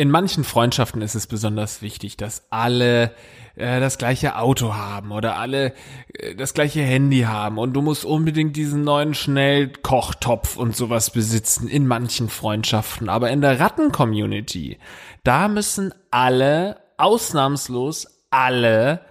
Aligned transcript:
in 0.00 0.10
manchen 0.10 0.44
Freundschaften 0.44 1.02
ist 1.02 1.14
es 1.14 1.26
besonders 1.26 1.82
wichtig, 1.82 2.16
dass 2.16 2.46
alle 2.48 3.12
äh, 3.54 3.80
das 3.80 3.98
gleiche 3.98 4.38
Auto 4.38 4.72
haben 4.72 5.12
oder 5.12 5.36
alle 5.36 5.74
äh, 6.14 6.34
das 6.34 6.54
gleiche 6.54 6.80
Handy 6.80 7.20
haben 7.20 7.58
und 7.58 7.74
du 7.74 7.82
musst 7.82 8.06
unbedingt 8.06 8.56
diesen 8.56 8.82
neuen 8.82 9.12
Schnellkochtopf 9.12 10.56
und 10.56 10.74
sowas 10.74 11.10
besitzen 11.10 11.68
in 11.68 11.86
manchen 11.86 12.30
Freundschaften. 12.30 13.10
Aber 13.10 13.28
in 13.28 13.42
der 13.42 13.60
Ratten-Community, 13.60 14.78
da 15.22 15.48
müssen 15.48 15.92
alle, 16.10 16.78
ausnahmslos 16.96 18.06
alle, 18.30 19.02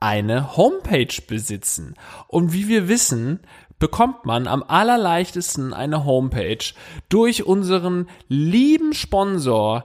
eine 0.00 0.56
Homepage 0.56 1.14
besitzen. 1.28 1.94
Und 2.26 2.54
wie 2.54 2.68
wir 2.68 2.88
wissen, 2.88 3.40
bekommt 3.78 4.24
man 4.24 4.46
am 4.46 4.62
allerleichtesten 4.62 5.74
eine 5.74 6.06
Homepage 6.06 6.72
durch 7.10 7.44
unseren 7.44 8.08
lieben 8.28 8.94
Sponsor 8.94 9.84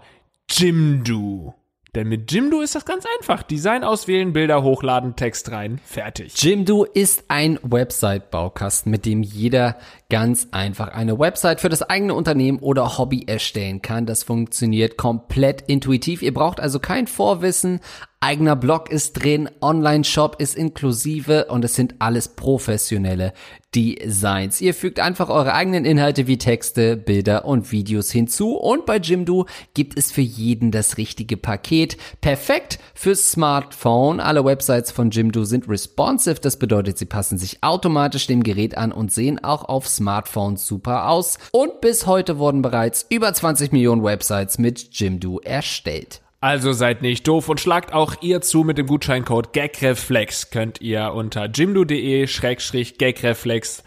Jimdo. 0.55 1.55
Denn 1.95 2.07
mit 2.07 2.31
Jimdo 2.31 2.61
ist 2.61 2.73
das 2.75 2.85
ganz 2.85 3.05
einfach. 3.19 3.43
Design 3.43 3.83
auswählen, 3.83 4.33
Bilder 4.33 4.63
hochladen, 4.63 5.15
Text 5.15 5.51
rein, 5.51 5.79
fertig. 5.83 6.33
Jimdo 6.41 6.85
ist 6.85 7.25
ein 7.27 7.59
Website-Baukasten, 7.61 8.91
mit 8.91 9.05
dem 9.05 9.21
jeder 9.21 9.77
ganz 10.09 10.47
einfach 10.51 10.89
eine 10.89 11.19
Website 11.19 11.61
für 11.61 11.69
das 11.69 11.83
eigene 11.83 12.13
Unternehmen 12.15 12.59
oder 12.59 12.97
Hobby 12.97 13.25
erstellen 13.27 13.81
kann. 13.81 14.05
Das 14.05 14.23
funktioniert 14.23 14.97
komplett 14.97 15.61
intuitiv. 15.63 16.21
Ihr 16.21 16.33
braucht 16.33 16.59
also 16.59 16.79
kein 16.79 17.07
Vorwissen. 17.07 17.79
Eigener 18.23 18.55
Blog 18.55 18.89
ist 18.89 19.21
drin, 19.21 19.49
Online-Shop 19.59 20.37
ist 20.39 20.55
inklusive 20.55 21.47
und 21.49 21.65
es 21.65 21.75
sind 21.75 21.95
alles 21.99 22.29
professionelle 22.29 23.33
Designs. 23.75 24.61
Ihr 24.61 24.73
fügt 24.73 25.01
einfach 25.01 25.27
eure 25.27 25.53
eigenen 25.53 25.83
Inhalte 25.83 26.25
wie 26.25 26.37
Texte, 26.37 26.95
Bilder 26.95 27.43
und 27.43 27.73
Videos 27.73 28.11
hinzu 28.11 28.55
und 28.55 28.85
bei 28.85 28.95
Jimdo 28.95 29.45
gibt 29.73 29.99
es 29.99 30.13
für 30.13 30.21
jeden 30.21 30.71
das 30.71 30.95
richtige 30.95 31.35
Paket. 31.35 31.97
Perfekt 32.21 32.79
fürs 32.93 33.29
Smartphone. 33.29 34.21
Alle 34.21 34.45
Websites 34.45 34.91
von 34.91 35.09
Jimdo 35.09 35.43
sind 35.43 35.67
responsive, 35.67 36.39
das 36.39 36.57
bedeutet, 36.57 36.97
sie 36.97 37.05
passen 37.05 37.37
sich 37.37 37.61
automatisch 37.61 38.27
dem 38.27 38.43
Gerät 38.43 38.77
an 38.77 38.93
und 38.93 39.11
sehen 39.11 39.43
auch 39.43 39.65
auf 39.65 39.89
Smartphones 39.89 40.65
super 40.65 41.09
aus. 41.09 41.39
Und 41.51 41.81
bis 41.81 42.07
heute 42.07 42.37
wurden 42.37 42.61
bereits 42.61 43.05
über 43.09 43.33
20 43.33 43.73
Millionen 43.73 44.01
Websites 44.01 44.59
mit 44.59 44.97
Jimdo 44.97 45.41
erstellt. 45.41 46.22
Also 46.43 46.73
seid 46.73 47.01
nicht 47.01 47.25
doof 47.29 47.47
und 47.47 47.61
schlagt 47.61 47.93
auch 47.93 48.15
ihr 48.19 48.41
zu 48.41 48.65
mit 48.65 48.77
dem 48.77 48.85
Gutscheincode 48.85 49.53
GAGREFLEX 49.53 50.49
könnt 50.49 50.81
ihr 50.81 51.13
unter 51.13 51.45
jimdo.de-gagreflex 51.45 53.81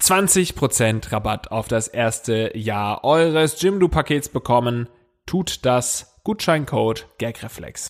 20% 0.00 1.10
Rabatt 1.10 1.50
auf 1.50 1.66
das 1.66 1.88
erste 1.88 2.56
Jahr 2.56 3.02
eures 3.02 3.60
Jimdo-Pakets 3.60 4.28
bekommen. 4.28 4.88
Tut 5.26 5.66
das. 5.66 6.20
Gutscheincode 6.22 7.08
GAGREFLEX. 7.18 7.88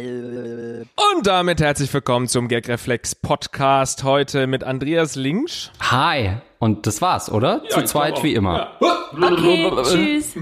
Und 0.00 1.26
damit 1.26 1.60
herzlich 1.60 1.92
willkommen 1.92 2.26
zum 2.26 2.48
Gagreflex 2.48 3.14
Podcast. 3.14 4.02
Heute 4.02 4.46
mit 4.46 4.64
Andreas 4.64 5.14
Linksch. 5.14 5.68
Hi. 5.80 6.38
Und 6.60 6.86
das 6.86 7.00
war's, 7.00 7.32
oder? 7.32 7.62
Ja, 7.64 7.70
Zu 7.70 7.84
zweit 7.84 8.22
wie 8.22 8.34
immer. 8.34 8.76
Okay, 8.80 9.72
tschüss. 9.82 10.34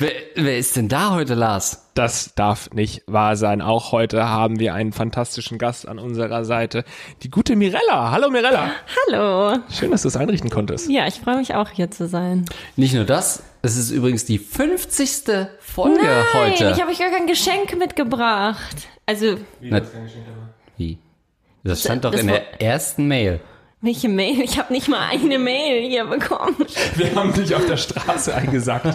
Wer, 0.00 0.10
wer 0.34 0.58
ist 0.58 0.74
denn 0.74 0.88
da 0.88 1.12
heute, 1.12 1.34
Lars? 1.34 1.90
Das 1.94 2.34
darf 2.34 2.72
nicht 2.72 3.04
wahr 3.06 3.36
sein. 3.36 3.62
Auch 3.62 3.92
heute 3.92 4.28
haben 4.28 4.58
wir 4.58 4.74
einen 4.74 4.92
fantastischen 4.92 5.58
Gast 5.58 5.86
an 5.86 6.00
unserer 6.00 6.44
Seite. 6.44 6.84
Die 7.22 7.30
gute 7.30 7.54
Mirella. 7.54 8.10
Hallo 8.10 8.30
Mirella. 8.30 8.72
Hallo. 9.06 9.58
Schön, 9.70 9.92
dass 9.92 10.02
du 10.02 10.08
es 10.08 10.16
einrichten 10.16 10.50
konntest. 10.50 10.90
Ja, 10.90 11.06
ich 11.06 11.20
freue 11.20 11.36
mich 11.36 11.54
auch 11.54 11.68
hier 11.70 11.88
zu 11.88 12.08
sein. 12.08 12.46
Nicht 12.74 12.94
nur 12.94 13.04
das, 13.04 13.44
es 13.62 13.76
ist 13.76 13.92
übrigens 13.92 14.24
die 14.24 14.38
50. 14.38 15.22
Folge 15.60 16.02
Nein, 16.02 16.24
heute. 16.34 16.72
ich 16.74 16.80
habe 16.80 16.90
euch 16.90 16.98
gar 16.98 17.10
kein 17.10 17.28
Geschenk 17.28 17.78
mitgebracht. 17.78 18.88
Also, 19.06 19.36
Na, 19.60 19.80
wie? 20.76 20.98
Das 21.62 21.82
stand 21.82 22.04
doch 22.04 22.10
das 22.10 22.22
in 22.22 22.26
der 22.26 22.60
ersten 22.60 23.06
Mail. 23.06 23.40
Welche 23.84 24.08
Mail? 24.08 24.40
Ich 24.40 24.58
habe 24.58 24.72
nicht 24.72 24.88
mal 24.88 25.08
eine 25.10 25.38
Mail 25.38 25.88
hier 25.88 26.04
bekommen. 26.04 26.56
Wir 26.96 27.14
haben 27.14 27.32
dich 27.32 27.54
auf 27.54 27.66
der 27.66 27.76
Straße 27.76 28.34
eingesackt. 28.34 28.86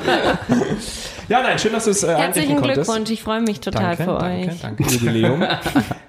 ja, 1.29 1.41
nein, 1.41 1.59
schön, 1.59 1.71
dass 1.71 1.85
du 1.85 1.91
es 1.91 2.03
äh, 2.03 2.15
Herzlichen 2.15 2.57
konntest. 2.57 2.83
Glückwunsch, 2.83 3.09
ich 3.11 3.21
freue 3.23 3.41
mich 3.41 3.59
total 3.59 3.95
Danke, 3.95 4.03
für 4.03 4.17
danke, 4.17 4.49
euch. 4.49 4.61
danke. 4.61 4.83
Jubiläum. 4.83 5.43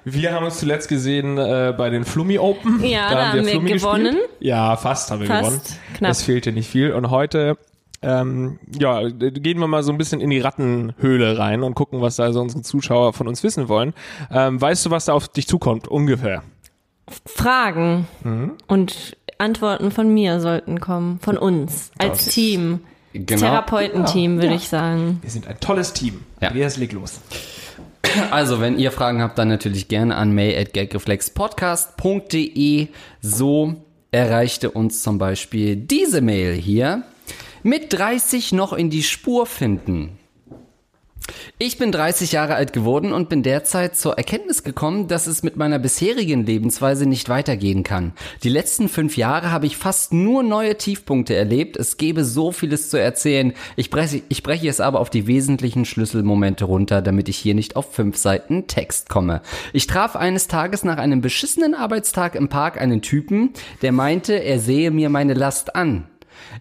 Wir 0.03 0.33
haben 0.33 0.45
uns 0.45 0.59
zuletzt 0.59 0.89
gesehen 0.89 1.37
äh, 1.37 1.73
bei 1.77 1.89
den 1.89 2.03
Flummi 2.05 2.39
Open. 2.39 2.83
Ja, 2.83 3.09
da 3.09 3.27
haben 3.29 3.45
wir 3.45 3.51
Flummi 3.51 3.71
gewonnen. 3.73 4.15
Gespielt. 4.15 4.29
Ja, 4.39 4.75
fast 4.75 5.11
haben 5.11 5.21
wir 5.21 5.27
Fast, 5.27 5.43
gewonnen. 5.43 5.61
knapp. 5.97 6.11
Es 6.11 6.23
fehlte 6.23 6.51
nicht 6.51 6.69
viel. 6.69 6.91
Und 6.93 7.09
heute 7.09 7.57
ähm, 8.01 8.57
ja, 8.79 9.07
gehen 9.09 9.59
wir 9.59 9.67
mal 9.67 9.83
so 9.83 9.91
ein 9.91 9.97
bisschen 9.97 10.21
in 10.21 10.31
die 10.31 10.39
Rattenhöhle 10.39 11.37
rein 11.37 11.61
und 11.61 11.75
gucken, 11.75 12.01
was 12.01 12.15
da 12.15 12.33
so 12.33 12.41
unsere 12.41 12.63
Zuschauer 12.63 13.13
von 13.13 13.27
uns 13.27 13.43
wissen 13.43 13.69
wollen. 13.69 13.93
Ähm, 14.31 14.59
weißt 14.59 14.85
du, 14.87 14.89
was 14.89 15.05
da 15.05 15.13
auf 15.13 15.27
dich 15.27 15.47
zukommt? 15.47 15.87
Ungefähr. 15.87 16.41
Fragen 17.25 18.07
Mhm. 18.23 18.51
und 18.67 19.17
Antworten 19.37 19.91
von 19.91 20.13
mir 20.13 20.39
sollten 20.39 20.79
kommen, 20.79 21.19
von 21.19 21.37
uns 21.37 21.91
als 21.97 22.27
Team. 22.27 22.81
Genau. 23.13 23.41
Therapeutenteam, 23.41 24.41
würde 24.41 24.55
ich 24.55 24.69
sagen. 24.69 25.19
Wir 25.21 25.29
sind 25.31 25.45
ein 25.47 25.59
tolles 25.59 25.91
Team. 25.93 26.21
Ja. 26.39 26.47
Andreas, 26.49 26.77
leg 26.77 26.93
los. 26.93 27.19
Also, 28.29 28.59
wenn 28.61 28.77
ihr 28.79 28.91
Fragen 28.91 29.21
habt, 29.21 29.37
dann 29.37 29.47
natürlich 29.49 29.87
gerne 29.87 30.15
an 30.15 30.33
mail.gagreflexpodcast.de. 30.33 32.87
So 33.21 33.75
erreichte 34.11 34.71
uns 34.71 35.03
zum 35.03 35.17
Beispiel 35.17 35.75
diese 35.75 36.21
Mail 36.21 36.53
hier. 36.53 37.03
Mit 37.63 37.93
30 37.93 38.53
noch 38.53 38.73
in 38.73 38.89
die 38.89 39.03
Spur 39.03 39.45
finden. 39.45 40.17
Ich 41.57 41.77
bin 41.77 41.91
30 41.91 42.31
Jahre 42.31 42.55
alt 42.55 42.73
geworden 42.73 43.13
und 43.13 43.29
bin 43.29 43.43
derzeit 43.43 43.95
zur 43.95 44.17
Erkenntnis 44.17 44.63
gekommen, 44.63 45.07
dass 45.07 45.27
es 45.27 45.43
mit 45.43 45.57
meiner 45.57 45.77
bisherigen 45.77 46.45
Lebensweise 46.45 47.05
nicht 47.05 47.29
weitergehen 47.29 47.83
kann. 47.83 48.13
Die 48.43 48.49
letzten 48.49 48.89
fünf 48.89 49.15
Jahre 49.15 49.51
habe 49.51 49.67
ich 49.67 49.77
fast 49.77 50.11
nur 50.11 50.41
neue 50.41 50.77
Tiefpunkte 50.77 51.35
erlebt. 51.35 51.77
Es 51.77 51.97
gäbe 51.97 52.25
so 52.25 52.51
vieles 52.51 52.89
zu 52.89 52.97
erzählen. 52.97 53.53
Ich 53.75 53.89
breche, 53.91 54.23
ich 54.27 54.41
breche 54.41 54.69
es 54.69 54.79
aber 54.79 54.99
auf 54.99 55.11
die 55.11 55.27
wesentlichen 55.27 55.85
Schlüsselmomente 55.85 56.65
runter, 56.65 57.01
damit 57.01 57.29
ich 57.29 57.37
hier 57.37 57.53
nicht 57.53 57.75
auf 57.75 57.93
fünf 57.93 58.17
Seiten 58.17 58.67
Text 58.67 59.09
komme. 59.09 59.41
Ich 59.73 59.85
traf 59.85 60.15
eines 60.15 60.47
Tages 60.47 60.83
nach 60.83 60.97
einem 60.97 61.21
beschissenen 61.21 61.75
Arbeitstag 61.75 62.35
im 62.35 62.49
Park 62.49 62.81
einen 62.81 63.01
Typen, 63.01 63.51
der 63.83 63.91
meinte, 63.91 64.33
er 64.33 64.59
sehe 64.59 64.89
mir 64.89 65.09
meine 65.09 65.35
Last 65.35 65.75
an. 65.75 66.07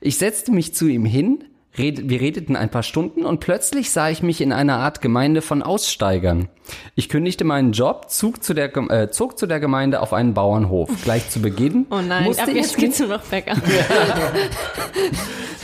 Ich 0.01 0.19
setzte 0.19 0.53
mich 0.53 0.75
zu 0.75 0.87
ihm 0.87 1.05
hin, 1.05 1.45
wir 1.77 2.21
redeten 2.21 2.57
ein 2.57 2.69
paar 2.69 2.83
Stunden 2.83 3.25
und 3.25 3.41
plötzlich 3.41 3.91
sah 3.91 4.11
ich 4.11 4.23
mich 4.23 4.41
in 4.41 4.53
einer 4.53 4.77
Art 4.79 5.01
Gemeinde 5.01 5.41
von 5.41 5.63
Aussteigern. 5.63 6.49
Ich 6.95 7.09
kündigte 7.09 7.45
meinen 7.45 7.73
Job, 7.73 8.11
zog 8.11 8.43
zu 8.43 8.55
der, 8.55 8.77
äh, 8.77 9.11
zog 9.11 9.39
zu 9.39 9.47
der 9.47 9.61
Gemeinde 9.61 10.01
auf 10.01 10.13
einen 10.13 10.35
Bauernhof. 10.35 10.91
Gleich 11.05 11.31
zu 11.31 11.41
Beginn 11.41 11.87
Oh 11.91 12.01
nein, 12.01 12.25
musste 12.25 12.43
ab 12.43 12.49
ich 12.49 12.57
jetzt 12.57 12.77
geht's 12.77 12.99
nur 12.99 13.09
noch 13.09 13.23
bergab. 13.23 13.59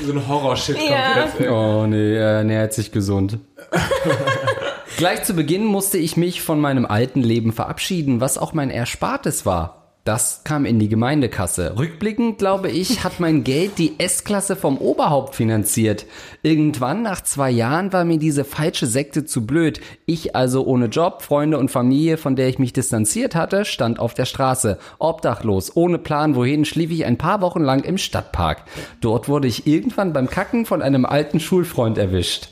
So 0.05 0.13
ein 0.13 0.29
Horrorshit 0.29 0.77
Ja. 0.89 1.27
Oh 1.51 1.87
nee, 1.87 2.17
er 2.17 2.45
nähert 2.45 2.75
sich 2.75 2.93
gesund. 2.93 3.39
Gleich 4.99 5.25
zu 5.25 5.35
Beginn 5.35 5.65
musste 5.65 5.99
ich 5.99 6.17
mich 6.17 6.43
von 6.43 6.61
meinem 6.61 6.87
alten 6.87 7.23
Leben 7.23 7.53
verabschieden, 7.53 8.21
was 8.21 8.39
auch 8.39 8.53
mein 8.53 8.71
Erspartes 8.71 9.47
war. 9.47 9.86
Das 10.07 10.43
kam 10.45 10.67
in 10.67 10.79
die 10.79 10.89
Gemeindekasse. 10.89 11.75
Rückblickend, 11.77 12.39
glaube 12.39 12.71
ich, 12.71 13.03
hat 13.03 13.19
mein 13.19 13.43
Geld 13.43 13.73
die 13.77 13.99
S-Klasse 13.99 14.55
vom 14.55 14.79
Oberhaupt 14.79 15.35
finanziert. 15.35 16.07
Irgendwann 16.45 17.03
nach 17.03 17.23
zwei 17.23 17.51
Jahren 17.51 17.93
war 17.93 18.05
mir 18.05 18.19
diese 18.19 18.45
falsche 18.45 18.87
Sekte 18.87 19.25
zu 19.25 19.45
blöd. 19.45 19.81
Ich 20.05 20.37
also 20.37 20.65
ohne 20.65 20.87
Job, 20.87 21.23
Freunde 21.23 21.59
und 21.59 21.73
Familie, 21.73 22.19
von 22.19 22.37
der 22.37 22.47
ich 22.47 22.61
mich 22.61 22.73
distanziert 22.73 23.35
hatte, 23.35 23.65
stand 23.65 23.99
auf 23.99 24.15
der 24.15 24.27
Straße. 24.27 24.79
Obdachlos, 25.01 25.75
ohne 25.75 25.99
Plan 25.99 26.37
wohin, 26.37 26.65
schlief 26.65 26.93
ich 26.93 27.05
ein 27.05 27.19
paar 27.19 27.41
Wochen 27.41 27.63
lang 27.63 27.83
im 27.83 27.99
Stadtpark. 27.99 28.63
Dort 29.01 29.29
wurde 29.29 29.49
ich 29.49 29.67
irgendwann 29.67 30.13
beim 30.13 30.31
Kacken 30.31 30.67
von 30.67 30.83
einem 30.83 31.05
alten 31.05 31.41
Schulfreund 31.41 31.99
erwischt. 31.99 32.51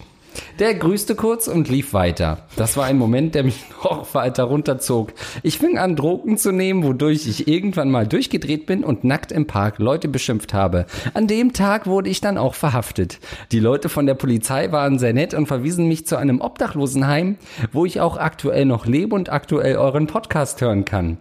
Der 0.58 0.74
grüßte 0.74 1.14
kurz 1.14 1.48
und 1.48 1.68
lief 1.68 1.92
weiter. 1.92 2.46
Das 2.56 2.76
war 2.76 2.84
ein 2.84 2.98
Moment, 2.98 3.34
der 3.34 3.44
mich 3.44 3.64
noch 3.84 4.14
weiter 4.14 4.44
runterzog. 4.44 5.12
Ich 5.42 5.58
fing 5.58 5.78
an, 5.78 5.96
Drogen 5.96 6.38
zu 6.38 6.52
nehmen, 6.52 6.84
wodurch 6.84 7.26
ich 7.26 7.48
irgendwann 7.48 7.90
mal 7.90 8.06
durchgedreht 8.06 8.66
bin 8.66 8.84
und 8.84 9.04
nackt 9.04 9.32
im 9.32 9.46
Park 9.46 9.78
Leute 9.78 10.08
beschimpft 10.08 10.54
habe. 10.54 10.86
An 11.14 11.26
dem 11.26 11.52
Tag 11.52 11.86
wurde 11.86 12.10
ich 12.10 12.20
dann 12.20 12.38
auch 12.38 12.54
verhaftet. 12.54 13.20
Die 13.52 13.60
Leute 13.60 13.88
von 13.88 14.06
der 14.06 14.14
Polizei 14.14 14.70
waren 14.72 14.98
sehr 14.98 15.12
nett 15.12 15.34
und 15.34 15.46
verwiesen 15.46 15.88
mich 15.88 16.06
zu 16.06 16.16
einem 16.16 16.40
Obdachlosenheim, 16.40 17.36
wo 17.72 17.84
ich 17.84 18.00
auch 18.00 18.16
aktuell 18.16 18.64
noch 18.64 18.86
lebe 18.86 19.14
und 19.14 19.30
aktuell 19.32 19.76
euren 19.76 20.06
Podcast 20.06 20.60
hören 20.60 20.84
kann. 20.84 21.18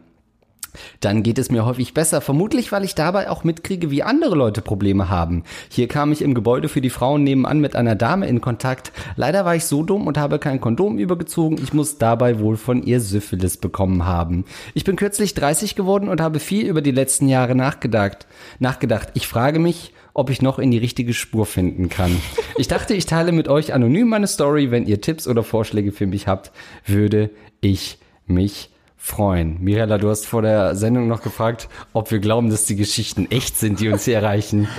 Dann 0.99 1.23
geht 1.23 1.37
es 1.37 1.51
mir 1.51 1.65
häufig 1.65 1.93
besser. 1.93 2.21
Vermutlich, 2.21 2.71
weil 2.71 2.83
ich 2.83 2.95
dabei 2.95 3.29
auch 3.29 3.43
mitkriege, 3.43 3.91
wie 3.91 4.03
andere 4.03 4.35
Leute 4.35 4.61
Probleme 4.61 5.09
haben. 5.09 5.43
Hier 5.69 5.87
kam 5.87 6.11
ich 6.11 6.21
im 6.21 6.33
Gebäude 6.33 6.69
für 6.69 6.81
die 6.81 6.89
Frauen 6.89 7.23
nebenan 7.23 7.59
mit 7.59 7.75
einer 7.75 7.95
Dame 7.95 8.27
in 8.27 8.41
Kontakt. 8.41 8.91
Leider 9.15 9.45
war 9.45 9.55
ich 9.55 9.65
so 9.65 9.83
dumm 9.83 10.07
und 10.07 10.17
habe 10.17 10.39
kein 10.39 10.61
Kondom 10.61 10.97
übergezogen. 10.97 11.57
Ich 11.61 11.73
muss 11.73 11.97
dabei 11.97 12.39
wohl 12.39 12.57
von 12.57 12.83
ihr 12.83 12.99
Syphilis 12.99 13.57
bekommen 13.57 14.05
haben. 14.05 14.45
Ich 14.73 14.83
bin 14.83 14.95
kürzlich 14.95 15.33
30 15.33 15.75
geworden 15.75 16.09
und 16.09 16.21
habe 16.21 16.39
viel 16.39 16.65
über 16.65 16.81
die 16.81 16.91
letzten 16.91 17.27
Jahre 17.27 17.55
nachgedacht. 17.55 18.27
Nachgedacht. 18.59 19.09
Ich 19.13 19.27
frage 19.27 19.59
mich, 19.59 19.93
ob 20.13 20.29
ich 20.29 20.41
noch 20.41 20.59
in 20.59 20.71
die 20.71 20.77
richtige 20.77 21.13
Spur 21.13 21.45
finden 21.45 21.89
kann. 21.89 22.15
Ich 22.57 22.67
dachte, 22.67 22.93
ich 22.93 23.05
teile 23.05 23.31
mit 23.31 23.47
euch 23.47 23.73
anonym 23.73 24.09
meine 24.09 24.27
Story. 24.27 24.69
Wenn 24.69 24.85
ihr 24.85 25.01
Tipps 25.01 25.27
oder 25.27 25.43
Vorschläge 25.43 25.91
für 25.91 26.05
mich 26.05 26.27
habt, 26.27 26.51
würde 26.85 27.31
ich 27.61 27.97
mich 28.27 28.69
freuen. 29.03 29.57
Mirella, 29.61 29.97
du 29.97 30.09
hast 30.09 30.25
vor 30.25 30.41
der 30.41 30.75
Sendung 30.77 31.09
noch 31.09 31.21
gefragt, 31.21 31.67
ob 31.91 32.09
wir 32.09 32.19
glauben, 32.19 32.49
dass 32.49 32.65
die 32.65 32.77
Geschichten 32.77 33.29
echt 33.29 33.57
sind, 33.57 33.81
die 33.81 33.89
uns 33.89 34.05
hier 34.05 34.15
erreichen. 34.15 34.69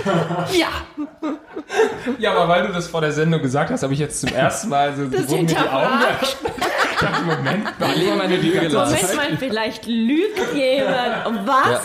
Ja! 0.51 0.69
Ja, 2.19 2.33
aber 2.33 2.47
weil 2.47 2.67
du 2.67 2.73
das 2.73 2.87
vor 2.87 3.01
der 3.01 3.11
Sendung 3.11 3.41
gesagt 3.41 3.71
hast, 3.71 3.83
habe 3.83 3.93
ich 3.93 3.99
jetzt 3.99 4.21
zum 4.21 4.29
ersten 4.29 4.69
Mal 4.69 4.95
so 4.95 5.05
Das 5.05 5.27
wurden 5.29 5.45
mir 5.45 5.47
die 5.47 5.57
Augen. 5.57 5.87
Ich 6.97 7.01
dachte, 7.01 7.23
Moment, 7.25 7.67
Alle 7.81 8.15
meine 8.15 8.37
Lüge 8.37 8.57
gelassen. 8.61 8.95
Moment 8.95 9.15
mal, 9.17 9.37
vielleicht 9.37 9.85
lügt 9.85 10.53
jemand. 10.55 11.45
Was? 11.45 11.81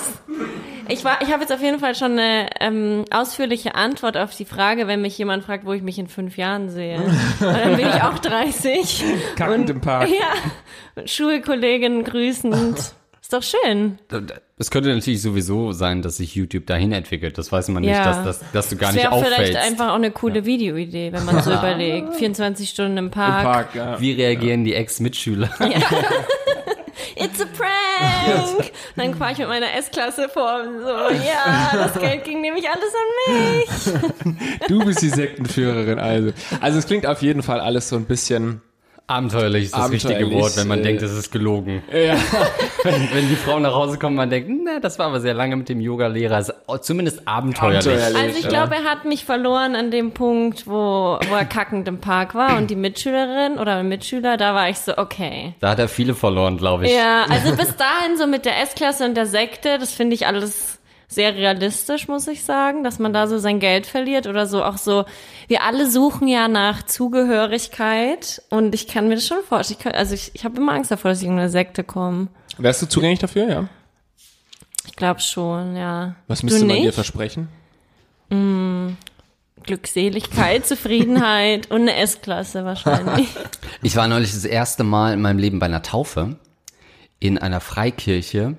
Ich, 0.86 1.04
war- 1.04 1.18
ich 1.20 1.32
habe 1.32 1.40
jetzt 1.42 1.52
auf 1.52 1.60
jeden 1.60 1.80
Fall 1.80 1.96
schon 1.96 2.12
eine 2.12 2.48
ähm, 2.60 3.04
ausführliche 3.10 3.74
Antwort 3.74 4.16
auf 4.16 4.36
die 4.36 4.44
Frage, 4.44 4.86
wenn 4.86 5.02
mich 5.02 5.18
jemand 5.18 5.44
fragt, 5.44 5.66
wo 5.66 5.72
ich 5.72 5.82
mich 5.82 5.98
in 5.98 6.06
fünf 6.06 6.36
Jahren 6.36 6.70
sehe. 6.70 6.96
Und 7.40 7.40
dann 7.40 7.76
bin 7.76 7.88
ich 7.88 8.02
auch 8.02 8.18
30. 8.20 9.04
Kackend 9.34 9.68
im 9.70 9.80
Park. 9.80 10.08
Ja, 10.08 11.04
Schulkolleginnen 11.06 12.04
grüßend. 12.04 12.94
Ist 13.32 13.32
doch 13.54 13.60
schön. 13.64 13.98
Es 14.58 14.70
könnte 14.72 14.92
natürlich 14.92 15.22
sowieso 15.22 15.70
sein, 15.70 16.02
dass 16.02 16.16
sich 16.16 16.34
YouTube 16.34 16.66
dahin 16.66 16.90
entwickelt. 16.90 17.38
Das 17.38 17.52
weiß 17.52 17.68
man 17.68 17.82
nicht, 17.82 17.92
Ja. 17.92 18.04
dass, 18.04 18.24
dass, 18.40 18.50
dass 18.52 18.68
du 18.70 18.76
gar 18.76 18.88
Das 18.88 18.96
nicht 18.96 19.04
wäre 19.04 19.22
vielleicht 19.24 19.40
auffällst. 19.56 19.56
einfach 19.70 19.90
auch 19.90 19.94
eine 19.94 20.10
coole 20.10 20.44
Videoidee, 20.44 21.12
wenn 21.12 21.24
man 21.24 21.40
so 21.42 21.52
überlegt. 21.52 22.14
24 22.16 22.68
Stunden 22.68 22.96
im 22.96 23.04
Im 23.04 23.10
Park. 23.12 23.44
Park, 23.44 23.74
ja. 23.76 24.00
Wie 24.00 24.12
reagieren 24.12 24.64
die 24.64 24.74
Ex-Mitschüler? 24.74 25.48
It's 27.16 27.40
a 27.40 27.44
prank! 27.56 28.72
Dann 28.96 29.14
fahre 29.14 29.32
ich 29.32 29.38
mit 29.38 29.48
meiner 29.48 29.74
S-Klasse 29.76 30.28
vor 30.28 30.62
und 30.66 30.80
so, 30.80 30.88
ja, 31.24 31.70
das 31.74 31.94
Geld 32.00 32.24
ging 32.24 32.40
nämlich 32.40 32.64
alles 32.68 32.92
an 32.94 34.34
mich. 34.34 34.58
Du 34.68 34.84
bist 34.84 35.02
die 35.02 35.08
Sektenführerin, 35.08 35.98
also. 35.98 36.32
Also 36.60 36.78
es 36.78 36.86
klingt 36.86 37.06
auf 37.06 37.22
jeden 37.22 37.42
Fall 37.42 37.60
alles 37.60 37.88
so 37.88 37.96
ein 37.96 38.06
bisschen. 38.06 38.60
Abenteuerlich 39.10 39.64
ist 39.64 39.76
das 39.76 39.90
richtige 39.90 40.14
Abenteuerlich, 40.14 40.42
Wort, 40.42 40.56
wenn 40.56 40.68
man 40.68 40.78
äh, 40.78 40.82
denkt, 40.82 41.02
es 41.02 41.12
ist 41.12 41.32
gelogen. 41.32 41.82
Ja. 41.92 42.16
Wenn, 42.82 43.08
wenn 43.12 43.28
die 43.28 43.36
Frau 43.36 43.58
nach 43.58 43.74
Hause 43.74 43.98
kommt, 43.98 44.16
man 44.16 44.30
denkt, 44.30 44.50
na, 44.64 44.80
das 44.80 44.98
war 44.98 45.08
aber 45.08 45.20
sehr 45.20 45.34
lange 45.34 45.54
mit 45.54 45.68
dem 45.68 45.82
Yoga-Lehrer. 45.82 46.46
Zumindest 46.80 47.28
abenteuerlich. 47.28 47.86
Abenteuerlich. 47.86 48.16
Also 48.16 48.38
ich 48.38 48.48
glaube, 48.48 48.76
er 48.76 48.84
hat 48.84 49.04
mich 49.04 49.26
verloren 49.26 49.74
an 49.74 49.90
dem 49.90 50.12
Punkt, 50.12 50.66
wo, 50.66 51.18
wo 51.28 51.34
er 51.34 51.44
kackend 51.44 51.88
im 51.88 51.98
Park 51.98 52.34
war 52.34 52.56
und 52.56 52.70
die 52.70 52.76
Mitschülerin 52.76 53.58
oder 53.58 53.82
Mitschüler, 53.82 54.38
da 54.38 54.54
war 54.54 54.70
ich 54.70 54.78
so, 54.78 54.96
okay. 54.96 55.52
Da 55.60 55.70
hat 55.70 55.78
er 55.78 55.88
viele 55.88 56.14
verloren, 56.14 56.56
glaube 56.56 56.86
ich. 56.86 56.94
Ja, 56.94 57.26
also 57.28 57.54
bis 57.54 57.76
dahin 57.76 58.16
so 58.16 58.26
mit 58.26 58.46
der 58.46 58.62
S-Klasse 58.62 59.04
und 59.04 59.14
der 59.14 59.26
Sekte, 59.26 59.76
das 59.78 59.92
finde 59.92 60.14
ich 60.14 60.26
alles 60.26 60.79
sehr 61.10 61.34
realistisch, 61.34 62.06
muss 62.06 62.28
ich 62.28 62.44
sagen, 62.44 62.84
dass 62.84 63.00
man 63.00 63.12
da 63.12 63.26
so 63.26 63.38
sein 63.38 63.58
Geld 63.58 63.86
verliert 63.86 64.28
oder 64.28 64.46
so 64.46 64.64
auch 64.64 64.78
so. 64.78 65.04
Wir 65.48 65.62
alle 65.64 65.90
suchen 65.90 66.28
ja 66.28 66.46
nach 66.46 66.84
Zugehörigkeit 66.84 68.40
und 68.48 68.74
ich 68.74 68.86
kann 68.86 69.08
mir 69.08 69.16
das 69.16 69.26
schon 69.26 69.42
vorstellen. 69.42 69.78
Ich 69.78 69.84
kann, 69.84 69.92
also 69.92 70.14
ich, 70.14 70.30
ich 70.34 70.44
habe 70.44 70.56
immer 70.56 70.72
Angst 70.72 70.90
davor, 70.90 71.10
dass 71.10 71.20
ich 71.20 71.26
in 71.26 71.32
eine 71.32 71.50
Sekte 71.50 71.82
komme. 71.82 72.28
Wärst 72.58 72.80
du 72.82 72.86
zugänglich 72.86 73.18
dafür, 73.18 73.48
ja? 73.48 73.68
Ich 74.86 74.94
glaube 74.94 75.20
schon, 75.20 75.76
ja. 75.76 76.14
Was 76.28 76.40
du 76.40 76.46
müsste 76.46 76.64
man 76.64 76.76
dir 76.76 76.92
versprechen? 76.92 77.48
Glückseligkeit, 79.64 80.66
Zufriedenheit 80.66 81.70
und 81.70 81.82
eine 81.82 81.96
S-Klasse 81.96 82.64
wahrscheinlich. 82.64 83.28
Ich 83.82 83.96
war 83.96 84.08
neulich 84.08 84.32
das 84.32 84.44
erste 84.44 84.84
Mal 84.84 85.14
in 85.14 85.22
meinem 85.22 85.38
Leben 85.38 85.58
bei 85.58 85.64
einer 85.64 85.82
Taufe 85.82 86.36
in 87.18 87.38
einer 87.38 87.60
Freikirche. 87.60 88.56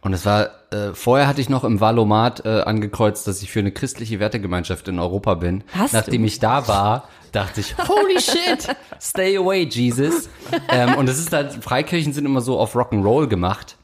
Und 0.00 0.12
es 0.14 0.24
war, 0.24 0.50
äh, 0.74 0.94
vorher 0.94 1.28
hatte 1.28 1.40
ich 1.40 1.48
noch 1.48 1.62
im 1.62 1.80
Valomat 1.80 2.44
äh, 2.44 2.60
angekreuzt, 2.62 3.28
dass 3.28 3.42
ich 3.42 3.50
für 3.52 3.60
eine 3.60 3.70
christliche 3.70 4.18
Wertegemeinschaft 4.18 4.88
in 4.88 4.98
Europa 4.98 5.34
bin. 5.34 5.62
Hast 5.72 5.94
Nachdem 5.94 6.22
du? 6.22 6.26
ich 6.26 6.40
da 6.40 6.66
war, 6.66 7.08
dachte 7.30 7.60
ich, 7.60 7.76
holy 7.88 8.20
shit, 8.20 8.74
stay 9.00 9.36
away, 9.36 9.62
Jesus. 9.64 10.28
ähm, 10.68 10.96
und 10.96 11.08
es 11.08 11.18
ist 11.18 11.32
halt, 11.32 11.52
Freikirchen 11.52 12.12
sind 12.12 12.24
immer 12.24 12.40
so 12.40 12.58
auf 12.58 12.74
Rock'n'Roll 12.74 13.28
gemacht. 13.28 13.76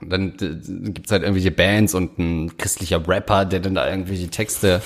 Und 0.00 0.10
dann 0.10 0.32
äh, 0.40 0.90
gibt's 0.90 1.12
halt 1.12 1.22
irgendwelche 1.22 1.52
Bands 1.52 1.94
und 1.94 2.18
ein 2.18 2.56
christlicher 2.58 3.06
Rapper, 3.06 3.44
der 3.44 3.60
dann 3.60 3.74
da 3.74 3.88
irgendwelche 3.88 4.28
Texte 4.28 4.82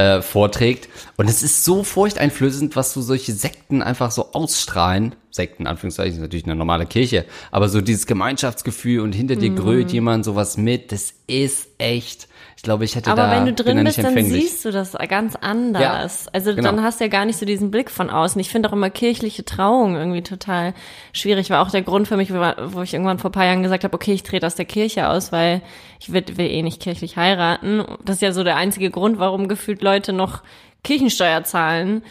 äh, 0.00 0.22
vorträgt. 0.22 0.88
Und 1.16 1.28
es 1.28 1.42
ist 1.42 1.64
so 1.64 1.84
furchteinflößend, 1.84 2.74
was 2.76 2.92
so 2.92 3.02
solche 3.02 3.32
Sekten 3.32 3.82
einfach 3.82 4.10
so 4.10 4.32
ausstrahlen. 4.32 5.14
Sekten, 5.30 5.66
Anführungszeichen, 5.66 6.14
ist 6.14 6.20
natürlich 6.20 6.46
eine 6.46 6.56
normale 6.56 6.86
Kirche. 6.86 7.24
Aber 7.50 7.68
so 7.68 7.80
dieses 7.80 8.06
Gemeinschaftsgefühl 8.06 9.00
und 9.00 9.14
hinter 9.14 9.36
Mhm. 9.36 9.40
dir 9.40 9.50
grölt 9.50 9.92
jemand 9.92 10.24
sowas 10.24 10.56
mit, 10.56 10.90
das 10.92 11.12
ist 11.26 11.68
echt. 11.78 12.28
Ich 12.60 12.62
glaube, 12.62 12.84
ich 12.84 12.94
hätte 12.94 13.10
Aber 13.10 13.22
da, 13.22 13.30
wenn 13.30 13.46
du 13.46 13.54
drin 13.54 13.82
bist, 13.84 14.04
dann 14.04 14.22
siehst 14.22 14.66
du 14.66 14.70
das 14.70 14.92
ganz 15.08 15.34
anders. 15.34 16.28
also 16.28 16.54
genau. 16.54 16.70
dann 16.70 16.82
hast 16.82 17.00
du 17.00 17.04
ja 17.04 17.08
gar 17.08 17.24
nicht 17.24 17.38
so 17.38 17.46
diesen 17.46 17.70
Blick 17.70 17.90
von 17.90 18.10
außen. 18.10 18.38
Ich 18.38 18.50
finde 18.50 18.68
auch 18.68 18.74
immer 18.74 18.90
kirchliche 18.90 19.46
Trauung 19.46 19.96
irgendwie 19.96 20.20
total 20.20 20.74
schwierig. 21.14 21.48
War 21.48 21.62
auch 21.62 21.70
der 21.70 21.80
Grund 21.80 22.06
für 22.06 22.18
mich, 22.18 22.30
wo 22.30 22.82
ich 22.82 22.92
irgendwann 22.92 23.18
vor 23.18 23.30
ein 23.30 23.32
paar 23.32 23.46
Jahren 23.46 23.62
gesagt 23.62 23.84
habe, 23.84 23.94
okay, 23.94 24.12
ich 24.12 24.24
trete 24.24 24.46
aus 24.46 24.56
der 24.56 24.66
Kirche 24.66 25.08
aus, 25.08 25.32
weil 25.32 25.62
ich 26.00 26.12
will, 26.12 26.22
will 26.34 26.50
eh 26.50 26.60
nicht 26.60 26.82
kirchlich 26.82 27.16
heiraten. 27.16 27.82
Das 28.04 28.16
ist 28.16 28.22
ja 28.22 28.32
so 28.32 28.44
der 28.44 28.56
einzige 28.56 28.90
Grund, 28.90 29.18
warum 29.18 29.48
gefühlt 29.48 29.80
Leute 29.80 30.12
noch 30.12 30.42
Kirchensteuer 30.84 31.44
zahlen, 31.44 32.02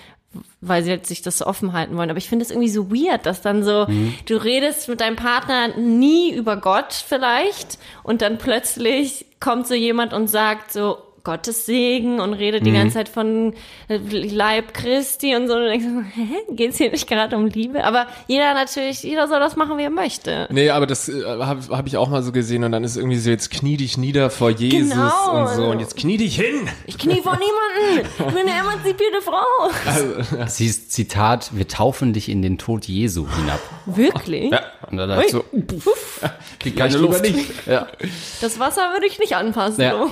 weil 0.62 0.84
sie 0.84 0.92
halt 0.92 1.08
sich 1.08 1.22
das 1.22 1.40
so 1.40 1.48
offen 1.48 1.74
halten 1.74 1.98
wollen. 1.98 2.10
Aber 2.10 2.20
ich 2.20 2.30
finde 2.30 2.44
es 2.44 2.52
irgendwie 2.52 2.70
so 2.70 2.92
weird, 2.92 3.26
dass 3.26 3.42
dann 3.42 3.64
so, 3.64 3.88
du 4.26 4.36
redest 4.36 4.88
mit 4.88 5.02
deinem 5.02 5.16
Partner 5.16 5.70
nie 5.78 6.34
über 6.34 6.58
Gott 6.58 6.94
vielleicht 6.94 7.80
und 8.04 8.22
dann 8.22 8.38
plötzlich 8.38 9.26
kommt 9.40 9.68
so 9.68 9.74
jemand 9.74 10.14
und 10.14 10.28
sagt 10.28 10.72
so, 10.72 10.98
Gottes 11.24 11.66
Segen 11.66 12.19
und 12.19 12.33
redet 12.33 12.66
die 12.66 12.71
ganze 12.71 12.95
Zeit 12.95 13.10
von 13.10 13.54
äh, 13.88 13.98
Leib 13.98 14.74
Christi 14.74 15.36
und 15.36 15.48
so. 15.48 15.56
Und 15.56 15.66
denkst, 15.66 15.86
so, 15.86 16.01
hä, 16.21 16.27
geht's 16.56 16.77
hier 16.77 16.92
nicht 16.92 17.07
gerade 17.07 17.36
um 17.36 17.48
Liebe? 17.48 17.83
Aber 17.83 18.07
jeder 18.27 18.54
natürlich, 18.54 19.04
jeder 19.04 19.27
soll 19.27 19.39
das 19.39 19.56
machen, 19.56 19.77
wie 19.77 19.83
er 19.83 19.89
möchte. 19.89 20.48
Nee, 20.51 20.69
aber 20.69 20.86
das 20.88 21.10
äh, 21.10 21.24
habe 21.24 21.62
hab 21.69 21.88
ich 21.88 21.98
auch 21.98 22.10
mal 22.10 22.24
so 22.24 22.31
gesehen 22.31 22.63
und 22.63 22.71
dann 22.71 22.83
ist 22.83 22.95
irgendwie 22.98 23.18
so, 23.18 23.30
jetzt 23.30 23.51
knie 23.51 23.77
dich 23.77 23.98
nieder 23.98 24.30
vor 24.30 24.50
Jesus 24.50 24.89
Genau. 24.92 25.42
und 25.42 25.48
so 25.56 25.66
und 25.68 25.80
jetzt 25.80 25.95
knie 25.98 26.18
dich 26.18 26.36
hin. 26.36 26.68
Ich 26.86 26.98
knie 26.98 27.21
vor 27.21 27.38
niemanden. 27.38 28.10
Ich 28.18 28.25
bin 28.33 28.48
eine 28.48 28.60
emanzipierte 28.60 29.21
Frau. 29.21 30.39
Es 30.45 30.57
hieß, 30.57 30.89
Zitat, 30.89 31.50
wir 31.54 31.68
taufen 31.68 32.13
dich 32.13 32.30
in 32.30 32.42
den 32.42 32.57
Tod 32.57 32.86
Jesu 32.86 33.27
hinab. 33.36 33.60
Wirklich? 33.86 34.51
Und 34.89 34.98
dann 34.98 35.10
dachte 35.10 35.25
ich 35.25 35.31
so, 35.31 35.44
die 36.63 36.76
Ja, 36.76 36.85
lieber 36.85 37.19
nicht. 37.19 37.68
Ja. 37.68 37.88
Das 38.42 38.59
Wasser 38.59 38.92
würde 38.94 39.06
ich 39.07 39.19
nicht 39.19 39.35
anfassen. 39.35 39.81
Ja. 39.81 39.92
So. 39.92 40.11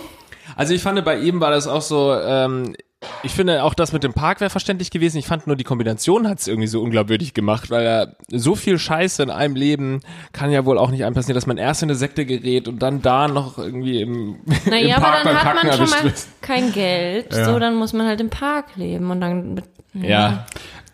Also 0.56 0.74
ich 0.74 0.82
fand, 0.82 1.04
bei 1.04 1.20
ihm 1.20 1.39
war 1.42 1.51
das 1.51 1.68
auch 1.68 1.82
so, 1.82 2.13
ähm, 2.13 2.75
ich 3.22 3.32
finde 3.34 3.63
auch 3.63 3.75
das 3.75 3.94
mit 3.94 4.04
dem 4.04 4.13
Park 4.13 4.39
wäre 4.42 4.50
verständlich 4.50 4.89
gewesen. 4.89 5.18
Ich 5.18 5.27
fand 5.27 5.46
nur 5.46 5.56
die 5.56 5.63
Kombination 5.63 6.27
hat 6.27 6.39
es 6.39 6.48
irgendwie 6.48 6.68
so 6.68 6.82
unglaubwürdig 6.82 7.36
gemacht, 7.36 7.70
weil 7.70 7.86
er 7.86 8.16
so 8.32 8.56
viel 8.56 8.80
Scheiße 8.80 9.22
in 9.22 9.30
einem 9.30 9.56
Leben 9.56 10.00
kann 10.34 10.51
ja 10.51 10.66
wohl 10.66 10.80
auch 10.80 10.89
nicht 10.89 11.06
einem 11.06 11.13
passieren, 11.13 11.36
dass 11.36 11.46
man 11.46 11.58
erst 11.58 11.84
in 11.84 11.89
eine 11.89 11.96
Sekte 11.96 12.25
gerät 12.25 12.68
und 12.68 12.80
dann 12.82 13.04
da 13.04 13.27
noch 13.27 13.60
irgendwie 13.60 14.01
im, 14.01 14.38
im 14.66 14.72
Naja, 14.72 15.00
Park 15.00 15.13
aber 15.13 15.24
dann 15.24 15.36
beim 15.36 15.36
hat 15.36 15.44
Kacken 15.54 15.68
man 15.70 15.77
schon 15.77 15.89
mal 15.92 16.04
wird. 16.06 16.25
kein 16.42 16.72
Geld. 16.72 17.34
So, 17.34 17.60
dann 17.60 17.75
muss 17.75 17.94
man 17.94 18.08
halt 18.08 18.20
im 18.20 18.30
Park 18.32 18.75
leben 18.75 19.12
und 19.12 19.22
dann 19.22 19.54
mit, 19.54 19.66
Ja. 19.94 20.48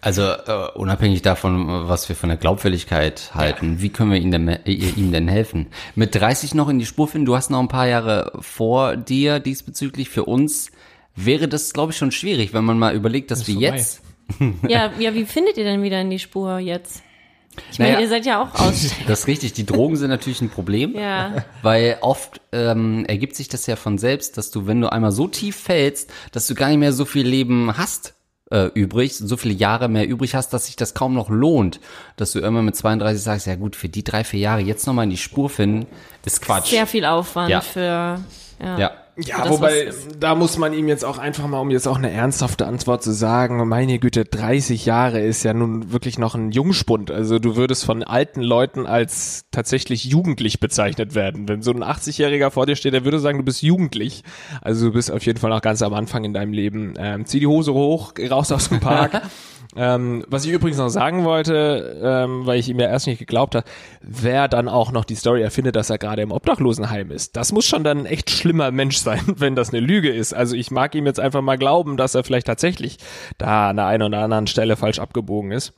Also 0.04 0.24
äh, 0.24 0.68
unabhängig 0.76 1.22
davon, 1.22 1.88
was 1.88 2.10
wir 2.10 2.18
von 2.18 2.28
der 2.28 2.38
Glaubwürdigkeit 2.38 3.32
halten, 3.34 3.82
wie 3.82 3.88
können 3.88 4.12
wir 4.12 4.20
ihm 4.20 4.32
denn, 4.32 4.50
äh, 4.50 4.70
ihm 4.70 5.14
denn 5.14 5.30
helfen? 5.30 5.68
Mit 5.96 6.14
30 6.14 6.56
noch 6.56 6.68
in 6.68 6.78
die 6.78 6.86
Spur 6.86 7.08
finden, 7.08 7.26
du 7.26 7.38
hast 7.38 7.50
noch 7.50 7.60
ein 7.62 7.70
paar 7.70 7.88
Jahre 7.88 8.34
vor 8.42 8.98
dir 8.98 9.40
diesbezüglich. 9.40 10.10
Für 10.10 10.26
uns 10.26 10.72
wäre 11.16 11.48
das, 11.48 11.72
glaube 11.72 11.94
ich, 11.94 11.98
schon 11.98 12.12
schwierig, 12.12 12.54
wenn 12.54 12.66
man 12.66 12.78
mal 12.78 12.94
überlegt, 12.94 13.32
dass 13.32 13.48
wir 13.48 13.54
vorbei. 13.56 13.78
jetzt 13.78 14.02
Ja, 14.68 14.92
ja, 15.00 15.14
wie 15.14 15.24
findet 15.24 15.56
ihr 15.56 15.64
denn 15.64 15.84
wieder 15.84 16.02
in 16.02 16.10
die 16.10 16.20
Spur 16.20 16.60
jetzt? 16.60 17.02
Ich 17.72 17.80
meine, 17.80 17.92
Naja. 17.94 18.02
ihr 18.04 18.10
seid 18.10 18.26
ja 18.26 18.42
auch 18.42 18.54
aus. 18.60 18.92
Das 19.08 19.22
ist 19.22 19.28
richtig. 19.28 19.54
Die 19.54 19.66
Drogen 19.66 19.96
sind 19.96 20.10
natürlich 20.10 20.42
ein 20.42 20.50
Problem, 20.50 20.96
Ja. 20.98 21.46
weil 21.62 21.98
oft 22.02 22.42
ähm, 22.52 23.06
ergibt 23.06 23.38
sich 23.38 23.48
das 23.48 23.68
ja 23.68 23.78
von 23.78 23.98
selbst, 23.98 24.38
dass 24.38 24.52
du, 24.52 24.68
wenn 24.68 24.82
du 24.82 24.92
einmal 24.92 25.14
so 25.14 25.30
tief 25.30 25.56
fällst, 25.56 26.12
dass 26.34 26.46
du 26.48 26.56
gar 26.56 26.68
nicht 26.68 26.80
mehr 26.80 26.92
so 26.92 27.06
viel 27.06 27.26
Leben 27.26 27.78
hast 27.78 28.16
äh, 28.54 28.66
übrig, 28.76 29.16
so 29.18 29.36
viele 29.36 29.54
Jahre 29.56 29.90
mehr 29.90 30.08
übrig 30.08 30.36
hast, 30.36 30.50
dass 30.54 30.68
sich 30.68 30.76
das 30.76 30.94
kaum 30.94 31.14
noch 31.16 31.30
lohnt, 31.30 31.80
dass 32.18 32.32
du 32.34 32.40
irgendwann 32.40 32.66
mit 32.66 32.76
32 32.76 33.22
sagst, 33.24 33.48
ja 33.48 33.56
gut, 33.56 33.76
für 33.76 33.90
die 33.90 34.04
drei, 34.04 34.24
vier 34.24 34.40
Jahre 34.40 34.62
jetzt 34.62 34.86
nochmal 34.86 35.06
in 35.06 35.10
die 35.10 35.18
Spur 35.18 35.50
finden, 35.50 35.88
ist 36.24 36.42
Quatsch. 36.42 36.68
Sehr 36.70 36.86
viel 36.88 37.04
Aufwand 37.06 37.50
Ja. 37.50 37.62
für. 37.62 38.20
Ja. 38.62 38.78
Ja, 38.78 38.92
Ja, 39.18 39.44
das, 39.44 39.50
wobei, 39.52 39.92
da 40.20 40.34
muss 40.34 40.58
man 40.58 40.74
ihm 40.74 40.88
jetzt 40.88 41.06
auch 41.06 41.20
einfach 41.20 41.46
mal, 41.48 41.60
um 41.60 41.70
jetzt 41.70 41.88
auch 41.88 41.98
eine 41.98 42.10
ernsthafte 42.10 42.66
Antwort 42.66 43.04
zu 43.04 43.12
sagen, 43.12 43.68
meine 43.68 44.00
Güte, 44.00 44.26
30 44.26 44.86
Jahre 44.86 45.20
ist 45.22 45.44
ja 45.44 45.54
nun 45.54 45.92
wirklich 45.92 46.18
noch 46.18 46.34
ein 46.34 46.52
Jungspund. 46.52 47.12
Also 47.12 47.38
du 47.38 47.56
würdest 47.56 47.86
von 47.86 48.02
alten 48.02 48.42
Leuten 48.42 48.88
als 48.88 49.46
tatsächlich 49.52 50.06
jugendlich 50.06 50.60
bezeichnet 50.60 51.14
werden. 51.14 51.48
Wenn 51.48 51.62
so 51.62 51.72
ein 51.72 51.84
80-Jähriger 51.84 52.50
vor 52.50 52.66
dir 52.66 52.76
steht, 52.76 52.94
der 52.94 53.06
würde 53.06 53.20
sagen, 53.20 53.38
du 53.38 53.44
bist 53.44 53.62
jugendlich. 53.62 54.24
Also 54.62 54.88
du 54.88 54.94
bist 54.94 55.12
auf 55.12 55.24
jeden 55.26 55.40
Fall 55.40 55.52
noch 55.52 55.62
ganz 55.62 55.84
am 55.84 55.94
Anfang 55.94 56.24
in 56.24 56.34
deinem 56.34 56.54
Leben. 56.54 56.96
Ähm, 56.98 57.28
zieh 57.28 57.40
die 57.40 57.48
Hose 57.48 57.74
hoch, 57.74 58.16
geh 58.16 58.28
raus 58.28 58.52
aus 58.52 58.70
dem 58.70 58.80
Park. 58.80 59.22
Ähm, 59.76 60.24
was 60.28 60.46
ich 60.46 60.52
übrigens 60.52 60.78
noch 60.78 60.90
sagen 60.90 61.24
wollte, 61.24 62.00
ähm, 62.04 62.46
weil 62.46 62.60
ich 62.60 62.70
ihm 62.70 62.80
ja 62.80 62.88
erst 62.88 63.08
nicht 63.08 63.20
geglaubt 63.20 63.56
habe, 63.56 63.66
wer 64.02 64.48
dann 64.48 64.68
auch 64.68 64.92
noch 64.92 65.04
die 65.04 65.16
Story 65.16 65.42
erfindet, 65.42 65.76
dass 65.76 65.90
er 65.90 65.98
gerade 65.98 66.22
im 66.22 66.32
Obdachlosenheim 66.32 67.10
ist, 67.12 67.36
das 67.36 67.52
muss 67.52 67.66
schon 67.66 67.84
dann 67.84 68.00
ein 68.00 68.06
echt 68.06 68.30
schlimmer 68.30 68.72
Mensch 68.72 68.98
sein, 69.00 69.22
wenn 69.38 69.56
das 69.56 69.70
eine 69.70 69.80
Lüge 69.80 70.12
ist. 70.12 70.34
Also 70.34 70.56
ich 70.56 70.72
mag 70.72 70.94
ihm 70.96 71.06
jetzt 71.06 71.20
einfach 71.20 71.42
mal 71.42 71.58
glauben, 71.58 71.98
dass 71.98 72.16
er 72.16 72.24
vielleicht 72.24 72.48
tatsächlich 72.48 72.98
da 73.38 73.70
an 73.70 73.78
der 73.78 73.88
einen 73.88 74.04
oder 74.04 74.20
anderen 74.20 74.48
Stelle 74.48 74.76
falsch 74.76 75.00
abgebogen 75.00 75.52
ist. 75.52 75.74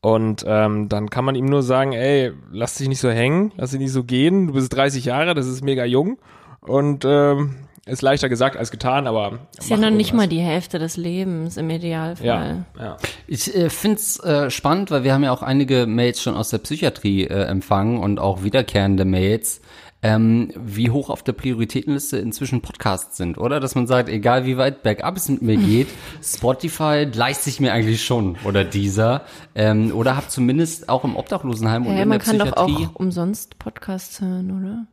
Und 0.00 0.44
ähm, 0.46 0.90
dann 0.90 1.08
kann 1.08 1.24
man 1.24 1.34
ihm 1.34 1.46
nur 1.46 1.62
sagen, 1.62 1.92
ey, 1.92 2.32
lass 2.52 2.74
dich 2.74 2.88
nicht 2.88 3.00
so 3.00 3.10
hängen, 3.10 3.52
lass 3.56 3.70
dich 3.70 3.80
nicht 3.80 3.92
so 3.92 4.04
gehen, 4.04 4.48
du 4.48 4.52
bist 4.52 4.72
30 4.74 5.06
Jahre, 5.06 5.34
das 5.34 5.46
ist 5.46 5.64
mega 5.64 5.86
jung 5.86 6.18
und 6.60 7.04
ähm, 7.06 7.56
ist 7.86 8.00
leichter 8.02 8.28
gesagt 8.28 8.56
als 8.56 8.70
getan, 8.70 9.06
aber 9.06 9.40
Ist 9.58 9.68
ja 9.68 9.76
noch 9.76 9.90
nicht 9.90 10.08
irgendwas. 10.10 10.26
mal 10.26 10.28
die 10.28 10.40
Hälfte 10.40 10.78
des 10.78 10.96
Lebens 10.96 11.56
im 11.58 11.68
Idealfall. 11.70 12.26
ja, 12.26 12.64
ja. 12.82 12.96
Ich 13.26 13.54
äh, 13.54 13.68
find's 13.70 14.18
äh, 14.20 14.50
spannend, 14.50 14.90
weil 14.90 15.04
wir 15.04 15.12
haben 15.12 15.22
ja 15.24 15.32
auch 15.32 15.42
einige 15.42 15.86
Mails 15.86 16.22
schon 16.22 16.34
aus 16.34 16.48
der 16.50 16.58
Psychiatrie 16.58 17.24
äh, 17.24 17.44
empfangen 17.44 17.98
und 17.98 18.18
auch 18.20 18.42
wiederkehrende 18.42 19.04
Mails, 19.04 19.60
ähm, 20.02 20.50
wie 20.56 20.90
hoch 20.90 21.08
auf 21.08 21.22
der 21.22 21.32
Prioritätenliste 21.32 22.18
inzwischen 22.18 22.60
Podcasts 22.60 23.16
sind, 23.16 23.38
oder? 23.38 23.58
Dass 23.60 23.74
man 23.74 23.86
sagt, 23.86 24.08
egal 24.10 24.44
wie 24.44 24.58
weit 24.58 24.82
bergab 24.82 25.16
es 25.16 25.28
mit 25.30 25.40
mir 25.40 25.56
geht, 25.58 25.88
Spotify 26.22 27.06
leistet 27.12 27.44
sich 27.44 27.60
mir 27.60 27.72
eigentlich 27.72 28.04
schon 28.04 28.36
oder 28.44 28.64
dieser 28.64 29.22
ähm, 29.54 29.92
oder 29.94 30.16
hab 30.16 30.30
zumindest 30.30 30.88
auch 30.88 31.04
im 31.04 31.16
Obdachlosenheim 31.16 31.86
und 31.86 31.96
Ja, 31.96 32.02
in 32.02 32.08
man 32.08 32.18
der 32.18 32.26
kann 32.26 32.38
doch 32.38 32.46
Psychiatrie. 32.54 32.86
auch 32.86 32.94
umsonst 32.96 33.58
Podcasts 33.58 34.20
hören, 34.20 34.50
oder? 34.58 34.86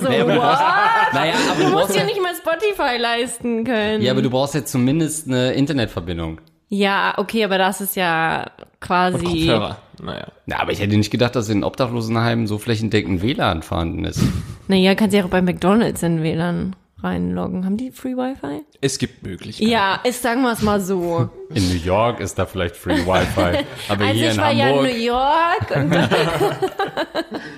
So, 0.00 0.08
Naja, 0.08 0.22
aber 0.22 0.36
brauchst- 0.36 1.14
naja, 1.14 1.32
aber 1.50 1.54
Du 1.58 1.64
du 1.66 1.70
musst 1.72 1.74
brauchst 1.88 1.96
ja 1.96 2.04
nicht 2.04 2.20
mal 2.22 2.32
Spotify 2.34 2.96
leisten 3.00 3.64
können. 3.64 4.02
ja, 4.02 4.12
aber 4.12 4.22
du 4.22 4.30
brauchst 4.30 4.54
ja 4.54 4.64
zumindest 4.64 5.26
eine 5.26 5.52
Internetverbindung. 5.52 6.40
Ja, 6.68 7.14
okay, 7.16 7.44
aber 7.44 7.58
das 7.58 7.80
ist 7.80 7.96
ja 7.96 8.46
quasi. 8.80 9.24
Kopfhörer. 9.24 9.78
Naja. 10.02 10.26
Ja, 10.46 10.58
aber 10.60 10.72
ich 10.72 10.80
hätte 10.80 10.96
nicht 10.96 11.10
gedacht, 11.10 11.34
dass 11.36 11.48
in 11.48 11.64
Obdachlosenheimen 11.64 12.46
so 12.46 12.58
flächendeckend 12.58 13.22
WLAN 13.22 13.62
vorhanden 13.62 14.04
ist. 14.04 14.20
Naja, 14.68 14.96
kannst 14.96 15.14
ja 15.14 15.24
auch 15.24 15.28
bei 15.28 15.42
McDonalds 15.42 16.02
in 16.02 16.24
WLAN 16.24 16.74
reinloggen. 17.02 17.64
Haben 17.66 17.76
die 17.76 17.90
Free 17.90 18.16
Wi-Fi? 18.16 18.64
Es 18.80 18.98
gibt 18.98 19.22
Möglichkeiten. 19.22 19.70
Ja, 19.70 20.00
ist, 20.02 20.22
sagen 20.22 20.42
wir 20.42 20.52
es 20.52 20.62
mal 20.62 20.80
so. 20.80 21.28
In 21.54 21.68
New 21.68 21.74
York 21.84 22.20
ist 22.20 22.38
da 22.38 22.46
vielleicht 22.46 22.74
Free 22.74 23.06
Wi-Fi, 23.06 23.64
aber 23.88 24.04
Also 24.04 24.14
hier 24.14 24.28
ich 24.30 24.34
in 24.34 24.40
war 24.40 24.50
ja 24.52 24.68
in 24.68 24.74
Hamburg. 24.76 24.92
New 24.92 24.98
York 24.98 25.70
und, 25.76 25.90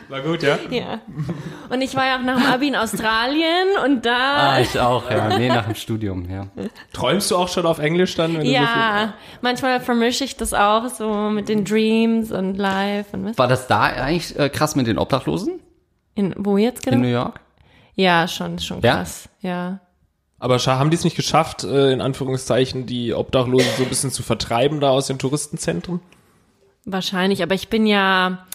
War 0.09 0.21
gut, 0.23 0.43
ja? 0.43 0.59
ja. 0.71 1.01
und 1.71 1.81
ich 1.83 1.95
war 1.95 2.07
ja 2.07 2.19
auch 2.19 2.23
nach 2.23 2.37
dem 2.43 2.53
Abi 2.53 2.69
in 2.69 2.77
Australien 2.77 3.69
und 3.85 4.05
da. 4.05 4.51
Ah, 4.55 4.61
ich 4.61 4.79
auch, 4.79 5.09
ja. 5.11 5.39
Nee, 5.39 5.49
nach 5.49 5.67
dem 5.67 5.77
Studium, 5.77 6.29
ja. 6.29 6.49
Träumst 6.93 7.31
du 7.31 7.37
auch 7.37 7.49
schon 7.49 7.65
auf 7.65 7.79
Englisch 7.79 8.17
dann? 8.17 8.37
Wenn 8.39 8.45
ja, 8.47 9.15
manchmal 9.41 9.81
vermische 9.81 10.25
ich 10.25 10.37
das 10.37 10.53
auch 10.53 10.89
so 10.89 11.31
mit 11.31 11.49
den 11.49 11.65
Dreams 11.65 12.33
und 12.33 12.57
Live 12.57 13.07
und 13.13 13.25
was. 13.27 13.39
War 13.39 13.47
das 13.49 13.69
da 13.69 13.83
eigentlich 13.83 14.37
äh, 14.39 14.49
krass 14.49 14.75
mit 14.75 14.87
den 14.89 14.99
Obdachlosen 14.99 15.61
In, 16.17 16.35
wo 16.37 16.57
jetzt 16.59 16.87
in 16.89 17.01
New 17.01 17.07
genau? 17.07 17.23
York? 17.23 17.41
Ja, 17.99 18.29
schon, 18.29 18.59
schon 18.61 18.81
Ja? 18.83 18.97
krass. 18.97 19.29
Ja. 19.41 19.81
viel, 20.39 20.55
aber 20.57 20.79
haben 20.79 20.91
die 20.91 20.97
es 20.97 21.03
nicht 21.05 21.17
geschafft, 21.17 21.65
äh, 21.65 21.91
in 21.93 22.01
Anführungszeichen, 22.01 22.87
die 22.87 23.13
Obdachlosen 23.13 23.69
so 23.77 23.83
ein 23.83 23.89
bisschen 23.89 24.13
zu 24.13 24.23
vertreiben 24.23 24.79
da 24.81 24.91
aus 24.91 25.09
den 25.09 25.19
Touristenzentren? 25.19 25.99
Wahrscheinlich, 26.85 27.43
aber 27.43 27.55
ich 27.57 27.69
bin 27.69 27.87
ja, 27.87 28.47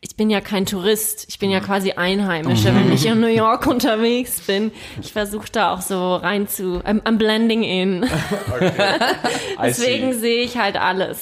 ich 0.00 0.16
bin 0.16 0.30
ja 0.30 0.40
kein 0.40 0.64
Tourist. 0.64 1.26
Ich 1.28 1.38
bin 1.38 1.50
Mhm. 1.50 1.54
ja 1.54 1.60
quasi 1.60 1.92
Einheimischer, 1.92 2.74
wenn 2.74 2.90
ich 2.90 3.04
in 3.06 3.20
New 3.20 3.26
York 3.26 3.66
unterwegs 3.66 4.40
bin. 4.40 4.72
Ich 5.02 5.12
versuche 5.12 5.48
da 5.52 5.74
auch 5.74 5.82
so 5.82 6.16
rein 6.16 6.48
zu, 6.48 6.80
I'm, 6.84 7.02
I'm 7.02 7.18
blending 7.18 7.62
in. 7.64 8.06
Deswegen 9.62 10.14
sehe 10.14 10.42
ich 10.42 10.56
halt 10.56 10.76
alles. 10.76 11.20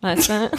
Weißt 0.00 0.28
du? 0.28 0.50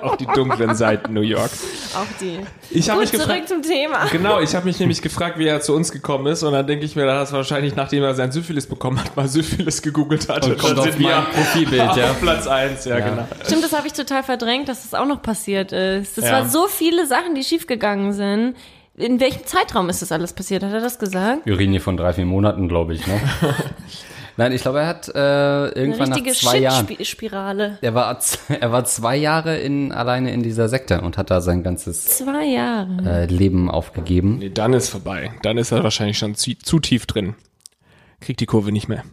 Auch 0.00 0.16
die 0.16 0.26
dunklen 0.26 0.74
Seiten 0.74 1.12
New 1.12 1.20
Yorks. 1.20 1.64
Auch 1.94 2.06
die. 2.20 2.38
Ich 2.70 2.88
habe 2.88 3.00
Gut, 3.02 3.12
mich 3.12 3.20
zurück 3.20 3.34
gefragt. 3.36 3.48
zum 3.48 3.62
Thema. 3.62 4.06
Genau, 4.10 4.40
ich 4.40 4.54
habe 4.54 4.64
mich 4.64 4.78
nämlich 4.80 5.02
gefragt, 5.02 5.38
wie 5.38 5.46
er 5.46 5.60
zu 5.60 5.74
uns 5.74 5.92
gekommen 5.92 6.26
ist. 6.28 6.42
Und 6.42 6.52
dann 6.52 6.66
denke 6.66 6.84
ich 6.84 6.96
mir, 6.96 7.04
dass 7.04 7.30
er 7.32 7.36
wahrscheinlich, 7.36 7.76
nachdem 7.76 8.02
er 8.02 8.14
sein 8.14 8.32
Syphilis 8.32 8.66
bekommen 8.66 8.98
hat, 9.02 9.14
mal 9.16 9.28
Syphilis 9.28 9.82
gegoogelt 9.82 10.28
hat. 10.28 10.46
Und 10.46 10.56
kommt 10.58 10.78
dann 10.78 10.88
auf 10.88 10.98
mein 10.98 11.24
Profilbild, 11.24 11.82
auf 11.82 11.96
ja. 11.96 12.12
Platz 12.20 12.46
eins, 12.46 12.84
ja, 12.86 13.00
genau. 13.00 13.26
Stimmt, 13.44 13.64
das 13.64 13.72
habe 13.72 13.86
ich 13.86 13.92
total 13.92 14.22
verdrängt, 14.22 14.68
dass 14.68 14.82
das 14.88 14.98
auch 14.98 15.06
noch 15.06 15.20
passiert 15.20 15.72
ist. 15.72 16.16
Das 16.16 16.24
Ja. 16.24 16.32
waren 16.32 16.48
so 16.50 16.68
viele 16.68 17.06
Sachen, 17.06 17.34
die 17.34 17.42
schiefgegangen 17.44 18.12
sind. 18.12 18.56
In 18.96 19.20
welchem 19.20 19.44
Zeitraum 19.46 19.88
ist 19.88 20.02
das 20.02 20.12
alles 20.12 20.32
passiert? 20.32 20.62
Hat 20.62 20.72
er 20.72 20.80
das 20.80 20.98
gesagt? 20.98 21.46
Wir 21.46 21.58
reden 21.58 21.72
hier 21.72 21.80
von 21.80 21.96
drei, 21.96 22.12
vier 22.12 22.26
Monaten, 22.26 22.68
glaube 22.68 22.94
ich, 22.94 23.06
ne? 23.06 23.20
Nein, 24.36 24.52
ich 24.52 24.62
glaube, 24.62 24.80
er 24.80 24.86
hat 24.86 25.08
äh, 25.08 25.12
Eine 25.18 25.72
irgendwann 25.74 26.08
nach 26.10 26.16
richtige 26.16 26.32
zwei 26.36 26.58
Jahren. 26.58 26.86
Shit-Spirale. 26.88 27.78
Er 27.82 27.94
war, 27.94 28.18
er 28.48 28.72
war 28.72 28.84
zwei 28.84 29.16
Jahre 29.16 29.58
in, 29.58 29.92
alleine 29.92 30.32
in 30.32 30.42
dieser 30.42 30.68
Sekte 30.68 31.00
und 31.02 31.18
hat 31.18 31.30
da 31.30 31.40
sein 31.40 31.62
ganzes 31.62 32.04
Zwei 32.04 32.46
Jahre. 32.46 32.98
äh, 33.04 33.26
Leben 33.26 33.70
aufgegeben. 33.70 34.38
Nee, 34.38 34.50
dann 34.50 34.72
ist 34.72 34.88
vorbei. 34.88 35.32
Dann 35.42 35.58
ist 35.58 35.70
er 35.72 35.82
wahrscheinlich 35.84 36.18
schon 36.18 36.34
zu, 36.34 36.56
zu 36.58 36.78
tief 36.80 37.06
drin. 37.06 37.34
Kriegt 38.20 38.40
die 38.40 38.46
Kurve 38.46 38.72
nicht 38.72 38.88
mehr. 38.88 39.04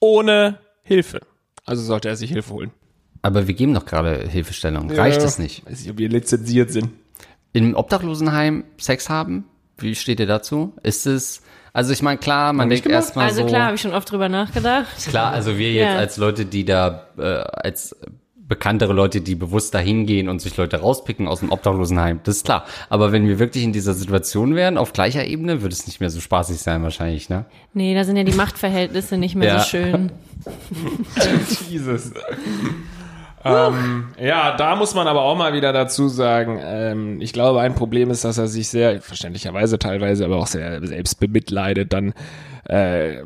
Ohne 0.00 0.58
Hilfe. 0.82 1.20
Also 1.64 1.82
sollte 1.82 2.08
er 2.08 2.16
sich 2.16 2.30
Hilfe 2.30 2.52
holen. 2.52 2.70
Aber 3.22 3.46
wir 3.46 3.54
geben 3.54 3.72
doch 3.74 3.86
gerade 3.86 4.28
Hilfestellung. 4.28 4.90
Reicht 4.90 5.20
Ja. 5.20 5.26
es 5.26 5.38
nicht? 5.38 5.64
Weiß 5.64 5.80
nicht, 5.80 5.90
ob 5.90 5.98
wir 5.98 6.08
lizenziert 6.08 6.72
sind. 6.72 6.90
Im 7.52 7.74
Obdachlosenheim 7.76 8.64
Sex 8.78 9.08
haben? 9.08 9.44
Wie 9.78 9.94
steht 9.94 10.18
ihr 10.20 10.26
dazu? 10.26 10.74
Ist 10.82 11.06
es, 11.06 11.42
also 11.72 11.92
ich 11.92 12.02
meine, 12.02 12.18
klar, 12.18 12.52
man 12.52 12.68
denkt 12.68 12.86
erstmal 12.86 13.26
Also 13.28 13.42
so. 13.42 13.46
klar, 13.48 13.66
habe 13.66 13.74
ich 13.76 13.80
schon 13.80 13.94
oft 13.94 14.10
drüber 14.10 14.28
nachgedacht. 14.28 14.86
Klar, 15.08 15.32
also 15.32 15.56
wir 15.58 15.72
jetzt 15.72 15.92
Ja. 15.92 15.98
als 15.98 16.16
Leute, 16.16 16.44
die 16.44 16.64
da, 16.64 17.06
äh, 17.18 17.22
als 17.22 17.96
bekanntere 18.36 18.92
Leute, 18.92 19.22
die 19.22 19.34
bewusst 19.34 19.74
dahin 19.74 20.04
gehen 20.04 20.28
und 20.28 20.40
sich 20.42 20.54
Leute 20.58 20.76
rauspicken 20.76 21.26
aus 21.26 21.40
dem 21.40 21.50
Obdachlosenheim, 21.50 22.20
das 22.24 22.36
ist 22.38 22.44
klar. 22.44 22.66
Aber 22.90 23.10
wenn 23.10 23.26
wir 23.26 23.38
wirklich 23.38 23.64
in 23.64 23.72
dieser 23.72 23.94
Situation 23.94 24.54
wären, 24.54 24.76
auf 24.76 24.92
gleicher 24.92 25.24
Ebene, 25.24 25.62
würde 25.62 25.72
es 25.72 25.86
nicht 25.86 26.00
mehr 26.00 26.10
so 26.10 26.20
spaßig 26.20 26.58
sein 26.58 26.82
wahrscheinlich, 26.82 27.30
ne? 27.30 27.46
Nee, 27.72 27.94
da 27.94 28.04
sind 28.04 28.16
ja 28.16 28.24
die 28.24 28.32
Machtverhältnisse 28.36 29.16
nicht 29.16 29.36
mehr 29.36 29.48
Ja. 29.48 29.58
so 29.60 29.64
schön. 29.70 30.12
Jesus. 31.70 32.10
Ähm, 33.44 34.08
ja, 34.20 34.56
da 34.56 34.76
muss 34.76 34.94
man 34.94 35.06
aber 35.06 35.22
auch 35.22 35.36
mal 35.36 35.52
wieder 35.52 35.72
dazu 35.72 36.08
sagen, 36.08 36.60
ähm, 36.62 37.20
ich 37.20 37.32
glaube, 37.32 37.60
ein 37.60 37.74
Problem 37.74 38.10
ist, 38.10 38.24
dass 38.24 38.38
er 38.38 38.46
sich 38.46 38.68
sehr, 38.68 39.00
verständlicherweise 39.00 39.78
teilweise, 39.78 40.24
aber 40.24 40.36
auch 40.36 40.46
sehr 40.46 40.84
selbst 40.86 41.18
bemitleidet, 41.20 41.92
dann 41.92 42.14
äh, 42.64 43.18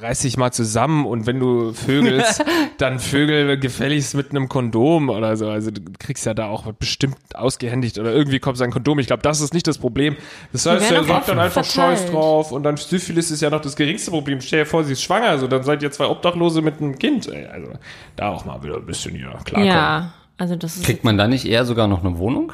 reiß 0.00 0.20
dich 0.20 0.36
mal 0.36 0.52
zusammen 0.52 1.04
und 1.04 1.26
wenn 1.26 1.40
du 1.40 1.72
vögelst, 1.72 2.44
dann 2.78 3.00
vögel 3.00 3.58
gefälligst 3.58 4.14
mit 4.14 4.30
einem 4.30 4.48
Kondom 4.48 5.08
oder 5.08 5.36
so. 5.36 5.48
Also 5.48 5.72
du 5.72 5.80
kriegst 5.98 6.24
ja 6.26 6.34
da 6.34 6.46
auch 6.46 6.70
bestimmt 6.72 7.16
ausgehändigt 7.34 7.98
oder 7.98 8.12
irgendwie 8.12 8.38
kommst 8.38 8.60
du 8.60 8.64
an 8.64 8.70
ein 8.70 8.72
Kondom. 8.72 9.00
Ich 9.00 9.08
glaube, 9.08 9.22
das 9.22 9.40
ist 9.40 9.52
nicht 9.52 9.66
das 9.66 9.78
Problem. 9.78 10.16
Das 10.52 10.64
heißt, 10.64 10.92
er 10.92 11.04
sagt 11.04 11.28
dann 11.28 11.40
einfach 11.40 11.64
Scheiß 11.64 12.06
drauf 12.10 12.52
und 12.52 12.62
dann 12.62 12.76
Syphilis 12.76 13.32
ist 13.32 13.42
ja 13.42 13.50
noch 13.50 13.60
das 13.60 13.74
geringste 13.74 14.12
Problem. 14.12 14.40
Stell 14.40 14.60
dir 14.60 14.66
vor, 14.66 14.84
sie 14.84 14.92
ist 14.92 15.02
schwanger, 15.02 15.28
also 15.28 15.48
dann 15.48 15.64
seid 15.64 15.82
ihr 15.82 15.90
zwei 15.90 16.06
Obdachlose 16.06 16.62
mit 16.62 16.80
einem 16.80 16.98
Kind. 16.98 17.28
Ey, 17.28 17.46
also 17.46 17.72
da 18.14 18.30
auch 18.30 18.44
mal 18.44 18.62
wieder 18.62 18.76
ein 18.76 18.86
bisschen 18.86 19.16
hier 19.16 19.30
klarkommen. 19.44 19.66
Ja, 19.66 20.12
also 20.38 20.54
das 20.54 20.76
ist 20.76 20.84
Kriegt 20.84 21.02
man 21.02 21.18
da 21.18 21.26
nicht 21.26 21.46
eher 21.46 21.64
sogar 21.64 21.88
noch 21.88 22.04
eine 22.04 22.18
Wohnung? 22.18 22.52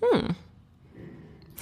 Hm. 0.00 0.34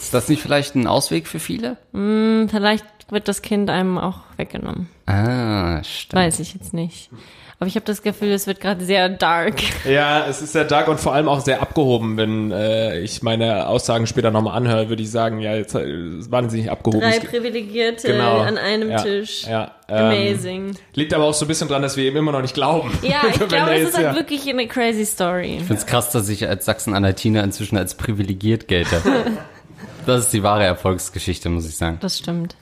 Ist 0.02 0.12
das 0.12 0.28
nicht 0.28 0.42
vielleicht 0.42 0.74
ein 0.74 0.88
Ausweg 0.88 1.28
für 1.28 1.38
viele? 1.38 1.76
vielleicht 1.92 2.84
wird 3.10 3.28
das 3.28 3.42
Kind 3.42 3.70
einem 3.70 3.98
auch 3.98 4.20
weggenommen. 4.36 4.88
Ah, 5.06 5.82
stimmt. 5.84 6.14
Weiß 6.22 6.40
ich 6.40 6.54
jetzt 6.54 6.72
nicht. 6.74 7.10
Aber 7.58 7.68
ich 7.68 7.76
habe 7.76 7.86
das 7.86 8.02
Gefühl, 8.02 8.32
es 8.32 8.48
wird 8.48 8.60
gerade 8.60 8.84
sehr 8.84 9.08
dark. 9.08 9.62
Ja, 9.88 10.26
es 10.26 10.42
ist 10.42 10.52
sehr 10.52 10.64
dark 10.64 10.88
und 10.88 10.98
vor 10.98 11.14
allem 11.14 11.28
auch 11.28 11.38
sehr 11.40 11.62
abgehoben. 11.62 12.16
Wenn 12.16 12.50
äh, 12.50 12.98
ich 12.98 13.22
meine 13.22 13.68
Aussagen 13.68 14.08
später 14.08 14.32
nochmal 14.32 14.56
anhöre, 14.56 14.88
würde 14.88 15.00
ich 15.00 15.12
sagen, 15.12 15.38
ja, 15.38 15.54
jetzt 15.54 15.76
äh, 15.76 16.18
ist 16.18 16.32
wahnsinnig 16.32 16.72
abgehoben. 16.72 17.02
Drei 17.02 17.18
Es- 17.18 17.24
Privilegierte 17.24 18.08
Genau. 18.08 18.38
an 18.40 18.58
einem 18.58 18.90
ja, 18.90 19.00
Tisch. 19.00 19.44
Ja, 19.46 19.70
ähm, 19.88 20.06
Amazing. 20.06 20.74
Liegt 20.94 21.14
aber 21.14 21.22
auch 21.22 21.34
so 21.34 21.44
ein 21.44 21.48
bisschen 21.48 21.68
dran, 21.68 21.82
dass 21.82 21.96
wir 21.96 22.04
ihm 22.08 22.16
immer 22.16 22.32
noch 22.32 22.42
nicht 22.42 22.54
glauben. 22.54 22.90
Ja, 23.02 23.20
ich 23.30 23.34
glaube, 23.48 23.74
es 23.76 23.90
ist 23.90 23.96
halt 23.96 24.06
ja- 24.06 24.14
wirklich 24.16 24.48
eine 24.50 24.66
crazy 24.66 25.04
Story. 25.06 25.58
Ich 25.60 25.64
find's 25.64 25.86
krass, 25.86 26.10
dass 26.10 26.28
ich 26.28 26.48
als 26.48 26.64
Sachsen-Anhaltiner 26.64 27.44
inzwischen 27.44 27.76
als 27.78 27.94
privilegiert 27.94 28.66
gelte. 28.66 29.00
das 30.06 30.22
ist 30.24 30.32
die 30.32 30.42
wahre 30.42 30.64
Erfolgsgeschichte, 30.64 31.48
muss 31.48 31.68
ich 31.68 31.76
sagen. 31.76 31.98
Das 32.00 32.18
stimmt. 32.18 32.56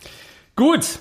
Gut. 0.61 0.99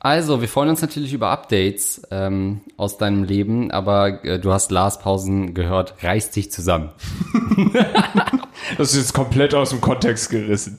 Also, 0.00 0.40
wir 0.40 0.48
freuen 0.48 0.70
uns 0.70 0.82
natürlich 0.82 1.12
über 1.12 1.28
Updates 1.28 2.02
ähm, 2.10 2.62
aus 2.76 2.98
deinem 2.98 3.22
Leben, 3.22 3.70
aber 3.70 4.24
äh, 4.24 4.40
du 4.40 4.52
hast 4.52 4.72
Lars 4.72 4.98
Pausen 4.98 5.54
gehört, 5.54 6.02
reiß 6.02 6.32
dich 6.32 6.50
zusammen. 6.50 6.90
Das 8.76 8.92
ist 8.92 8.96
jetzt 8.98 9.14
komplett 9.14 9.54
aus 9.54 9.70
dem 9.70 9.80
Kontext 9.80 10.28
gerissen. 10.30 10.78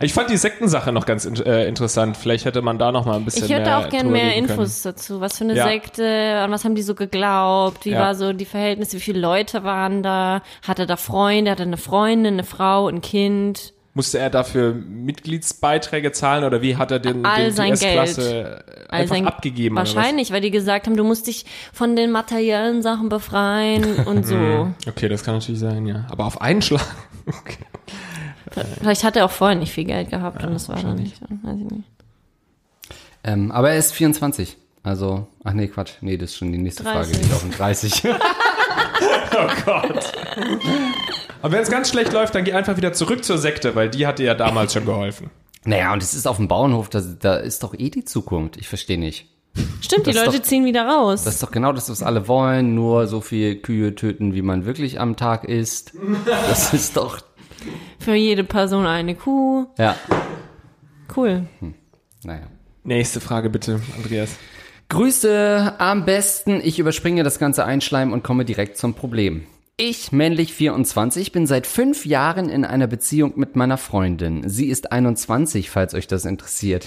Ich 0.00 0.12
fand 0.12 0.28
die 0.30 0.36
Sektensache 0.36 0.90
noch 0.90 1.06
ganz 1.06 1.24
in, 1.24 1.36
äh, 1.36 1.66
interessant. 1.66 2.16
Vielleicht 2.16 2.44
hätte 2.44 2.60
man 2.60 2.76
da 2.76 2.90
noch 2.92 3.06
mal 3.06 3.16
ein 3.16 3.24
bisschen 3.24 3.44
Ich 3.44 3.50
hätte 3.52 3.62
mehr 3.62 3.78
auch 3.78 3.88
gern 3.88 4.06
drüber 4.08 4.12
mehr 4.18 4.34
reden 4.34 4.46
können. 4.48 4.58
Infos 4.58 4.82
dazu. 4.82 5.20
Was 5.20 5.38
für 5.38 5.44
eine 5.44 5.54
Ja. 5.54 5.64
Sekte, 5.64 6.40
an 6.40 6.50
was 6.50 6.64
haben 6.64 6.74
die 6.74 6.82
so 6.82 6.94
geglaubt? 6.94 7.84
Wie 7.84 7.90
Ja. 7.90 8.00
war 8.00 8.14
so 8.16 8.32
die 8.32 8.44
Verhältnisse? 8.44 8.96
Wie 8.96 9.00
viele 9.00 9.20
Leute 9.20 9.62
waren 9.62 10.02
da? 10.02 10.42
Hatte 10.66 10.82
er 10.82 10.86
da 10.86 10.96
Freunde? 10.96 11.52
Hatte 11.52 11.62
er 11.62 11.68
eine 11.68 11.76
Freundin, 11.76 12.34
eine 12.34 12.44
Frau, 12.44 12.88
ein 12.88 13.00
Kind? 13.00 13.72
Musste 13.96 14.18
er 14.18 14.28
dafür 14.28 14.74
Mitgliedsbeiträge 14.74 16.10
zahlen 16.10 16.42
oder 16.42 16.60
wie 16.62 16.76
hat 16.76 16.90
er 16.90 16.98
den, 16.98 17.24
All 17.24 17.42
den 17.42 17.50
die 17.50 17.56
sein 17.56 17.72
S-Klasse 17.74 18.64
All 18.88 19.02
einfach 19.02 19.14
sein- 19.14 19.26
abgegeben? 19.28 19.76
Wahrscheinlich, 19.76 20.32
weil 20.32 20.40
die 20.40 20.50
gesagt 20.50 20.86
haben, 20.86 20.96
du 20.96 21.04
musst 21.04 21.28
dich 21.28 21.46
von 21.72 21.94
den 21.94 22.10
materiellen 22.10 22.82
Sachen 22.82 23.08
befreien 23.08 23.84
und 24.04 24.26
so. 24.26 24.34
was? 24.34 24.68
Okay, 24.88 25.08
das 25.08 25.22
kann 25.22 25.34
natürlich 25.34 25.60
sein, 25.60 25.86
ja. 25.86 26.06
Aber 26.10 26.24
auf 26.26 26.40
einen 26.40 26.60
Schlag. 26.62 26.84
Okay. 27.26 27.64
Vielleicht 28.80 29.02
hat 29.02 29.16
er 29.16 29.24
auch 29.24 29.30
vorher 29.30 29.56
nicht 29.56 29.72
viel 29.72 29.84
Geld 29.84 30.10
gehabt 30.10 30.44
und 30.44 30.52
das 30.52 30.68
war 30.68 30.76
dann 30.76 30.96
nicht. 30.96 31.20
Weiß 31.42 31.56
ich 31.58 31.70
nicht. 31.70 31.88
Ähm, 33.24 33.50
aber 33.50 33.70
er 33.70 33.78
ist 33.78 33.92
24. 33.94 34.56
Also, 34.82 35.26
ach 35.42 35.54
nee, 35.54 35.66
Quatsch. 35.68 35.92
Nee, 36.02 36.18
das 36.18 36.30
ist 36.30 36.36
schon 36.36 36.52
die 36.52 36.58
nächste 36.58 36.82
Frage. 36.82 37.06
30. 37.12 37.18
Die 37.18 37.24
ist 37.26 37.34
auch 37.34 37.44
in 37.44 37.50
30. 37.50 38.02
Oh 39.36 39.48
Gott. 39.64 40.12
Aber 41.44 41.52
wenn 41.52 41.62
es 41.62 41.68
ganz 41.70 41.90
schlecht 41.90 42.10
läuft, 42.14 42.34
dann 42.34 42.44
geh 42.44 42.54
einfach 42.54 42.78
wieder 42.78 42.94
zurück 42.94 43.22
zur 43.22 43.36
Sekte, 43.36 43.74
weil 43.74 43.90
die 43.90 44.06
hat 44.06 44.18
dir 44.18 44.24
ja 44.24 44.34
damals 44.34 44.72
schon 44.72 44.86
geholfen. 44.86 45.28
naja, 45.64 45.92
und 45.92 46.02
es 46.02 46.14
ist 46.14 46.26
auf 46.26 46.38
dem 46.38 46.48
Bauernhof, 46.48 46.88
da, 46.88 47.00
da 47.02 47.34
ist 47.36 47.62
doch 47.62 47.74
eh 47.74 47.90
die 47.90 48.06
Zukunft. 48.06 48.56
Ich 48.56 48.66
verstehe 48.66 48.96
nicht. 48.98 49.26
Stimmt, 49.82 50.06
die 50.06 50.12
Das 50.12 50.24
Leute 50.24 50.38
doch- 50.38 50.44
ziehen 50.44 50.64
wieder 50.64 50.86
raus. 50.88 51.24
Das 51.24 51.34
ist 51.34 51.42
doch 51.42 51.50
genau 51.50 51.72
das, 51.74 51.90
was 51.90 52.02
alle 52.02 52.28
wollen. 52.28 52.74
Nur 52.74 53.06
so 53.08 53.20
viel 53.20 53.56
Kühe 53.56 53.94
töten, 53.94 54.32
wie 54.32 54.40
man 54.40 54.64
wirklich 54.64 54.98
am 55.00 55.16
Tag 55.16 55.44
isst. 55.44 55.92
Das 56.26 56.72
ist 56.72 56.96
doch, 56.96 57.18
Für 57.98 58.14
jede 58.14 58.42
Person 58.44 58.86
eine 58.86 59.14
Kuh. 59.14 59.66
ja, 59.76 59.96
Cool. 61.14 61.44
naja. 62.24 62.46
Nächste 62.84 63.20
Frage 63.20 63.50
bitte, 63.50 63.80
Andreas. 63.98 64.30
Grüße 64.88 65.74
am 65.78 66.04
besten. 66.06 66.60
Ich 66.64 66.78
überspringe 66.78 67.22
das 67.22 67.38
ganze 67.38 67.66
Einschleim 67.66 68.12
und 68.14 68.22
komme 68.22 68.44
direkt 68.46 68.78
zum 68.78 68.94
Problem. 68.94 69.44
Ich, 69.76 70.12
männlich 70.12 70.54
24, 70.54 71.32
bin 71.32 71.48
seit 71.48 71.66
fünf 71.66 72.06
Jahren 72.06 72.48
in 72.48 72.64
einer 72.64 72.86
Beziehung 72.86 73.32
mit 73.34 73.56
meiner 73.56 73.76
Freundin. 73.76 74.48
Sie 74.48 74.68
ist 74.68 74.92
21, 74.92 75.68
falls 75.68 75.94
euch 75.94 76.06
das 76.06 76.26
interessiert. 76.26 76.86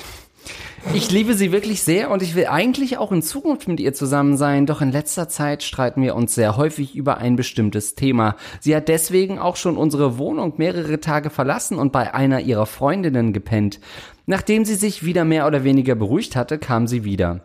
Ich 0.94 1.12
liebe 1.12 1.34
sie 1.34 1.52
wirklich 1.52 1.84
sehr 1.84 2.10
und 2.10 2.22
ich 2.22 2.34
will 2.34 2.46
eigentlich 2.46 2.98
auch 2.98 3.12
in 3.12 3.22
Zukunft 3.22 3.68
mit 3.68 3.82
ihr 3.82 3.94
zusammen 3.94 4.38
sein, 4.38 4.66
doch 4.66 4.80
in 4.80 4.94
letzter 4.94 5.28
Zeit 5.28 5.64
streiten 5.64 6.02
wir 6.02 6.16
uns 6.16 6.34
sehr 6.34 6.56
häufig 6.56 6.96
über 6.96 7.18
ein 7.18 7.36
bestimmtes 7.36 7.96
Thema. 7.96 8.38
Sie 8.62 8.74
hat 8.74 8.88
deswegen 8.88 9.38
auch 9.38 9.58
schon 9.58 9.76
unsere 9.76 10.18
Wohnung 10.18 10.54
mehrere 10.56 11.02
Tage 11.02 11.30
verlassen 11.30 11.80
und 11.80 11.92
bei 11.92 12.14
einer 12.14 12.40
ihrer 12.40 12.66
Freundinnen 12.66 13.34
gepennt. 13.34 13.82
Nachdem 14.28 14.64
sie 14.64 14.76
sich 14.76 15.04
wieder 15.04 15.26
mehr 15.26 15.46
oder 15.46 15.66
weniger 15.66 15.96
beruhigt 15.96 16.38
hatte, 16.38 16.58
kam 16.58 16.88
sie 16.88 17.04
wieder. 17.04 17.42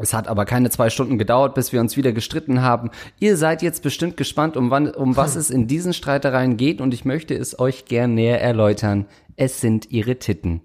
Es 0.00 0.14
hat 0.14 0.28
aber 0.28 0.44
keine 0.44 0.70
zwei 0.70 0.90
Stunden 0.90 1.18
gedauert, 1.18 1.54
bis 1.54 1.72
wir 1.72 1.80
uns 1.80 1.96
wieder 1.96 2.12
gestritten 2.12 2.62
haben. 2.62 2.90
Ihr 3.18 3.36
seid 3.36 3.62
jetzt 3.62 3.82
bestimmt 3.82 4.16
gespannt, 4.16 4.56
um, 4.56 4.70
wann, 4.70 4.90
um 4.90 5.16
was 5.16 5.36
es 5.36 5.50
in 5.50 5.66
diesen 5.66 5.92
Streitereien 5.92 6.56
geht 6.56 6.80
und 6.80 6.94
ich 6.94 7.04
möchte 7.04 7.34
es 7.34 7.58
euch 7.58 7.86
gern 7.86 8.14
näher 8.14 8.40
erläutern. 8.40 9.06
Es 9.36 9.60
sind 9.60 9.90
ihre 9.90 10.16
Titten. 10.16 10.60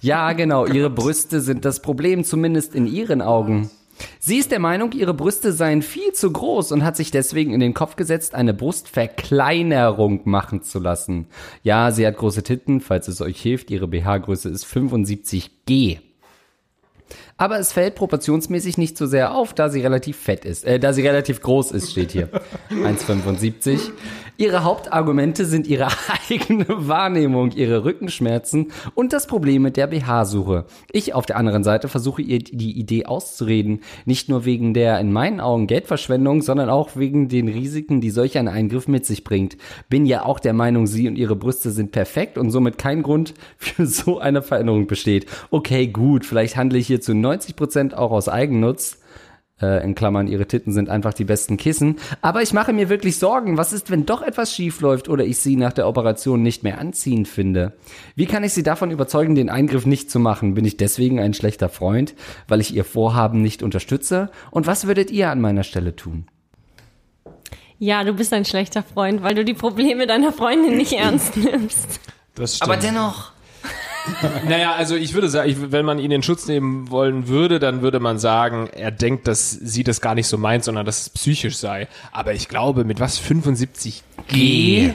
Ja, 0.00 0.32
genau, 0.32 0.66
ihre 0.66 0.90
Brüste 0.90 1.40
sind 1.40 1.64
das 1.64 1.80
Problem, 1.80 2.24
zumindest 2.24 2.74
in 2.74 2.86
ihren 2.86 3.22
Augen. 3.22 3.70
Sie 4.18 4.38
ist 4.38 4.50
der 4.50 4.58
Meinung, 4.58 4.92
ihre 4.92 5.14
Brüste 5.14 5.52
seien 5.52 5.82
viel 5.82 6.12
zu 6.12 6.30
groß 6.30 6.72
und 6.72 6.84
hat 6.84 6.96
sich 6.96 7.10
deswegen 7.10 7.52
in 7.52 7.60
den 7.60 7.74
Kopf 7.74 7.96
gesetzt, 7.96 8.34
eine 8.34 8.54
Brustverkleinerung 8.54 10.22
machen 10.24 10.62
zu 10.62 10.78
lassen. 10.78 11.26
Ja, 11.62 11.90
sie 11.90 12.06
hat 12.06 12.16
große 12.16 12.42
Titten, 12.42 12.80
falls 12.80 13.08
es 13.08 13.20
euch 13.20 13.40
hilft, 13.40 13.70
ihre 13.70 13.88
BH-Größe 13.88 14.48
ist 14.48 14.66
75G 14.66 15.98
aber 17.36 17.58
es 17.58 17.72
fällt 17.72 17.94
proportionsmäßig 17.94 18.78
nicht 18.78 18.96
so 18.96 19.06
sehr 19.06 19.34
auf, 19.34 19.54
da 19.54 19.68
sie 19.68 19.80
relativ 19.80 20.16
fett 20.16 20.44
ist. 20.44 20.64
Äh, 20.64 20.78
da 20.78 20.92
sie 20.92 21.06
relativ 21.06 21.42
groß 21.42 21.72
ist, 21.72 21.90
steht 21.90 22.12
hier. 22.12 22.28
1,75. 22.70 23.90
Ihre 24.36 24.64
Hauptargumente 24.64 25.44
sind 25.44 25.68
ihre 25.68 25.88
eigene 26.30 26.66
Wahrnehmung, 26.68 27.52
ihre 27.52 27.84
Rückenschmerzen 27.84 28.72
und 28.94 29.12
das 29.12 29.28
Problem 29.28 29.62
mit 29.62 29.76
der 29.76 29.86
BH-Suche. 29.86 30.64
Ich 30.90 31.14
auf 31.14 31.26
der 31.26 31.36
anderen 31.36 31.62
Seite 31.62 31.88
versuche 31.88 32.22
ihr 32.22 32.40
die 32.40 32.78
Idee 32.78 33.06
auszureden, 33.06 33.80
nicht 34.06 34.28
nur 34.28 34.44
wegen 34.44 34.74
der 34.74 34.98
in 34.98 35.12
meinen 35.12 35.40
Augen 35.40 35.68
Geldverschwendung, 35.68 36.42
sondern 36.42 36.68
auch 36.68 36.96
wegen 36.96 37.28
den 37.28 37.48
Risiken, 37.48 38.00
die 38.00 38.10
solch 38.10 38.36
ein 38.38 38.48
Eingriff 38.48 38.88
mit 38.88 39.06
sich 39.06 39.22
bringt. 39.22 39.56
Bin 39.88 40.04
ja 40.04 40.24
auch 40.24 40.40
der 40.40 40.52
Meinung, 40.52 40.88
sie 40.88 41.06
und 41.06 41.16
ihre 41.16 41.36
Brüste 41.36 41.70
sind 41.70 41.92
perfekt 41.92 42.36
und 42.36 42.50
somit 42.50 42.76
kein 42.78 43.02
Grund 43.02 43.34
für 43.56 43.86
so 43.86 44.18
eine 44.18 44.42
Veränderung 44.42 44.88
besteht. 44.88 45.26
Okay, 45.50 45.86
gut, 45.86 46.24
vielleicht 46.24 46.56
handle 46.56 46.78
ich 46.78 46.88
hier 46.88 46.94
hierzu 46.94 47.12
90 47.24 47.56
Prozent 47.56 47.94
auch 47.96 48.12
aus 48.12 48.28
Eigennutz. 48.28 48.98
Äh, 49.60 49.84
in 49.84 49.94
Klammern, 49.94 50.26
ihre 50.26 50.46
Titten 50.46 50.72
sind 50.72 50.88
einfach 50.88 51.14
die 51.14 51.24
besten 51.24 51.56
Kissen. 51.56 51.96
Aber 52.22 52.42
ich 52.42 52.52
mache 52.52 52.72
mir 52.72 52.88
wirklich 52.88 53.18
Sorgen. 53.18 53.56
Was 53.56 53.72
ist, 53.72 53.90
wenn 53.90 54.04
doch 54.04 54.22
etwas 54.22 54.52
schief 54.52 54.80
läuft 54.80 55.08
oder 55.08 55.24
ich 55.24 55.38
sie 55.38 55.56
nach 55.56 55.72
der 55.72 55.86
Operation 55.86 56.42
nicht 56.42 56.64
mehr 56.64 56.78
anziehend 56.78 57.28
finde? 57.28 57.72
Wie 58.16 58.26
kann 58.26 58.42
ich 58.42 58.52
sie 58.52 58.64
davon 58.64 58.90
überzeugen, 58.90 59.34
den 59.36 59.50
Eingriff 59.50 59.86
nicht 59.86 60.10
zu 60.10 60.18
machen? 60.18 60.54
Bin 60.54 60.64
ich 60.64 60.76
deswegen 60.76 61.20
ein 61.20 61.34
schlechter 61.34 61.68
Freund, 61.68 62.14
weil 62.48 62.60
ich 62.60 62.74
ihr 62.74 62.84
Vorhaben 62.84 63.42
nicht 63.42 63.62
unterstütze? 63.62 64.30
Und 64.50 64.66
was 64.66 64.86
würdet 64.86 65.10
ihr 65.12 65.30
an 65.30 65.40
meiner 65.40 65.62
Stelle 65.62 65.94
tun? 65.94 66.26
Ja, 67.78 68.02
du 68.02 68.12
bist 68.12 68.32
ein 68.32 68.44
schlechter 68.44 68.82
Freund, 68.82 69.22
weil 69.22 69.34
du 69.34 69.44
die 69.44 69.54
Probleme 69.54 70.06
deiner 70.06 70.32
Freundin 70.32 70.76
nicht 70.76 70.92
ernst 70.98 71.36
nimmst. 71.36 72.00
Das 72.34 72.56
stimmt. 72.56 72.70
Aber 72.70 72.80
dennoch. 72.80 73.33
Naja, 74.48 74.74
also 74.74 74.96
ich 74.96 75.14
würde 75.14 75.28
sagen, 75.28 75.48
ich, 75.48 75.72
wenn 75.72 75.84
man 75.84 75.98
ihn 75.98 76.10
in 76.10 76.22
Schutz 76.22 76.46
nehmen 76.46 76.90
wollen 76.90 77.28
würde, 77.28 77.58
dann 77.58 77.82
würde 77.82 78.00
man 78.00 78.18
sagen, 78.18 78.68
er 78.68 78.90
denkt, 78.90 79.26
dass 79.26 79.50
sie 79.50 79.84
das 79.84 80.00
gar 80.00 80.14
nicht 80.14 80.26
so 80.26 80.38
meint, 80.38 80.64
sondern 80.64 80.84
dass 80.86 81.02
es 81.02 81.10
psychisch 81.10 81.56
sei. 81.56 81.88
Aber 82.12 82.34
ich 82.34 82.48
glaube, 82.48 82.84
mit 82.84 83.00
was 83.00 83.20
75G? 83.20 84.94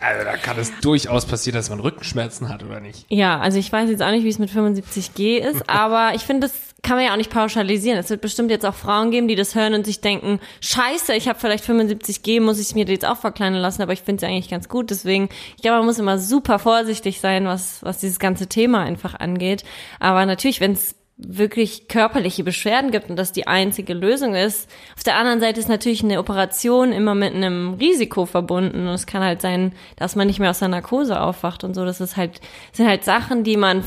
Also 0.00 0.24
da 0.24 0.36
kann 0.36 0.58
es 0.58 0.70
durchaus 0.80 1.24
passieren, 1.24 1.56
dass 1.56 1.70
man 1.70 1.80
Rückenschmerzen 1.80 2.48
hat, 2.50 2.62
oder 2.62 2.80
nicht? 2.80 3.06
Ja, 3.08 3.40
also 3.40 3.58
ich 3.58 3.72
weiß 3.72 3.88
jetzt 3.88 4.02
auch 4.02 4.10
nicht, 4.10 4.24
wie 4.24 4.28
es 4.28 4.38
mit 4.38 4.50
75G 4.50 5.38
ist, 5.38 5.68
aber 5.68 6.12
ich 6.14 6.22
finde, 6.22 6.48
das 6.48 6.73
kann 6.84 6.96
man 6.96 7.06
ja 7.06 7.12
auch 7.12 7.16
nicht 7.16 7.30
pauschalisieren. 7.30 7.98
Es 7.98 8.10
wird 8.10 8.20
bestimmt 8.20 8.50
jetzt 8.50 8.64
auch 8.64 8.74
Frauen 8.74 9.10
geben, 9.10 9.26
die 9.26 9.34
das 9.34 9.54
hören 9.54 9.74
und 9.74 9.84
sich 9.86 10.00
denken, 10.00 10.38
scheiße, 10.60 11.14
ich 11.14 11.28
habe 11.28 11.40
vielleicht 11.40 11.64
75G, 11.64 12.40
muss 12.40 12.60
ich 12.60 12.74
mir 12.74 12.84
jetzt 12.86 13.06
auch 13.06 13.16
verkleinern 13.16 13.60
lassen, 13.60 13.82
aber 13.82 13.94
ich 13.94 14.02
finde 14.02 14.20
sie 14.20 14.26
eigentlich 14.26 14.50
ganz 14.50 14.68
gut. 14.68 14.90
Deswegen, 14.90 15.28
ich 15.56 15.62
glaube, 15.62 15.78
man 15.78 15.86
muss 15.86 15.98
immer 15.98 16.18
super 16.18 16.58
vorsichtig 16.60 17.20
sein, 17.20 17.46
was, 17.46 17.82
was 17.82 17.98
dieses 17.98 18.18
ganze 18.18 18.46
Thema 18.46 18.82
einfach 18.82 19.18
angeht. 19.18 19.64
Aber 19.98 20.26
natürlich, 20.26 20.60
wenn 20.60 20.72
es 20.72 20.94
wirklich 21.16 21.88
körperliche 21.88 22.42
Beschwerden 22.42 22.90
gibt 22.90 23.08
und 23.08 23.16
das 23.16 23.30
die 23.30 23.46
einzige 23.46 23.94
Lösung 23.94 24.34
ist. 24.34 24.68
Auf 24.96 25.04
der 25.04 25.16
anderen 25.16 25.38
Seite 25.38 25.60
ist 25.60 25.68
natürlich 25.68 26.02
eine 26.02 26.18
Operation 26.18 26.90
immer 26.90 27.14
mit 27.14 27.34
einem 27.34 27.74
Risiko 27.74 28.26
verbunden 28.26 28.88
und 28.88 28.94
es 28.94 29.06
kann 29.06 29.22
halt 29.22 29.40
sein, 29.40 29.72
dass 29.94 30.16
man 30.16 30.26
nicht 30.26 30.40
mehr 30.40 30.50
aus 30.50 30.58
der 30.58 30.68
Narkose 30.68 31.20
aufwacht 31.20 31.62
und 31.62 31.74
so. 31.74 31.84
Das 31.84 32.00
ist 32.00 32.16
halt, 32.16 32.40
sind 32.72 32.88
halt 32.88 33.04
Sachen, 33.04 33.44
die 33.44 33.56
man 33.56 33.84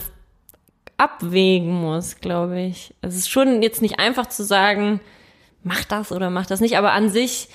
abwägen 0.98 1.72
muss, 1.72 2.18
glaube 2.18 2.60
ich. 2.62 2.94
Es 3.02 3.16
ist 3.16 3.30
schon 3.30 3.62
jetzt 3.62 3.82
nicht 3.82 4.00
einfach 4.00 4.28
zu 4.28 4.44
sagen, 4.44 5.00
mach 5.64 5.86
das 5.86 6.12
oder 6.12 6.30
mach 6.30 6.46
das 6.46 6.60
nicht, 6.60 6.78
aber 6.78 6.92
an 6.94 7.10
sich 7.10 7.50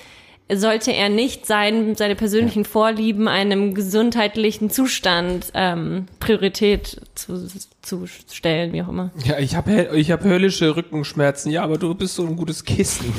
sollte 0.51 0.91
er 0.91 1.09
nicht 1.09 1.45
sein, 1.45 1.95
seine 1.95 2.15
persönlichen 2.15 2.65
Vorlieben 2.65 3.27
einem 3.27 3.73
gesundheitlichen 3.73 4.69
Zustand 4.69 5.51
ähm, 5.53 6.05
Priorität 6.19 7.01
zu, 7.15 7.47
zu 7.81 8.05
stellen, 8.31 8.73
wie 8.73 8.81
auch 8.81 8.89
immer. 8.89 9.11
Ja, 9.25 9.39
ich 9.39 9.55
habe 9.55 9.89
ich 9.95 10.11
hab 10.11 10.23
höllische 10.23 10.75
Rückenschmerzen. 10.75 11.51
Ja, 11.51 11.63
aber 11.63 11.77
du 11.77 11.95
bist 11.95 12.15
so 12.15 12.25
ein 12.25 12.35
gutes 12.35 12.63
Kissen. 12.65 13.13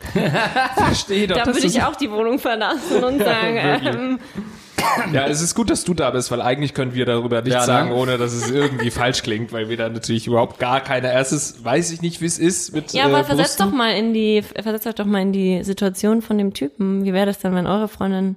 Verstehe 0.76 1.26
doch. 1.26 1.36
Da 1.36 1.46
würde 1.46 1.66
ich 1.66 1.82
auch 1.82 1.96
die 1.96 2.10
Wohnung 2.10 2.38
verlassen 2.38 3.02
und 3.02 3.18
sagen, 3.22 3.56
ähm, 3.56 4.18
Ja, 5.12 5.26
es 5.26 5.40
ist 5.40 5.54
gut, 5.54 5.70
dass 5.70 5.84
du 5.84 5.94
da 5.94 6.10
bist, 6.10 6.30
weil 6.30 6.40
eigentlich 6.40 6.74
können 6.74 6.94
wir 6.94 7.06
darüber 7.06 7.40
nichts 7.42 7.54
Ja, 7.54 7.60
ne? 7.60 7.66
sagen, 7.66 7.92
ohne 7.92 8.18
dass 8.18 8.32
es 8.32 8.50
irgendwie 8.50 8.90
falsch 8.90 9.22
klingt, 9.22 9.52
weil 9.52 9.68
wir 9.68 9.76
da 9.76 9.88
natürlich 9.88 10.26
überhaupt 10.26 10.58
gar 10.58 10.80
keine 10.80 11.12
erstes, 11.12 11.64
weiß 11.64 11.90
ich 11.92 12.02
nicht, 12.02 12.20
wie 12.20 12.26
es 12.26 12.38
ist 12.38 12.74
mit 12.74 12.92
ja, 12.92 13.04
aber 13.06 13.20
äh, 13.20 13.24
versetzt 13.24 13.60
doch 13.60 13.72
mal 13.72 13.96
in 13.96 14.12
die, 14.14 14.42
versetzt 14.42 14.86
euch 14.86 14.94
doch 14.94 15.06
mal 15.06 15.22
in 15.22 15.32
die 15.32 15.64
Situation 15.64 16.22
von 16.22 16.38
dem 16.38 16.52
Typen. 16.54 17.04
Wie 17.04 17.12
wäre 17.12 17.26
das 17.26 17.38
dann, 17.38 17.54
wenn 17.54 17.66
eure 17.66 17.88
Freundin 17.88 18.36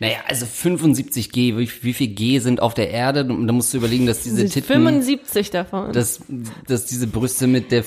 Naja, 0.00 0.18
also 0.26 0.46
75G, 0.46 1.58
wie, 1.58 1.70
wie 1.82 1.92
viel 1.92 2.08
G 2.08 2.38
sind 2.38 2.60
auf 2.60 2.74
der 2.74 2.90
Erde? 2.90 3.24
Und 3.24 3.46
da 3.46 3.52
musst 3.52 3.72
du 3.72 3.78
überlegen, 3.78 4.06
dass 4.06 4.22
diese 4.22 4.46
Titten, 4.46 4.62
75 4.64 5.50
davon? 5.50 5.92
dass, 5.92 6.20
dass 6.66 6.86
diese 6.86 7.06
Brüste 7.06 7.46
mit 7.46 7.70
der 7.70 7.84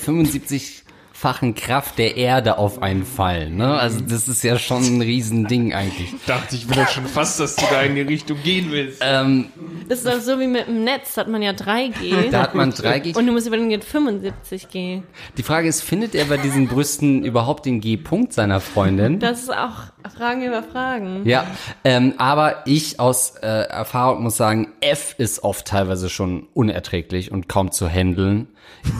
75-fachen 1.22 1.54
Kraft 1.54 1.98
der 1.98 2.16
Erde 2.16 2.58
auf 2.58 2.82
einen 2.82 3.04
fallen. 3.04 3.56
Ne? 3.56 3.74
Also 3.74 4.00
das 4.00 4.28
ist 4.28 4.42
ja 4.42 4.58
schon 4.58 4.82
ein 4.82 5.00
Riesending 5.02 5.72
eigentlich. 5.72 6.12
dachte 6.26 6.56
ich 6.56 6.66
mir 6.66 6.76
doch 6.76 6.88
schon 6.88 7.06
fast, 7.06 7.40
dass 7.40 7.56
du 7.56 7.64
da 7.70 7.82
in 7.82 7.94
die 7.94 8.02
Richtung 8.02 8.38
gehen 8.42 8.70
willst. 8.70 9.00
Ähm, 9.04 9.46
Das 9.88 9.98
ist 9.98 10.06
doch 10.06 10.20
so 10.20 10.38
wie 10.40 10.46
mit 10.46 10.66
dem 10.66 10.84
Netz, 10.84 11.14
da 11.14 11.22
hat 11.22 11.28
man 11.28 11.42
ja 11.42 11.52
3G. 11.52 12.30
da 12.30 12.42
hat 12.42 12.54
man 12.54 12.72
3G. 12.72 13.16
und 13.16 13.26
du 13.26 13.32
musst 13.32 13.46
überlegen, 13.46 13.70
jetzt 13.70 13.88
75G. 13.94 15.02
Die 15.36 15.42
Frage 15.42 15.68
ist, 15.68 15.82
findet 15.82 16.14
er 16.14 16.26
bei 16.26 16.36
diesen 16.36 16.68
Brüsten 16.68 17.24
überhaupt 17.24 17.66
den 17.66 17.80
G-Punkt 17.80 18.32
seiner 18.32 18.60
Freundin? 18.60 19.18
Das 19.18 19.42
ist 19.42 19.50
auch 19.50 19.92
Fragen 20.16 20.42
über 20.42 20.62
Fragen. 20.62 21.26
Ja, 21.26 21.46
ähm, 21.84 22.14
aber 22.18 22.62
ich 22.66 22.98
aus 23.00 23.34
äh, 23.42 23.46
Erfahrung 23.46 24.22
muss 24.22 24.36
sagen, 24.36 24.72
F 24.80 25.14
ist 25.18 25.44
oft 25.44 25.66
teilweise 25.66 26.08
schon 26.08 26.48
unerträglich 26.54 27.30
und 27.30 27.48
kaum 27.48 27.70
zu 27.70 27.88
handeln. 27.88 28.48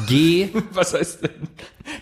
G, 0.07 0.48
Was 0.72 0.94
heißt 0.94 1.22
denn? 1.25 1.48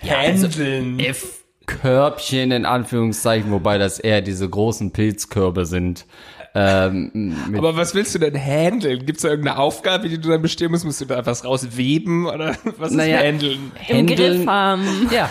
also 0.09 0.47
Handeln. 0.49 0.99
F 1.01 1.41
Körbchen 1.67 2.51
in 2.51 2.65
Anführungszeichen, 2.67 3.53
wobei 3.53 3.79
das 3.79 3.99
eher 4.01 4.23
diese 4.23 4.49
großen 4.49 4.91
Pilzkörbe 4.93 5.67
sind. 5.67 6.05
Ähm, 6.53 7.13
mit, 7.49 7.59
Aber 7.59 7.77
was 7.77 7.95
willst 7.95 8.13
du 8.13 8.19
denn 8.19 8.35
handeln? 8.37 9.07
Gibt 9.07 9.19
es 9.19 9.23
da 9.23 9.29
irgendeine 9.29 9.57
Aufgabe, 9.59 10.09
die 10.09 10.19
du 10.21 10.31
dann 10.31 10.43
bestehen 10.43 10.73
musst? 10.73 10.85
Musst 10.85 11.01
du 11.01 11.05
da 11.05 11.25
was 11.25 11.45
rausweben 11.45 12.27
oder 12.27 12.57
was 12.79 12.91
ist 12.91 12.97
Naja. 12.97 13.19
handeln? 13.19 13.71
Im 13.89 13.97
Händeln- 14.09 14.39
Griff 14.39 14.47
haben. 14.49 15.09
Ja, 15.13 15.31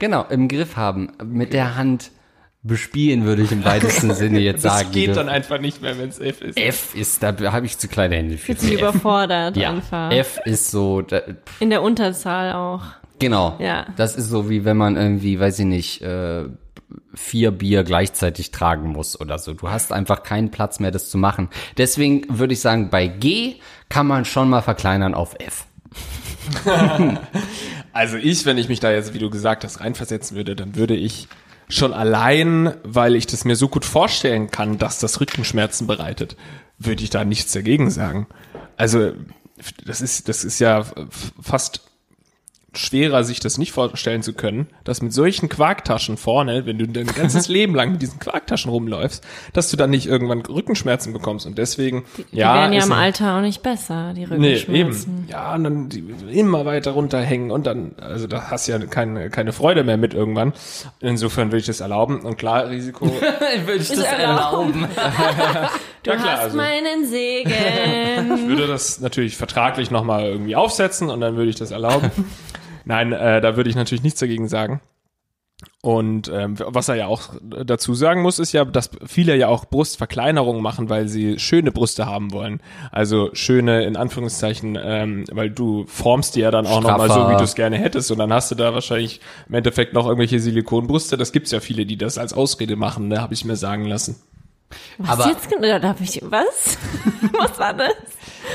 genau, 0.00 0.26
im 0.30 0.48
Griff 0.48 0.74
haben. 0.76 1.12
Mit 1.24 1.52
der 1.52 1.76
Hand 1.76 2.10
bespielen, 2.62 3.24
würde 3.24 3.42
ich 3.42 3.50
im 3.52 3.64
weitesten 3.64 4.14
Sinne 4.14 4.38
jetzt 4.40 4.64
Das 4.64 4.78
sagen. 4.80 4.92
geht 4.92 5.16
dann 5.16 5.28
einfach 5.28 5.58
nicht 5.60 5.82
mehr, 5.82 5.98
wenn 5.98 6.08
es 6.08 6.18
F 6.20 6.40
ist. 6.42 6.56
F 6.58 6.94
ist, 6.94 7.22
da 7.22 7.34
habe 7.52 7.66
ich 7.66 7.78
zu 7.78 7.88
kleine 7.88 8.16
Hände 8.16 8.38
für. 8.38 8.54
Sich 8.54 8.74
überfordert 8.74 9.56
Ja, 9.56 9.70
einfach. 9.70 10.12
F 10.12 10.38
ist 10.44 10.70
so, 10.70 11.02
da, 11.02 11.22
In 11.60 11.70
der 11.70 11.82
Unterzahl 11.82 12.52
auch. 12.52 12.82
genau. 13.18 13.56
Ja. 13.58 13.86
Das 13.96 14.14
ist 14.16 14.28
so 14.28 14.48
wie 14.48 14.64
wenn 14.64 14.76
man 14.76 14.96
irgendwie, 14.96 15.40
weiß 15.40 15.58
ich 15.60 15.66
nicht, 15.66 16.02
äh, 16.02 16.44
vier 17.14 17.50
Bier 17.50 17.84
gleichzeitig 17.84 18.50
tragen 18.52 18.90
muss 18.90 19.18
oder 19.20 19.38
so. 19.38 19.54
Du 19.54 19.70
hast 19.70 19.92
einfach 19.92 20.22
keinen 20.22 20.50
Platz 20.50 20.78
mehr, 20.78 20.90
das 20.90 21.10
zu 21.10 21.18
machen. 21.18 21.48
Deswegen 21.78 22.22
würde 22.28 22.52
ich 22.54 22.60
sagen, 22.60 22.90
bei 22.90 23.06
G 23.08 23.56
kann 23.88 24.06
man 24.06 24.24
schon 24.24 24.48
mal 24.48 24.62
verkleinern 24.62 25.14
auf 25.14 25.34
F. 25.38 25.64
Also 27.92 28.16
ich, 28.16 28.46
wenn 28.46 28.56
ich 28.56 28.68
mich 28.70 28.80
da 28.80 28.90
jetzt, 28.90 29.12
wie 29.12 29.18
du 29.18 29.28
gesagt 29.28 29.64
hast, 29.64 29.80
reinversetzen 29.80 30.34
würde, 30.36 30.56
dann 30.56 30.76
würde 30.76 30.94
ich 30.94 31.28
schon 31.72 31.92
allein, 31.92 32.74
weil 32.84 33.16
ich 33.16 33.26
das 33.26 33.44
mir 33.44 33.56
so 33.56 33.68
gut 33.68 33.84
vorstellen 33.84 34.50
kann, 34.50 34.78
dass 34.78 34.98
das 34.98 35.20
Rückenschmerzen 35.20 35.86
bereitet, 35.86 36.36
würde 36.78 37.02
ich 37.02 37.10
da 37.10 37.24
nichts 37.24 37.52
dagegen 37.52 37.90
sagen. 37.90 38.26
Also 38.76 39.12
das 39.84 40.00
ist, 40.00 40.28
das 40.28 40.44
ist 40.44 40.58
ja 40.58 40.84
fast 41.40 41.91
schwerer, 42.74 43.22
sich 43.24 43.38
das 43.40 43.58
nicht 43.58 43.72
vorstellen 43.72 44.22
zu 44.22 44.32
können, 44.32 44.66
dass 44.84 45.02
mit 45.02 45.12
solchen 45.12 45.48
Quarktaschen 45.50 46.16
vorne, 46.16 46.64
wenn 46.64 46.78
du 46.78 46.86
dein 46.88 47.06
ganzes 47.06 47.48
Leben 47.48 47.74
lang 47.74 47.92
mit 47.92 48.02
diesen 48.02 48.18
Quarktaschen 48.18 48.70
rumläufst, 48.70 49.22
dass 49.52 49.70
du 49.70 49.76
dann 49.76 49.90
nicht 49.90 50.06
irgendwann 50.06 50.40
Rückenschmerzen 50.40 51.12
bekommst. 51.12 51.44
Und 51.46 51.58
deswegen, 51.58 52.04
Die 52.32 52.38
ja, 52.38 52.54
werden 52.54 52.72
ja 52.72 52.84
im 52.84 52.92
ein- 52.92 52.98
Alter 52.98 53.36
auch 53.36 53.40
nicht 53.42 53.62
besser, 53.62 54.14
die 54.14 54.20
Nee, 54.26 54.54
Rückenschmerzen. 54.54 55.18
eben. 55.20 55.28
Ja, 55.28 55.54
und 55.54 55.64
dann 55.64 55.88
die 55.90 56.02
immer 56.32 56.64
weiter 56.64 56.92
runterhängen 56.92 57.50
und 57.50 57.66
dann, 57.66 57.92
also 58.00 58.26
da 58.26 58.50
hast 58.50 58.68
du 58.68 58.72
ja 58.72 58.78
keine, 58.78 59.28
keine 59.28 59.52
Freude 59.52 59.84
mehr 59.84 59.98
mit 59.98 60.14
irgendwann. 60.14 60.52
Insofern 61.00 61.48
würde 61.48 61.58
ich 61.58 61.66
das 61.66 61.80
erlauben. 61.80 62.20
Und 62.20 62.38
klar, 62.38 62.70
Risiko. 62.70 63.06
würde 63.66 63.82
ich 63.82 63.88
das 63.88 63.98
erlauben? 63.98 64.86
Du 66.04 66.10
Ja, 66.10 66.16
klar, 66.16 66.32
hast 66.32 66.40
also- 66.40 66.56
meinen 66.56 67.06
Segen. 67.06 67.48
Ich 67.50 68.48
würde 68.48 68.66
das 68.66 68.98
natürlich 68.98 69.36
vertraglich 69.36 69.92
nochmal 69.92 70.24
irgendwie 70.24 70.56
aufsetzen 70.56 71.10
und 71.10 71.20
dann 71.20 71.36
würde 71.36 71.50
ich 71.50 71.54
das 71.56 71.70
erlauben. 71.70 72.10
Nein, 72.84 73.12
äh, 73.12 73.40
da 73.40 73.56
würde 73.56 73.70
ich 73.70 73.76
natürlich 73.76 74.02
nichts 74.02 74.20
dagegen 74.20 74.48
sagen. 74.48 74.80
Und 75.80 76.28
ähm, 76.28 76.56
was 76.58 76.88
er 76.88 76.96
ja 76.96 77.06
auch 77.06 77.34
dazu 77.40 77.94
sagen 77.94 78.22
muss, 78.22 78.40
ist 78.40 78.52
ja, 78.52 78.64
dass 78.64 78.90
viele 79.06 79.36
ja 79.36 79.46
auch 79.46 79.64
Brustverkleinerungen 79.64 80.60
machen, 80.60 80.88
weil 80.90 81.06
sie 81.08 81.38
schöne 81.38 81.70
Brüste 81.70 82.06
haben 82.06 82.32
wollen. 82.32 82.60
Also 82.90 83.30
schöne 83.32 83.84
in 83.84 83.96
Anführungszeichen, 83.96 84.76
ähm, 84.82 85.24
weil 85.30 85.50
du 85.50 85.84
formst 85.86 86.34
die 86.34 86.40
ja 86.40 86.50
dann 86.50 86.66
auch 86.66 86.80
nochmal 86.80 87.08
so, 87.08 87.30
wie 87.30 87.36
du 87.36 87.44
es 87.44 87.54
gerne 87.54 87.78
hättest. 87.78 88.10
Und 88.10 88.18
dann 88.18 88.32
hast 88.32 88.50
du 88.50 88.56
da 88.56 88.74
wahrscheinlich 88.74 89.20
im 89.48 89.54
Endeffekt 89.54 89.92
noch 89.92 90.06
irgendwelche 90.06 90.40
Silikonbrüste. 90.40 91.16
Das 91.16 91.30
gibt's 91.30 91.52
ja 91.52 91.60
viele, 91.60 91.86
die 91.86 91.96
das 91.96 92.18
als 92.18 92.32
Ausrede 92.32 92.74
machen, 92.74 93.06
ne, 93.08 93.20
habe 93.20 93.34
ich 93.34 93.44
mir 93.44 93.56
sagen 93.56 93.84
lassen. 93.84 94.20
Was 94.98 95.20
Aber- 95.20 95.28
jetzt 95.28 95.48
genau? 95.48 95.78
Da 95.78 95.88
hab 95.90 96.00
ich 96.00 96.20
was? 96.24 96.78
was 97.38 97.58
war 97.58 97.74
das? 97.74 97.88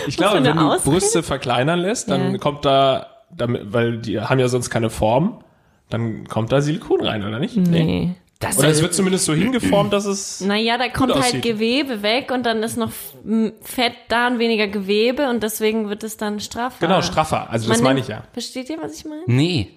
Ich 0.08 0.18
Was 0.20 0.32
glaube, 0.32 0.44
wenn 0.44 0.58
du 0.58 0.62
Ausrede? 0.74 0.92
Brüste 0.92 1.24
verkleinern 1.24 1.80
lässt, 1.80 2.10
dann 2.10 2.34
Ja. 2.34 2.38
kommt 2.38 2.66
da, 2.66 3.08
damit, 3.30 3.74
weil 3.74 3.98
die 4.00 4.20
haben 4.20 4.40
ja 4.40 4.48
sonst 4.48 4.70
keine 4.70 4.90
Form, 4.90 5.44
dann 5.90 6.28
kommt 6.28 6.52
da 6.52 6.62
Silikon 6.62 7.02
rein, 7.02 7.24
oder 7.24 7.40
nicht? 7.40 7.56
Nee. 7.58 8.16
Das 8.40 8.60
Oder 8.60 8.68
es 8.68 8.84
wird 8.84 8.94
zumindest 8.94 9.26
so 9.26 9.34
hingeformt, 9.34 9.92
dass 9.92 10.06
es. 10.06 10.42
Naja, 10.42 10.78
da 10.78 10.90
kommt 10.90 11.12
halt 11.12 11.24
aussieht. 11.24 11.42
Gewebe 11.42 12.04
weg 12.04 12.32
und 12.32 12.46
dann 12.46 12.62
ist 12.62 12.78
noch 12.78 12.92
Fett 13.62 13.94
da 14.10 14.28
und 14.28 14.38
weniger 14.38 14.68
Gewebe 14.68 15.28
und 15.28 15.42
deswegen 15.42 15.90
wird 15.90 16.04
es 16.04 16.18
dann 16.18 16.40
straffer. 16.40 16.86
Genau, 16.86 17.02
straffer. 17.02 17.50
Also 17.50 17.68
das 17.68 17.80
Man 17.80 17.86
meine 17.86 18.00
ich 18.02 18.10
ja. 18.10 18.24
Versteht 18.34 18.70
ihr, 18.70 18.78
was 18.80 19.00
ich 19.00 19.06
meine? 19.06 19.24
Nee. 19.26 19.72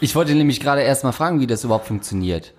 Ich 0.00 0.16
wollte 0.16 0.34
nämlich 0.34 0.58
gerade 0.58 0.82
erst 0.82 1.04
mal 1.04 1.12
fragen, 1.12 1.38
wie 1.38 1.46
das 1.46 1.62
überhaupt 1.62 1.86
funktioniert. 1.86 2.54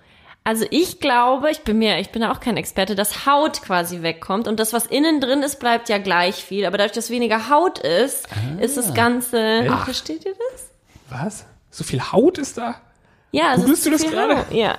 Also 0.46 0.64
ich 0.70 1.00
glaube, 1.00 1.50
ich 1.50 1.62
bin 1.62 1.78
mir, 1.78 1.98
ich 1.98 2.10
bin 2.10 2.22
auch 2.22 2.38
kein 2.38 2.56
Experte, 2.56 2.94
dass 2.94 3.26
Haut 3.26 3.62
quasi 3.62 4.02
wegkommt 4.02 4.46
und 4.46 4.60
das, 4.60 4.72
was 4.72 4.86
innen 4.86 5.20
drin 5.20 5.42
ist, 5.42 5.58
bleibt 5.58 5.88
ja 5.88 5.98
gleich 5.98 6.36
viel. 6.36 6.66
Aber 6.66 6.78
dadurch, 6.78 6.92
dass 6.92 7.10
weniger 7.10 7.50
Haut 7.50 7.80
ist, 7.80 8.28
ist 8.60 8.76
das 8.76 8.94
Ganze. 8.94 9.66
Versteht 9.84 10.24
ihr 10.24 10.34
das? 10.52 10.70
Was? 11.08 11.46
So 11.72 11.82
viel 11.82 12.00
Haut 12.00 12.38
ist 12.38 12.58
da? 12.58 12.76
Ja, 13.32 13.54
es 13.54 13.62
Googlest 13.62 13.86
du 13.86 13.90
das 13.90 14.02
gerade? 14.04 14.38
Haut. 14.38 14.52
Ja. 14.52 14.78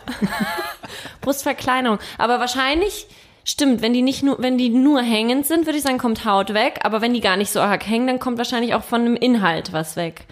Brustverkleinerung. 1.22 2.00
Aber 2.18 2.40
wahrscheinlich 2.40 3.08
stimmt, 3.44 3.82
wenn 3.82 3.92
die 3.92 4.04
nicht 4.04 4.24
nur, 4.24 4.42
wenn 4.42 4.58
die 4.58 4.70
nur 4.70 5.02
hängend 5.02 5.48
sind, 5.48 5.66
würde 5.66 5.80
ich 5.80 5.84
sagen, 5.84 5.98
kommt 5.98 6.24
Haut 6.24 6.54
weg. 6.54 6.80
Aber 6.84 7.02
wenn 7.02 7.14
die 7.14 7.20
gar 7.20 7.36
nicht 7.36 7.52
so 7.52 7.60
arg 7.60 7.86
hängen, 7.86 8.08
dann 8.08 8.20
kommt 8.20 8.38
wahrscheinlich 8.38 8.74
auch 8.74 8.84
von 8.84 9.04
dem 9.04 9.18
Inhalt 9.18 9.74
was 9.74 9.98
weg. 9.98 10.28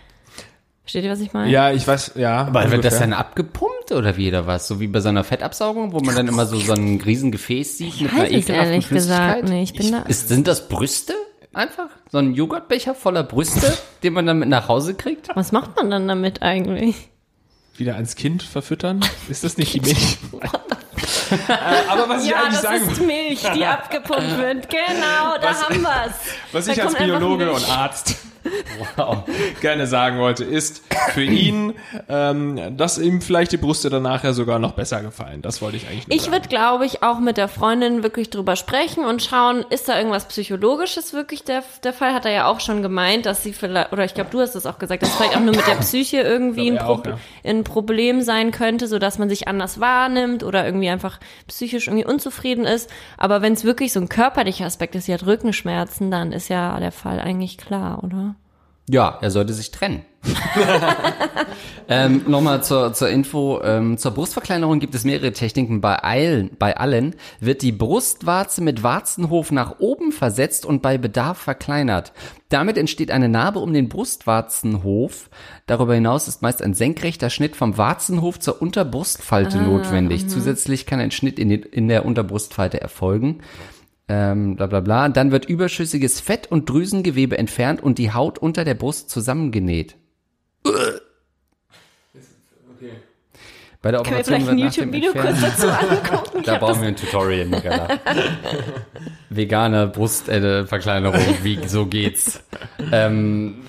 Versteht 0.86 1.04
ihr, 1.04 1.10
was 1.12 1.19
ich 1.19 1.34
meine? 1.34 1.50
Ja, 1.50 1.71
ich 1.71 1.88
weiß, 1.88 2.12
ja. 2.15 2.41
Aber 2.45 2.62
wird 2.71 2.86
das 2.86 2.93
ungefähr. 2.93 3.00
dann 3.00 3.13
abgepumpt 3.13 3.91
oder 3.91 4.17
wie 4.17 4.28
oder 4.30 4.45
was? 4.45 4.67
So 4.67 4.80
wie 4.80 4.86
bei 4.88 5.00
so 5.02 5.10
einer 5.10 5.24
Fettabsaugung, 5.24 5.93
wo 5.93 6.00
man 6.00 6.15
dann 6.15 6.28
immer 6.28 6.45
so, 6.45 6.58
so 6.60 6.74
ein 6.74 7.02
Riesengefäß 7.04 7.80
sieht 7.80 8.02
mit 8.02 8.12
einer 8.12 8.26
es 8.26 8.30
ekelhaften 8.32 8.56
ehrlich 8.56 8.86
Flüssigkeit? 8.88 9.41
gesagt 9.41 9.50
nicht. 9.50 9.74
Ich 9.76 9.82
bin 9.82 9.91
da- 9.91 10.04
ist, 10.08 10.28
sind 10.28 10.48
das 10.48 10.67
Brüste 10.69 11.13
einfach? 11.54 11.88
So 12.12 12.19
ein 12.19 12.36
Joghurtbecher 12.36 12.93
voller 12.93 13.24
Brüste, 13.24 13.76
den 14.04 14.13
man 14.13 14.28
dann 14.28 14.38
mit 14.38 14.50
nach 14.50 14.67
Hause 14.67 14.93
kriegt? 14.93 15.36
Was 15.36 15.52
macht 15.52 15.76
man 15.76 15.89
dann 15.89 16.08
damit 16.08 16.41
eigentlich? 16.43 17.10
wieder 17.78 17.95
ans 17.95 18.15
Kind 18.15 18.41
verfüttern? 18.43 19.02
Ist 19.28 19.43
das 19.43 19.58
nicht 19.58 19.74
die 19.74 19.82
Milch? 19.82 20.17
Aber 21.89 22.08
was 22.10 22.24
ich 22.24 22.30
Ja, 22.30 22.38
eigentlich 22.43 22.52
das 22.54 22.62
sagen 22.62 22.89
ist 22.91 23.02
Milch, 23.02 23.41
die 23.56 23.65
abgepumpt 23.65 24.38
wird. 24.38 24.69
Genau, 24.69 25.38
da 25.41 25.50
Was- 25.50 25.63
haben 25.67 25.82
wir's. 25.82 26.12
Was 26.52 26.65
Da 26.67 26.71
ich 26.74 26.84
als 26.84 26.95
Biologe 26.95 27.52
und 27.52 27.69
Arzt 27.69 28.15
gerne 29.62 29.88
sagen 29.88 30.20
wollte, 30.20 30.44
ist 30.44 30.84
für 31.13 31.24
ihn, 31.24 31.74
ähm, 32.10 32.78
dass 32.78 32.98
ihm 32.98 33.22
vielleicht 33.22 33.52
die 33.52 33.58
Brüste 33.58 33.89
dann 33.89 34.04
nachher 34.04 34.34
sogar 34.34 34.60
noch 34.60 34.74
besser 34.74 35.02
gefallen. 35.02 35.41
Das 35.41 35.62
wollte 35.62 35.78
ich 35.78 35.88
eigentlich 35.88 36.08
nur 36.08 36.15
Ich 36.15 36.32
würde, 36.32 36.48
glaube 36.48 36.86
ich, 36.86 37.04
auch 37.04 37.20
mit 37.20 37.38
der 37.38 37.48
Freundin 37.48 38.04
wirklich 38.04 38.30
drüber 38.30 38.56
sprechen 38.56 39.06
und 39.06 39.24
schauen, 39.24 39.65
ist 39.70 39.88
da 39.89 39.98
irgendwas 39.98 40.28
Psychologisches 40.28 41.13
wirklich 41.13 41.44
der, 41.44 41.63
der 41.84 41.94
Fall? 41.94 42.13
Hat 42.13 42.26
er 42.26 42.32
ja 42.32 42.48
auch 42.48 42.60
schon 42.60 42.82
gemeint, 42.82 43.26
dass 43.26 43.44
sie 43.44 43.54
vielleicht, 43.54 43.91
oder 43.91 44.06
ich 44.06 44.13
glaube, 44.13 44.30
du 44.32 44.39
hast 44.39 44.56
es 44.56 44.65
auch 44.65 44.80
gesagt, 44.80 45.04
dass 45.04 45.15
vielleicht 45.15 45.36
auch 45.36 45.41
nur 45.41 45.56
mit 45.56 45.68
der 45.68 45.76
Psyche 45.80 46.18
irgendwie 46.18 46.72
ein, 46.72 46.78
Pro 46.78 46.94
auch, 46.94 47.04
ein 47.44 47.63
Problem 47.63 48.22
sein 48.22 48.52
könnte, 48.52 48.88
so 48.88 49.00
dass 49.00 49.18
man 49.18 49.30
sich 49.30 49.48
anders 49.48 49.80
wahrnimmt 49.80 50.44
oder 50.44 50.65
irgendwie 50.65 50.89
einfach 50.89 51.20
psychisch 51.48 51.88
irgendwie 51.88 52.06
unzufrieden 52.06 52.65
ist. 52.65 52.89
Aber 53.18 53.41
wenn 53.41 53.54
es 53.54 53.63
wirklich 53.63 53.94
so 53.94 54.00
ein 54.00 54.10
körperlicher 54.10 54.65
Aspekt 54.65 54.96
ist, 54.96 55.06
sie 55.06 55.13
hat 55.13 55.26
Rückenschmerzen, 55.26 56.12
dann 56.12 56.32
ist 56.32 56.50
ja 56.50 56.80
der 56.80 56.91
Fall 56.91 57.20
eigentlich 57.20 57.58
klar, 57.58 58.04
oder? 58.04 58.36
Ja, 58.88 59.17
er 59.21 59.32
sollte 59.32 59.54
sich 59.54 59.71
trennen. 59.71 60.06
ähm, 61.88 62.24
Nochmal 62.28 62.63
zur, 62.63 62.93
zur 62.93 63.10
Info. 63.10 63.62
Ähm, 63.63 63.98
zur 63.98 64.12
Brustverkleinerung 64.12 64.80
gibt 64.80 64.93
es 64.93 65.04
mehrere 65.04 65.32
Techniken. 65.34 65.82
Bei, 65.82 65.95
allen, 65.98 66.52
bei 66.60 66.78
allen 66.78 67.15
wird 67.39 67.63
die 67.63 67.71
Brustwarze 67.71 68.62
mit 68.62 68.84
Warzenhof 68.84 69.52
nach 69.52 69.80
oben 69.80 70.12
versetzt 70.12 70.65
und 70.65 70.82
bei 70.82 70.98
Bedarf 71.00 71.39
verkleinert. 71.39 72.13
Damit 72.50 72.78
entsteht 72.78 73.10
eine 73.10 73.28
Narbe 73.28 73.60
um 73.60 73.74
den 73.74 73.89
Brustwarzenhof. 73.89 75.30
Darüber 75.65 75.95
hinaus 75.95 76.28
ist 76.28 76.43
meist 76.43 76.62
ein 76.62 76.76
senkrechter 76.76 77.32
Schnitt 77.32 77.56
vom 77.56 77.78
Warzenhof 77.78 78.39
zur 78.39 78.62
Unterbrustfalte 78.62 79.58
notwendig. 79.58 80.30
Zusätzlich 80.30 80.86
kann 80.86 81.00
ein 81.00 81.12
Schnitt 81.12 81.39
in, 81.39 81.50
den, 81.50 81.63
in 81.63 81.88
der 81.88 82.06
Unterbrustfalte 82.06 82.80
erfolgen 82.80 83.41
ähm, 84.08 84.56
bla 84.56 84.68
bla 84.68 84.80
bla. 84.80 85.10
Dann 85.10 85.32
wird 85.32 85.46
überschüssiges 85.46 86.20
Fett 86.20 86.52
und 86.52 86.70
Drüsengewebe 86.70 87.38
entfernt 87.38 87.82
und 87.82 87.98
die 87.98 88.12
Haut 88.12 88.38
unter 88.38 88.63
der 88.63 88.76
Brust 88.76 89.10
zusammengenäht. 89.10 89.96
Bei 93.82 93.91
der 93.91 94.02
Können 94.02 94.15
wir 94.15 94.22
Operation 94.22 94.41
vielleicht 94.41 94.50
ein 94.50 94.58
wird 94.58 94.65
nach 94.65 94.74
dem 94.74 94.94
YouTube-Video 94.94 95.12
kurz 95.12 95.44
Entfernen, 95.44 96.00
dazu 96.02 96.15
angucken? 96.15 96.44
da 96.46 96.58
brauchen 96.58 96.82
wir 96.82 96.88
ein 96.88 96.96
Tutorial, 96.96 97.46
Nicola. 97.46 97.88
Vegane 99.30 99.88
Brustverkleinerung, 99.88 101.22
wie 101.44 101.68
so 101.68 101.86
geht's? 101.86 102.44
Ähm, 102.91 103.62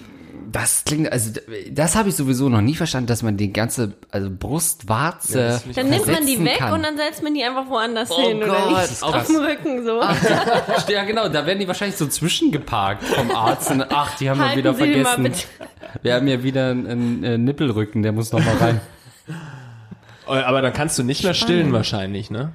das 0.56 0.84
klingt, 0.84 1.12
also 1.12 1.32
das 1.70 1.96
habe 1.96 2.08
ich 2.08 2.16
sowieso 2.16 2.48
noch 2.48 2.62
nie 2.62 2.74
verstanden, 2.74 3.06
dass 3.08 3.22
man 3.22 3.36
die 3.36 3.52
ganze 3.52 3.94
also 4.10 4.30
Brustwarze 4.30 5.60
Ja, 5.66 5.72
Dann 5.74 5.90
nimmt 5.90 6.06
man 6.06 6.24
die 6.26 6.42
weg 6.42 6.58
kann. 6.58 6.72
und 6.72 6.82
dann 6.82 6.96
setzt 6.96 7.22
man 7.22 7.34
die 7.34 7.44
einfach 7.44 7.68
woanders 7.68 8.10
Oh 8.10 8.26
hin, 8.26 8.38
oder 8.38 8.46
Gott, 8.46 8.66
nicht? 8.68 8.78
das 8.80 8.90
ist 8.92 9.02
Auf 9.02 9.26
dem 9.26 9.36
Rücken 9.36 9.84
so. 9.84 10.00
Ja, 10.92 11.04
genau, 11.04 11.28
da 11.28 11.44
werden 11.46 11.58
die 11.58 11.68
wahrscheinlich 11.68 11.96
so 11.98 12.06
zwischengeparkt 12.06 13.04
vom 13.04 13.30
Arzt. 13.32 13.70
Und, 13.70 13.84
ach, 13.90 14.16
die 14.16 14.30
haben 14.30 14.40
wir 14.40 14.56
wieder 14.56 14.72
Sie 14.74 14.78
vergessen. 14.78 15.32
Wir 16.02 16.14
haben 16.14 16.26
ja 16.28 16.42
wieder 16.42 16.70
einen, 16.70 17.24
einen 17.24 17.44
Nippelrücken, 17.44 18.02
der 18.02 18.12
muss 18.12 18.32
noch 18.32 18.44
mal 18.44 18.56
rein. 18.56 18.80
Aber 20.26 20.62
dann 20.62 20.72
kannst 20.72 20.98
du 20.98 21.02
nicht 21.02 21.22
mehr 21.22 21.34
stillen 21.34 21.58
Spannend. 21.60 21.74
wahrscheinlich, 21.74 22.30
ne? 22.30 22.52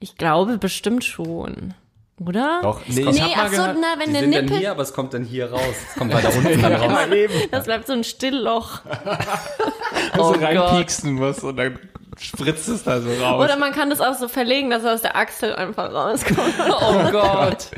Ich 0.00 0.16
glaube 0.16 0.58
bestimmt 0.58 1.04
schon. 1.04 1.74
Oder? 2.20 2.60
Doch, 2.62 2.80
Nee, 2.86 3.02
kommt, 3.02 3.16
ich 3.16 3.22
Nee, 3.22 3.30
hab 3.34 3.36
mal 3.36 3.44
ach 3.44 3.50
so, 3.50 3.56
gehört, 3.56 3.76
na, 3.80 3.86
wenn 3.98 4.06
die 4.06 4.12
der 4.12 4.20
sind 4.22 4.34
dann 4.34 4.44
Nippel, 4.44 4.58
hier, 4.58 4.70
aber 4.70 4.82
es 4.82 4.92
kommt 4.92 5.14
dann 5.14 5.24
hier 5.24 5.50
raus. 5.50 5.74
Es 5.90 5.94
kommt 5.98 6.14
weiter 6.14 6.28
unten 6.34 6.62
dann 6.62 6.72
raus. 6.74 7.08
das 7.50 7.64
bleibt 7.64 7.86
so 7.88 7.92
ein 7.92 8.04
Stillloch. 8.04 8.82
Wo 10.14 10.22
Oh 10.22 10.30
reinpieksen 10.30 11.14
musst 11.14 11.42
und 11.42 11.56
dann 11.56 11.78
spritzt 12.18 12.68
es 12.68 12.84
da 12.84 13.00
so 13.00 13.10
raus. 13.22 13.42
Oder 13.44 13.56
man 13.56 13.72
kann 13.72 13.90
das 13.90 14.00
auch 14.00 14.14
so 14.14 14.28
verlegen, 14.28 14.70
dass 14.70 14.84
er 14.84 14.94
aus 14.94 15.02
der 15.02 15.16
Achsel 15.16 15.54
einfach 15.54 15.92
rauskommt. 15.92 16.38
Oh 16.68 17.10
Gott. 17.10 17.68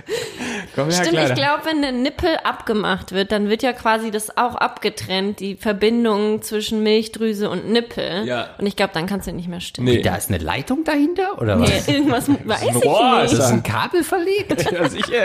Komm 0.74 0.84
her, 0.90 0.92
Stimmt, 0.92 1.10
Kleider. 1.10 1.28
ich 1.28 1.34
glaube, 1.34 1.60
wenn 1.64 1.82
der 1.82 1.92
Nippel 1.92 2.36
abgemacht 2.44 3.12
wird, 3.12 3.32
dann 3.32 3.48
wird 3.48 3.62
ja 3.62 3.72
quasi 3.72 4.10
das 4.10 4.36
auch 4.36 4.54
abgetrennt, 4.54 5.40
die 5.40 5.56
Verbindung 5.56 6.42
zwischen 6.42 6.82
Milchdrüse 6.82 7.48
und 7.50 7.68
Nippel. 7.70 8.24
Ja. 8.26 8.48
Und 8.58 8.66
ich 8.66 8.76
glaube, 8.76 8.92
dann 8.94 9.06
kannst 9.06 9.26
du 9.26 9.32
nicht 9.32 9.48
mehr 9.48 9.60
stillen. 9.60 9.86
Nee. 9.86 10.02
Da 10.02 10.16
ist 10.16 10.28
eine 10.28 10.38
Leitung 10.38 10.84
dahinter, 10.84 11.40
oder 11.40 11.58
was? 11.60 11.86
Nee, 11.86 11.94
irgendwas 11.94 12.28
weiß 12.44 12.62
ich 12.62 12.84
Rohr 12.84 13.22
nicht. 13.22 13.32
ist 13.32 13.38
Das 13.38 13.52
ein 13.52 13.62
Kabel 13.62 14.02
verlegt? 14.04 14.70
Ja, 14.72 14.88
sicher. 14.88 15.24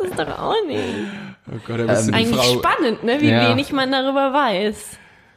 Das 0.00 0.10
ist 0.10 0.18
doch 0.18 0.38
auch 0.38 0.54
nicht. 0.66 0.82
Oh 1.50 1.58
Gott, 1.66 1.80
da 1.80 1.84
bist 1.84 2.08
du 2.08 2.12
die 2.12 2.16
Eigentlich 2.18 2.36
Frau. 2.46 2.58
spannend, 2.58 3.04
ne? 3.04 3.20
Wie 3.20 3.30
Ja. 3.30 3.48
wenig 3.50 3.72
man 3.72 3.90
darüber 3.92 4.32
weiß. 4.32 4.76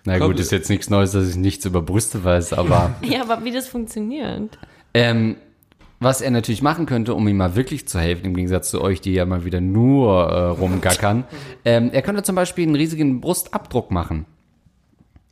Na 0.10 0.18
Komm. 0.18 0.32
gut, 0.32 0.40
ist 0.40 0.52
jetzt 0.52 0.70
nichts 0.70 0.90
Neues, 0.90 1.12
dass 1.12 1.30
ich 1.30 1.36
nichts 1.36 1.66
über 1.66 1.82
Brüste 1.82 2.24
weiß, 2.24 2.54
aber 2.54 2.96
Ja, 3.02 3.22
aber 3.22 3.44
wie 3.46 3.52
das 3.52 3.68
funktioniert. 3.68 4.58
ähm, 4.94 5.36
was 6.02 6.22
er 6.22 6.32
natürlich 6.32 6.62
machen 6.62 6.86
könnte, 6.86 7.14
um 7.14 7.28
ihm 7.28 7.38
mal 7.38 7.56
wirklich 7.56 7.88
zu 7.88 8.00
helfen, 8.00 8.26
im 8.26 8.34
Gegensatz 8.34 8.70
zu 8.72 8.82
euch, 8.82 9.02
die 9.02 9.14
ja 9.14 9.26
mal 9.26 9.44
wieder 9.44 9.60
nur 9.62 10.30
äh, 10.32 10.46
rumgackern, 10.60 11.26
ähm, 11.66 11.90
er 11.92 12.02
könnte 12.02 12.24
zum 12.24 12.36
Beispiel 12.36 12.66
einen 12.66 12.76
riesigen 12.76 13.20
Brustabdruck 13.22 13.92
machen. 13.92 14.26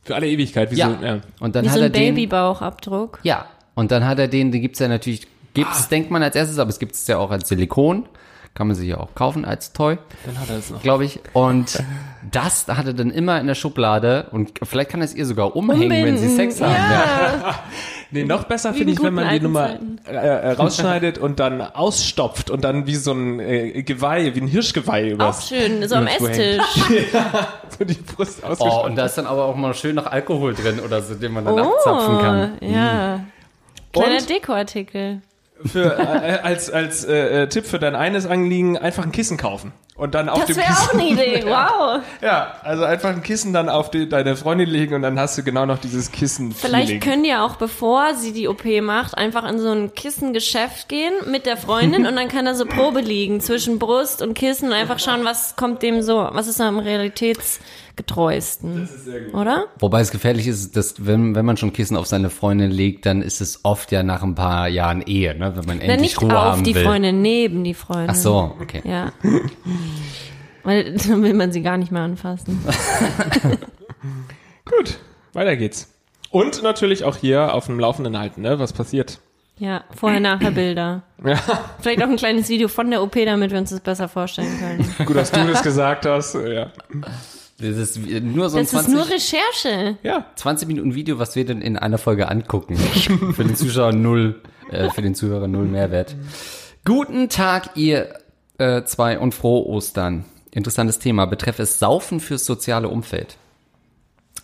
Für 0.02 0.14
alle 0.14 0.28
Ewigkeit. 0.28 0.70
Wie 0.70 0.76
So, 0.76 0.82
ja. 0.82 1.20
Und 1.40 1.56
dann 1.56 1.64
Wie 1.64 1.68
hat 1.70 1.76
so 1.76 1.80
er 1.80 1.86
ein 1.86 1.92
den, 1.92 2.14
Babybauchabdruck. 2.14 3.20
Ja, 3.22 3.46
und 3.74 3.90
dann 3.90 4.06
hat 4.06 4.18
er 4.18 4.28
den, 4.28 4.52
den 4.52 4.60
gibt's 4.62 4.78
ja 4.78 4.88
natürlich, 4.88 5.26
gibt's, 5.54 5.88
denkt 5.88 6.10
man 6.10 6.22
als 6.22 6.36
erstes, 6.36 6.58
aber 6.58 6.70
es 6.70 6.78
gibt's 6.78 7.06
ja 7.06 7.18
auch 7.18 7.30
als 7.30 7.48
Silikon. 7.48 8.04
Kann 8.58 8.66
man 8.66 8.74
sich 8.76 8.88
ja 8.88 8.98
auch 8.98 9.14
kaufen 9.14 9.44
als 9.44 9.72
Toy, 9.72 9.98
Dann 10.26 10.40
hat 10.40 10.50
er 10.50 10.58
es 10.58 10.68
noch. 10.70 10.82
glaube 10.82 11.04
ich. 11.04 11.20
Und 11.32 11.80
das 12.32 12.66
hat 12.66 12.86
er 12.86 12.92
dann 12.92 13.12
immer 13.12 13.40
in 13.40 13.46
der 13.46 13.54
Schublade 13.54 14.26
und 14.32 14.50
vielleicht 14.64 14.90
kann 14.90 15.00
er 15.00 15.04
es 15.04 15.14
ihr 15.14 15.26
sogar 15.26 15.54
umhängen, 15.54 15.90
wenn 16.04 16.18
sie 16.18 16.26
Umbinden, 16.26 16.36
Sex 16.36 16.60
haben. 16.60 16.72
Ja. 16.74 17.54
Nee, 18.10 18.24
noch 18.24 18.44
besser 18.44 18.72
finde 18.72 18.92
in 18.92 18.98
ich, 18.98 19.02
wenn 19.04 19.12
man 19.12 19.28
die 19.28 19.40
Nummer 19.40 19.78
äh, 20.08 20.12
äh, 20.14 20.50
rausschneidet 20.52 21.18
und 21.18 21.38
dann 21.40 21.60
ausstopft 21.60 22.48
und 22.50 22.64
dann 22.64 22.86
wie 22.86 22.94
so 22.96 23.12
ein 23.12 23.38
äh, 23.38 23.82
Geweih, 23.82 24.34
wie 24.34 24.40
ein 24.40 24.46
Hirschgeweih 24.46 25.08
Auch 25.10 25.14
übers 25.14 25.48
schön, 25.50 25.86
so 25.86 25.94
am. 25.96 26.06
Esstisch. 26.06 26.62
so 27.78 27.84
die 27.84 27.92
Brust 27.92 28.40
Oh, 28.42 28.46
ausgestopft. 28.46 28.86
und 28.86 28.96
da 28.96 29.04
ist 29.04 29.18
dann 29.18 29.26
aber 29.26 29.44
auch 29.44 29.54
mal 29.56 29.74
schön 29.74 29.94
noch 29.94 30.06
Alkohol 30.06 30.54
drin 30.54 30.80
oder 30.80 31.02
so, 31.02 31.16
den 31.16 31.32
man 31.32 31.44
dann 31.44 31.58
abzapfen 31.58 32.18
kann. 32.18 32.52
Oh, 32.62 32.64
ja. 32.64 33.20
Kleiner 33.92 34.16
Und? 34.16 34.30
Dekoartikel. 34.30 35.20
Für, 35.66 35.98
äh, 35.98 36.38
als 36.42 36.70
als 36.70 37.04
äh, 37.04 37.42
äh, 37.42 37.48
Tipp 37.48 37.66
für 37.66 37.78
dein 37.78 37.96
eines 37.96 38.26
Anliegen 38.26 38.78
einfach 38.78 39.04
ein 39.04 39.10
Kissen 39.10 39.36
kaufen 39.36 39.72
und 39.96 40.14
dann 40.14 40.28
auf 40.28 40.44
Das 40.44 40.56
wäre 40.56 40.68
auch 40.68 40.94
eine 40.94 41.08
Idee. 41.08 41.44
Wow. 41.48 42.00
ja 42.22 42.54
also 42.62 42.84
einfach 42.84 43.10
ein 43.10 43.22
Kissen 43.22 43.52
dann 43.52 43.68
auf 43.68 43.90
die, 43.90 44.08
deine 44.08 44.36
Freundin 44.36 44.68
legen 44.68 44.94
und 44.94 45.02
dann 45.02 45.18
hast 45.18 45.36
du 45.36 45.42
genau 45.42 45.66
noch 45.66 45.78
dieses 45.78 46.12
Kissen 46.12 46.52
Vielleicht 46.52 47.00
können 47.00 47.24
die 47.24 47.34
auch, 47.34 47.56
bevor 47.56 48.14
sie 48.14 48.32
die 48.32 48.46
OP 48.48 48.64
macht, 48.82 49.18
einfach 49.18 49.48
in 49.48 49.58
so 49.58 49.70
ein 49.70 49.94
Kissengeschäft 49.94 50.88
gehen 50.88 51.12
mit 51.26 51.46
der 51.46 51.56
Freundin 51.56 52.06
und 52.06 52.14
dann 52.14 52.28
kann 52.28 52.46
er 52.46 52.54
so 52.54 52.64
Probe 52.64 53.00
liegen 53.00 53.40
zwischen 53.40 53.78
Brust 53.78 54.22
und 54.22 54.34
Kissen 54.34 54.68
und 54.68 54.74
einfach 54.74 55.00
schauen, 55.00 55.24
was 55.24 55.56
kommt 55.56 55.82
dem 55.82 56.02
so, 56.02 56.28
was 56.32 56.46
ist 56.46 56.60
am 56.60 56.78
realitätsgetreuesten. 57.98 58.80
Das 58.80 58.90
ist 58.90 59.04
sehr 59.04 59.20
gut. 59.20 59.34
Oder? 59.34 59.66
Wobei 59.78 60.00
es 60.00 60.10
gefährlich 60.10 60.46
ist, 60.46 60.76
dass 60.76 61.06
wenn, 61.06 61.34
wenn 61.34 61.44
man 61.44 61.56
schon 61.56 61.72
Kissen 61.72 61.96
auf 61.96 62.06
seine 62.06 62.30
Freundin 62.30 62.70
legt, 62.70 63.06
dann 63.06 63.22
ist 63.22 63.40
es 63.40 63.64
oft 63.64 63.92
ja 63.92 64.02
nach 64.02 64.22
ein 64.22 64.34
paar 64.34 64.68
Jahren 64.68 65.02
Ehe, 65.02 65.36
ne? 65.36 65.56
wenn 65.56 65.64
man 65.64 65.78
Na, 65.78 65.84
endlich 65.84 66.00
nicht 66.12 66.22
Ruhe 66.22 66.36
auf 66.36 66.52
haben 66.52 66.64
die 66.64 66.74
will. 66.74 66.84
Freundin, 66.84 67.22
neben 67.22 67.64
die 67.64 67.74
Freundin. 67.74 68.10
Ach 68.10 68.14
so, 68.14 68.56
okay. 68.60 68.82
Ja. 68.84 69.12
Weil 70.64 70.94
dann 71.08 71.22
will 71.22 71.34
man 71.34 71.52
sie 71.52 71.62
gar 71.62 71.76
nicht 71.76 71.92
mehr 71.92 72.02
anfassen. 72.02 72.58
Gut, 74.64 74.98
weiter 75.32 75.56
geht's. 75.56 75.94
Und 76.30 76.62
natürlich 76.62 77.04
auch 77.04 77.16
hier 77.16 77.54
auf 77.54 77.66
dem 77.66 77.80
Laufenden 77.80 78.18
halten, 78.18 78.42
ne? 78.42 78.58
Was 78.58 78.74
passiert? 78.74 79.18
Ja, 79.56 79.82
vorher, 79.96 80.20
nachher 80.20 80.50
Bilder. 80.50 81.02
Ja, 81.24 81.36
Vielleicht 81.80 82.00
auch 82.00 82.08
ein 82.08 82.16
kleines 82.16 82.48
Video 82.48 82.68
von 82.68 82.90
der 82.92 83.02
OP, 83.02 83.14
damit 83.14 83.50
wir 83.50 83.58
uns 83.58 83.70
das 83.70 83.80
besser 83.80 84.08
vorstellen 84.08 84.56
können. 84.60 84.94
gut, 85.04 85.16
dass 85.16 85.32
du 85.32 85.44
das 85.48 85.64
gesagt 85.64 86.06
hast. 86.06 86.34
Ja. 86.34 86.70
Das 87.60 87.76
ist 87.76 87.98
nur 87.98 88.50
so 88.50 88.58
ein 88.58 88.64
Das 88.64 88.72
ist 88.72 88.84
20, 88.84 88.94
nur 88.94 89.08
Recherche. 89.08 89.98
ja. 90.04 90.26
20 90.36 90.68
Minuten 90.68 90.94
Video, 90.94 91.18
was 91.18 91.34
wir 91.34 91.44
denn 91.44 91.60
in 91.60 91.76
einer 91.76 91.98
Folge 91.98 92.28
angucken. 92.28 92.76
für 93.34 93.44
den 93.44 93.56
Zuschauer 93.56 93.92
null, 93.92 94.40
äh, 94.70 94.90
für 94.90 95.02
den 95.02 95.14
Zuhörer 95.16 95.48
null 95.48 95.64
Mehrwert. 95.64 96.14
Guten 96.84 97.28
Tag, 97.28 97.70
ihr 97.76 98.14
äh, 98.58 98.84
zwei 98.84 99.18
und 99.18 99.34
frohe 99.34 99.66
Ostern. 99.66 100.24
Interessantes 100.52 100.98
Thema, 101.00 101.26
betreff 101.26 101.58
es 101.58 101.78
Saufen 101.78 102.20
fürs 102.20 102.44
soziale 102.44 102.88
Umfeld. 102.88 103.36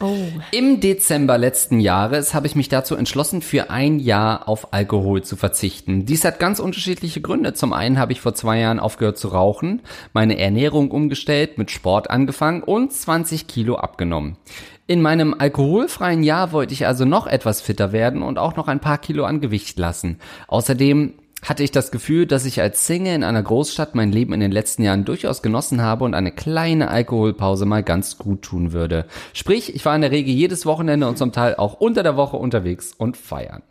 Oh. 0.01 0.17
Im 0.51 0.81
Dezember 0.81 1.39
letzten 1.39 1.81
Jahres 1.81 2.35
habe 2.35 2.47
ich 2.47 2.57
mich 2.57 2.69
dazu 2.69 2.97
entschlossen, 2.97 3.43
für 3.43 3.71
ein 3.71 3.99
Jahr 3.99 4.49
auf 4.49 4.73
Alkohol 4.73 5.23
zu 5.23 5.37
verzichten. 5.37 6.05
Dies 6.05 6.25
hat 6.25 6.39
ganz 6.39 6.59
unterschiedliche 6.59 7.21
Gründe. 7.21 7.55
Zum 7.55 7.73
einen 7.73 7.99
habe 7.99 8.13
ich 8.13 8.21
vor 8.21 8.35
zwei 8.35 8.59
Jahren 8.61 8.81
aufgehört 8.81 9.19
zu 9.19 9.29
rauchen, 9.29 9.83
meine 10.13 10.39
Ernährung 10.39 10.91
umgestellt, 10.91 11.59
mit 11.59 11.71
Sport 11.71 12.11
angefangen 12.11 12.63
und 12.63 12.93
20 12.93 13.47
Kilo 13.47 13.77
abgenommen. 13.77 14.37
In 14.87 15.01
meinem 15.01 15.35
alkoholfreien 15.39 16.23
Jahr 16.23 16.53
wollte 16.53 16.75
ich 16.75 16.87
also 16.87 17.05
noch 17.07 17.27
etwas 17.27 17.63
fitter 17.63 17.93
werden 17.93 18.23
und 18.23 18.39
auch 18.39 18.57
noch 18.57 18.69
ein 18.69 18.81
paar 18.81 18.99
Kilo 18.99 19.25
an 19.25 19.41
Gewicht 19.41 19.79
lassen. 19.79 20.19
Außerdem 20.47 21.15
hatte 21.45 21.63
ich 21.63 21.71
das 21.71 21.91
Gefühl, 21.91 22.27
dass 22.27 22.45
ich 22.45 22.61
als 22.61 22.87
Single 22.87 23.15
in 23.15 23.25
einer 23.25 23.43
Großstadt 23.43 23.95
mein 23.95 24.13
Leben 24.13 24.33
in 24.33 24.41
den 24.41 24.53
letzten 24.53 24.83
Jahren 24.83 25.05
durchaus 25.05 25.43
genossen 25.43 25.83
habe 25.83 26.05
und 26.05 26.15
eine 26.15 26.33
kleine 26.33 26.89
Alkoholpause 26.89 27.67
mal 27.67 27.83
ganz 27.83 28.19
gut 28.19 28.43
tun 28.43 28.73
würde. 28.73 29.07
Sprich, 29.33 29.75
ich 29.75 29.85
war 29.85 29.95
in 29.95 30.03
der 30.03 30.11
Regel 30.11 30.35
jedes 30.35 30.67
Wochenende 30.67 31.07
und 31.07 31.19
zum 31.19 31.33
Teil 31.33 31.55
auch 31.57 31.75
unter 31.75 32.03
der 32.03 32.17
Woche 32.17 32.37
unterwegs 32.37 32.93
und 32.97 33.17
feiern. 33.17 33.63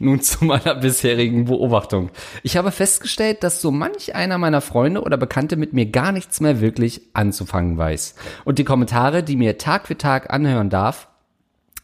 Nun 0.00 0.20
zu 0.20 0.44
meiner 0.44 0.76
bisherigen 0.76 1.46
Beobachtung. 1.46 2.10
Ich 2.44 2.56
habe 2.56 2.70
festgestellt, 2.70 3.42
dass 3.42 3.60
so 3.60 3.72
manch 3.72 4.14
einer 4.14 4.38
meiner 4.38 4.60
Freunde 4.60 5.02
oder 5.02 5.16
Bekannte 5.16 5.56
mit 5.56 5.72
mir 5.72 5.86
gar 5.86 6.12
nichts 6.12 6.40
mehr 6.40 6.60
wirklich 6.60 7.02
anzufangen 7.14 7.76
weiß. 7.76 8.14
Und 8.44 8.58
die 8.58 8.64
Kommentare, 8.64 9.24
die 9.24 9.36
mir 9.36 9.58
Tag 9.58 9.88
für 9.88 9.98
Tag 9.98 10.30
anhören 10.32 10.70
darf, 10.70 11.08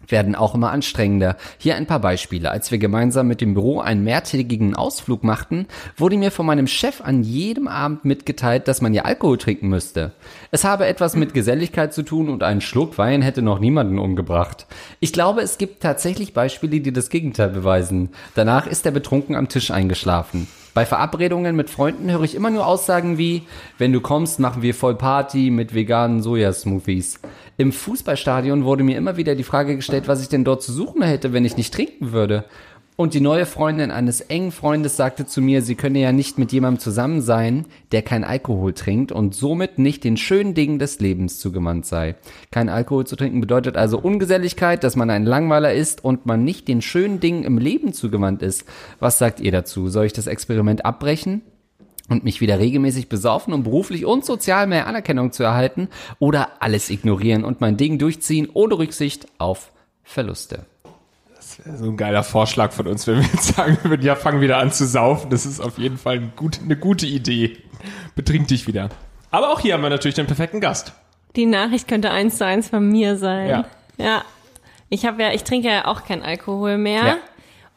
werden 0.09 0.35
auch 0.35 0.55
immer 0.55 0.71
anstrengender. 0.71 1.37
Hier 1.59 1.77
ein 1.77 1.87
paar 1.87 2.01
Beispiele. 2.01 2.51
Als 2.51 2.71
wir 2.71 2.79
gemeinsam 2.79 3.27
mit 3.27 3.41
dem 3.41 3.55
Büro 3.55 3.81
einen 3.81 4.05
mehrtägigen 4.05 4.75
Ausflug 4.75 5.25
machten, 5.25 5.67
wurde 5.97 6.17
mir 6.17 6.31
von 6.31 6.47
meinem 6.47 6.67
Chef 6.67 7.01
an 7.01 7.23
jedem 7.23 7.69
Abend 7.69 8.05
mitgeteilt, 8.05 8.69
dass 8.69 8.81
man 8.81 8.95
ja 8.95 9.03
Alkohol 9.03 9.39
trinken 9.39 9.69
müsste. 9.69 10.13
Es 10.51 10.65
habe 10.65 10.87
etwas 10.87 11.17
mit 11.17 11.35
Geselligkeit 11.35 11.93
zu 11.93 12.03
tun 12.03 12.29
und 12.29 12.43
ein 12.43 12.61
Schluck 12.61 12.99
Wein 12.99 13.23
hätte 13.23 13.43
noch 13.43 13.59
niemanden 13.59 13.99
umgebracht. 13.99 14.67
Ich 15.01 15.13
glaube, 15.13 15.41
es 15.41 15.59
gibt 15.59 15.83
tatsächlich 15.83 16.35
Beispiele, 16.35 16.81
die 16.81 16.93
das 16.93 17.11
Gegenteil 17.11 17.49
beweisen. 17.49 18.11
Danach 18.35 18.67
ist 18.67 18.87
er 18.87 18.93
betrunken 18.93 19.37
am 19.37 19.49
Tisch 19.49 19.71
eingeschlafen. 19.71 20.47
Bei 20.75 20.85
Verabredungen 20.85 21.55
mit 21.55 21.71
Freunden 21.71 22.11
höre 22.11 22.23
ich 22.23 22.35
immer 22.35 22.51
nur 22.51 22.67
Aussagen 22.67 23.17
wie, 23.17 23.43
wenn 23.79 23.93
du 23.93 24.01
kommst, 24.01 24.41
machen 24.41 24.61
wir 24.61 24.75
voll 24.75 24.97
Party 24.97 25.51
mit 25.51 25.73
veganen 25.73 26.21
Sojasmoothies. 26.21 27.21
Im 27.57 27.71
Fußballstadion 27.71 28.65
wurde 28.65 28.83
mir 28.83 28.97
immer 28.97 29.17
wieder 29.17 29.37
die 29.37 29.45
Frage 29.45 29.77
gestellt, 29.77 30.09
was 30.09 30.21
ich 30.21 30.29
denn 30.29 30.45
dort 30.45 30.63
zu 30.63 30.73
suchen 30.73 31.03
hätte, 31.03 31.33
wenn 31.33 31.45
ich 31.45 31.57
nicht 31.57 31.73
trinken 31.73 32.11
würde. 32.13 32.45
Und 32.97 33.15
die 33.15 33.21
neue 33.21 33.45
Freundin 33.45 33.91
eines 33.91 34.21
engen 34.21 34.53
Freundes 34.53 34.97
sagte 34.97 35.27
zu 35.27 35.41
mir, 35.41 35.63
sie 35.63 35.75
könne 35.75 35.99
ja 35.99 36.13
nicht 36.13 36.39
mit 36.39 36.53
jemandem 36.53 36.79
zusammen 36.79 37.23
sein, 37.23 37.67
der 37.91 38.03
kein 38.03 38.23
Alkohol 38.23 38.73
trinkt 38.73 39.11
und 39.11 39.35
somit 39.35 39.79
nicht 39.79 40.05
den 40.05 40.17
schönen 40.17 40.55
Dingen 40.55 40.79
des 40.79 41.01
Lebens 41.01 41.41
zugewandt 41.41 41.87
sei. 41.87 42.15
Kein 42.53 42.69
Alkohol 42.69 43.05
zu 43.05 43.17
trinken 43.17 43.41
bedeutet 43.41 43.77
also 43.77 43.99
Ungeselligkeit, 43.99 44.85
dass 44.85 44.95
man 44.95 45.11
ein 45.11 45.25
Langweiler 45.25 45.73
ist 45.73 46.05
und 46.05 46.27
man 46.27 46.45
nicht 46.45 46.69
den 46.69 46.83
schönen 46.83 47.19
Dingen 47.19 47.43
im 47.43 47.59
Leben 47.59 47.93
zugewandt 47.93 48.43
ist. 48.43 48.65
Was 49.01 49.19
sagt 49.19 49.41
ihr 49.41 49.51
dazu? 49.51 49.89
Soll 49.89 50.07
ich 50.07 50.13
das 50.13 50.29
Experiment 50.29 50.85
abbrechen? 50.85 51.43
Und 52.09 52.25
mich 52.25 52.41
wieder 52.41 52.59
regelmäßig 52.59 53.09
besaufen, 53.09 53.55
um 53.55 53.63
beruflich 53.63 54.05
und 54.05 54.25
sozial 54.25 54.67
mehr 54.67 54.87
Anerkennung 54.87 55.33
zu 55.33 55.43
erhalten 55.43 55.89
oder 56.19 56.63
alles 56.63 56.91
ignorieren 56.91 57.45
und 57.45 57.61
mein 57.61 57.77
Ding 57.77 57.99
durchziehen 57.99 58.49
ohne 58.53 58.79
Rücksicht 58.79 59.27
auf 59.39 59.71
Verluste. 60.03 60.67
So 61.77 61.85
ein 61.85 61.97
geiler 61.97 62.23
Vorschlag 62.23 62.73
von 62.73 62.87
uns, 62.87 63.07
wenn 63.07 63.17
wir 63.17 63.29
jetzt 63.33 63.55
sagen 63.55 63.79
würden, 63.85 64.03
ja, 64.03 64.17
fang 64.17 64.41
wieder 64.41 64.59
an 64.59 64.73
zu 64.73 64.87
saufen. 64.87 65.31
Das 65.31 65.47
ist 65.47 65.61
auf 65.61 65.79
jeden 65.79 65.99
Fall 65.99 66.17
ein 66.17 66.33
gut, 66.37 66.61
eine 66.63 66.77
gute 66.77 67.07
Idee. 67.07 67.59
Betrink 68.15 68.49
dich 68.49 68.67
wieder. 68.67 68.89
Aber 69.31 69.51
auch 69.51 69.61
hier 69.61 69.75
haben 69.75 69.83
wir 69.83 69.91
natürlich 69.91 70.15
den 70.15 70.27
perfekten 70.27 70.61
Gast. 70.61 70.93
Die 71.37 71.47
Nachricht 71.47 71.89
könnte 71.89 72.11
eins 72.11 72.39
zu 72.39 72.47
eins 72.47 72.69
von 72.69 72.89
mir 72.89 73.17
sein. 73.17 73.49
Ja. 73.49 73.65
Ja. 73.99 74.25
Ich 74.89 75.07
habe 75.07 75.23
ja, 75.23 75.33
ich 75.33 75.45
trinke 75.45 75.69
ja 75.69 75.87
auch 75.87 76.05
keinen 76.05 76.23
Alkohol 76.23 76.79
mehr. 76.79 77.07
Ja. 77.07 77.17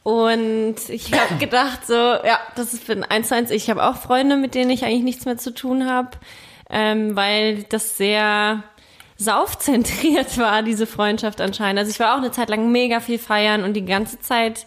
Und 0.07 0.75
ich 0.87 1.11
habe 1.11 1.35
gedacht, 1.37 1.85
so, 1.85 1.93
ja, 1.93 2.39
das 2.55 2.73
ist 2.73 2.81
für 2.83 2.93
ein 2.93 3.03
eins 3.03 3.27
zu 3.27 3.35
eins. 3.35 3.51
Ich 3.51 3.69
habe 3.69 3.83
auch 3.85 3.97
Freunde, 3.97 4.37
mit 4.37 4.55
denen 4.55 4.71
ich 4.71 4.85
eigentlich 4.85 5.03
nichts 5.03 5.25
mehr 5.25 5.37
zu 5.37 5.53
tun 5.53 5.85
habe, 5.89 6.11
ähm, 6.69 7.17
weil 7.17 7.63
das 7.63 7.97
sehr, 7.97 8.63
saufzentriert 9.17 10.37
war, 10.39 10.63
diese 10.63 10.85
Freundschaft 10.87 11.41
anscheinend. 11.41 11.79
Also 11.79 11.91
ich 11.91 11.99
war 11.99 12.13
auch 12.13 12.19
eine 12.19 12.31
Zeit 12.31 12.47
lang 12.49 12.71
mega 12.71 13.01
viel 13.01 13.19
feiern 13.19 13.63
und 13.63 13.73
die 13.73 13.83
ganze 13.83 14.19
Zeit 14.21 14.65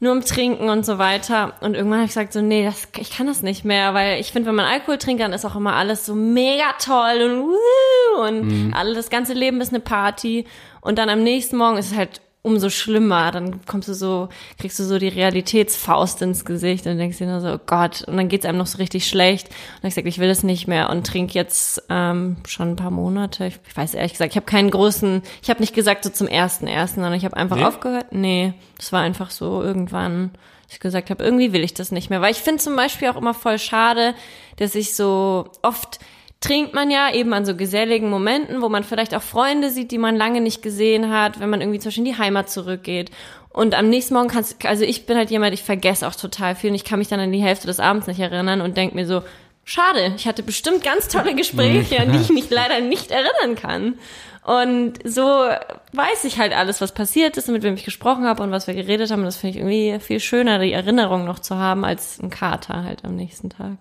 nur 0.00 0.12
im 0.12 0.24
Trinken 0.24 0.68
und 0.68 0.84
so 0.84 0.98
weiter. 0.98 1.52
Und 1.60 1.74
irgendwann 1.74 1.98
habe 2.00 2.06
ich 2.06 2.10
gesagt, 2.10 2.32
so, 2.32 2.40
nee, 2.42 2.64
das, 2.64 2.88
ich 2.98 3.10
kann 3.16 3.26
das 3.28 3.42
nicht 3.42 3.64
mehr, 3.64 3.94
weil 3.94 4.18
ich 4.20 4.32
finde, 4.32 4.48
wenn 4.48 4.56
man 4.56 4.66
Alkohol 4.66 4.98
trinkt, 4.98 5.22
dann 5.22 5.32
ist 5.32 5.44
auch 5.44 5.54
immer 5.54 5.74
alles 5.76 6.04
so 6.04 6.14
mega 6.16 6.64
toll 6.84 7.22
und 7.22 7.42
wuh, 7.44 8.22
und 8.26 8.48
Mhm. 8.48 8.74
alle, 8.74 8.94
das 8.94 9.08
ganze 9.08 9.34
Leben 9.34 9.60
ist 9.60 9.68
eine 9.72 9.80
Party. 9.80 10.46
Und 10.80 10.98
dann 10.98 11.08
am 11.08 11.22
nächsten 11.22 11.56
Morgen 11.58 11.78
ist 11.78 11.92
es 11.92 11.96
halt 11.96 12.20
umso 12.44 12.68
schlimmer. 12.68 13.30
Dann 13.30 13.64
kommst 13.66 13.88
du 13.88 13.94
so, 13.94 14.28
kriegst 14.58 14.78
du 14.78 14.84
so 14.84 14.98
die 14.98 15.08
Realitätsfaust 15.08 16.20
ins 16.22 16.44
Gesicht 16.44 16.86
und 16.86 16.98
denkst 16.98 17.18
dir 17.18 17.26
nur 17.26 17.40
so, 17.40 17.54
oh 17.54 17.58
Gott, 17.66 18.02
und 18.02 18.18
dann 18.18 18.28
geht's 18.28 18.44
einem 18.44 18.58
noch 18.58 18.66
so 18.66 18.78
richtig 18.78 19.08
schlecht. 19.08 19.48
Und 19.48 19.88
ich 19.88 19.94
gesagt, 19.94 20.06
ich 20.06 20.18
will 20.18 20.28
das 20.28 20.42
nicht 20.42 20.68
mehr 20.68 20.90
und 20.90 21.06
trink 21.06 21.34
jetzt 21.34 21.82
ähm, 21.88 22.36
schon 22.46 22.72
ein 22.72 22.76
paar 22.76 22.90
Monate. 22.90 23.46
Ich, 23.46 23.58
ich 23.66 23.76
weiß 23.76 23.94
ehrlich 23.94 24.12
gesagt, 24.12 24.32
ich 24.32 24.36
habe 24.36 24.46
keinen 24.46 24.70
großen, 24.70 25.22
ich 25.42 25.48
habe 25.48 25.60
nicht 25.60 25.74
gesagt 25.74 26.04
so 26.04 26.10
zum 26.10 26.28
ersten 26.28 26.66
ersten, 26.66 26.96
sondern 26.96 27.14
ich 27.14 27.24
habe 27.24 27.36
einfach 27.36 27.56
Nee? 27.56 27.64
aufgehört. 27.64 28.06
Nee, 28.12 28.52
das 28.76 28.92
war 28.92 29.00
einfach 29.00 29.30
so 29.30 29.62
irgendwann, 29.62 30.32
dass 30.64 30.74
ich 30.74 30.80
gesagt 30.80 31.08
habe, 31.08 31.24
irgendwie 31.24 31.54
will 31.54 31.64
ich 31.64 31.72
das 31.72 31.92
nicht 31.92 32.10
mehr. 32.10 32.20
Weil 32.20 32.32
ich 32.32 32.42
finde 32.42 32.62
zum 32.62 32.76
Beispiel 32.76 33.08
auch 33.08 33.16
immer 33.16 33.32
voll 33.34 33.58
schade, 33.58 34.14
dass 34.58 34.74
ich 34.74 34.94
so 34.94 35.50
oft 35.62 35.98
trinkt 36.44 36.74
man 36.74 36.90
ja 36.90 37.12
eben 37.12 37.32
an 37.32 37.46
so 37.46 37.56
geselligen 37.56 38.10
Momenten, 38.10 38.60
wo 38.60 38.68
man 38.68 38.84
vielleicht 38.84 39.14
auch 39.14 39.22
Freunde 39.22 39.70
sieht, 39.70 39.90
die 39.90 39.98
man 39.98 40.14
lange 40.14 40.42
nicht 40.42 40.60
gesehen 40.60 41.10
hat, 41.10 41.40
wenn 41.40 41.48
man 41.48 41.62
irgendwie 41.62 41.78
zum 41.78 41.88
Beispiel 41.88 42.06
in 42.06 42.12
die 42.12 42.18
Heimat 42.18 42.50
zurückgeht. 42.50 43.10
Und 43.48 43.74
am 43.74 43.88
nächsten 43.88 44.12
Morgen 44.12 44.28
kannst 44.28 44.66
also 44.66 44.84
ich 44.84 45.06
bin 45.06 45.16
halt 45.16 45.30
jemand, 45.30 45.54
ich 45.54 45.62
vergesse 45.62 46.06
auch 46.06 46.14
total 46.14 46.54
viel 46.54 46.70
und 46.70 46.76
ich 46.76 46.84
kann 46.84 46.98
mich 46.98 47.08
dann 47.08 47.20
an 47.20 47.32
die 47.32 47.42
Hälfte 47.42 47.66
des 47.66 47.80
Abends 47.80 48.06
nicht 48.06 48.20
erinnern 48.20 48.60
und 48.60 48.76
denke 48.76 48.94
mir 48.94 49.06
so, 49.06 49.22
schade, 49.64 50.12
ich 50.16 50.26
hatte 50.26 50.42
bestimmt 50.42 50.84
ganz 50.84 51.08
tolle 51.08 51.34
Gespräche, 51.36 51.98
an 51.98 52.12
die 52.12 52.18
ich 52.18 52.28
mich 52.28 52.50
leider 52.50 52.80
nicht 52.80 53.10
erinnern 53.10 53.56
kann. 53.56 53.94
Und 54.42 54.98
so 55.04 55.22
weiß 55.22 56.24
ich 56.24 56.38
halt 56.38 56.52
alles, 56.52 56.82
was 56.82 56.92
passiert 56.92 57.38
ist 57.38 57.48
und 57.48 57.54
mit 57.54 57.62
wem 57.62 57.72
ich 57.72 57.86
gesprochen 57.86 58.26
habe 58.26 58.42
und 58.42 58.50
was 58.50 58.66
wir 58.66 58.74
geredet 58.74 59.10
haben. 59.10 59.20
Und 59.20 59.26
das 59.26 59.38
finde 59.38 59.56
ich 59.58 59.64
irgendwie 59.64 59.98
viel 60.04 60.20
schöner, 60.20 60.58
die 60.58 60.72
Erinnerung 60.72 61.24
noch 61.24 61.38
zu 61.38 61.56
haben, 61.56 61.86
als 61.86 62.20
ein 62.20 62.28
Kater 62.28 62.84
halt 62.84 63.06
am 63.06 63.16
nächsten 63.16 63.48
Tag. 63.48 63.78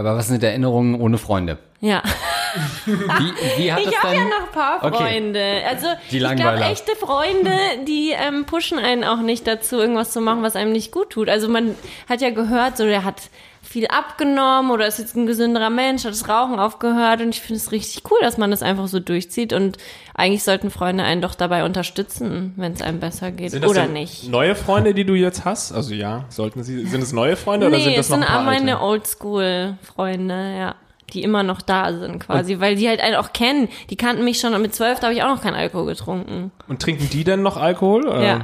Aber 0.00 0.16
was 0.16 0.28
sind 0.28 0.42
Erinnerungen 0.42 0.98
ohne 0.98 1.18
Freunde? 1.18 1.58
Ja. 1.80 2.02
Wie, 2.86 3.62
wie 3.62 3.72
hat 3.72 3.80
Ich 3.80 4.02
habe 4.02 4.14
ja 4.14 4.24
noch 4.24 4.46
ein 4.46 4.52
paar 4.52 4.82
Okay. 4.82 4.96
Freunde. 4.96 5.62
Also 5.68 5.86
Die 6.10 6.16
ich 6.16 6.36
glaube, 6.36 6.60
echte 6.60 6.96
Freunde, 6.96 7.52
die 7.86 8.12
ähm, 8.12 8.46
pushen 8.46 8.78
einen 8.78 9.04
auch 9.04 9.20
nicht 9.20 9.46
dazu, 9.46 9.76
irgendwas 9.76 10.10
zu 10.10 10.22
machen, 10.22 10.42
was 10.42 10.56
einem 10.56 10.72
nicht 10.72 10.90
gut 10.90 11.10
tut. 11.10 11.28
Also 11.28 11.48
man 11.50 11.74
hat 12.08 12.22
ja 12.22 12.30
gehört, 12.30 12.78
so 12.78 12.86
der 12.86 13.04
hat 13.04 13.30
viel 13.70 13.86
abgenommen 13.86 14.72
oder 14.72 14.88
ist 14.88 14.98
jetzt 14.98 15.16
ein 15.16 15.26
gesünderer 15.26 15.70
Mensch, 15.70 16.04
hat 16.04 16.10
das 16.10 16.28
Rauchen 16.28 16.58
aufgehört 16.58 17.20
und 17.20 17.28
ich 17.28 17.40
finde 17.40 17.60
es 17.60 17.70
richtig 17.70 18.02
cool, 18.10 18.18
dass 18.20 18.36
man 18.36 18.50
das 18.50 18.64
einfach 18.64 18.88
so 18.88 18.98
durchzieht 18.98 19.52
und 19.52 19.78
eigentlich 20.12 20.42
sollten 20.42 20.72
Freunde 20.72 21.04
einen 21.04 21.22
doch 21.22 21.36
dabei 21.36 21.64
unterstützen, 21.64 22.52
wenn 22.56 22.72
es 22.72 22.82
einem 22.82 22.98
besser 22.98 23.30
geht 23.30 23.52
Sind 23.52 23.62
das 23.62 23.70
oder 23.70 23.86
nicht. 23.86 24.28
neue 24.28 24.56
Freunde, 24.56 24.92
die 24.92 25.04
du 25.04 25.14
jetzt 25.14 25.44
hast? 25.44 25.70
Also 25.70 25.94
ja, 25.94 26.24
sollten 26.30 26.64
sie, 26.64 26.84
sind 26.84 27.00
es 27.00 27.12
neue 27.12 27.36
Freunde 27.36 27.68
oder 27.68 27.76
nee, 27.76 27.84
sind 27.84 27.96
das 27.96 28.06
es 28.06 28.10
noch 28.10 28.16
sind 28.18 28.26
ein 28.26 28.32
paar 28.32 28.40
auch 28.40 28.44
meine 28.44 28.72
alte? 28.72 28.82
Oldschool-Freunde, 28.82 30.56
ja. 30.58 30.74
Die 31.12 31.22
immer 31.22 31.44
noch 31.44 31.62
da 31.62 31.92
sind 31.92 32.18
quasi, 32.18 32.58
weil 32.58 32.74
die 32.74 32.88
halt 32.88 33.00
einen 33.00 33.16
auch 33.16 33.32
kennen. 33.32 33.68
Die 33.88 33.96
kannten 33.96 34.24
mich 34.24 34.40
schon 34.40 34.52
und 34.52 34.62
mit 34.62 34.74
zwölf, 34.74 34.98
da 34.98 35.06
habe 35.06 35.14
ich 35.14 35.22
auch 35.22 35.28
noch 35.28 35.42
keinen 35.42 35.54
Alkohol 35.54 35.86
getrunken. 35.86 36.50
Und 36.66 36.82
trinken 36.82 37.08
die 37.08 37.22
denn 37.22 37.42
noch 37.42 37.56
Alkohol? 37.56 38.08
Oder? 38.08 38.22
Ja. 38.22 38.40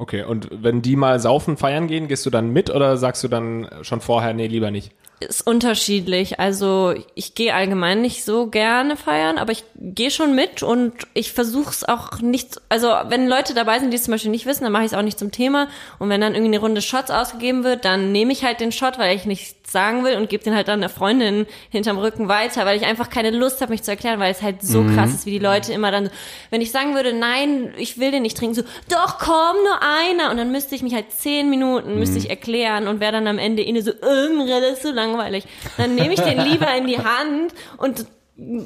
Okay, 0.00 0.24
und 0.24 0.48
wenn 0.50 0.80
die 0.80 0.96
mal 0.96 1.20
saufen, 1.20 1.58
feiern 1.58 1.86
gehen, 1.86 2.08
gehst 2.08 2.24
du 2.24 2.30
dann 2.30 2.54
mit 2.54 2.70
oder 2.70 2.96
sagst 2.96 3.22
du 3.22 3.28
dann 3.28 3.68
schon 3.82 4.00
vorher, 4.00 4.32
nee, 4.32 4.46
lieber 4.46 4.70
nicht? 4.70 4.92
ist 5.20 5.46
unterschiedlich. 5.46 6.40
Also 6.40 6.94
ich 7.14 7.34
gehe 7.34 7.54
allgemein 7.54 8.00
nicht 8.00 8.24
so 8.24 8.46
gerne 8.46 8.96
feiern, 8.96 9.36
aber 9.36 9.52
ich 9.52 9.64
gehe 9.74 10.10
schon 10.10 10.34
mit 10.34 10.62
und 10.62 10.94
ich 11.12 11.32
versuche 11.32 11.70
es 11.70 11.84
auch 11.84 12.20
nicht. 12.20 12.60
Also 12.70 12.88
wenn 13.08 13.28
Leute 13.28 13.52
dabei 13.52 13.78
sind, 13.78 13.90
die 13.90 13.96
es 13.96 14.04
zum 14.04 14.12
Beispiel 14.12 14.30
nicht 14.30 14.46
wissen, 14.46 14.64
dann 14.64 14.72
mache 14.72 14.84
ich 14.84 14.92
es 14.92 14.98
auch 14.98 15.02
nicht 15.02 15.18
zum 15.18 15.30
Thema. 15.30 15.68
Und 15.98 16.08
wenn 16.08 16.22
dann 16.22 16.34
irgendwie 16.34 16.54
eine 16.54 16.60
Runde 16.60 16.80
Shots 16.80 17.10
ausgegeben 17.10 17.64
wird, 17.64 17.84
dann 17.84 18.12
nehme 18.12 18.32
ich 18.32 18.44
halt 18.44 18.60
den 18.60 18.72
Shot, 18.72 18.98
weil 18.98 19.14
ich 19.14 19.26
nichts 19.26 19.59
sagen 19.70 20.04
will 20.04 20.16
und 20.16 20.28
gebe 20.28 20.42
den 20.42 20.54
halt 20.54 20.68
dann 20.68 20.80
einer 20.80 20.88
Freundin 20.88 21.46
hinterm 21.70 21.98
Rücken 21.98 22.28
weiter, 22.28 22.66
weil 22.66 22.76
ich 22.76 22.84
einfach 22.84 23.08
keine 23.08 23.30
Lust 23.30 23.60
habe, 23.60 23.70
mich 23.70 23.82
zu 23.82 23.90
erklären, 23.92 24.18
weil 24.18 24.32
es 24.32 24.42
halt 24.42 24.62
so 24.62 24.82
krass 24.82 25.10
ist, 25.10 25.26
wie 25.26 25.30
die 25.30 25.38
Leute 25.38 25.72
immer 25.72 25.92
dann, 25.92 26.10
wenn 26.50 26.60
ich 26.60 26.72
sagen 26.72 26.94
würde, 26.94 27.12
nein, 27.12 27.72
ich 27.76 27.98
will 27.98 28.10
den 28.10 28.22
nicht 28.22 28.36
trinken, 28.36 28.54
so, 28.54 28.62
doch 28.88 29.18
komm, 29.18 29.56
nur 29.64 29.80
einer. 29.82 30.30
Und 30.30 30.38
dann 30.38 30.50
müsste 30.50 30.74
ich 30.74 30.82
mich 30.82 30.94
halt 30.94 31.12
zehn 31.12 31.48
Minuten, 31.50 31.98
müsste 31.98 32.18
ich 32.18 32.28
erklären 32.28 32.88
und 32.88 33.00
wäre 33.00 33.12
dann 33.12 33.28
am 33.28 33.38
Ende 33.38 33.62
inne 33.62 33.82
so, 33.82 33.92
ähm, 33.92 34.46
das 34.46 34.72
ist 34.72 34.82
so 34.82 34.90
langweilig. 34.90 35.44
Dann 35.76 35.94
nehme 35.94 36.14
ich 36.14 36.20
den 36.20 36.40
lieber 36.44 36.74
in 36.74 36.86
die 36.88 36.98
Hand 36.98 37.54
und 37.76 38.06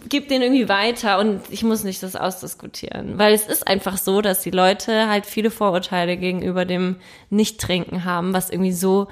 gib 0.08 0.28
den 0.28 0.40
irgendwie 0.40 0.68
weiter 0.68 1.18
und 1.18 1.40
ich 1.50 1.64
muss 1.64 1.84
nicht 1.84 2.02
das 2.02 2.16
ausdiskutieren. 2.16 3.18
Weil 3.18 3.34
es 3.34 3.46
ist 3.46 3.66
einfach 3.66 3.98
so, 3.98 4.22
dass 4.22 4.40
die 4.40 4.50
Leute 4.50 5.08
halt 5.08 5.26
viele 5.26 5.50
Vorurteile 5.50 6.16
gegenüber 6.16 6.64
dem 6.64 6.96
Nicht-Trinken 7.30 8.04
haben, 8.04 8.32
was 8.32 8.50
irgendwie 8.50 8.72
so 8.72 9.08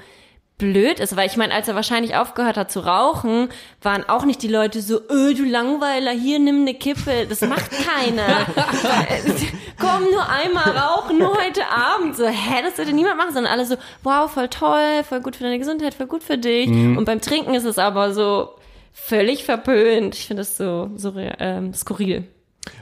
blöd 0.63 1.01
ist, 1.01 1.17
weil 1.17 1.27
ich 1.27 1.35
meine, 1.35 1.53
als 1.53 1.67
er 1.67 1.75
wahrscheinlich 1.75 2.15
aufgehört 2.15 2.55
hat 2.55 2.71
zu 2.71 2.79
rauchen, 2.79 3.49
waren 3.81 4.07
auch 4.07 4.23
nicht 4.23 4.41
die 4.41 4.47
Leute 4.47 4.81
so, 4.81 5.01
öh, 5.09 5.33
du 5.33 5.43
Langweiler, 5.43 6.11
hier 6.11 6.39
nimm 6.39 6.61
eine 6.61 6.73
Kippe, 6.73 7.25
das 7.27 7.41
macht 7.41 7.69
keiner. 7.71 8.45
Komm, 9.77 10.03
nur 10.09 10.29
einmal 10.29 10.77
rauchen, 10.77 11.17
nur 11.17 11.37
heute 11.37 11.67
Abend. 11.67 12.15
So, 12.15 12.25
hä, 12.25 12.61
das 12.63 12.77
sollte 12.77 12.93
niemand 12.93 13.17
machen, 13.17 13.33
sondern 13.33 13.51
alle 13.51 13.65
so, 13.65 13.75
wow, 14.03 14.31
voll 14.31 14.47
toll, 14.47 15.03
voll 15.07 15.19
gut 15.19 15.35
für 15.35 15.43
deine 15.43 15.59
Gesundheit, 15.59 15.93
voll 15.93 16.07
gut 16.07 16.23
für 16.23 16.37
dich. 16.37 16.69
Und 16.69 17.03
beim 17.03 17.19
Trinken 17.19 17.53
ist 17.55 17.65
es 17.65 17.77
aber 17.77 18.13
so 18.13 18.55
völlig 18.93 19.43
verpönt. 19.43 20.15
Ich 20.15 20.27
finde 20.27 20.41
das 20.41 20.55
so, 20.55 20.91
so 20.95 21.13
ähm, 21.17 21.73
skurril. 21.73 22.25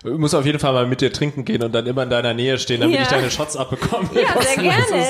Ich 0.03 0.17
muss 0.17 0.33
auf 0.33 0.45
jeden 0.45 0.59
Fall 0.59 0.73
mal 0.73 0.87
mit 0.87 1.01
dir 1.01 1.11
trinken 1.11 1.43
gehen 1.45 1.61
und 1.63 1.73
dann 1.73 1.85
immer 1.87 2.03
in 2.03 2.09
deiner 2.09 2.33
Nähe 2.33 2.57
stehen, 2.59 2.81
damit 2.81 2.95
Ja. 2.97 3.01
ich 3.03 3.07
deine 3.07 3.29
Shots 3.31 3.55
abbekomme. 3.57 4.09
Ja, 4.13 4.21
sehr 4.21 4.35
Das 4.35 4.45
ist 4.45 4.59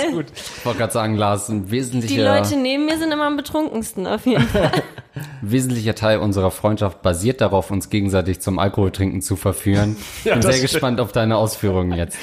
gerne. 0.02 0.16
gut. 0.16 0.26
Ich 0.34 0.66
wollte 0.66 0.80
gerade 0.80 0.94
sagen, 0.94 1.16
Lars, 1.16 1.50
ein 1.50 1.66
Die 1.66 1.72
wesentlicher, 1.72 2.24
Leute 2.40 2.56
neben 2.58 2.86
mir 2.86 2.98
sind 2.98 3.12
immer 3.12 3.26
am 3.26 3.38
betrunkensten, 3.38 4.08
auf 4.08 4.26
jeden 4.26 4.48
Fall. 4.48 4.72
wesentlicher 5.42 5.96
Teil 5.96 6.20
unserer 6.20 6.52
Freundschaft 6.52 7.02
basiert 7.02 7.42
darauf, 7.42 7.72
uns 7.72 7.90
gegenseitig 7.90 8.40
zum 8.42 8.60
Alkoholtrinken 8.60 9.22
zu 9.22 9.36
verführen. 9.36 9.96
Ich 10.20 10.26
Ja, 10.26 10.34
bin 10.34 10.42
sehr 10.44 10.54
stimmt. 10.54 10.72
gespannt 10.72 11.00
auf 11.02 11.12
deine 11.12 11.38
Ausführungen 11.38 11.94
jetzt. 11.98 12.18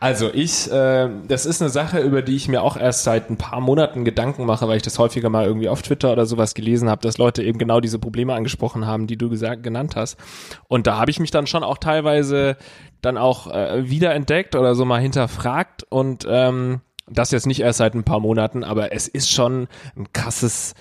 Also 0.00 0.30
ich, 0.32 0.72
äh, 0.72 1.10
das 1.28 1.44
ist 1.44 1.60
eine 1.60 1.68
Sache, 1.68 2.00
über 2.00 2.22
die 2.22 2.34
ich 2.34 2.48
mir 2.48 2.62
auch 2.62 2.78
erst 2.78 3.04
seit 3.04 3.28
ein 3.28 3.36
paar 3.36 3.60
Monaten 3.60 4.06
Gedanken 4.06 4.46
mache, 4.46 4.66
weil 4.66 4.78
ich 4.78 4.82
das 4.82 4.98
häufiger 4.98 5.28
mal 5.28 5.44
irgendwie 5.44 5.68
auf 5.68 5.82
Twitter 5.82 6.10
oder 6.10 6.24
sowas 6.24 6.54
gelesen 6.54 6.88
habe, 6.88 7.02
dass 7.02 7.18
Leute 7.18 7.42
eben 7.42 7.58
genau 7.58 7.80
diese 7.80 7.98
Probleme 7.98 8.32
angesprochen 8.32 8.86
haben, 8.86 9.06
die 9.06 9.18
du 9.18 9.28
gesagt, 9.28 9.62
genannt 9.62 9.96
hast. 9.96 10.16
Und 10.68 10.86
da 10.86 10.96
habe 10.96 11.10
ich 11.10 11.20
mich 11.20 11.30
dann 11.30 11.46
schon 11.46 11.62
auch 11.62 11.76
teilweise 11.76 12.56
dann 13.02 13.18
auch 13.18 13.46
äh, 13.52 13.90
wiederentdeckt 13.90 14.56
oder 14.56 14.74
so 14.74 14.86
mal 14.86 15.02
hinterfragt 15.02 15.84
und 15.90 16.26
ähm, 16.26 16.80
das 17.06 17.30
jetzt 17.30 17.46
nicht 17.46 17.60
erst 17.60 17.78
seit 17.78 17.94
ein 17.94 18.04
paar 18.04 18.20
Monaten, 18.20 18.64
aber 18.64 18.92
es 18.92 19.06
ist 19.06 19.30
schon 19.30 19.68
ein 19.96 20.10
krasses 20.14 20.74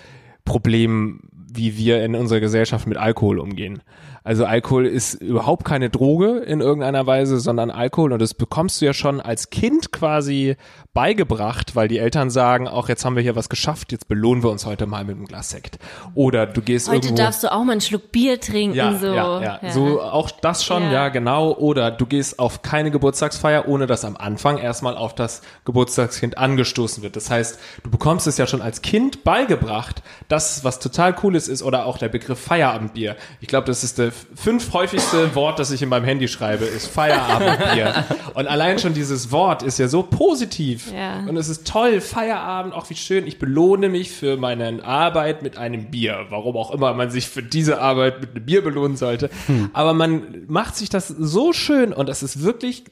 Problem, 0.46 1.20
wie 1.32 1.76
wir 1.76 2.04
in 2.06 2.16
unserer 2.16 2.40
Gesellschaft 2.40 2.88
mit 2.88 2.98
Alkohol 2.98 3.40
umgehen. 3.40 3.82
Also 4.24 4.46
Alkohol 4.46 4.86
ist 4.86 5.16
überhaupt 5.16 5.66
keine 5.66 5.90
Droge 5.90 6.40
in 6.40 6.62
irgendeiner 6.62 7.06
Weise, 7.08 7.40
sondern 7.40 7.72
Alkohol 7.72 8.14
und 8.14 8.22
das 8.22 8.34
bekommst 8.34 8.82
du 8.82 8.86
ja 8.86 8.94
schon 8.94 9.22
als 9.22 9.50
Kind 9.50 9.92
quasi 9.92 10.56
beigebracht, 10.94 11.76
weil 11.76 11.88
die 11.88 12.00
Eltern 12.00 12.30
sagen, 12.30 12.68
auch 12.68 12.90
jetzt 12.90 13.06
haben 13.06 13.16
wir 13.16 13.24
hier 13.24 13.36
was 13.36 13.48
geschafft, 13.48 13.92
jetzt 13.92 14.08
belohnen 14.08 14.44
wir 14.44 14.50
uns 14.50 14.66
heute 14.66 14.88
mal 14.88 15.06
mit 15.06 15.16
einem 15.16 15.28
Glas 15.28 15.52
Sekt. 15.52 15.80
Oder 16.16 16.46
du 16.46 16.62
gehst 16.62 16.90
Heute 16.90 17.08
irgendwo 17.08 17.24
darfst 17.24 17.44
du 17.44 17.52
auch 17.52 17.64
mal 17.64 17.74
einen 17.74 17.82
Schluck 17.82 18.12
Bier 18.12 18.40
trinken, 18.40 18.76
ja, 18.76 18.96
so. 18.96 19.08
ja, 19.08 19.42
ja, 19.42 19.72
So 19.72 20.02
auch 20.02 20.32
das 20.32 20.66
schon, 20.66 20.84
ja. 20.84 20.92
Ja. 20.92 21.10
genau. 21.10 21.54
Oder 21.54 21.92
du 21.92 22.06
gehst 22.06 22.40
auf 22.40 22.62
keine 22.64 22.92
Geburtstagsfeier, 22.92 23.68
ohne 23.68 23.88
dass 23.88 24.04
am 24.04 24.18
Anfang 24.18 24.58
erstmal 24.58 24.98
auf 24.98 25.16
das 25.16 25.42
Geburtstagskind 25.64 26.38
angestoßen 26.38 27.04
wird. 27.04 27.16
Das 27.16 27.30
heißt, 27.30 27.60
du 27.84 27.92
bekommst 27.92 28.28
es 28.28 28.38
ja 28.38 28.48
schon 28.48 28.62
als 28.62 28.82
Kind 28.82 29.24
beigebracht, 29.24 30.02
dass 30.28 30.64
was 30.64 30.80
total 30.80 31.14
cooles 31.14 31.48
ist 31.48 31.64
oder 31.64 31.86
auch 31.86 31.98
der 31.98 32.10
Begriff 32.10 32.40
Feierabendbier. 32.40 33.16
Ich 33.42 33.48
glaube, 33.48 33.68
das 33.68 33.84
ist 33.84 34.00
das 34.00 34.19
fünf 34.36 34.74
häufigste 34.74 35.36
Wort, 35.36 35.60
das 35.60 35.72
ich 35.72 35.82
in 35.82 35.90
meinem 35.90 36.06
Handy 36.06 36.28
schreibe, 36.28 36.66
ist 36.66 36.88
Feierabendbier. 36.88 38.06
Und 38.34 38.48
allein 38.48 38.80
schon 38.80 38.94
dieses 38.94 39.32
Wort 39.32 39.64
ist 39.64 39.80
ja 39.80 39.88
so 39.88 40.04
positiv. 40.04 40.92
Ja. 40.94 41.20
Und 41.28 41.38
es 41.38 41.50
ist 41.50 41.68
toll, 41.68 42.02
Feierabend, 42.02 42.74
auch 42.74 42.90
wie 42.90 42.96
schön. 42.96 43.28
Ich 43.28 43.40
belohne 43.40 43.90
mich 43.90 44.12
für 44.12 44.38
meine 44.38 44.84
Arbeit 44.84 45.44
mit 45.44 45.58
einem 45.58 45.92
Bier. 45.92 46.26
Warum 46.30 46.58
auch 46.58 46.72
immer 46.72 46.94
man 46.94 47.12
sich 47.12 47.28
für 47.28 47.44
diese 47.44 47.82
Arbeit 47.82 48.22
mit 48.22 48.36
einem 48.36 48.46
Bier 48.46 48.64
belohnen 48.64 48.98
sollte. 48.98 49.30
Aber 49.74 49.94
man 49.94 50.46
macht 50.48 50.76
sich 50.76 50.90
das 50.90 51.08
so 51.08 51.54
schön 51.54 51.94
und 51.94 52.10
das 52.10 52.24
ist 52.24 52.44
wirklich 52.44 52.86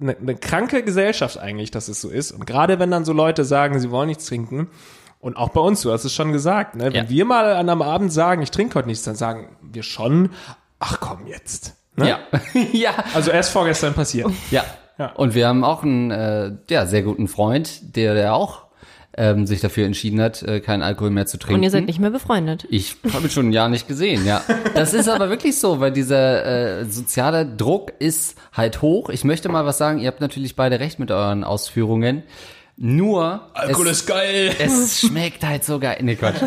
eine, 0.00 0.16
eine 0.16 0.36
kranke 0.36 0.82
Gesellschaft 0.82 1.38
eigentlich, 1.38 1.70
dass 1.70 1.88
es 1.88 2.00
so 2.00 2.08
ist. 2.08 2.32
Und 2.32 2.46
gerade 2.46 2.78
wenn 2.78 2.90
dann 2.90 3.04
so 3.04 3.12
Leute 3.12 3.44
sagen, 3.44 3.78
sie 3.78 3.90
wollen 3.90 4.08
nichts 4.08 4.26
trinken, 4.26 4.68
und 5.20 5.36
auch 5.36 5.50
bei 5.50 5.60
uns, 5.60 5.82
du 5.82 5.92
hast 5.92 6.04
es 6.04 6.14
schon 6.14 6.32
gesagt, 6.32 6.74
ne? 6.76 6.84
wenn 6.86 6.92
Ja. 7.04 7.08
wir 7.08 7.24
mal 7.24 7.52
an 7.54 7.68
einem 7.68 7.82
Abend 7.82 8.12
sagen, 8.12 8.42
ich 8.42 8.50
trinke 8.50 8.74
heute 8.76 8.88
nichts, 8.88 9.04
dann 9.04 9.14
sagen 9.16 9.56
wir 9.62 9.82
schon, 9.82 10.30
ach 10.78 10.98
komm 11.00 11.26
jetzt. 11.26 11.74
Ne? 11.96 12.08
Ja. 12.08 12.18
ja. 12.72 12.90
Also 13.14 13.30
erst 13.30 13.50
vorgestern 13.50 13.94
passiert. 13.94 14.30
Ja. 14.50 14.64
Ja. 14.98 15.12
Und 15.14 15.34
wir 15.34 15.48
haben 15.48 15.64
auch 15.64 15.82
einen 15.82 16.10
äh, 16.10 16.52
ja, 16.68 16.84
sehr 16.84 17.02
guten 17.02 17.26
Freund, 17.26 17.96
der, 17.96 18.12
der 18.12 18.34
auch 18.34 18.64
ähm, 19.16 19.46
sich 19.46 19.60
dafür 19.62 19.86
entschieden 19.86 20.20
hat, 20.20 20.42
äh, 20.42 20.60
keinen 20.60 20.82
Alkohol 20.82 21.08
mehr 21.10 21.24
zu 21.24 21.38
trinken. 21.38 21.54
Und 21.56 21.62
ihr 21.62 21.70
seid 21.70 21.86
nicht 21.86 21.98
mehr 21.98 22.10
befreundet. 22.10 22.66
Ich 22.68 22.96
habe 23.12 23.24
ihn 23.24 23.30
schon 23.30 23.48
ein 23.48 23.52
Jahr 23.52 23.70
nicht 23.70 23.88
gesehen, 23.88 24.26
ja. 24.26 24.42
Das 24.74 24.92
ist 24.92 25.08
aber 25.08 25.30
wirklich 25.30 25.58
so, 25.58 25.80
weil 25.80 25.90
dieser 25.90 26.80
äh, 26.80 26.84
soziale 26.84 27.46
Druck 27.46 27.92
ist 27.98 28.36
halt 28.52 28.82
hoch. 28.82 29.08
Ich 29.08 29.24
möchte 29.24 29.48
mal 29.48 29.64
was 29.64 29.78
sagen, 29.78 29.98
ihr 30.00 30.06
habt 30.08 30.20
natürlich 30.20 30.54
beide 30.54 30.80
recht 30.80 30.98
mit 30.98 31.10
euren 31.10 31.44
Ausführungen. 31.44 32.22
Nur 32.82 33.50
Alkohol 33.52 33.88
es, 33.88 33.98
ist 33.98 34.06
geil. 34.06 34.56
es 34.58 35.00
schmeckt 35.00 35.44
halt 35.44 35.64
so 35.64 35.78
geil. 35.78 35.98
Nee, 36.00 36.16
Quatsch. 36.16 36.40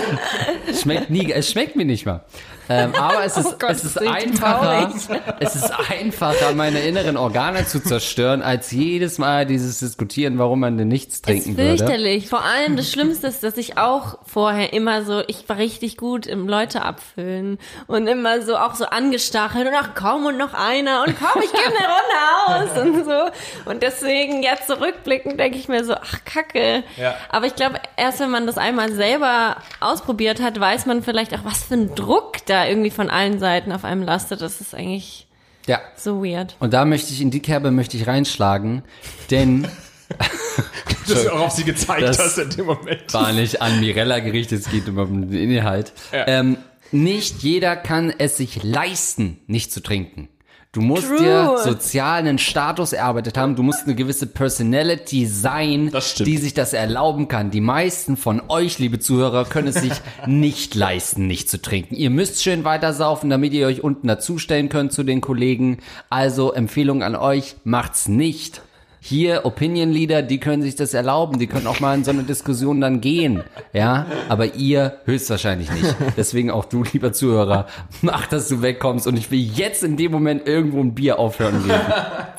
schmeckt 0.82 1.08
nie, 1.08 1.32
es 1.32 1.50
schmeckt 1.50 1.74
mir 1.74 1.86
nicht 1.86 2.04
mal. 2.04 2.22
Ähm, 2.68 2.94
aber 2.94 3.24
es 3.24 3.36
ist, 3.38 3.46
Oh 3.46 3.54
Gott, 3.58 3.70
es 3.72 3.84
ist 3.84 3.98
einfacher, 4.00 4.88
traurig. 4.88 5.20
es 5.40 5.54
ist 5.56 5.70
einfacher, 5.90 6.52
meine 6.54 6.80
inneren 6.80 7.16
Organe 7.16 7.66
zu 7.66 7.80
zerstören, 7.80 8.42
als 8.42 8.70
jedes 8.70 9.18
Mal 9.18 9.44
dieses 9.46 9.80
Diskutieren, 9.80 10.38
warum 10.38 10.60
man 10.60 10.78
denn 10.78 10.88
nichts 10.88 11.20
trinken 11.22 11.50
ist 11.50 11.56
würde. 11.58 11.76
fürchterlich. 11.78 12.28
Vor 12.28 12.42
allem 12.44 12.76
das 12.76 12.90
Schlimmste 12.90 13.26
ist, 13.26 13.42
dass 13.42 13.56
ich 13.56 13.76
auch 13.76 14.18
vorher 14.24 14.72
immer 14.72 15.04
so, 15.04 15.22
ich 15.26 15.48
war 15.48 15.58
richtig 15.58 15.96
gut 15.96 16.26
im 16.26 16.48
Leute 16.48 16.82
abfüllen 16.82 17.58
und 17.86 18.06
immer 18.06 18.40
so 18.42 18.56
auch 18.56 18.74
so 18.74 18.86
angestachelt 18.86 19.66
und 19.66 19.74
ach 19.78 19.90
komm 19.94 20.26
und 20.26 20.38
noch 20.38 20.54
einer 20.54 21.04
und 21.06 21.14
komm, 21.18 21.42
ich 21.42 21.52
gebe 21.52 21.64
eine 21.66 21.86
Runde 21.86 22.74
aus 22.74 22.78
und 22.86 23.04
so. 23.04 23.70
Und 23.70 23.82
deswegen 23.82 24.42
jetzt 24.42 24.66
zurückblickend 24.68 25.38
denke 25.38 25.58
ich 25.58 25.68
mir 25.68 25.84
so, 25.84 25.94
ach 25.94 26.24
Kacke. 26.24 26.82
Ja. 26.96 27.14
Aber 27.28 27.46
ich 27.46 27.54
glaube, 27.56 27.76
erst 27.96 28.20
wenn 28.20 28.30
man 28.30 28.46
das 28.46 28.56
einmal 28.58 28.92
selber 28.92 29.56
ausprobiert 29.80 30.40
hat, 30.40 30.58
weiß 30.58 30.86
man 30.86 31.02
vielleicht 31.02 31.34
auch, 31.34 31.44
was 31.44 31.64
für 31.64 31.74
ein 31.74 31.94
Druck 31.94 32.38
da 32.46 32.53
irgendwie 32.64 32.90
von 32.90 33.10
allen 33.10 33.40
Seiten 33.40 33.72
auf 33.72 33.84
einem 33.84 34.02
lastet. 34.02 34.40
Das 34.40 34.60
ist 34.60 34.74
eigentlich 34.74 35.26
Ja. 35.66 35.80
so 35.96 36.22
weird. 36.24 36.54
Und 36.60 36.72
da 36.72 36.84
möchte 36.84 37.12
ich 37.12 37.20
in 37.20 37.30
die 37.32 37.40
Kerbe 37.40 37.70
möchte 37.72 37.96
ich 37.96 38.06
reinschlagen, 38.06 38.82
denn 39.30 39.66
dass 41.08 41.24
du 41.24 41.32
auch 41.34 41.40
auf 41.46 41.50
sie 41.52 41.64
gezeigt 41.64 42.02
Das- 42.02 42.18
hast 42.18 42.38
in 42.38 42.50
dem 42.50 42.66
Moment. 42.66 43.12
war 43.12 43.32
nicht 43.32 43.60
an 43.60 43.80
Mirella 43.80 44.20
gerichtet, 44.20 44.60
es 44.60 44.70
geht 44.70 44.88
um 44.88 45.30
den 45.30 45.50
Inhalt. 45.50 45.92
Ja. 46.12 46.26
Ähm, 46.28 46.56
nicht 46.92 47.42
jeder 47.42 47.74
kann 47.76 48.12
es 48.18 48.36
sich 48.36 48.62
leisten, 48.62 49.40
nicht 49.46 49.72
zu 49.72 49.82
trinken. 49.82 50.28
Du 50.74 50.80
musst 50.80 51.06
True. 51.06 51.18
dir 51.18 51.56
sozial 51.62 52.18
einen 52.18 52.38
Status 52.38 52.92
erarbeitet 52.92 53.38
haben. 53.38 53.54
Du 53.54 53.62
musst 53.62 53.84
eine 53.84 53.94
gewisse 53.94 54.26
Personality 54.26 55.24
sein, 55.24 55.92
die 56.18 56.36
sich 56.36 56.52
das 56.52 56.72
erlauben 56.72 57.28
kann. 57.28 57.52
Die 57.52 57.60
meisten 57.60 58.16
von 58.16 58.42
euch, 58.48 58.80
liebe 58.80 58.98
Zuhörer, 58.98 59.44
können 59.44 59.68
es 59.68 59.76
sich 59.76 59.92
nicht 60.26 60.74
leisten, 60.74 61.28
nicht 61.28 61.48
zu 61.48 61.62
trinken. 61.62 61.94
Ihr 61.94 62.10
müsst 62.10 62.42
schön 62.42 62.64
weitersaufen, 62.64 63.30
damit 63.30 63.52
ihr 63.52 63.68
euch 63.68 63.84
unten 63.84 64.08
dazustellen 64.08 64.68
könnt 64.68 64.92
zu 64.92 65.04
den 65.04 65.20
Kollegen. 65.20 65.78
Also 66.10 66.52
Empfehlung 66.52 67.04
an 67.04 67.14
euch, 67.14 67.54
macht's 67.62 68.08
nicht. 68.08 68.60
Hier 69.06 69.44
Opinion 69.44 69.92
Leader, 69.92 70.22
die 70.22 70.40
können 70.40 70.62
sich 70.62 70.76
das 70.76 70.94
erlauben, 70.94 71.38
die 71.38 71.46
können 71.46 71.66
auch 71.66 71.78
mal 71.78 71.94
in 71.94 72.04
so 72.04 72.10
eine 72.10 72.22
Diskussion 72.22 72.80
dann 72.80 73.02
gehen, 73.02 73.42
ja, 73.74 74.06
aber 74.30 74.54
ihr 74.54 74.96
höchstwahrscheinlich 75.04 75.70
nicht. 75.72 75.94
Deswegen 76.16 76.50
auch 76.50 76.64
du, 76.64 76.84
lieber 76.90 77.12
Zuhörer, 77.12 77.66
mach, 78.00 78.26
dass 78.28 78.48
du 78.48 78.62
wegkommst 78.62 79.06
und 79.06 79.18
ich 79.18 79.30
will 79.30 79.40
jetzt 79.40 79.84
in 79.84 79.98
dem 79.98 80.10
Moment 80.10 80.48
irgendwo 80.48 80.80
ein 80.80 80.94
Bier 80.94 81.18
aufhören 81.18 81.62
gehen, 81.66 81.80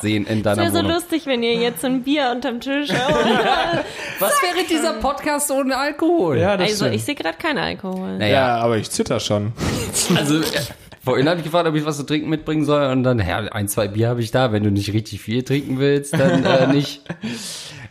sehen 0.01 0.25
in 0.25 0.37
Es 0.39 0.43
deiner 0.43 0.61
wäre 0.63 0.71
so 0.71 0.77
Wohnung. 0.79 0.91
lustig, 0.93 1.27
wenn 1.27 1.43
ihr 1.43 1.53
jetzt 1.53 1.85
ein 1.85 2.01
Bier 2.01 2.31
unterm 2.35 2.59
Tisch 2.59 2.89
habt. 2.91 3.13
Was 4.19 4.31
wäre 4.41 4.65
dieser 4.67 4.93
Podcast 4.93 5.51
ohne 5.51 5.77
Alkohol? 5.77 6.39
Ja, 6.39 6.57
das 6.57 6.69
Also 6.71 6.85
stimmt. 6.85 6.95
ich 6.95 7.03
sehe 7.05 7.13
gerade 7.15 7.37
keinen 7.37 7.59
Alkohol. 7.59 8.17
Naja, 8.17 8.33
ja, 8.33 8.57
aber 8.57 8.77
ich 8.77 8.89
zitter 8.89 9.19
schon. 9.19 9.53
also 10.15 10.39
äh, 10.39 10.43
vorhin 11.05 11.29
habe 11.29 11.37
ich 11.39 11.45
gefragt, 11.45 11.67
ob 11.67 11.75
ich 11.75 11.85
was 11.85 11.95
zu 11.97 12.03
trinken 12.03 12.27
mitbringen 12.29 12.65
soll 12.65 12.87
und 12.91 13.03
dann, 13.03 13.19
ja, 13.19 13.37
ein, 13.37 13.67
zwei 13.69 13.87
Bier 13.87 14.09
habe 14.09 14.19
ich 14.21 14.31
da. 14.31 14.51
Wenn 14.51 14.63
du 14.63 14.71
nicht 14.71 14.91
richtig 14.91 15.21
viel 15.21 15.43
trinken 15.43 15.79
willst, 15.79 16.13
dann 16.13 16.43
äh, 16.43 16.67
nicht. 16.73 17.01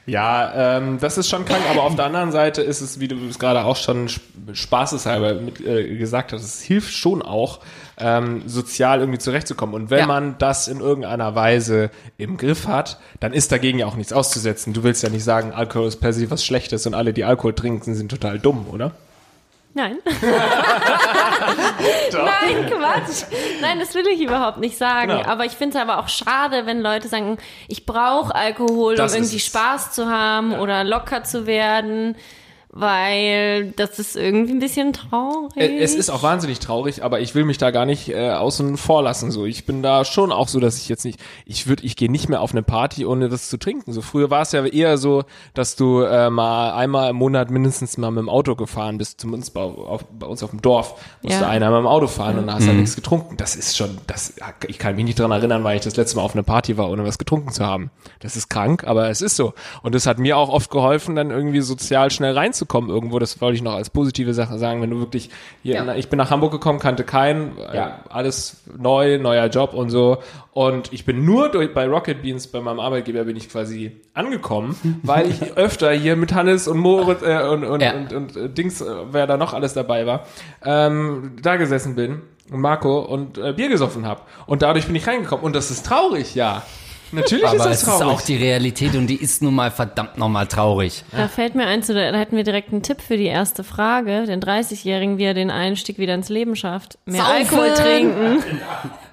Ja, 0.07 0.77
ähm, 0.77 0.99
das 1.01 1.17
ist 1.17 1.31
schon 1.31 1.47
krank, 1.47 1.63
aber 1.71 1.83
auf 1.85 1.97
der 1.97 2.05
anderen 2.05 2.31
Seite 2.31 2.61
ist 2.61 2.83
es, 2.83 3.01
wie 3.01 3.09
du 3.09 3.17
es 3.27 3.39
gerade 3.39 3.65
auch 3.65 3.77
schon 3.77 4.05
sp- 4.13 4.21
spaßeshalber 4.53 5.35
mit, 5.41 5.65
äh, 5.67 5.97
gesagt 5.97 6.35
hast, 6.35 6.43
es 6.45 6.61
hilft 6.61 6.93
schon 6.93 7.23
auch, 7.23 7.61
ähm, 7.97 8.43
sozial 8.45 9.01
irgendwie 9.01 9.19
zurechtzukommen. 9.19 9.75
Und 9.75 9.89
wenn 9.89 10.01
Ja. 10.01 10.07
man 10.07 10.35
das 10.39 10.69
in 10.69 10.81
irgendeiner 10.81 11.35
Weise 11.35 11.91
im 12.19 12.37
Griff 12.37 12.67
hat, 12.67 12.99
dann 13.21 13.33
ist 13.33 13.51
dagegen 13.51 13.79
ja 13.79 13.87
auch 13.87 13.97
nichts 13.97 14.13
auszusetzen. 14.13 14.75
Du 14.75 14.83
willst 14.83 15.03
ja 15.03 15.09
nicht 15.09 15.25
sagen, 15.25 15.53
Alkohol 15.53 15.89
ist 15.89 15.97
per 16.01 16.13
se 16.13 16.31
was 16.31 16.45
Schlechtes 16.45 16.87
und 16.87 16.93
alle, 16.95 17.15
die 17.15 17.25
Alkohol 17.25 17.55
trinken, 17.55 17.95
sind 17.95 18.11
total 18.11 18.39
dumm, 18.39 18.67
oder? 18.71 18.91
Nein. 19.77 19.99
Nein, 22.13 22.71
Quatsch. 22.71 23.25
Nein, 23.61 23.79
das 23.81 23.95
will 23.95 24.07
ich 24.07 24.21
überhaupt 24.21 24.59
nicht 24.59 24.79
sagen. 24.79 25.11
Ja. 25.11 25.27
Aber 25.27 25.45
ich 25.45 25.53
finde 25.53 25.77
es 25.77 25.83
aber 25.83 25.99
auch 25.99 26.09
schade, 26.09 26.67
wenn 26.67 26.81
Leute 26.81 27.09
sagen, 27.09 27.39
ich 27.69 27.85
brauche 27.85 28.35
Alkohol, 28.35 28.95
Das 28.97 29.13
um 29.13 29.19
irgendwie. 29.23 29.41
Spaß 29.41 29.93
zu 29.93 30.09
haben 30.09 30.55
oder 30.59 30.85
locker 30.85 31.25
zu 31.25 31.47
werden. 31.47 32.17
Weil 32.77 33.71
das 33.77 34.01
ist 34.01 34.17
irgendwie 34.17 34.53
ein 34.53 34.59
bisschen 34.59 34.93
traurig. 34.93 35.57
Äh, 35.57 35.79
Es 35.79 35.95
ist 35.95 36.11
auch 36.11 36.25
wahnsinnig 36.25 36.59
traurig, 36.59 37.05
aber 37.05 37.21
ich 37.21 37.37
will 37.37 37.45
mich 37.45 37.57
da 37.57 37.71
gar 37.71 37.87
nicht 37.87 38.09
äh, 38.09 38.31
außen 38.31 38.77
vor 38.77 39.01
lassen. 39.05 39.31
So, 39.31 39.45
ich 39.47 39.65
bin 39.65 39.81
da 39.85 40.05
schon 40.05 40.33
auch 40.33 40.49
so, 40.49 40.59
dass 40.59 40.77
ich 40.79 40.89
jetzt 40.89 41.05
nicht, 41.05 41.21
ich 41.47 41.69
würde, 41.69 41.85
ich 41.85 41.95
gehe 41.95 42.11
nicht 42.11 42.29
mehr 42.29 42.41
auf 42.41 42.51
eine 42.51 42.65
Party, 42.65 43.07
ohne 43.07 43.29
das 43.29 43.49
zu 43.49 43.59
trinken. 43.59 43.93
So 43.93 44.03
früher 44.03 44.29
war 44.31 44.43
es 44.43 44.51
ja 44.51 44.65
eher 44.67 44.99
so, 44.99 45.23
dass 45.55 45.77
du 45.77 46.01
äh, 46.01 46.31
mal 46.31 46.73
einmal 46.73 47.11
im 47.11 47.17
Monat 47.17 47.49
mindestens 47.49 47.97
mal 47.97 48.11
mit 48.11 48.23
dem 48.23 48.29
Auto 48.29 48.57
gefahren 48.57 48.99
bist, 48.99 49.21
zu 49.21 49.29
uns 49.29 49.51
bei, 49.51 49.61
auf, 49.61 50.05
bei 50.07 50.27
uns 50.27 50.43
auf 50.43 50.51
dem 50.51 50.61
Dorf 50.61 50.95
musste 51.23 51.43
Ja. 51.43 51.49
einer 51.49 51.71
mit 51.71 51.79
dem 51.79 51.87
Auto 51.87 52.09
fahren 52.09 52.39
und 52.41 52.49
da 52.49 52.55
hast 52.55 52.67
du 52.67 52.73
nichts 52.73 52.97
getrunken. 52.97 53.37
Das 53.37 53.55
ist 53.55 53.77
schon, 53.77 53.99
das, 54.09 54.35
ich 54.67 54.81
kann 54.81 54.97
mich 54.97 55.05
nicht 55.05 55.21
dran 55.21 55.31
erinnern, 55.31 55.63
weil 55.63 55.77
ich 55.77 55.83
das 55.85 55.95
letzte 55.97 56.17
Mal 56.17 56.23
auf 56.25 56.35
einer 56.35 56.43
Party 56.43 56.77
war, 56.77 56.91
ohne 56.91 57.05
was 57.05 57.19
getrunken 57.19 57.53
zu 57.53 57.65
haben. 57.65 57.93
Das 58.19 58.35
ist 58.35 58.49
krank, 58.51 58.83
aber 58.85 59.11
es 59.11 59.23
ist 59.23 59.37
so. 59.37 59.55
Und 59.85 59.95
das 59.95 60.07
hat 60.07 60.19
mir 60.19 60.37
auch 60.37 60.49
oft 60.49 60.71
geholfen, 60.71 61.15
dann 61.15 61.31
irgendwie 61.31 61.61
sozial 61.61 62.11
schnell 62.11 62.33
reinzukommen 62.37 62.64
irgendwo. 62.73 63.19
Das 63.19 63.41
wollte 63.41 63.57
ich 63.57 63.63
noch 63.63 63.75
als 63.75 63.91
positive 63.91 64.35
Sache 64.35 64.59
sagen, 64.59 64.83
wenn 64.83 64.91
du 64.91 64.99
wirklich 64.99 65.31
hier, 65.63 65.75
Ja. 65.77 65.95
ich 65.95 66.09
bin 66.09 66.17
nach 66.19 66.31
Hamburg 66.31 66.53
gekommen, 66.53 66.79
kannte 66.79 67.05
keinen, 67.05 67.57
äh, 67.59 67.77
Ja. 67.77 67.99
alles 68.09 68.63
neu, 68.79 69.19
neuer 69.19 69.47
Job 69.47 69.75
und 69.75 69.91
so. 69.91 70.19
Und 70.53 70.93
ich 70.93 71.05
bin 71.05 71.25
nur 71.25 71.49
durch, 71.49 71.75
bei 71.75 71.87
Rocket 71.87 72.23
Beans, 72.23 72.47
bei 72.47 72.61
meinem 72.61 72.81
Arbeitgeber 72.81 73.25
bin 73.25 73.37
ich 73.37 73.49
quasi 73.49 73.93
angekommen, 74.15 74.77
weil 75.03 75.29
ich 75.31 75.57
öfter 75.57 75.91
hier 75.93 76.17
mit 76.17 76.33
Hannes 76.35 76.69
und 76.69 76.79
Moritz 76.79 77.23
äh, 77.23 77.47
und, 77.49 77.65
und, 77.65 77.81
Ja. 77.83 77.93
und, 77.95 78.13
und, 78.13 78.37
äh, 78.37 78.49
Dings, 78.49 78.81
äh, 78.81 78.87
wer 79.11 79.27
da 79.27 79.37
noch 79.37 79.53
alles 79.55 79.75
dabei 79.75 80.07
war, 80.07 80.27
ähm, 80.65 81.33
da 81.43 81.57
gesessen 81.57 81.95
bin 81.95 82.23
und 82.51 82.61
Marco 82.61 83.01
und 83.01 83.39
äh, 83.39 83.53
Bier 83.53 83.69
gesoffen 83.69 84.07
habe. 84.07 84.21
Und 84.47 84.63
dadurch 84.63 84.87
bin 84.87 84.95
ich 84.95 85.07
reingekommen. 85.07 85.45
Und 85.45 85.57
das 85.57 85.71
ist 85.71 85.87
traurig, 85.87 86.35
ja. 86.35 86.63
Natürlich 87.13 87.45
ist 87.45 87.51
Aber 87.51 87.59
das 87.59 87.83
es 87.83 87.83
ist 87.83 87.89
traurig. 87.99 88.07
auch 88.07 88.21
die 88.23 88.37
Realität 88.37 88.95
und 88.97 89.07
die 89.07 89.17
ist 89.17 89.43
nun 89.43 89.55
mal 89.55 89.71
verdammt 89.71 90.19
nochmal 90.19 90.47
traurig. 90.47 91.05
Da 91.13 91.29
fällt 91.29 91.55
mir 91.55 91.67
ein, 91.67 91.83
zu, 91.83 91.95
da 91.95 92.13
hätten 92.17 92.37
wir 92.37 92.45
direkt 92.45 92.73
einen 92.73 92.83
Tipp 92.83 93.01
für 93.01 93.17
die 93.17 93.27
erste 93.27 93.63
Frage. 93.65 94.25
Den 94.27 94.41
30-Jährigen, 94.41 95.19
wie 95.19 95.25
er 95.25 95.35
den 95.35 95.51
Einstieg 95.51 95.99
wieder 95.99 96.15
ins 96.15 96.29
Leben 96.29 96.57
schafft. 96.57 96.99
Mehr 97.07 97.23
Saufen! 97.23 97.37
Alkohol 97.37 97.75
trinken. 97.75 98.43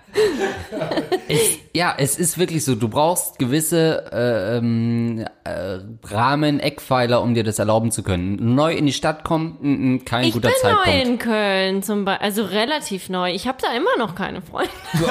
Ja, 1.74 1.96
es 1.98 2.18
ist 2.18 2.38
wirklich 2.38 2.66
so. 2.66 2.76
Du 2.76 2.90
brauchst 2.90 3.40
gewisse 3.40 4.12
äh, 4.12 4.58
ähm, 4.58 5.26
äh, 5.46 5.78
Rahmen, 6.04 6.60
Eckpfeiler, 6.60 7.22
um 7.22 7.34
dir 7.34 7.44
das 7.44 7.60
erlauben 7.60 7.92
zu 7.92 8.04
können. 8.04 8.56
Neu 8.56 8.74
in 8.74 8.86
die 8.86 8.94
Stadt 8.94 9.24
kommen, 9.24 9.58
mm, 9.62 9.94
mm, 9.94 10.06
kein 10.06 10.26
Ich 10.26 10.34
guter 10.34 10.50
bin 10.50 10.58
Zeitpunkt. 10.62 10.88
neu 10.88 11.02
in 11.02 11.18
Köln 11.20 11.84
zum 11.84 12.04
Beispiel, 12.06 12.26
also 12.26 12.44
relativ 12.44 13.10
neu. 13.10 13.32
Ich 13.32 13.48
habe 13.48 13.58
da 13.62 13.74
immer 13.74 13.98
noch 13.98 14.16
keine 14.16 14.42
Freunde. 14.42 14.72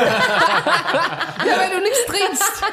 Ja, 1.41 1.57
wenn 1.59 1.71
du 1.71 1.83
nichts 1.83 2.07
trinkst. 2.07 2.65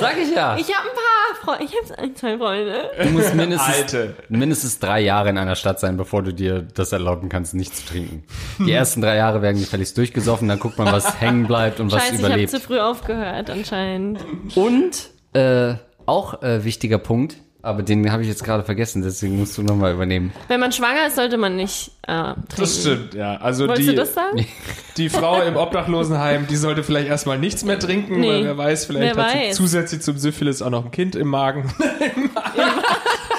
Sag 0.00 0.16
ich 0.18 0.34
ja. 0.34 0.56
Ich 0.58 0.68
habe 0.76 0.88
ein 0.88 0.94
paar 0.94 1.56
Freunde. 1.56 1.64
Ich 1.64 1.90
habe 1.90 1.98
ein, 2.02 2.14
zwei 2.14 2.36
Freunde. 2.36 2.90
Du 3.02 3.08
musst 3.10 3.34
mindestens, 3.34 3.74
Alte. 3.74 4.14
mindestens 4.28 4.78
drei 4.78 5.00
Jahre 5.00 5.30
in 5.30 5.38
einer 5.38 5.56
Stadt 5.56 5.80
sein, 5.80 5.96
bevor 5.96 6.22
du 6.22 6.32
dir 6.34 6.62
das 6.62 6.92
erlauben 6.92 7.28
kannst, 7.30 7.54
nichts 7.54 7.80
zu 7.84 7.92
trinken. 7.92 8.24
Die 8.58 8.72
ersten 8.72 9.00
drei 9.00 9.16
Jahre 9.16 9.40
werden 9.42 9.58
gefälligst 9.58 9.96
durchgesoffen, 9.96 10.48
dann 10.48 10.58
guckt 10.58 10.76
man, 10.78 10.92
was 10.92 11.05
hängen 11.20 11.46
bleibt 11.46 11.80
und 11.80 11.92
was 11.92 12.02
Scheiße, 12.02 12.14
ich 12.14 12.22
habe 12.22 12.32
überlebt. 12.32 12.50
zu 12.50 12.60
früh 12.60 12.78
aufgehört 12.78 13.50
anscheinend. 13.50 14.20
Und 14.54 15.10
äh, 15.32 15.74
auch 16.06 16.42
äh, 16.42 16.64
wichtiger 16.64 16.98
Punkt, 16.98 17.36
aber 17.62 17.82
den 17.82 18.12
habe 18.12 18.22
ich 18.22 18.28
jetzt 18.28 18.44
gerade 18.44 18.62
vergessen, 18.62 19.02
deswegen 19.02 19.38
musst 19.38 19.58
du 19.58 19.62
nochmal 19.62 19.92
übernehmen. 19.92 20.32
Wenn 20.46 20.60
man 20.60 20.70
schwanger 20.70 21.06
ist, 21.08 21.16
sollte 21.16 21.36
man 21.36 21.56
nicht 21.56 21.90
äh, 22.06 22.12
trinken. 22.12 22.44
Das 22.58 22.80
stimmt, 22.80 23.14
ja. 23.14 23.36
Also 23.38 23.66
Wolltest 23.66 23.88
die, 23.88 23.92
du 23.92 23.96
das 24.00 24.14
sagen? 24.14 24.46
die 24.96 25.08
Frau 25.08 25.42
im 25.42 25.56
Obdachlosenheim, 25.56 26.46
die 26.46 26.54
sollte 26.56 26.84
vielleicht 26.84 27.08
erstmal 27.08 27.38
nichts 27.40 27.64
mehr 27.64 27.78
trinken, 27.80 28.20
Nee. 28.20 28.28
weil 28.30 28.44
wer 28.44 28.58
weiß, 28.58 28.84
vielleicht 28.86 29.16
Wer 29.16 29.24
hat 29.24 29.32
sie 29.32 29.38
weiß. 29.48 29.56
zusätzlich 29.56 30.00
zum 30.02 30.16
Syphilis 30.16 30.62
auch 30.62 30.70
noch 30.70 30.84
ein 30.84 30.90
Kind 30.92 31.16
im 31.16 31.26
Magen. 31.28 31.72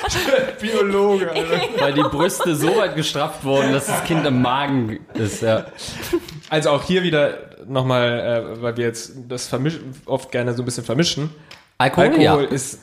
Biologe, 0.62 1.32
Alter. 1.32 1.62
Weil 1.80 1.94
die 1.94 2.02
Brüste 2.02 2.56
so 2.56 2.76
weit 2.78 2.96
gestrafft 2.96 3.44
wurden, 3.44 3.72
dass 3.74 3.88
das 3.88 4.04
Kind 4.04 4.26
im 4.26 4.42
Magen 4.42 5.00
ist, 5.14 5.42
ja. 5.42 5.66
Also 6.50 6.70
auch 6.72 6.84
hier 6.84 7.04
wieder 7.04 7.47
nochmal, 7.68 8.20
äh, 8.20 8.62
weil 8.62 8.78
wir 8.78 8.86
jetzt 8.86 9.14
das 9.28 9.48
oft 10.06 10.32
gerne 10.32 10.54
so 10.54 10.64
ein 10.64 10.66
bisschen 10.66 10.84
vermischen. 10.84 11.30
Alkohol, 11.78 12.06
Alkohol 12.08 12.44
ja. 12.44 12.50
ist 12.50 12.80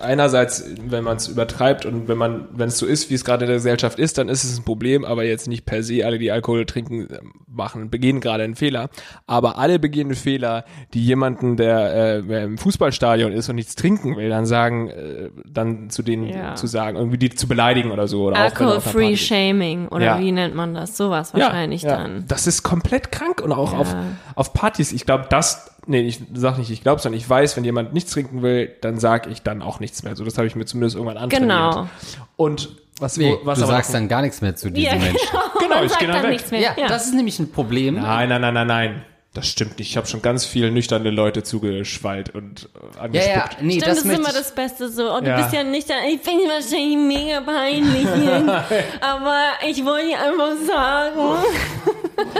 einerseits, 0.00 0.64
wenn 0.88 1.04
man 1.04 1.16
es 1.16 1.28
übertreibt 1.28 1.86
und 1.86 2.08
wenn 2.08 2.18
man, 2.18 2.46
wenn 2.52 2.68
es 2.68 2.78
so 2.78 2.86
ist, 2.86 3.10
wie 3.10 3.14
es 3.14 3.24
gerade 3.24 3.44
in 3.44 3.48
der 3.48 3.56
Gesellschaft 3.56 3.98
ist, 3.98 4.18
dann 4.18 4.28
ist 4.28 4.44
es 4.44 4.58
ein 4.58 4.64
Problem, 4.64 5.04
aber 5.04 5.24
jetzt 5.24 5.48
nicht 5.48 5.64
per 5.64 5.82
se 5.82 6.04
alle, 6.04 6.18
die 6.18 6.30
Alkohol 6.30 6.66
trinken, 6.66 7.08
äh, 7.10 7.18
machen, 7.46 7.90
begehen 7.90 8.20
gerade 8.20 8.44
einen 8.44 8.54
Fehler. 8.54 8.90
Aber 9.26 9.58
alle 9.58 9.78
begehen 9.78 10.08
einen 10.08 10.16
Fehler, 10.16 10.64
die 10.94 11.04
jemanden, 11.04 11.56
der 11.56 12.22
äh, 12.28 12.44
im 12.44 12.58
Fußballstadion 12.58 13.32
ist 13.32 13.48
und 13.48 13.56
nichts 13.56 13.74
trinken 13.74 14.16
will, 14.16 14.28
dann 14.28 14.46
sagen, 14.46 14.88
äh, 14.90 15.30
dann 15.46 15.90
zu 15.90 16.02
denen 16.02 16.28
Ja. 16.28 16.54
zu 16.54 16.66
sagen, 16.66 16.96
irgendwie 16.96 17.18
die 17.18 17.30
zu 17.30 17.48
beleidigen 17.48 17.90
oder 17.90 18.08
so. 18.08 18.24
Oder 18.26 18.36
Alcohol-free 18.38 18.92
Party- 19.10 19.16
Shaming 19.16 19.88
oder 19.88 20.04
Ja. 20.04 20.20
wie 20.20 20.32
nennt 20.32 20.54
man 20.54 20.74
das? 20.74 20.96
Sowas 20.96 21.32
wahrscheinlich 21.34 21.82
ja, 21.82 21.96
dann. 21.96 22.24
Das 22.28 22.46
ist 22.46 22.62
komplett 22.62 23.10
krank 23.12 23.40
und 23.42 23.52
auch 23.52 23.72
auf, 23.76 23.94
auf 24.34 24.52
Partys. 24.52 24.92
Ich 24.92 25.06
glaube, 25.06 25.26
das, 25.30 25.70
nee, 25.86 26.00
ich 26.02 26.20
sag 26.34 26.58
nicht, 26.58 26.70
ich 26.70 26.82
glaube, 26.82 27.00
sondern 27.00 27.18
ich 27.18 27.28
weiß, 27.28 27.56
wenn 27.56 27.64
jemand 27.64 27.92
nichts 27.94 28.12
trinken 28.12 28.42
will, 28.42 28.70
dann 28.80 28.98
sag 28.98 29.26
ich 29.28 29.42
dann 29.42 29.62
auch 29.62 29.80
nichts 29.80 30.02
mehr. 30.02 30.14
So, 30.16 30.24
das 30.24 30.36
habe 30.38 30.46
ich 30.46 30.54
mir 30.56 30.64
zumindest 30.66 30.96
irgendwann 30.96 31.16
antrainiert. 31.18 31.48
Genau. 31.50 31.88
Und 32.36 32.68
was, 32.98 33.16
Nee, 33.16 33.36
wo, 33.42 33.46
was 33.46 33.58
du 33.58 33.64
aber 33.64 33.74
sagst 33.74 33.92
dann 33.94 34.08
gar 34.08 34.22
nichts 34.22 34.40
mehr 34.40 34.56
zu 34.56 34.70
diesem 34.70 34.92
Ja, 34.92 34.98
Menschen. 34.98 35.28
Genau, 35.60 35.76
Man 35.76 35.84
ich 35.86 35.90
sagt 35.90 36.00
geh 36.00 36.06
dann 36.06 36.14
dann 36.16 36.24
weg. 36.24 36.30
nichts 36.32 36.50
mehr. 36.50 36.60
Ja, 36.60 36.88
das 36.88 37.06
ist 37.06 37.14
nämlich 37.14 37.38
ein 37.38 37.50
Problem. 37.50 37.96
Nein, 37.96 38.28
nein, 38.28 38.40
nein, 38.40 38.54
nein, 38.54 38.66
nein. 38.66 39.04
Das 39.34 39.46
stimmt 39.48 39.78
nicht. 39.78 39.90
Ich 39.90 39.96
habe 39.98 40.06
schon 40.06 40.22
ganz 40.22 40.46
viel 40.46 40.70
nüchterne 40.70 41.10
Leute 41.10 41.42
zugeschwallt 41.42 42.34
und 42.34 42.70
äh, 42.74 42.96
Ja, 42.96 43.00
angespuckt. 43.02 43.36
ja, 43.36 43.48
nee, 43.60 43.72
Stimmt, 43.72 43.82
das 43.86 43.96
das 43.96 44.04
ist 44.06 44.18
immer 44.18 44.32
das 44.32 44.54
Beste 44.54 44.88
so. 44.88 45.12
Und 45.14 45.26
Ja. 45.26 45.36
du 45.36 45.42
bist 45.42 45.54
ja 45.54 45.62
nicht 45.62 45.90
da, 45.90 45.94
ich 46.08 46.22
bin 46.22 46.34
wahrscheinlich 46.48 46.96
mega 46.96 47.40
peinlich 47.42 48.04
jetzt, 48.04 48.84
aber 49.02 49.42
ich 49.68 49.84
wollte 49.84 50.16
einfach 50.16 50.56
sagen. 50.66 51.44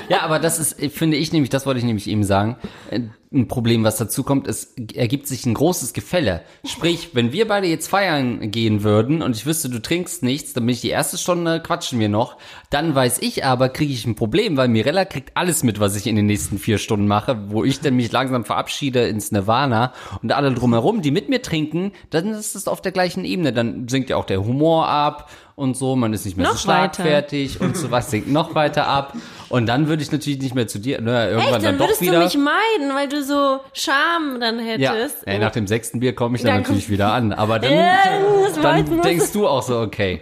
Ja, 0.09 0.21
aber 0.23 0.39
das 0.39 0.59
ist, 0.59 0.81
finde 0.97 1.19
ich 1.19 1.33
nämlich, 1.33 1.51
das 1.51 1.67
wollte 1.67 1.79
ich 1.81 1.85
nämlich 1.85 2.09
eben 2.09 2.25
sagen, 2.25 2.57
ein 3.33 3.49
Problem, 3.49 3.85
was 3.85 3.97
dazu 3.97 4.23
kommt, 4.23 4.47
es 4.47 4.75
ergibt 4.95 5.27
sich 5.27 5.47
ein 5.47 5.55
großes 5.55 5.93
Gefälle. 5.93 6.43
Sprich, 6.65 7.11
wenn 7.15 7.33
wir 7.33 7.49
beide 7.49 7.67
jetzt 7.67 7.89
feiern 7.89 8.51
gehen 8.51 8.83
würden 8.83 9.23
und 9.23 9.37
ich 9.37 9.47
wüsste, 9.47 9.69
du 9.69 9.81
trinkst 9.81 10.23
nichts, 10.23 10.53
dann 10.53 10.65
bin 10.65 10.75
ich 10.75 10.81
die 10.81 10.91
erste 10.91 11.19
Stunde, 11.19 11.61
quatschen 11.61 11.99
wir 11.99 12.09
noch. 12.09 12.37
Dann 12.71 12.95
weiß 12.95 13.19
ich 13.21 13.45
aber, 13.45 13.69
kriege 13.69 13.93
ich 13.93 14.07
ein 14.07 14.15
Problem, 14.15 14.57
weil 14.57 14.69
Mirella 14.69 15.05
kriegt 15.05 15.37
alles 15.37 15.63
mit, 15.63 15.81
was 15.81 15.97
ich 15.97 16.07
in 16.07 16.17
den 16.17 16.27
nächsten 16.27 16.59
vier 16.59 16.79
Stunden 16.79 17.07
mache, 17.07 17.51
wo 17.51 17.65
ich 17.65 17.81
dann 17.81 17.97
mich 17.97 18.13
langsam 18.13 18.45
verabschiede 18.45 19.07
ins 19.09 19.33
Nirvana 19.33 19.93
und 20.23 20.33
alle 20.33 20.53
drumherum, 20.53 21.03
die 21.03 21.11
mit 21.11 21.29
mir 21.29 21.43
trinken, 21.43 21.93
dann 22.11 22.29
ist 22.29 22.55
es 22.55 22.69
auf 22.69 22.81
der 22.81 22.93
gleichen 22.93 23.25
Ebene. 23.25 23.53
Dann 23.53 23.89
sinkt 23.89 24.11
ja 24.11 24.17
auch 24.17 24.25
der 24.25 24.45
Humor 24.45 24.89
ab 24.89 25.31
und 25.57 25.75
so, 25.75 25.97
man 25.97 26.13
ist 26.13 26.27
nicht 26.27 26.37
mehr 26.37 26.47
Noch 26.47 26.53
so 26.53 26.65
schlagfertig 26.65 27.63
und 27.63 27.79
so 27.79 27.91
was 27.91 28.11
sinkt 28.11 28.29
noch 28.29 28.55
weiter 28.55 28.87
ab. 28.87 29.15
Und 29.49 29.67
dann 29.67 29.89
würde 29.89 30.03
ich 30.03 30.13
natürlich 30.13 30.39
nicht 30.41 30.55
mehr 30.55 30.69
zu 30.69 30.79
dir, 30.79 31.01
ne, 31.01 31.31
irgendwann 31.31 31.41
Echt, 31.45 31.55
dann 31.55 31.63
dann 31.63 31.79
doch 31.79 31.87
würdest 31.87 32.01
du 32.03 32.07
wieder. 32.07 32.19
mich 32.19 32.37
meiden, 32.37 32.95
weil 32.95 33.09
du 33.09 33.23
so 33.23 33.61
Scham 33.73 34.39
dann 34.39 34.59
ja, 34.59 34.93
hättest. 34.93 35.27
ey, 35.27 35.39
nach 35.39 35.53
dem 35.53 35.67
sechsten 35.67 36.01
Bier 36.01 36.15
komme 36.15 36.37
ich 36.37 36.43
dann 36.43 36.53
Dann 36.53 36.63
natürlich 36.63 36.91
wieder 36.91 37.13
an. 37.13 37.33
Aber 37.33 37.59
dann, 37.59 37.73
Ja, 37.77 37.97
dann 38.61 39.01
denkst 39.01 39.33
du 39.33 39.49
auch 39.49 39.63
so, 39.63 39.81
okay. 39.81 40.21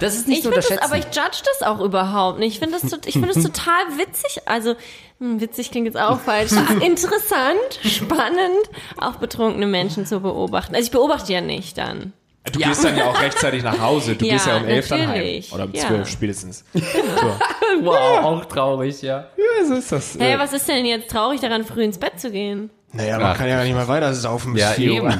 Das 0.00 0.16
ist 0.16 0.26
nicht 0.26 0.38
Ich 0.38 0.42
finde 0.42 0.56
das, 0.56 0.78
aber 0.78 0.96
ich 0.96 1.04
judge 1.04 1.42
das 1.44 1.62
auch 1.62 1.80
überhaupt 1.80 2.40
nicht. 2.40 2.54
Ich 2.54 2.58
finde 2.58 2.76
das, 2.80 2.90
ich 3.06 3.12
finde 3.12 3.28
das 3.28 3.42
total 3.42 3.98
witzig. 3.98 4.42
Also, 4.46 4.74
hm, 5.20 5.40
witzig 5.40 5.70
klingt 5.70 5.86
jetzt 5.86 6.00
auch 6.00 6.18
falsch. 6.18 6.50
Interessant, 6.84 7.78
spannend, 7.84 8.70
auch 8.98 9.14
betrunkene 9.16 9.66
Menschen 9.66 10.06
zu 10.06 10.18
beobachten. 10.20 10.74
Also 10.74 10.86
ich 10.86 10.90
beobachte 10.90 11.32
ja 11.32 11.40
nicht 11.40 11.78
dann. 11.78 12.14
Du 12.50 12.58
gehst 12.58 12.84
dann 12.84 12.96
ja 12.96 13.06
auch 13.06 13.20
rechtzeitig 13.22 13.62
nach 13.62 13.78
Hause. 13.78 14.16
Du 14.16 14.24
Ja, 14.26 14.32
gehst 14.34 14.46
ja 14.48 14.56
um 14.56 14.64
elf 14.66 14.88
dann 14.88 15.06
heim. 15.06 15.42
Oder 15.52 15.64
um 15.64 15.72
Ja. 15.72 15.86
zwölf 15.86 16.08
spätestens. 16.08 16.64
So. 16.74 17.84
wow, 17.86 18.24
auch 18.24 18.44
traurig, 18.46 19.00
ja. 19.00 19.28
Ja, 19.36 19.66
so 19.66 19.74
ist 19.74 19.92
das. 19.92 20.16
Hey, 20.18 20.36
was 20.38 20.52
ist 20.52 20.68
denn 20.68 20.84
jetzt 20.84 21.08
traurig 21.10 21.40
daran, 21.40 21.64
früh 21.64 21.84
ins 21.84 21.98
Bett 21.98 22.18
zu 22.20 22.30
gehen? 22.32 22.70
naja, 22.92 23.18
man 23.18 23.28
Ach. 23.28 23.38
kann 23.38 23.48
ja 23.48 23.62
nicht 23.62 23.74
mehr 23.74 23.86
weiter 23.88 24.12
saufen 24.12 24.52
bis 24.54 24.62
Ja, 24.62 24.68
vier 24.70 25.02
Uhr. 25.04 25.18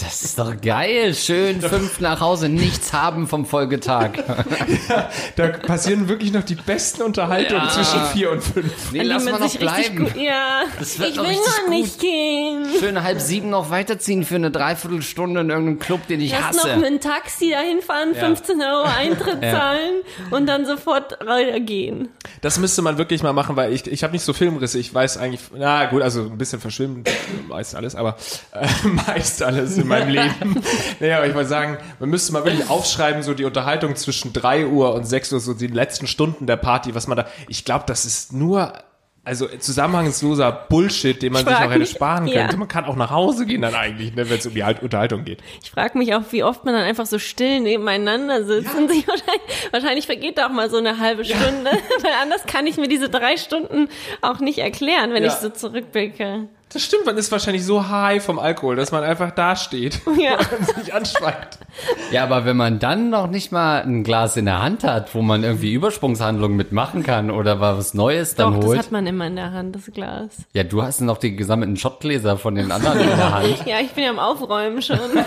Das 0.00 0.22
ist 0.22 0.38
doch 0.38 0.60
geil. 0.60 1.14
Schön 1.14 1.60
fünf 1.60 2.00
nach 2.00 2.20
Hause, 2.20 2.48
nichts 2.48 2.92
haben 2.92 3.26
vom 3.26 3.44
Folgetag. 3.46 4.10
Da 5.36 5.48
passieren 5.48 6.08
wirklich 6.08 6.32
noch 6.32 6.42
die 6.42 6.54
besten 6.54 7.02
Unterhaltungen 7.02 7.68
zwischen 7.70 8.00
vier 8.12 8.30
und 8.32 8.42
fünf. 8.42 8.92
Nee, 8.92 9.02
lass 9.02 9.24
man 9.24 9.34
mal 9.34 9.40
noch 9.40 9.56
bleiben. 9.56 9.98
Gut, 10.04 10.16
ja, 10.16 10.62
Das 10.78 10.98
wird 10.98 11.10
ich 11.10 11.16
will 11.16 11.24
noch 11.32 11.60
gut. 11.60 11.70
nicht 11.70 12.00
gehen. 12.00 12.66
Schön 12.80 13.02
halb 13.02 13.20
sieben 13.20 13.50
noch 13.50 13.70
weiterziehen 13.70 14.24
für 14.24 14.36
eine 14.36 14.50
Dreiviertelstunde 14.50 15.40
in 15.42 15.50
irgendeinem 15.50 15.78
Club, 15.78 16.06
den 16.08 16.20
ich 16.20 16.32
Lass 16.32 16.56
noch 16.56 16.64
hasse. 16.64 16.76
mit 16.76 16.86
einem 16.86 17.00
Taxi 17.00 17.50
dahin 17.50 17.80
fahren, 17.82 18.14
15 18.14 18.60
Euro 18.60 18.84
Eintritt 18.98 19.40
zahlen 19.42 20.00
und 20.30 20.46
dann 20.46 20.66
sofort 20.66 21.18
gehen. 21.66 22.08
Das 22.40 22.58
müsste 22.58 22.82
man 22.82 22.98
wirklich 22.98 23.22
mal 23.22 23.32
machen, 23.32 23.56
weil 23.56 23.72
ich, 23.72 23.86
ich 23.86 24.02
habe 24.02 24.12
nicht 24.12 24.24
so 24.24 24.32
Filmrisse. 24.32 24.78
Ich 24.78 24.92
weiß 24.92 25.18
eigentlich, 25.18 25.40
na 25.56 25.86
gut, 25.86 26.02
also 26.02 26.22
ein 26.22 26.38
bisschen 26.38 26.60
verschwimmen, 26.60 27.04
meist 27.48 27.74
alles, 27.74 27.94
aber 27.94 28.16
äh, 28.52 28.66
meist 29.06 29.42
alles 29.48 29.76
in 29.78 29.86
meinem 29.88 30.08
Leben. 30.14 30.62
naja, 31.00 31.16
aber 31.18 31.26
ich 31.26 31.34
wollte 31.34 31.48
sagen, 31.48 31.78
man 31.98 32.08
müsste 32.10 32.32
mal 32.32 32.44
wirklich 32.44 32.68
aufschreiben, 32.70 33.22
so 33.22 33.34
die 33.34 33.44
Unterhaltung 33.44 33.96
zwischen 33.96 34.32
3 34.32 34.66
Uhr 34.66 34.94
und 34.94 35.04
6 35.04 35.32
Uhr, 35.32 35.40
so 35.40 35.54
die 35.54 35.66
letzten 35.66 36.06
Stunden 36.06 36.46
der 36.46 36.56
Party, 36.56 36.94
was 36.94 37.06
man 37.06 37.16
da, 37.18 37.26
ich 37.48 37.64
glaube, 37.64 37.84
das 37.86 38.04
ist 38.04 38.32
nur, 38.32 38.72
also 39.24 39.46
zusammenhangsloser 39.46 40.50
Bullshit, 40.70 41.20
den 41.20 41.32
man 41.34 41.42
Ich 41.42 41.48
sich 41.48 41.56
frag 41.56 41.68
auch 41.68 41.72
hätte 41.74 41.84
sparen 41.86 42.26
ja. 42.28 42.46
können. 42.46 42.58
Man 42.60 42.68
kann 42.68 42.84
auch 42.86 42.96
nach 42.96 43.10
Hause 43.10 43.44
gehen 43.44 43.60
dann 43.60 43.74
eigentlich, 43.74 44.14
ne, 44.14 44.28
wenn 44.30 44.38
es 44.38 44.46
um 44.46 44.54
die 44.54 44.64
halt 44.64 44.82
Unterhaltung 44.82 45.24
geht. 45.24 45.42
Ich 45.62 45.70
frage 45.70 45.98
mich 45.98 46.14
auch, 46.14 46.22
wie 46.30 46.42
oft 46.44 46.64
man 46.64 46.72
dann 46.72 46.84
einfach 46.84 47.04
so 47.04 47.18
still 47.18 47.60
nebeneinander 47.60 48.44
sitzt 48.44 48.74
und 48.74 48.88
sich 48.90 49.06
wahrscheinlich, 49.06 49.42
wahrscheinlich 49.70 50.06
vergeht 50.06 50.38
da 50.38 50.46
auch 50.46 50.52
mal 50.52 50.70
so 50.70 50.78
eine 50.78 50.98
halbe 50.98 51.24
Stunde, 51.26 51.70
weil 52.02 52.12
anders 52.22 52.46
kann 52.46 52.66
ich 52.66 52.76
mir 52.78 52.88
diese 52.88 53.10
drei 53.10 53.36
Stunden 53.36 53.88
auch 54.22 54.38
nicht 54.40 54.58
erklären, 54.60 55.12
wenn 55.12 55.22
Ja. 55.24 55.28
ich 55.30 55.34
so 55.34 55.50
zurückblicke. 55.50 56.48
Das 56.70 56.82
stimmt, 56.82 57.06
man 57.06 57.16
ist 57.16 57.32
wahrscheinlich 57.32 57.64
so 57.64 57.88
high 57.88 58.22
vom 58.22 58.38
Alkohol, 58.38 58.76
dass 58.76 58.92
man 58.92 59.02
einfach 59.02 59.30
da 59.30 59.56
steht 59.56 60.00
Ja. 60.18 60.36
und 60.58 60.66
sich 60.84 60.92
anschweigt. 60.92 61.58
Ja, 62.10 62.24
aber 62.24 62.44
wenn 62.44 62.58
man 62.58 62.78
dann 62.78 63.08
noch 63.08 63.26
nicht 63.26 63.52
mal 63.52 63.80
ein 63.82 64.04
Glas 64.04 64.36
in 64.36 64.44
der 64.44 64.60
Hand 64.62 64.84
hat, 64.84 65.14
wo 65.14 65.22
man 65.22 65.44
irgendwie 65.44 65.72
Übersprungshandlungen 65.72 66.54
mitmachen 66.56 67.02
kann 67.04 67.30
oder 67.30 67.58
was 67.60 67.94
Neues 67.94 68.34
dann 68.34 68.52
Doch, 68.52 68.60
das 68.60 68.68
holt. 68.68 68.78
hat 68.80 68.92
man 68.92 69.06
immer 69.06 69.26
in 69.28 69.36
der 69.36 69.52
Hand, 69.52 69.76
das 69.76 69.86
Glas. 69.86 70.28
Ja, 70.52 70.62
du 70.62 70.82
hast 70.82 71.00
noch 71.00 71.16
die 71.16 71.34
gesammelten 71.36 71.76
Schottgläser 71.78 72.36
von 72.36 72.54
den 72.54 72.70
anderen 72.70 73.00
in 73.00 73.06
der 73.08 73.32
Hand. 73.32 73.48
Ja, 73.66 73.80
ich 73.80 73.90
bin 73.92 74.04
ja 74.04 74.10
am 74.10 74.18
Aufräumen 74.18 74.82
schon. 74.82 74.98
Trink, 74.98 75.18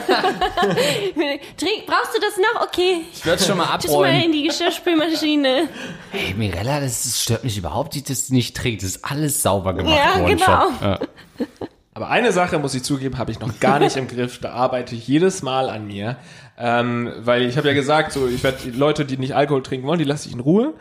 brauchst 1.87 2.15
du 2.15 2.19
das 2.21 2.37
noch? 2.37 2.67
Okay. 2.67 3.01
Ich 3.13 3.25
werde 3.25 3.43
schon 3.43 3.57
mal 3.57 3.77
Tschüss 3.79 3.91
mal 3.91 3.97
abräumen. 4.05 4.21
in 4.25 4.31
die 4.31 4.43
Geschirrspülmaschine. 4.43 5.67
Hey, 6.11 6.33
Mirella, 6.35 6.79
das 6.79 7.21
stört 7.21 7.43
mich 7.43 7.57
überhaupt 7.57 7.95
nicht, 7.95 8.09
dass 8.09 8.27
du 8.27 8.33
nicht 8.33 8.55
trägt. 8.55 8.83
Das 8.83 8.91
ist 8.91 9.05
alles 9.05 9.41
sauber 9.41 9.73
gemacht 9.73 9.97
Ja, 9.97 10.19
worden 10.21 10.37
genau. 10.37 10.45
schon. 10.45 10.73
Ja. 10.89 10.99
Aber 11.93 12.09
eine 12.09 12.31
Sache, 12.31 12.57
muss 12.57 12.73
ich 12.73 12.83
zugeben, 12.83 13.17
habe 13.17 13.31
ich 13.31 13.39
noch 13.39 13.59
gar 13.59 13.79
nicht 13.79 13.97
im 13.97 14.07
Griff. 14.07 14.39
Da 14.39 14.53
arbeite 14.53 14.95
ich 14.95 15.07
jedes 15.07 15.43
Mal 15.43 15.69
an 15.69 15.87
mir. 15.87 16.15
Ähm, 16.63 17.11
weil 17.23 17.41
ich 17.43 17.57
habe 17.57 17.67
ja 17.69 17.73
gesagt, 17.73 18.11
so 18.13 18.27
ich 18.27 18.43
werde 18.43 18.69
Leute, 18.69 19.03
die 19.05 19.17
nicht 19.17 19.35
Alkohol 19.35 19.63
trinken 19.63 19.87
wollen, 19.87 19.97
die 19.97 20.05
lasse 20.05 20.27
ich 20.27 20.33
in 20.35 20.39
Ruhe. 20.39 20.73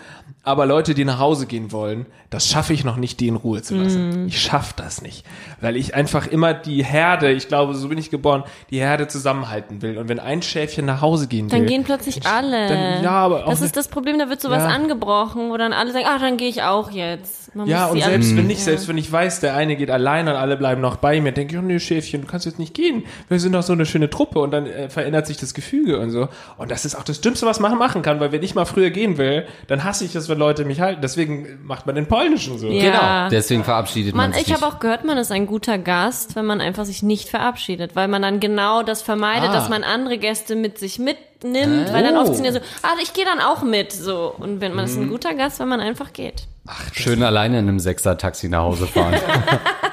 Aber 0.42 0.64
Leute, 0.64 0.94
die 0.94 1.04
nach 1.04 1.18
Hause 1.18 1.46
gehen 1.46 1.70
wollen, 1.70 2.06
das 2.30 2.48
schaffe 2.48 2.72
ich 2.72 2.82
noch 2.84 2.96
nicht, 2.96 3.20
die 3.20 3.28
in 3.28 3.36
Ruhe 3.36 3.60
zu 3.60 3.74
lassen. 3.76 4.26
Ich 4.26 4.40
schaffe 4.40 4.72
das 4.76 5.02
nicht. 5.02 5.26
Weil 5.60 5.76
ich 5.76 5.94
einfach 5.94 6.26
immer 6.26 6.54
die 6.54 6.82
Herde, 6.82 7.30
ich 7.30 7.48
glaube, 7.48 7.74
so 7.74 7.88
bin 7.88 7.98
ich 7.98 8.10
geboren, 8.10 8.44
die 8.70 8.78
Herde 8.80 9.06
zusammenhalten 9.06 9.82
will. 9.82 9.98
Und 9.98 10.08
wenn 10.08 10.18
ein 10.18 10.40
Schäfchen 10.40 10.86
nach 10.86 11.02
Hause 11.02 11.28
gehen 11.28 11.50
will. 11.50 11.58
Dann 11.58 11.66
gehen 11.66 11.84
plötzlich 11.84 12.24
alle. 12.26 12.68
Dann, 12.68 13.02
ja, 13.04 13.10
aber 13.10 13.46
auch 13.46 13.50
das 13.50 13.60
ist 13.60 13.76
das 13.76 13.88
Problem, 13.88 14.18
da 14.18 14.30
wird 14.30 14.40
sowas 14.40 14.62
Ja. 14.62 14.68
angebrochen, 14.68 15.50
wo 15.50 15.56
dann 15.58 15.72
alle 15.74 15.92
sagen, 15.92 16.06
ah, 16.08 16.18
dann 16.18 16.36
gehe 16.38 16.48
ich 16.48 16.62
auch 16.62 16.90
jetzt. 16.90 17.54
Man 17.54 17.66
Ja, 17.66 17.86
und 17.86 18.00
selbst 18.02 18.34
wenn 18.36 18.48
ich, 18.48 18.58
Ja. 18.58 18.64
selbst 18.64 18.88
wenn 18.88 18.96
ich 18.96 19.10
weiß, 19.10 19.40
der 19.40 19.56
eine 19.56 19.76
geht 19.76 19.90
allein 19.90 20.26
und 20.28 20.34
alle 20.36 20.56
bleiben 20.56 20.80
noch 20.80 20.96
bei 20.96 21.20
mir, 21.20 21.32
denke 21.32 21.54
ich, 21.56 21.58
oh 21.60 21.64
nee, 21.64 21.80
Schäfchen, 21.80 22.22
du 22.22 22.26
kannst 22.26 22.46
jetzt 22.46 22.58
nicht 22.58 22.72
gehen. 22.74 23.04
Wir 23.28 23.40
sind 23.40 23.52
doch 23.52 23.62
so 23.62 23.72
eine 23.74 23.84
schöne 23.86 24.08
Truppe 24.08 24.38
und 24.38 24.52
dann 24.52 24.66
äh, 24.66 24.88
verändert 24.88 25.26
sich 25.26 25.36
das 25.36 25.52
Gefüge 25.70 25.98
und 26.00 26.10
so. 26.10 26.28
Und 26.58 26.70
das 26.70 26.84
ist 26.84 26.96
auch 26.96 27.04
das 27.04 27.20
Dümmste, 27.20 27.46
was 27.46 27.60
man 27.60 27.76
machen 27.78 28.02
kann, 28.02 28.18
weil 28.20 28.32
wenn 28.32 28.42
ich 28.42 28.54
mal 28.54 28.64
früher 28.64 28.90
gehen 28.90 29.18
will, 29.18 29.46
dann 29.68 29.84
hasse 29.84 30.04
ich 30.04 30.14
es, 30.16 30.28
wenn 30.28 30.38
Leute 30.38 30.64
mich 30.64 30.80
halten. 30.80 31.00
Deswegen 31.00 31.60
macht 31.64 31.86
man 31.86 31.94
den 31.94 32.06
Polnischen 32.06 32.58
so. 32.58 32.68
Ja. 32.68 32.82
Genau, 32.90 33.30
deswegen 33.30 33.62
verabschiedet 33.64 34.14
man, 34.14 34.30
Man, 34.30 34.38
sich 34.38 34.48
ich 34.48 34.54
habe 34.54 34.66
auch 34.66 34.80
gehört, 34.80 35.04
man 35.04 35.16
ist 35.18 35.30
ein 35.30 35.46
guter 35.46 35.78
Gast, 35.78 36.34
wenn 36.36 36.44
man 36.46 36.60
einfach 36.60 36.84
sich 36.84 37.02
nicht 37.02 37.28
verabschiedet, 37.28 37.94
weil 37.94 38.08
man 38.08 38.22
dann 38.22 38.40
genau 38.40 38.82
das 38.82 39.02
vermeidet, 39.02 39.50
Ah. 39.50 39.52
dass 39.52 39.68
man 39.68 39.84
andere 39.84 40.18
Gäste 40.18 40.56
mit 40.56 40.78
sich 40.78 40.98
mitnimmt, 40.98 41.92
weil 41.92 42.02
dann 42.02 42.16
Oh. 42.16 42.22
oft 42.22 42.34
sind 42.34 42.44
ja 42.44 42.52
so, 42.52 42.58
ah, 42.82 42.88
ich 43.02 43.12
gehe 43.12 43.24
dann 43.24 43.40
auch 43.40 43.62
mit, 43.62 43.92
so. 43.92 44.34
Und 44.36 44.60
wenn 44.60 44.74
man 44.74 44.84
ist 44.86 44.96
Mhm. 44.96 45.04
ein 45.04 45.08
guter 45.10 45.34
Gast, 45.34 45.60
wenn 45.60 45.68
man 45.68 45.80
einfach 45.80 46.12
geht. 46.12 46.44
Schön 46.92 47.22
alleine 47.22 47.58
in 47.58 47.68
einem 47.68 47.80
Sechser-Taxi 47.80 48.48
nach 48.48 48.62
Hause 48.62 48.86
fahren. 48.86 49.14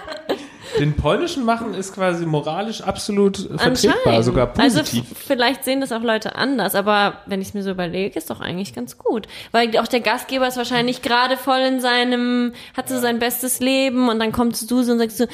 Den 0.80 0.93
Polnischen 0.95 1.43
machen 1.45 1.73
ist 1.73 1.93
quasi 1.95 2.25
moralisch 2.25 2.82
absolut 2.82 3.38
vertretbar, 3.57 4.21
sogar 4.23 4.51
Also 4.57 4.80
positiv. 4.80 5.11
f- 5.11 5.17
vielleicht 5.28 5.63
sehen 5.65 5.82
das 5.82 5.91
auch 5.91 6.01
Leute 6.03 6.36
anders, 6.36 6.75
aber 6.75 7.19
wenn 7.25 7.41
ich 7.41 7.49
es 7.49 7.53
mir 7.53 7.63
so 7.63 7.71
überlege, 7.71 8.17
ist 8.17 8.30
doch 8.30 8.39
eigentlich 8.41 8.73
ganz 8.75 8.97
gut. 8.97 9.28
Weil 9.51 9.75
auch 9.78 9.88
der 9.88 10.01
Gastgeber 10.01 10.47
ist 10.47 10.57
wahrscheinlich 10.57 11.01
gerade 11.01 11.38
voll 11.38 11.59
in 11.59 11.80
seinem, 11.80 12.53
hat 12.75 12.89
so 12.89 12.99
sein 12.99 13.19
bestes 13.19 13.59
Leben 13.59 14.09
und 14.09 14.19
dann 14.19 14.32
kommst 14.32 14.69
du 14.69 14.84
so 14.84 14.91
und 14.91 14.99
sagst 14.99 15.17
so, 15.17 15.25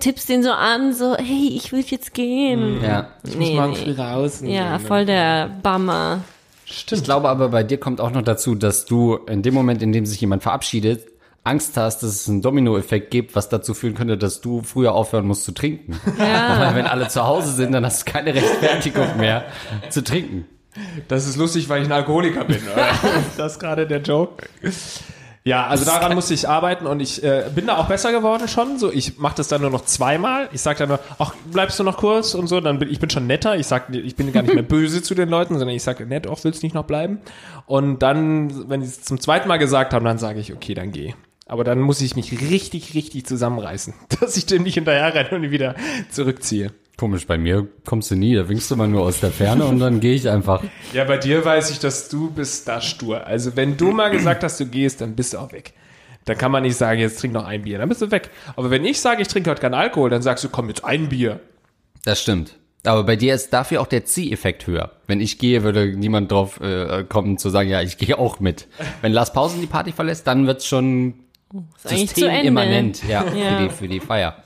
tippst 0.00 0.28
den 0.28 0.42
so 0.42 0.50
an, 0.52 0.92
so, 0.92 1.16
hey, 1.16 1.52
ich 1.54 1.72
will 1.72 1.84
jetzt 1.86 2.14
gehen. 2.14 2.80
ja. 2.82 3.08
ich 3.24 3.36
muss 3.36 3.48
nee, 3.48 3.54
morgen 3.54 3.70
nee. 3.72 3.76
früh 3.76 3.92
raus. 3.92 4.42
Ja, 4.44 4.72
ne? 4.72 4.80
voll 4.80 5.04
der 5.06 5.48
Bummer. 5.62 6.20
Ich 6.66 6.84
glaube 7.02 7.28
aber, 7.28 7.48
bei 7.48 7.62
dir 7.62 7.78
kommt 7.78 8.00
auch 8.00 8.10
noch 8.10 8.22
dazu, 8.22 8.54
dass 8.54 8.84
du 8.84 9.16
in 9.26 9.42
dem 9.42 9.54
Moment, 9.54 9.82
in 9.82 9.92
dem 9.92 10.04
sich 10.04 10.20
jemand 10.20 10.42
verabschiedet, 10.42 11.02
Angst 11.44 11.76
hast, 11.76 12.02
dass 12.02 12.10
es 12.10 12.28
einen 12.28 12.42
Dominoeffekt 12.42 13.10
gibt, 13.10 13.34
was 13.34 13.48
dazu 13.48 13.72
führen 13.72 13.94
könnte, 13.94 14.18
dass 14.18 14.40
du 14.40 14.62
früher 14.62 14.92
aufhören 14.92 15.26
musst 15.26 15.44
zu 15.44 15.52
trinken. 15.52 15.98
Ja. 16.18 16.60
Weil 16.60 16.74
wenn 16.74 16.86
alle 16.86 17.08
zu 17.08 17.24
Hause 17.24 17.52
sind, 17.52 17.72
dann 17.72 17.84
hast 17.86 18.06
du 18.06 18.12
keine 18.12 18.34
Rechtfertigung 18.34 19.16
mehr 19.16 19.44
zu 19.88 20.04
trinken. 20.04 20.46
Das 21.08 21.26
ist 21.26 21.36
lustig, 21.36 21.68
weil 21.68 21.82
ich 21.82 21.88
ein 21.88 21.92
Alkoholiker 21.92 22.44
bin. 22.44 22.60
Oder? 22.72 22.90
ist 23.20 23.38
das 23.38 23.58
gerade 23.58 23.86
der 23.86 24.00
Joke? 24.00 24.46
Ja, 25.44 25.66
also 25.66 25.86
daran 25.86 26.14
musste 26.14 26.34
ich 26.34 26.46
arbeiten 26.46 26.86
und 26.86 27.00
ich 27.00 27.22
äh, 27.22 27.44
bin 27.54 27.66
da 27.66 27.78
auch 27.78 27.86
besser 27.86 28.12
geworden 28.12 28.48
schon. 28.48 28.78
So, 28.78 28.92
ich 28.92 29.18
mache 29.18 29.36
das 29.36 29.48
dann 29.48 29.62
nur 29.62 29.70
noch 29.70 29.84
zweimal. 29.86 30.50
Ich 30.52 30.60
sage 30.60 30.80
dann 30.80 30.88
nur, 30.88 31.00
ach, 31.18 31.34
bleibst 31.50 31.78
du 31.80 31.84
noch 31.84 31.96
kurz 31.96 32.34
und 32.34 32.48
so. 32.48 32.60
Dann 32.60 32.78
bin 32.78 32.90
ich 32.90 33.00
bin 33.00 33.08
schon 33.08 33.26
netter. 33.26 33.56
Ich 33.56 33.66
sag, 33.66 33.88
ich 33.94 34.14
bin 34.14 34.30
gar 34.32 34.42
nicht 34.42 34.52
mehr 34.52 34.62
böse 34.62 35.02
zu 35.02 35.14
den 35.14 35.30
Leuten, 35.30 35.58
sondern 35.58 35.74
ich 35.74 35.82
sage 35.82 36.04
nett, 36.04 36.26
auch 36.26 36.44
willst 36.44 36.62
du 36.62 36.66
nicht 36.66 36.74
noch 36.74 36.84
bleiben? 36.84 37.20
Und 37.64 38.00
dann, 38.00 38.68
wenn 38.68 38.82
sie 38.82 38.88
es 38.88 39.02
zum 39.02 39.20
zweiten 39.20 39.48
Mal 39.48 39.56
gesagt 39.56 39.94
haben, 39.94 40.04
dann 40.04 40.18
sage 40.18 40.38
ich, 40.38 40.52
okay, 40.52 40.74
dann 40.74 40.92
geh. 40.92 41.14
Aber 41.48 41.64
dann 41.64 41.80
muss 41.80 42.00
ich 42.02 42.14
mich 42.14 42.40
richtig, 42.40 42.94
richtig 42.94 43.26
zusammenreißen, 43.26 43.94
dass 44.20 44.36
ich 44.36 44.46
dem 44.46 44.62
nicht 44.62 44.74
hinterher 44.74 45.14
renne 45.14 45.30
und 45.30 45.44
ihn 45.44 45.50
wieder 45.50 45.74
zurückziehe. 46.10 46.72
Komisch, 46.98 47.26
bei 47.26 47.38
mir 47.38 47.66
kommst 47.86 48.10
du 48.10 48.16
nie, 48.16 48.34
da 48.34 48.48
winkst 48.48 48.70
du 48.70 48.76
mal 48.76 48.88
nur 48.88 49.02
aus 49.02 49.20
der 49.20 49.30
Ferne 49.30 49.64
und 49.64 49.78
dann 49.78 50.00
gehe 50.00 50.14
ich 50.14 50.28
einfach. 50.28 50.62
Ja, 50.92 51.04
bei 51.04 51.16
dir 51.16 51.44
weiß 51.44 51.70
ich, 51.70 51.78
dass 51.78 52.08
du 52.08 52.30
bist 52.30 52.66
da 52.66 52.80
stur. 52.80 53.24
Also 53.24 53.56
wenn 53.56 53.76
du 53.76 53.92
mal 53.92 54.10
gesagt 54.10 54.42
hast, 54.42 54.58
du 54.58 54.66
gehst, 54.66 55.00
dann 55.00 55.14
bist 55.14 55.32
du 55.32 55.38
auch 55.38 55.52
weg. 55.52 55.74
Dann 56.24 56.36
kann 56.36 56.50
man 56.50 56.64
nicht 56.64 56.76
sagen, 56.76 57.00
jetzt 57.00 57.20
trink 57.20 57.32
noch 57.32 57.46
ein 57.46 57.62
Bier, 57.62 57.78
dann 57.78 57.88
bist 57.88 58.02
du 58.02 58.10
weg. 58.10 58.30
Aber 58.56 58.70
wenn 58.70 58.84
ich 58.84 59.00
sage, 59.00 59.22
ich 59.22 59.28
trinke 59.28 59.48
heute 59.48 59.60
keinen 59.60 59.74
Alkohol, 59.74 60.10
dann 60.10 60.22
sagst 60.22 60.42
du, 60.42 60.48
komm, 60.48 60.68
jetzt 60.68 60.84
ein 60.84 61.08
Bier. 61.08 61.40
Das 62.04 62.20
stimmt. 62.20 62.56
Aber 62.84 63.04
bei 63.04 63.16
dir 63.16 63.34
ist 63.34 63.52
dafür 63.52 63.80
auch 63.80 63.86
der 63.86 64.04
Zieheffekt 64.04 64.66
höher. 64.66 64.92
Wenn 65.06 65.20
ich 65.20 65.38
gehe, 65.38 65.62
würde 65.62 65.96
niemand 65.96 66.30
drauf 66.30 66.60
äh, 66.60 67.04
kommen 67.04 67.38
zu 67.38 67.48
sagen, 67.48 67.68
ja, 67.68 67.80
ich 67.80 67.96
gehe 67.96 68.18
auch 68.18 68.40
mit. 68.40 68.66
Wenn 69.02 69.12
Lars 69.12 69.32
Pausen 69.32 69.60
die 69.60 69.66
Party 69.66 69.92
verlässt, 69.92 70.26
dann 70.26 70.46
wird's 70.46 70.66
schon 70.66 71.14
Ist 71.76 71.86
eigentlich 71.86 72.14
zu 72.14 72.26
Ende. 72.26 72.36
systemimmanent, 72.36 73.02
ja, 73.08 73.24
Ja. 73.34 73.58
Für, 73.58 73.62
die, 73.62 73.70
für 73.70 73.88
die 73.88 74.00
Feier. 74.00 74.42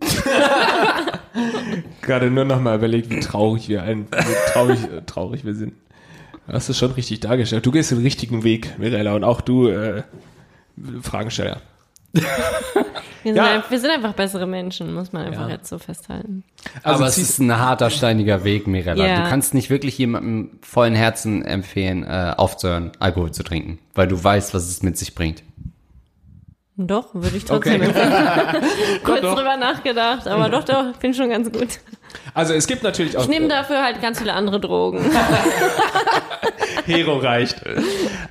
Gerade 2.02 2.30
nur 2.30 2.44
noch 2.44 2.60
mal 2.60 2.76
überlegt, 2.76 3.10
wie 3.10 3.20
traurig 3.20 3.68
wir 3.68 3.82
ein, 3.82 4.06
wie 4.10 4.52
traurig, 4.52 4.84
äh, 4.84 5.02
traurig 5.04 5.44
wir 5.44 5.54
sind. 5.54 5.74
Hast 6.48 6.68
du 6.68 6.72
schon 6.72 6.92
richtig 6.92 7.20
dargestellt. 7.20 7.64
Du 7.66 7.70
gehst 7.70 7.90
den 7.90 7.98
richtigen 7.98 8.42
Weg, 8.42 8.78
Mirella, 8.78 9.14
und 9.14 9.24
auch 9.24 9.40
du, 9.40 9.68
äh, 9.68 10.02
Fragensteller. 11.02 11.60
Wir 13.22 13.34
sind, 13.34 13.36
Ja. 13.42 13.52
ein, 13.54 13.62
wir 13.68 13.78
sind 13.80 13.90
einfach 13.90 14.12
bessere 14.14 14.46
Menschen, 14.46 14.92
muss 14.94 15.12
man 15.12 15.26
einfach 15.26 15.48
jetzt 15.48 15.68
so 15.68 15.78
festhalten. 15.78 16.44
Also 16.82 16.98
Aber 16.98 17.06
es 17.08 17.18
ist 17.18 17.38
ein 17.38 17.56
harter, 17.58 17.90
steiniger 17.90 18.44
Weg, 18.44 18.66
Mirella. 18.66 19.06
Ja. 19.06 19.22
Du 19.24 19.28
kannst 19.28 19.54
nicht 19.54 19.70
wirklich 19.70 19.96
jemandem 19.98 20.58
vollen 20.62 20.94
Herzen 20.94 21.44
empfehlen, 21.44 22.04
äh, 22.04 22.34
aufzuhören, 22.36 22.92
Alkohol 22.98 23.32
zu 23.32 23.42
trinken, 23.42 23.78
weil 23.94 24.08
du 24.08 24.22
weißt, 24.22 24.54
was 24.54 24.68
es 24.68 24.82
mit 24.82 24.98
sich 24.98 25.14
bringt. 25.14 25.42
Doch, 26.76 27.14
würde 27.14 27.36
ich 27.36 27.44
trotzdem 27.44 27.82
empfehlen. 27.82 28.12
Kurz 29.04 29.20
drüber 29.20 29.56
nachgedacht, 29.56 30.26
aber 30.26 30.48
doch, 30.48 30.64
doch, 30.64 30.96
bin 30.96 31.12
schon 31.14 31.28
ganz 31.28 31.52
gut. 31.52 31.78
Also 32.34 32.54
es 32.54 32.66
gibt 32.66 32.82
natürlich 32.82 33.16
auch 33.16 33.22
Ich 33.22 33.28
nehme 33.28 33.48
dafür 33.48 33.82
halt 33.82 34.00
ganz 34.00 34.18
viele 34.18 34.34
andere 34.34 34.60
Drogen. 34.60 35.00
Hero 36.86 37.18
reicht. 37.18 37.62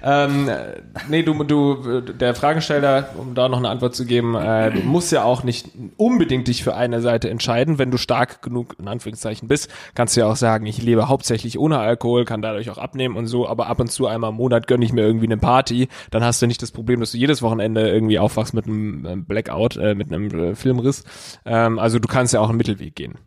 ähm, 0.04 0.50
äh, 0.50 0.82
nee, 1.10 1.24
du, 1.24 1.44
du, 1.44 2.02
der 2.02 2.36
Fragesteller, 2.36 3.10
um 3.18 3.34
da 3.34 3.50
noch 3.50 3.58
eine 3.58 3.70
Antwort 3.70 3.96
zu 3.96 4.06
geben, 4.06 4.36
äh, 4.36 4.72
du 4.72 4.80
musst 4.82 5.12
ja 5.12 5.24
auch 5.24 5.44
nicht 5.44 5.70
unbedingt 5.98 6.48
dich 6.48 6.64
für 6.64 6.76
eine 6.76 7.02
Seite 7.02 7.30
entscheiden. 7.30 7.78
Wenn 7.78 7.92
du 7.92 7.98
stark 7.98 8.42
genug, 8.42 8.76
in 8.80 8.88
Anführungszeichen, 8.88 9.48
bist, 9.48 9.70
kannst 9.96 10.16
du 10.16 10.22
ja 10.22 10.28
auch 10.28 10.36
sagen, 10.36 10.66
ich 10.66 10.82
lebe 10.82 11.08
hauptsächlich 11.08 11.60
ohne 11.60 11.80
Alkohol, 11.80 12.26
kann 12.26 12.42
dadurch 12.42 12.70
auch 12.70 12.78
abnehmen 12.78 13.16
und 13.16 13.28
so, 13.28 13.48
aber 13.48 13.68
ab 13.68 13.80
und 13.80 13.92
zu 13.92 14.08
einmal 14.08 14.32
im 14.32 14.38
Monat 14.38 14.68
gönne 14.68 14.86
ich 14.86 14.94
mir 14.94 15.02
irgendwie 15.02 15.28
eine 15.28 15.38
Party. 15.38 15.88
Dann 16.10 16.24
hast 16.24 16.42
du 16.42 16.48
nicht 16.48 16.62
das 16.62 16.72
Problem, 16.72 17.00
dass 17.00 17.12
du 17.12 17.18
jedes 17.18 17.42
Wochenende 17.42 17.90
irgendwie 17.90 18.20
aufwachst 18.20 18.54
mit 18.54 18.66
einem 18.66 19.06
äh, 19.06 19.16
Blackout, 19.16 19.78
äh, 19.78 19.96
mit 19.96 20.12
einem 20.12 20.52
äh, 20.52 20.56
Filmriss. 20.56 21.04
Ähm, 21.46 21.80
also 21.80 22.00
du 22.00 22.08
kannst 22.08 22.34
ja 22.34 22.40
auch 22.40 22.50
einen 22.50 22.58
Mittelweg 22.58 22.96
gehen. 22.96 23.18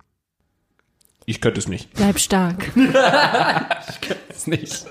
Ich 1.26 1.40
könnte 1.40 1.58
es 1.60 1.68
nicht. 1.68 1.92
Bleib 1.94 2.18
stark. 2.18 2.56
Das 4.28 4.48
nicht. 4.48 4.84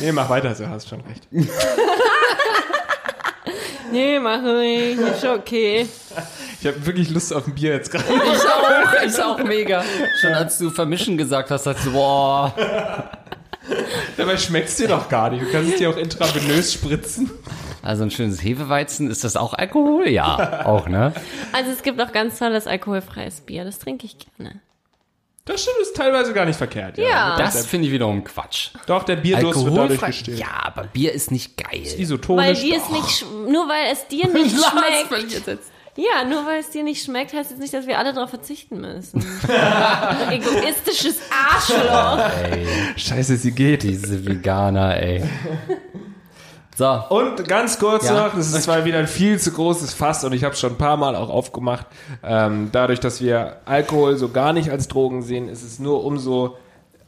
Nee, 0.00 0.12
mach 0.12 0.30
weiter, 0.30 0.54
du 0.54 0.68
hast 0.70 0.88
schon 0.88 1.00
recht. 1.00 1.26
Nee, 3.92 4.18
mach 4.18 4.42
ich. 4.62 4.98
Ist 4.98 5.20
schon 5.20 5.38
okay. 5.38 5.86
Ich 6.60 6.66
habe 6.66 6.84
wirklich 6.86 7.08
Lust 7.10 7.32
auf 7.32 7.46
ein 7.46 7.54
Bier 7.54 7.74
jetzt 7.74 7.90
gerade. 7.90 8.04
Ich 8.08 8.20
auch, 8.20 9.02
ist 9.04 9.22
auch 9.22 9.38
mega. 9.44 9.84
Schon 10.20 10.32
als 10.34 10.58
du 10.58 10.70
vermischen 10.70 11.16
gesagt 11.16 11.50
hast, 11.50 11.66
dachte 11.66 11.80
ich 11.86 11.92
boah. 11.92 12.52
Dabei 14.16 14.36
schmeckt's 14.36 14.76
dir 14.76 14.88
doch 14.88 15.08
gar 15.08 15.30
nicht. 15.30 15.44
Du 15.44 15.50
kannst 15.52 15.72
es 15.72 15.78
dir 15.78 15.90
auch 15.90 15.96
intravenös 15.96 16.72
spritzen. 16.72 17.30
Also 17.82 18.02
ein 18.02 18.10
schönes 18.10 18.42
Hefeweizen, 18.42 19.08
ist 19.10 19.22
das 19.22 19.36
auch 19.36 19.54
Alkohol? 19.54 20.08
Ja, 20.08 20.66
auch, 20.66 20.88
ne? 20.88 21.12
Also 21.52 21.70
es 21.70 21.82
gibt 21.82 22.00
auch 22.00 22.10
ganz 22.10 22.38
tolles 22.38 22.66
alkoholfreies 22.66 23.42
Bier, 23.42 23.64
das 23.64 23.78
trinke 23.78 24.06
ich 24.06 24.16
gerne. 24.18 24.60
Das 25.46 25.62
stimmt, 25.62 25.76
ist 25.80 25.96
teilweise 25.96 26.32
gar 26.32 26.44
nicht 26.44 26.56
verkehrt. 26.56 26.98
Ja. 26.98 27.36
Das 27.38 27.66
finde 27.66 27.86
ich 27.86 27.92
wiederum 27.92 28.24
Quatsch. 28.24 28.70
Doch, 28.86 29.04
der 29.04 29.14
Bierdurst 29.14 29.64
wird 29.64 29.76
dadurch 29.76 30.00
gestillt. 30.00 30.40
Ja, 30.40 30.64
aber 30.64 30.84
Bier 30.84 31.12
ist 31.12 31.30
nicht 31.30 31.56
geil. 31.56 31.82
Isotonisch. 31.82 32.44
Weil 32.44 32.54
dir 32.56 32.76
es 32.76 32.90
nicht, 32.90 33.24
nur 33.48 33.68
weil 33.68 33.92
es 33.92 34.08
dir 34.08 34.26
nicht 34.32 34.56
schmeckt. 34.56 35.60
Ja, 35.96 36.24
nur 36.28 36.44
weil 36.44 36.60
es 36.60 36.70
dir 36.70 36.82
nicht 36.82 37.02
schmeckt, 37.02 37.32
heißt 37.32 37.52
jetzt 37.52 37.60
nicht, 37.60 37.72
dass 37.72 37.86
wir 37.86 37.98
alle 37.98 38.12
darauf 38.12 38.30
verzichten 38.30 38.80
müssen. 38.80 39.20
Egoistisches 40.30 41.20
Arschloch. 41.30 42.28
Scheiße, 42.96 43.36
sie 43.36 43.52
geht. 43.52 43.84
Diese 43.84 44.26
Veganer, 44.26 45.00
ey. 45.00 45.22
So, 46.76 47.02
Und 47.08 47.48
ganz 47.48 47.78
kurz 47.78 48.04
Ja. 48.06 48.26
noch, 48.26 48.34
das 48.34 48.52
ist 48.52 48.64
zwar 48.64 48.84
wieder 48.84 48.98
ein 48.98 49.06
viel 49.06 49.38
zu 49.40 49.50
großes 49.50 49.94
Fass 49.94 50.24
und 50.24 50.34
ich 50.34 50.44
habe 50.44 50.52
es 50.52 50.60
schon 50.60 50.72
ein 50.72 50.78
paar 50.78 50.98
Mal 50.98 51.16
auch 51.16 51.30
aufgemacht. 51.30 51.86
Ähm, 52.22 52.68
dadurch, 52.70 53.00
dass 53.00 53.22
wir 53.22 53.56
Alkohol 53.64 54.16
so 54.18 54.28
gar 54.28 54.52
nicht 54.52 54.70
als 54.70 54.86
Drogen 54.86 55.22
sehen, 55.22 55.48
ist 55.48 55.62
es 55.62 55.78
nur 55.78 56.04
umso 56.04 56.58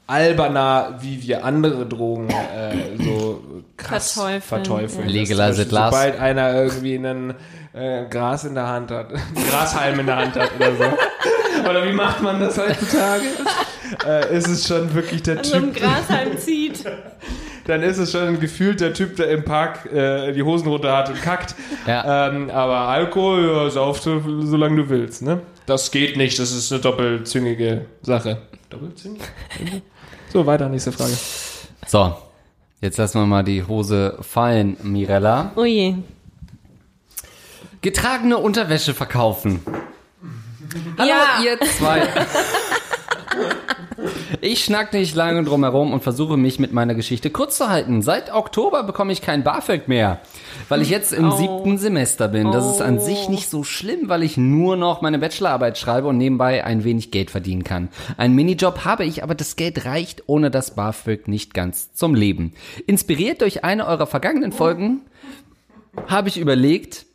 alberner, 0.06 0.94
wie 1.02 1.22
wir 1.22 1.44
andere 1.44 1.84
Drogen 1.84 2.30
äh, 2.30 2.96
so 2.98 3.42
krass 3.76 4.12
Verteufeln, 4.12 4.40
verteufeln. 4.42 5.08
ja. 5.10 5.14
Legalize 5.20 5.60
it. 5.62 5.68
Sobald 5.68 6.18
einer 6.18 6.54
irgendwie 6.54 6.94
einen 6.96 7.34
äh, 7.74 8.06
Gras 8.08 8.44
in 8.44 8.54
der 8.54 8.68
Hand 8.68 8.90
hat, 8.90 9.08
Grashalm 9.50 10.00
in 10.00 10.06
der 10.06 10.16
Hand 10.16 10.34
hat 10.34 10.50
oder 10.58 10.72
so. 10.76 11.68
Oder 11.68 11.84
wie 11.86 11.92
macht 11.92 12.22
man 12.22 12.40
das 12.40 12.56
heutzutage? 12.56 13.24
äh, 14.06 14.34
ist 14.34 14.48
es 14.48 14.66
schon 14.66 14.94
wirklich 14.94 15.22
der 15.24 15.44
So 15.44 15.56
ein 15.56 15.74
Typ, 15.74 15.82
Grashalm 15.82 16.38
zieht. 16.38 16.84
dann 17.68 17.82
ist 17.82 17.98
es 17.98 18.12
schon 18.12 18.40
gefühlt 18.40 18.80
der 18.80 18.94
Typ, 18.94 19.16
der 19.16 19.30
im 19.30 19.44
Park 19.44 19.92
äh, 19.92 20.32
die 20.32 20.42
Hosen 20.42 20.68
runter 20.68 20.96
hat 20.96 21.10
und 21.10 21.20
kackt. 21.20 21.54
Ja. 21.86 22.28
Ähm, 22.28 22.48
aber 22.50 22.78
Alkohol, 22.88 23.46
ja, 23.46 23.70
sauf 23.70 24.00
so, 24.00 24.22
solange 24.40 24.76
du 24.76 24.88
willst, 24.88 25.20
ne? 25.20 25.42
Das 25.66 25.90
geht 25.90 26.16
nicht, 26.16 26.38
das 26.38 26.50
ist 26.50 26.72
eine 26.72 26.80
doppelzüngige 26.80 27.84
Sache. 28.00 28.38
Doppelzüngig? 28.70 29.20
so, 30.32 30.46
weiter, 30.46 30.68
nächste 30.68 30.92
Frage. 30.92 31.12
so. 31.86 32.16
Jetzt 32.80 32.96
lassen 32.96 33.20
wir 33.20 33.26
mal 33.26 33.42
die 33.42 33.64
Hose 33.64 34.16
fallen, 34.20 34.76
Mirella. 34.84 35.50
Oh 35.56 35.64
je. 35.64 35.96
Getragene 37.82 38.38
Unterwäsche 38.38 38.94
verkaufen. 38.94 39.60
Hallo, 40.96 41.08
Ja. 41.10 41.42
ihr 41.44 41.58
zwei. 41.76 42.02
Ich 44.40 44.64
schnack 44.64 44.92
nicht 44.92 45.14
lange 45.14 45.42
drum 45.44 45.64
herum 45.64 45.92
und 45.92 46.02
versuche 46.02 46.36
mich 46.36 46.58
mit 46.58 46.72
meiner 46.72 46.94
Geschichte 46.94 47.30
kurz 47.30 47.56
zu 47.56 47.68
halten. 47.68 48.02
Seit 48.02 48.32
Oktober 48.32 48.84
bekomme 48.84 49.12
ich 49.12 49.22
kein 49.22 49.42
BAföG 49.42 49.88
mehr, 49.88 50.20
weil 50.68 50.82
ich 50.82 50.90
jetzt 50.90 51.12
im 51.12 51.28
Oh. 51.30 51.36
siebten 51.36 51.78
Semester 51.78 52.28
bin. 52.28 52.52
Das 52.52 52.66
ist 52.70 52.80
an 52.80 53.00
sich 53.00 53.28
nicht 53.28 53.50
so 53.50 53.64
schlimm, 53.64 54.08
weil 54.08 54.22
ich 54.22 54.36
nur 54.36 54.76
noch 54.76 55.00
meine 55.00 55.18
Bachelorarbeit 55.18 55.78
schreibe 55.78 56.06
und 56.08 56.16
nebenbei 56.18 56.64
ein 56.64 56.84
wenig 56.84 57.10
Geld 57.10 57.30
verdienen 57.30 57.64
kann. 57.64 57.88
Einen 58.16 58.34
Minijob 58.34 58.84
habe 58.84 59.04
ich, 59.04 59.22
aber 59.22 59.34
das 59.34 59.56
Geld 59.56 59.84
reicht 59.84 60.24
ohne 60.26 60.50
das 60.50 60.74
BAföG 60.76 61.26
nicht 61.26 61.52
ganz 61.54 61.92
zum 61.92 62.14
Leben. 62.14 62.52
Inspiriert 62.86 63.40
durch 63.40 63.64
eine 63.64 63.86
eurer 63.86 64.06
vergangenen 64.06 64.52
Folgen 64.52 65.00
habe 66.06 66.28
ich 66.28 66.38
überlegt, 66.38 67.06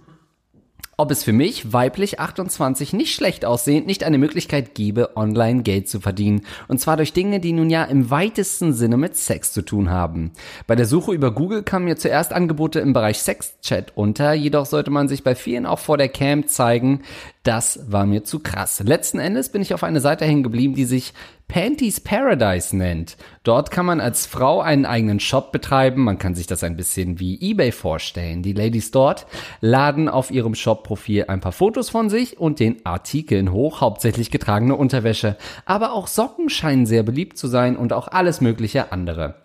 ob 0.97 1.11
es 1.11 1.23
für 1.23 1.33
mich, 1.33 1.73
weiblich 1.73 2.19
28, 2.19 2.93
nicht 2.93 3.15
schlecht 3.15 3.45
aussehend, 3.45 3.87
nicht 3.87 4.03
eine 4.03 4.17
Möglichkeit 4.17 4.75
gäbe, 4.75 5.17
online 5.17 5.63
Geld 5.63 5.89
zu 5.89 5.99
verdienen. 5.99 6.41
Und 6.67 6.79
zwar 6.79 6.97
durch 6.97 7.13
Dinge, 7.13 7.39
die 7.39 7.53
nun 7.53 7.69
ja 7.69 7.83
im 7.83 8.09
weitesten 8.09 8.73
Sinne 8.73 8.97
mit 8.97 9.17
Sex 9.17 9.53
zu 9.53 9.63
tun 9.63 9.89
haben. 9.89 10.31
Bei 10.67 10.75
der 10.75 10.85
Suche 10.85 11.13
über 11.13 11.31
Google 11.31 11.63
kamen 11.63 11.85
mir 11.85 11.97
zuerst 11.97 12.31
Angebote 12.31 12.79
im 12.79 12.93
Bereich 12.93 13.19
Sexchat 13.19 13.93
unter, 13.95 14.33
jedoch 14.33 14.65
sollte 14.65 14.91
man 14.91 15.07
sich 15.07 15.23
bei 15.23 15.35
vielen 15.35 15.65
auch 15.65 15.79
vor 15.79 15.97
der 15.97 16.09
Cam 16.09 16.47
zeigen. 16.47 17.01
Das 17.43 17.91
war 17.91 18.05
mir 18.05 18.23
zu 18.23 18.39
krass. 18.39 18.81
Letzten 18.85 19.19
Endes 19.19 19.49
bin 19.49 19.61
ich 19.61 19.73
auf 19.73 19.83
eine 19.83 19.99
Seite 19.99 20.25
hängen 20.25 20.43
geblieben, 20.43 20.75
die 20.75 20.85
sich 20.85 21.13
Panties 21.47 21.99
Paradise 21.99 22.75
nennt. 22.75 23.17
Dort 23.43 23.69
kann 23.69 23.85
man 23.85 23.99
als 23.99 24.25
Frau 24.25 24.61
einen 24.61 24.85
eigenen 24.85 25.19
Shop 25.19 25.51
betreiben. 25.51 26.03
Man 26.03 26.17
kann 26.17 26.35
sich 26.35 26.47
das 26.47 26.63
ein 26.63 26.75
bisschen 26.75 27.19
wie 27.19 27.39
eBay 27.41 27.71
vorstellen. 27.71 28.41
Die 28.41 28.53
Ladies 28.53 28.91
dort 28.91 29.27
laden 29.61 30.09
auf 30.09 30.31
ihrem 30.31 30.55
Shop-Profil 30.55 31.25
ein 31.27 31.41
paar 31.41 31.51
Fotos 31.51 31.89
von 31.89 32.09
sich 32.09 32.39
und 32.39 32.59
den 32.59 32.85
Artikeln 32.85 33.51
hoch, 33.51 33.81
hauptsächlich 33.81 34.31
getragene 34.31 34.75
Unterwäsche. 34.75 35.37
Aber 35.65 35.93
auch 35.93 36.07
Socken 36.07 36.49
scheinen 36.49 36.85
sehr 36.85 37.03
beliebt 37.03 37.37
zu 37.37 37.47
sein 37.47 37.77
und 37.77 37.93
auch 37.93 38.07
alles 38.07 38.41
mögliche 38.41 38.91
andere. 38.91 39.35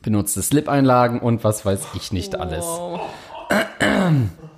Benutzte 0.00 0.42
Slip-Einlagen 0.42 1.20
und 1.20 1.44
was 1.44 1.66
weiß 1.66 1.88
ich 1.94 2.12
nicht 2.12 2.38
alles. 2.38 2.64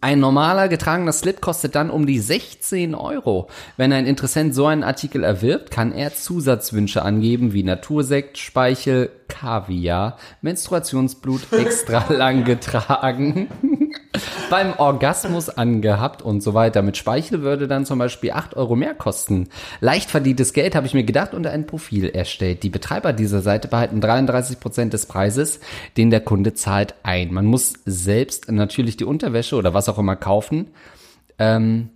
Ein 0.00 0.20
normaler 0.20 0.68
getragener 0.68 1.12
Slip 1.12 1.40
kostet 1.40 1.74
dann 1.74 1.90
um 1.90 2.06
die 2.06 2.20
16 2.20 2.94
Euro. 2.94 3.48
Wenn 3.76 3.92
ein 3.92 4.06
Interessent 4.06 4.54
so 4.54 4.66
einen 4.66 4.84
Artikel 4.84 5.24
erwirbt, 5.24 5.72
kann 5.72 5.90
er 5.90 6.14
Zusatzwünsche 6.14 7.02
angeben 7.02 7.52
wie 7.52 7.64
Natursekt, 7.64 8.38
Speichel, 8.38 9.10
Kaviar, 9.26 10.16
Menstruationsblut 10.40 11.52
extra 11.52 12.12
lang 12.12 12.44
getragen, 12.44 13.48
beim 14.50 14.74
Orgasmus 14.74 15.48
angehabt 15.48 16.22
und 16.22 16.42
so 16.42 16.54
weiter. 16.54 16.82
Mit 16.82 16.96
Speichel 16.96 17.42
würde 17.42 17.68
dann 17.68 17.84
zum 17.84 17.98
Beispiel 17.98 18.32
8 18.32 18.56
Euro 18.56 18.76
mehr 18.76 18.94
kosten. 18.94 19.48
Leicht 19.80 20.10
verdientes 20.10 20.52
Geld 20.52 20.74
habe 20.74 20.86
ich 20.86 20.94
mir 20.94 21.04
gedacht 21.04 21.34
und 21.34 21.46
ein 21.46 21.66
Profil 21.66 22.08
erstellt. 22.08 22.62
Die 22.62 22.70
Betreiber 22.70 23.12
dieser 23.12 23.40
Seite 23.40 23.68
behalten 23.68 24.00
33 24.00 24.60
Prozent 24.60 24.92
des 24.92 25.06
Preises, 25.06 25.60
den 25.96 26.10
der 26.10 26.20
Kunde 26.20 26.54
zahlt, 26.54 26.94
ein. 27.02 27.32
Man 27.32 27.46
muss 27.46 27.74
selbst 27.84 28.50
natürlich 28.50 28.96
die 28.96 29.04
Unterwäsche 29.04 29.56
oder 29.56 29.74
was 29.74 29.88
auch 29.88 29.98
immer 29.98 30.16
kaufen. 30.16 30.68
Ähm, 31.38 31.90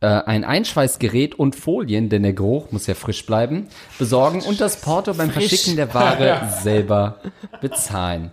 äh, 0.00 0.06
ein 0.06 0.44
Einschweißgerät 0.44 1.34
und 1.34 1.56
Folien, 1.56 2.08
denn 2.08 2.22
der 2.22 2.34
Geruch 2.34 2.70
muss 2.72 2.86
ja 2.86 2.94
frisch 2.94 3.24
bleiben, 3.24 3.68
besorgen 3.98 4.42
und 4.42 4.60
das 4.60 4.80
Porto 4.80 5.14
beim 5.14 5.30
Verschicken 5.30 5.76
der 5.76 5.92
Ware 5.94 6.48
selber 6.62 7.20
bezahlen. 7.60 8.30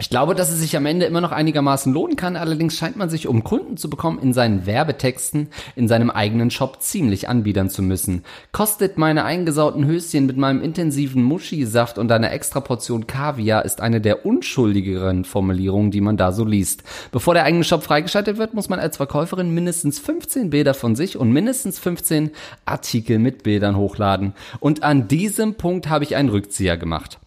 Ich 0.00 0.08
glaube, 0.08 0.34
dass 0.34 0.50
es 0.50 0.60
sich 0.60 0.78
am 0.78 0.86
Ende 0.86 1.04
immer 1.04 1.20
noch 1.20 1.30
einigermaßen 1.30 1.92
lohnen 1.92 2.16
kann, 2.16 2.34
allerdings 2.34 2.74
scheint 2.74 2.96
man 2.96 3.10
sich, 3.10 3.28
um 3.28 3.44
Kunden 3.44 3.76
zu 3.76 3.90
bekommen, 3.90 4.18
in 4.18 4.32
seinen 4.32 4.64
Werbetexten 4.64 5.48
in 5.76 5.88
seinem 5.88 6.08
eigenen 6.08 6.50
Shop 6.50 6.80
ziemlich 6.80 7.28
anbiedern 7.28 7.68
zu 7.68 7.82
müssen. 7.82 8.24
Kostet 8.50 8.96
meine 8.96 9.24
eingesauten 9.24 9.84
Höschen 9.84 10.24
mit 10.24 10.38
meinem 10.38 10.62
intensiven 10.62 11.22
Muschisaft 11.22 11.98
und 11.98 12.10
einer 12.10 12.32
extra 12.32 12.60
Portion 12.60 13.06
Kaviar 13.06 13.66
ist 13.66 13.82
eine 13.82 14.00
der 14.00 14.24
unschuldigeren 14.24 15.26
Formulierungen, 15.26 15.90
die 15.90 16.00
man 16.00 16.16
da 16.16 16.32
so 16.32 16.46
liest. 16.46 16.82
Bevor 17.12 17.34
der 17.34 17.44
eigene 17.44 17.64
Shop 17.64 17.82
freigeschaltet 17.82 18.38
wird, 18.38 18.54
muss 18.54 18.70
man 18.70 18.80
als 18.80 18.96
Verkäuferin 18.96 19.52
mindestens 19.52 19.98
15 19.98 20.48
Bilder 20.48 20.72
von 20.72 20.96
sich 20.96 21.18
und 21.18 21.30
mindestens 21.30 21.78
15 21.78 22.30
Artikel 22.64 23.18
mit 23.18 23.42
Bildern 23.42 23.76
hochladen. 23.76 24.32
Und 24.60 24.82
an 24.82 25.08
diesem 25.08 25.56
Punkt 25.56 25.90
habe 25.90 26.04
ich 26.04 26.16
einen 26.16 26.30
Rückzieher 26.30 26.78
gemacht. 26.78 27.18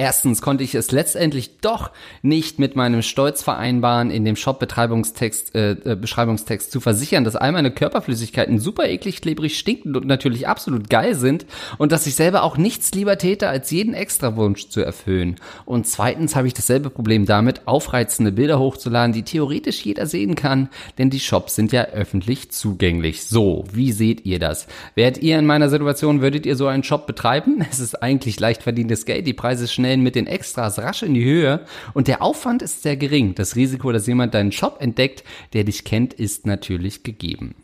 Erstens 0.00 0.40
konnte 0.40 0.64
ich 0.64 0.74
es 0.74 0.92
letztendlich 0.92 1.58
doch 1.58 1.90
nicht 2.22 2.58
mit 2.58 2.74
meinem 2.74 3.02
Stolz 3.02 3.42
vereinbaren, 3.42 4.10
in 4.10 4.24
dem 4.24 4.34
Shop-Betreibungstext, 4.34 5.54
äh, 5.54 5.72
äh, 5.72 6.58
zu 6.70 6.80
versichern, 6.80 7.24
dass 7.24 7.36
all 7.36 7.52
meine 7.52 7.70
Körperflüssigkeiten 7.70 8.58
super 8.58 8.88
eklig, 8.88 9.20
klebrig, 9.20 9.58
stinkend 9.58 9.98
und 9.98 10.06
natürlich 10.06 10.48
absolut 10.48 10.88
geil 10.88 11.14
sind 11.16 11.44
und 11.76 11.92
dass 11.92 12.06
ich 12.06 12.14
selber 12.14 12.44
auch 12.44 12.56
nichts 12.56 12.92
lieber 12.92 13.18
täte, 13.18 13.50
als 13.50 13.70
jeden 13.70 13.92
Extrawunsch 13.92 14.70
zu 14.70 14.80
erfüllen. 14.80 15.36
Und 15.66 15.86
zweitens 15.86 16.34
habe 16.34 16.46
ich 16.46 16.54
dasselbe 16.54 16.88
Problem 16.88 17.26
damit, 17.26 17.68
aufreizende 17.68 18.32
Bilder 18.32 18.58
hochzuladen, 18.58 19.12
die 19.12 19.24
theoretisch 19.24 19.84
jeder 19.84 20.06
sehen 20.06 20.34
kann, 20.34 20.70
denn 20.96 21.10
die 21.10 21.20
Shops 21.20 21.56
sind 21.56 21.72
ja 21.72 21.82
öffentlich 21.88 22.50
zugänglich. 22.52 23.26
So, 23.26 23.66
wie 23.70 23.92
seht 23.92 24.24
ihr 24.24 24.38
das? 24.38 24.66
Wärt 24.94 25.18
ihr 25.18 25.38
in 25.38 25.44
meiner 25.44 25.68
Situation, 25.68 26.22
würdet 26.22 26.46
ihr 26.46 26.56
so 26.56 26.68
einen 26.68 26.84
Shop 26.84 27.06
betreiben? 27.06 27.62
Es 27.70 27.78
ist 27.78 28.02
eigentlich 28.02 28.40
leicht 28.40 28.62
verdientes 28.62 29.04
Geld, 29.04 29.26
die 29.26 29.32
Preise 29.32 29.68
schnell 29.68 29.89
mit 29.98 30.14
den 30.14 30.28
Extras 30.28 30.78
rasch 30.78 31.02
in 31.02 31.14
die 31.14 31.24
Höhe 31.24 31.64
und 31.92 32.06
der 32.06 32.22
Aufwand 32.22 32.62
ist 32.62 32.82
sehr 32.82 32.96
gering. 32.96 33.34
Das 33.34 33.56
Risiko, 33.56 33.90
dass 33.90 34.06
jemand 34.06 34.34
deinen 34.34 34.52
Shop 34.52 34.76
entdeckt, 34.80 35.24
der 35.52 35.64
dich 35.64 35.84
kennt, 35.84 36.14
ist 36.14 36.46
natürlich 36.46 37.02
gegeben. 37.02 37.56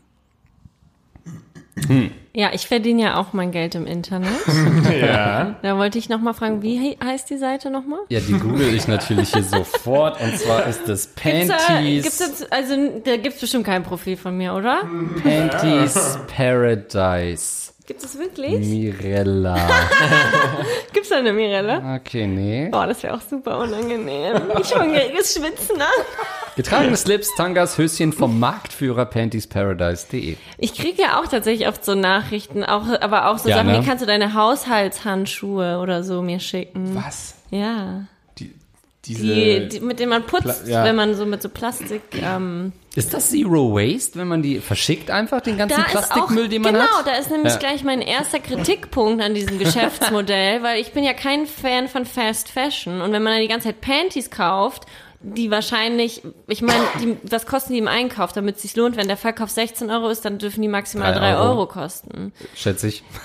Ja, 2.32 2.52
ich 2.54 2.66
verdiene 2.66 3.02
ja 3.02 3.16
auch 3.20 3.34
mein 3.34 3.50
Geld 3.52 3.74
im 3.74 3.86
Internet. 3.86 4.30
Ja. 4.98 5.56
Da 5.62 5.76
wollte 5.76 5.98
ich 5.98 6.08
nochmal 6.08 6.32
fragen, 6.32 6.62
wie 6.62 6.78
he- 6.78 6.96
heißt 7.04 7.28
die 7.28 7.36
Seite 7.36 7.70
nochmal? 7.70 7.98
Ja, 8.08 8.18
die 8.20 8.32
google 8.32 8.74
ich 8.74 8.88
natürlich 8.88 9.30
hier 9.32 9.42
sofort 9.42 10.18
und 10.22 10.38
zwar 10.38 10.66
ist 10.66 10.88
das 10.88 11.14
Gibt's 11.14 11.48
da, 11.48 11.56
Panties, 11.56 12.02
gibt's 12.04 12.18
jetzt, 12.20 12.52
also 12.52 12.74
da 13.04 13.16
gibt's 13.18 13.40
bestimmt 13.40 13.64
kein 13.66 13.82
Profil 13.82 14.16
von 14.16 14.36
mir, 14.38 14.54
oder? 14.54 14.88
Panties 15.22 16.18
Paradise. 16.34 17.65
Gibt 17.86 18.02
es 18.02 18.18
wirklich? 18.18 18.66
Mirella. 18.66 19.56
Gibt's 20.92 21.08
da 21.10 21.18
eine 21.18 21.32
Mirella? 21.32 21.96
Okay, 21.96 22.26
nee. 22.26 22.68
Boah, 22.68 22.86
das 22.88 23.00
wäre 23.04 23.14
auch 23.14 23.20
super 23.20 23.58
unangenehm. 23.58 24.34
Ich 24.60 24.66
fange 24.68 24.98
reges 24.98 25.34
Schwitzen 25.34 25.80
an. 25.80 26.04
Getragene 26.56 26.96
Slips, 26.96 27.34
Tangas, 27.36 27.78
Höschen 27.78 28.12
vom 28.12 28.40
Marktführer 28.40 29.04
pantiesparadise.de. 29.06 30.36
Ich 30.58 30.74
kriege 30.74 31.02
ja 31.02 31.20
auch 31.20 31.28
tatsächlich 31.28 31.68
oft 31.68 31.84
so 31.84 31.94
Nachrichten, 31.94 32.64
auch, 32.64 32.86
aber 33.00 33.30
auch 33.30 33.38
so 33.38 33.48
Ja, 33.48 33.58
Sachen, 33.58 33.70
ne? 33.70 33.80
wie 33.80 33.86
kannst 33.86 34.02
du 34.02 34.06
deine 34.06 34.34
Haushaltshandschuhe 34.34 35.78
oder 35.78 36.02
so 36.02 36.22
mir 36.22 36.40
schicken? 36.40 36.94
Was? 36.96 37.34
Ja. 37.50 38.06
Die, 39.06 39.14
diese. 39.14 39.24
Die, 39.34 39.68
die, 39.68 39.80
mit 39.80 39.98
denen 40.00 40.10
man 40.10 40.24
putzt, 40.26 40.64
Pla- 40.64 40.72
ja. 40.72 40.84
wenn 40.84 40.96
man 40.96 41.14
so 41.14 41.24
mit 41.26 41.40
so 41.42 41.48
Plastik. 41.48 42.02
Ähm, 42.20 42.72
Ist 42.94 43.14
das 43.14 43.30
Zero 43.30 43.72
Waste, 43.74 44.18
wenn 44.18 44.28
man 44.28 44.42
die 44.42 44.58
verschickt 44.60 45.10
einfach, 45.10 45.40
den 45.40 45.56
ganzen 45.58 45.76
da 45.76 45.82
ist 45.82 45.88
auch, 45.88 45.90
Plastikmüll, 45.92 46.48
den 46.48 46.62
man 46.62 46.74
genau, 46.74 46.84
hat? 46.86 47.06
da 47.06 47.12
ist 47.12 47.30
nämlich 47.30 47.52
Ja. 47.52 47.58
gleich 47.58 47.84
mein 47.84 48.00
erster 48.02 48.38
Kritikpunkt 48.40 49.22
an 49.22 49.34
diesem 49.34 49.58
Geschäftsmodell, 49.58 50.62
weil 50.62 50.80
ich 50.80 50.92
bin 50.92 51.04
ja 51.04 51.12
kein 51.12 51.46
Fan 51.46 51.88
von 51.88 52.04
Fast 52.06 52.48
Fashion 52.48 53.00
und 53.00 53.12
wenn 53.12 53.22
man 53.22 53.34
dann 53.34 53.42
die 53.42 53.48
ganze 53.48 53.68
Zeit 53.68 53.80
Panties 53.80 54.30
kauft, 54.30 54.84
die 55.20 55.50
wahrscheinlich, 55.50 56.22
ich 56.46 56.62
meine, 56.62 56.84
die, 57.00 57.16
was 57.22 57.46
kosten 57.46 57.72
die 57.72 57.78
im 57.78 57.88
Einkauf, 57.88 58.32
damit 58.32 58.56
es 58.56 58.62
sich 58.62 58.76
lohnt? 58.76 58.96
Wenn 58.96 59.08
der 59.08 59.16
Verkauf 59.16 59.50
16 59.50 59.90
Euro 59.90 60.08
ist, 60.08 60.24
dann 60.24 60.38
dürfen 60.38 60.62
die 60.62 60.68
maximal 60.68 61.12
Drei 61.12 61.32
3 61.32 61.36
Euro. 61.36 61.50
Euro 61.50 61.66
kosten. 61.66 62.32
Schätze 62.54 62.88
ich. 62.88 63.02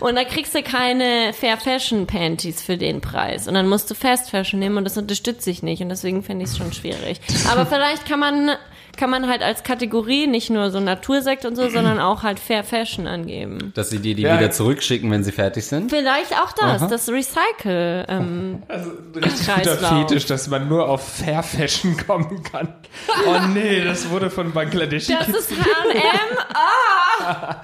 Und 0.00 0.16
da 0.16 0.24
kriegst 0.24 0.54
du 0.54 0.62
keine 0.62 1.32
Fair 1.32 1.56
Fashion 1.56 2.06
Panties 2.06 2.62
für 2.62 2.76
den 2.76 3.00
Preis. 3.00 3.48
Und 3.48 3.54
dann 3.54 3.68
musst 3.68 3.90
du 3.90 3.94
Fast 3.94 4.30
Fashion 4.30 4.60
nehmen 4.60 4.76
und 4.76 4.84
das 4.84 4.96
unterstütze 4.96 5.50
ich 5.50 5.62
nicht. 5.62 5.82
Und 5.82 5.88
deswegen 5.88 6.22
finde 6.22 6.44
ich 6.44 6.50
es 6.50 6.58
schon 6.58 6.72
schwierig. 6.72 7.20
Aber 7.50 7.66
vielleicht 7.66 8.06
kann 8.06 8.20
man, 8.20 8.50
kann 8.96 9.10
man 9.10 9.28
halt 9.28 9.42
als 9.42 9.62
Kategorie 9.62 10.26
nicht 10.26 10.50
nur 10.50 10.70
so 10.70 10.80
Natursekt 10.80 11.44
und 11.44 11.56
so, 11.56 11.68
sondern 11.68 11.98
auch 12.00 12.22
halt 12.22 12.38
Fair 12.40 12.64
Fashion 12.64 13.06
angeben. 13.06 13.72
Dass 13.74 13.90
sie 13.90 13.98
dir 13.98 14.14
die 14.14 14.22
Ja. 14.22 14.36
wieder 14.38 14.50
zurückschicken, 14.50 15.10
wenn 15.10 15.24
sie 15.24 15.32
fertig 15.32 15.66
sind? 15.66 15.90
Vielleicht 15.90 16.32
auch 16.34 16.52
das, 16.52 16.86
das 16.88 17.08
Recycle. 17.08 18.04
Ähm, 18.08 18.62
Richtig 19.14 19.46
guter. 19.54 19.76
Fetisch, 19.76 20.26
dass 20.26 20.48
man 20.48 20.68
nur 20.68 20.88
auf 20.88 21.06
Fair 21.06 21.42
Fashion 21.42 21.96
kommen 22.06 22.42
kann. 22.42 22.68
Oh 23.26 23.38
nee, 23.52 23.82
das 23.84 24.08
wurde 24.10 24.30
von 24.30 24.52
Bangladesch. 24.52 25.06
das 25.08 25.28
ist 25.28 25.50
H&M. 25.52 26.38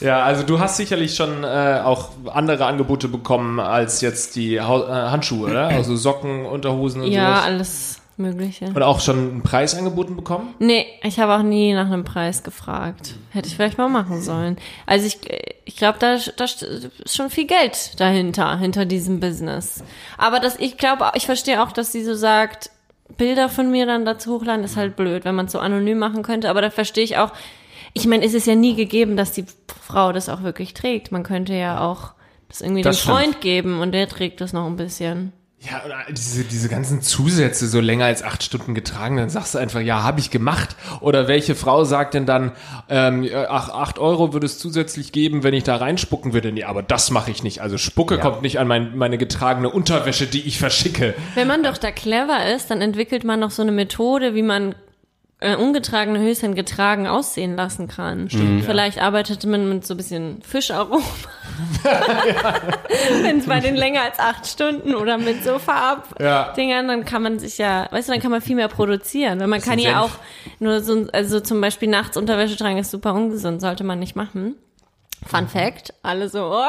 Ja, 0.00 0.22
also 0.24 0.42
du 0.42 0.58
hast 0.58 0.76
sicherlich 0.76 1.14
schon 1.14 1.44
äh, 1.44 1.80
auch 1.82 2.10
andere 2.32 2.66
Angebote 2.66 3.08
bekommen 3.08 3.60
als 3.60 4.00
jetzt 4.00 4.36
die 4.36 4.60
Hau 4.60 4.84
äh, 4.84 4.90
Handschuhe, 4.90 5.50
oder? 5.50 5.68
Also 5.68 5.96
Socken, 5.96 6.44
Unterhosen 6.44 7.02
und 7.02 7.10
Ja, 7.12 7.26
sowas. 7.36 7.44
alles 7.44 7.98
Mögliche. 8.16 8.66
Und 8.66 8.82
auch 8.82 9.00
schon 9.00 9.18
einen 9.18 9.42
Preis 9.42 9.74
angeboten 9.74 10.16
bekommen? 10.16 10.54
Nee, 10.58 10.86
ich 11.02 11.18
habe 11.18 11.34
auch 11.34 11.42
nie 11.42 11.72
nach 11.74 11.86
einem 11.86 12.04
Preis 12.04 12.42
gefragt. 12.42 13.16
Hätte 13.30 13.48
ich 13.48 13.56
vielleicht 13.56 13.78
mal 13.78 13.88
machen 13.88 14.20
sollen. 14.22 14.56
Also 14.86 15.06
ich, 15.06 15.18
ich 15.64 15.76
glaube, 15.76 15.98
da, 15.98 16.16
da 16.36 16.44
ist 16.44 16.66
schon 17.06 17.30
viel 17.30 17.46
Geld 17.46 17.98
dahinter, 17.98 18.56
hinter 18.58 18.84
diesem 18.84 19.20
Business. 19.20 19.82
Aber 20.16 20.38
das, 20.40 20.58
ich 20.58 20.78
glaube, 20.78 21.10
ich 21.14 21.26
verstehe 21.26 21.62
auch, 21.62 21.72
dass 21.72 21.92
sie 21.92 22.04
so 22.04 22.14
sagt, 22.14 22.70
Bilder 23.16 23.48
von 23.48 23.70
mir 23.70 23.86
dann 23.86 24.04
dazu 24.04 24.34
hochladen, 24.34 24.64
ist 24.64 24.76
halt 24.76 24.96
blöd, 24.96 25.24
wenn 25.24 25.34
man 25.34 25.46
es 25.46 25.52
so 25.52 25.58
anonym 25.58 25.98
machen 25.98 26.22
könnte. 26.22 26.48
Aber 26.50 26.62
da 26.62 26.70
verstehe 26.70 27.04
ich 27.04 27.16
auch, 27.18 27.32
ich 27.92 28.06
meine, 28.06 28.24
es 28.24 28.34
ist 28.34 28.46
ja 28.46 28.54
nie 28.54 28.74
gegeben, 28.74 29.16
dass 29.16 29.32
die 29.32 29.44
Frau 29.82 30.12
das 30.12 30.28
auch 30.28 30.42
wirklich 30.42 30.74
trägt. 30.74 31.12
Man 31.12 31.22
könnte 31.22 31.54
ja 31.54 31.80
auch 31.80 32.12
das 32.48 32.60
irgendwie 32.60 32.82
Das 32.82 32.96
dem 32.96 33.00
stimmt. 33.00 33.16
Freund 33.16 33.40
geben 33.40 33.80
und 33.80 33.92
der 33.92 34.08
trägt 34.08 34.40
das 34.40 34.52
noch 34.52 34.66
ein 34.66 34.76
bisschen. 34.76 35.32
Ja, 35.70 35.82
oder 35.86 35.96
diese, 36.10 36.44
diese 36.44 36.68
ganzen 36.68 37.00
Zusätze 37.00 37.66
so 37.68 37.80
länger 37.80 38.04
als 38.04 38.22
acht 38.22 38.42
Stunden 38.42 38.74
getragen, 38.74 39.16
dann 39.16 39.30
sagst 39.30 39.54
du 39.54 39.58
einfach, 39.58 39.80
ja, 39.80 40.02
habe 40.02 40.20
ich 40.20 40.30
gemacht. 40.30 40.76
Oder 41.00 41.26
welche 41.26 41.54
Frau 41.54 41.84
sagt 41.84 42.12
denn 42.12 42.26
dann, 42.26 42.52
ähm, 42.90 43.26
ach, 43.48 43.70
acht 43.70 43.98
Euro 43.98 44.34
würde 44.34 44.44
es 44.44 44.58
zusätzlich 44.58 45.12
geben, 45.12 45.42
wenn 45.42 45.54
ich 45.54 45.64
da 45.64 45.76
reinspucken 45.76 46.34
würde? 46.34 46.52
Nee, 46.52 46.64
aber 46.64 46.82
das 46.82 47.10
mache 47.10 47.30
ich 47.30 47.42
nicht. 47.42 47.62
Also 47.62 47.78
Spucke 47.78 48.18
kommt 48.18 48.42
nicht 48.42 48.58
an 48.58 48.68
mein, 48.68 48.96
meine 48.96 49.16
getragene 49.16 49.70
Unterwäsche, 49.70 50.26
die 50.26 50.42
ich 50.42 50.58
verschicke. 50.58 51.14
Wenn 51.34 51.48
man 51.48 51.62
doch 51.62 51.78
da 51.78 51.90
clever 51.90 52.52
ist, 52.54 52.70
dann 52.70 52.82
entwickelt 52.82 53.24
man 53.24 53.40
noch 53.40 53.50
so 53.50 53.62
eine 53.62 53.72
Methode, 53.72 54.34
wie 54.34 54.42
man 54.42 54.74
äh, 55.40 55.56
ungetragene 55.56 56.20
Höschen 56.20 56.54
getragen 56.54 57.06
aussehen 57.06 57.56
lassen 57.56 57.88
kann. 57.88 58.28
Vielleicht 58.64 59.00
arbeitet 59.00 59.44
man 59.44 59.68
mit 59.68 59.86
so 59.86 59.94
ein 59.94 59.96
bisschen 59.96 60.42
Fischaroma. 60.42 61.02
Wenn 63.22 63.38
es 63.38 63.46
bei 63.46 63.60
den 63.60 63.76
länger 63.76 64.02
als 64.02 64.18
acht 64.18 64.46
Stunden 64.46 64.94
oder 64.94 65.18
mit 65.18 65.44
so 65.44 65.58
Farbdingern, 65.58 66.88
dann 66.88 67.04
kann 67.04 67.22
man 67.22 67.38
sich 67.38 67.58
ja, 67.58 67.88
weißt 67.90 68.08
du, 68.08 68.12
dann 68.12 68.22
kann 68.22 68.30
man 68.30 68.40
viel 68.40 68.56
mehr 68.56 68.68
produzieren. 68.68 69.38
Weil 69.40 69.48
man 69.48 69.60
kann 69.60 69.78
ja 69.78 70.00
auch 70.00 70.12
nur 70.60 70.80
so, 70.80 71.06
also 71.12 71.40
zum 71.40 71.60
Beispiel 71.60 71.88
nachts 71.88 72.16
Unterwäsche 72.16 72.56
tragen 72.56 72.78
ist 72.78 72.90
super 72.90 73.12
ungesund, 73.12 73.60
sollte 73.60 73.84
man 73.84 73.98
nicht 73.98 74.16
machen. 74.16 74.56
Fun 75.26 75.48
Fact, 75.48 75.94
alle 76.02 76.28
so, 76.28 76.52
oh, 76.52 76.62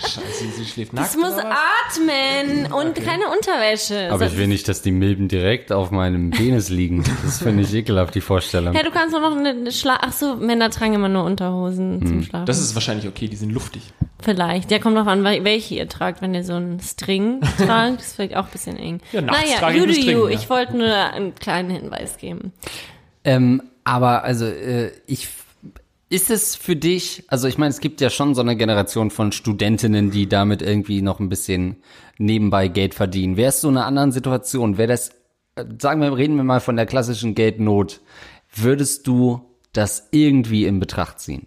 Scheiße, 0.00 0.48
sie 0.56 0.64
schläft 0.64 0.92
nackt. 0.92 1.08
es 1.10 1.16
muss 1.16 1.34
atmen 1.34 2.72
und 2.72 2.94
keine 2.94 3.24
Unterwäsche. 3.28 4.08
Aber 4.10 4.26
ich 4.26 4.36
will 4.36 4.46
nicht, 4.46 4.68
dass 4.68 4.82
die 4.82 4.90
Milben 4.90 5.28
direkt 5.28 5.70
auf 5.72 5.90
meinem 5.90 6.30
Penis 6.30 6.68
liegen. 6.70 7.04
Das 7.24 7.38
finde 7.42 7.62
ich 7.62 7.74
ekelhaft, 7.74 8.14
die 8.14 8.20
Vorstellung. 8.20 8.74
Ja, 8.74 8.82
du 8.82 8.90
kannst 8.90 9.14
doch 9.14 9.20
noch 9.20 9.36
eine, 9.36 9.70
Schla 9.72 9.98
Ach 10.00 10.12
so, 10.12 10.36
Männer 10.36 10.70
tragen 10.70 10.94
immer 10.94 11.08
nur 11.08 11.24
Unterhosen 11.24 12.06
zum 12.06 12.22
Schlafen. 12.22 12.46
Das 12.46 12.58
ist 12.58 12.74
wahrscheinlich 12.74 13.06
okay, 13.06 13.28
die 13.28 13.36
sind 13.36 13.50
luftig. 13.52 13.82
Vielleicht. 14.20 14.70
Ja, 14.70 14.78
kommt 14.78 14.94
noch 14.94 15.06
an, 15.06 15.22
wel- 15.24 15.44
welche 15.44 15.74
ihr 15.76 15.88
tragt. 15.88 16.22
Wenn 16.22 16.34
ihr 16.34 16.44
so 16.44 16.54
einen 16.54 16.80
String 16.80 17.40
tragt, 17.58 18.00
ist 18.00 18.16
vielleicht 18.16 18.36
auch 18.36 18.46
ein 18.46 18.50
bisschen 18.52 18.76
eng. 18.76 19.00
Ja, 19.12 19.20
naja, 19.20 19.68
ich 19.70 19.76
you 19.76 19.86
do 19.86 19.92
you. 19.92 20.28
ja. 20.28 20.34
Ich 20.34 20.50
wollte 20.50 20.76
nur 20.76 20.92
einen 20.92 21.34
kleinen 21.34 21.70
Hinweis 21.70 22.16
geben. 22.16 22.52
Ähm, 23.24 23.62
aber 23.84 24.24
also 24.24 24.44
äh, 24.46 24.90
ich 25.06 25.28
ist 26.10 26.30
es 26.30 26.56
für 26.56 26.74
dich, 26.76 27.24
also 27.28 27.48
ich 27.48 27.58
meine, 27.58 27.70
es 27.70 27.80
gibt 27.80 28.00
ja 28.00 28.08
schon 28.10 28.34
so 28.34 28.40
eine 28.40 28.56
Generation 28.56 29.10
von 29.10 29.32
Studentinnen, 29.32 30.10
die 30.10 30.28
damit 30.28 30.62
irgendwie 30.62 31.02
noch 31.02 31.20
ein 31.20 31.28
bisschen 31.28 31.76
nebenbei 32.16 32.68
Geld 32.68 32.94
verdienen. 32.94 33.36
Wärst 33.36 33.62
du 33.62 33.68
in 33.68 33.76
einer 33.76 33.86
anderen 33.86 34.12
Situation, 34.12 34.78
wäre 34.78 34.88
das, 34.88 35.10
äh, 35.56 35.64
sagen 35.78 36.00
wir, 36.00 36.16
reden 36.16 36.36
wir 36.36 36.44
mal 36.44 36.60
von 36.60 36.76
der 36.76 36.86
klassischen 36.86 37.34
Geldnot, 37.34 38.00
würdest 38.54 39.06
du 39.06 39.42
das 39.72 40.08
irgendwie 40.10 40.64
in 40.64 40.80
Betracht 40.80 41.20
ziehen? 41.20 41.46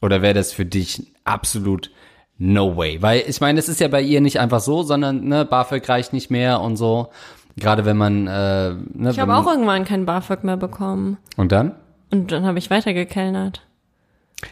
Oder 0.00 0.22
wäre 0.22 0.34
das 0.34 0.52
für 0.52 0.64
dich 0.64 1.12
absolut 1.24 1.90
no 2.38 2.76
way? 2.76 3.02
Weil 3.02 3.24
ich 3.26 3.40
meine, 3.40 3.58
es 3.58 3.68
ist 3.68 3.80
ja 3.80 3.88
bei 3.88 4.00
ihr 4.00 4.20
nicht 4.20 4.38
einfach 4.38 4.60
so, 4.60 4.84
sondern 4.84 5.24
ne, 5.24 5.44
BAföG 5.44 5.88
reicht 5.88 6.12
nicht 6.12 6.30
mehr 6.30 6.60
und 6.60 6.76
so. 6.76 7.08
Gerade 7.56 7.84
wenn 7.84 7.96
man, 7.96 8.28
äh, 8.28 8.74
ne, 8.94 9.10
Ich 9.10 9.18
habe 9.18 9.34
auch 9.34 9.48
irgendwann 9.48 9.84
kein 9.84 10.06
BAföG 10.06 10.44
mehr 10.44 10.56
bekommen. 10.56 11.18
und 11.36 11.50
dann? 11.50 11.74
Und 12.10 12.32
dann 12.32 12.46
habe 12.46 12.58
ich 12.58 12.70
weitergekellnert. 12.70 13.62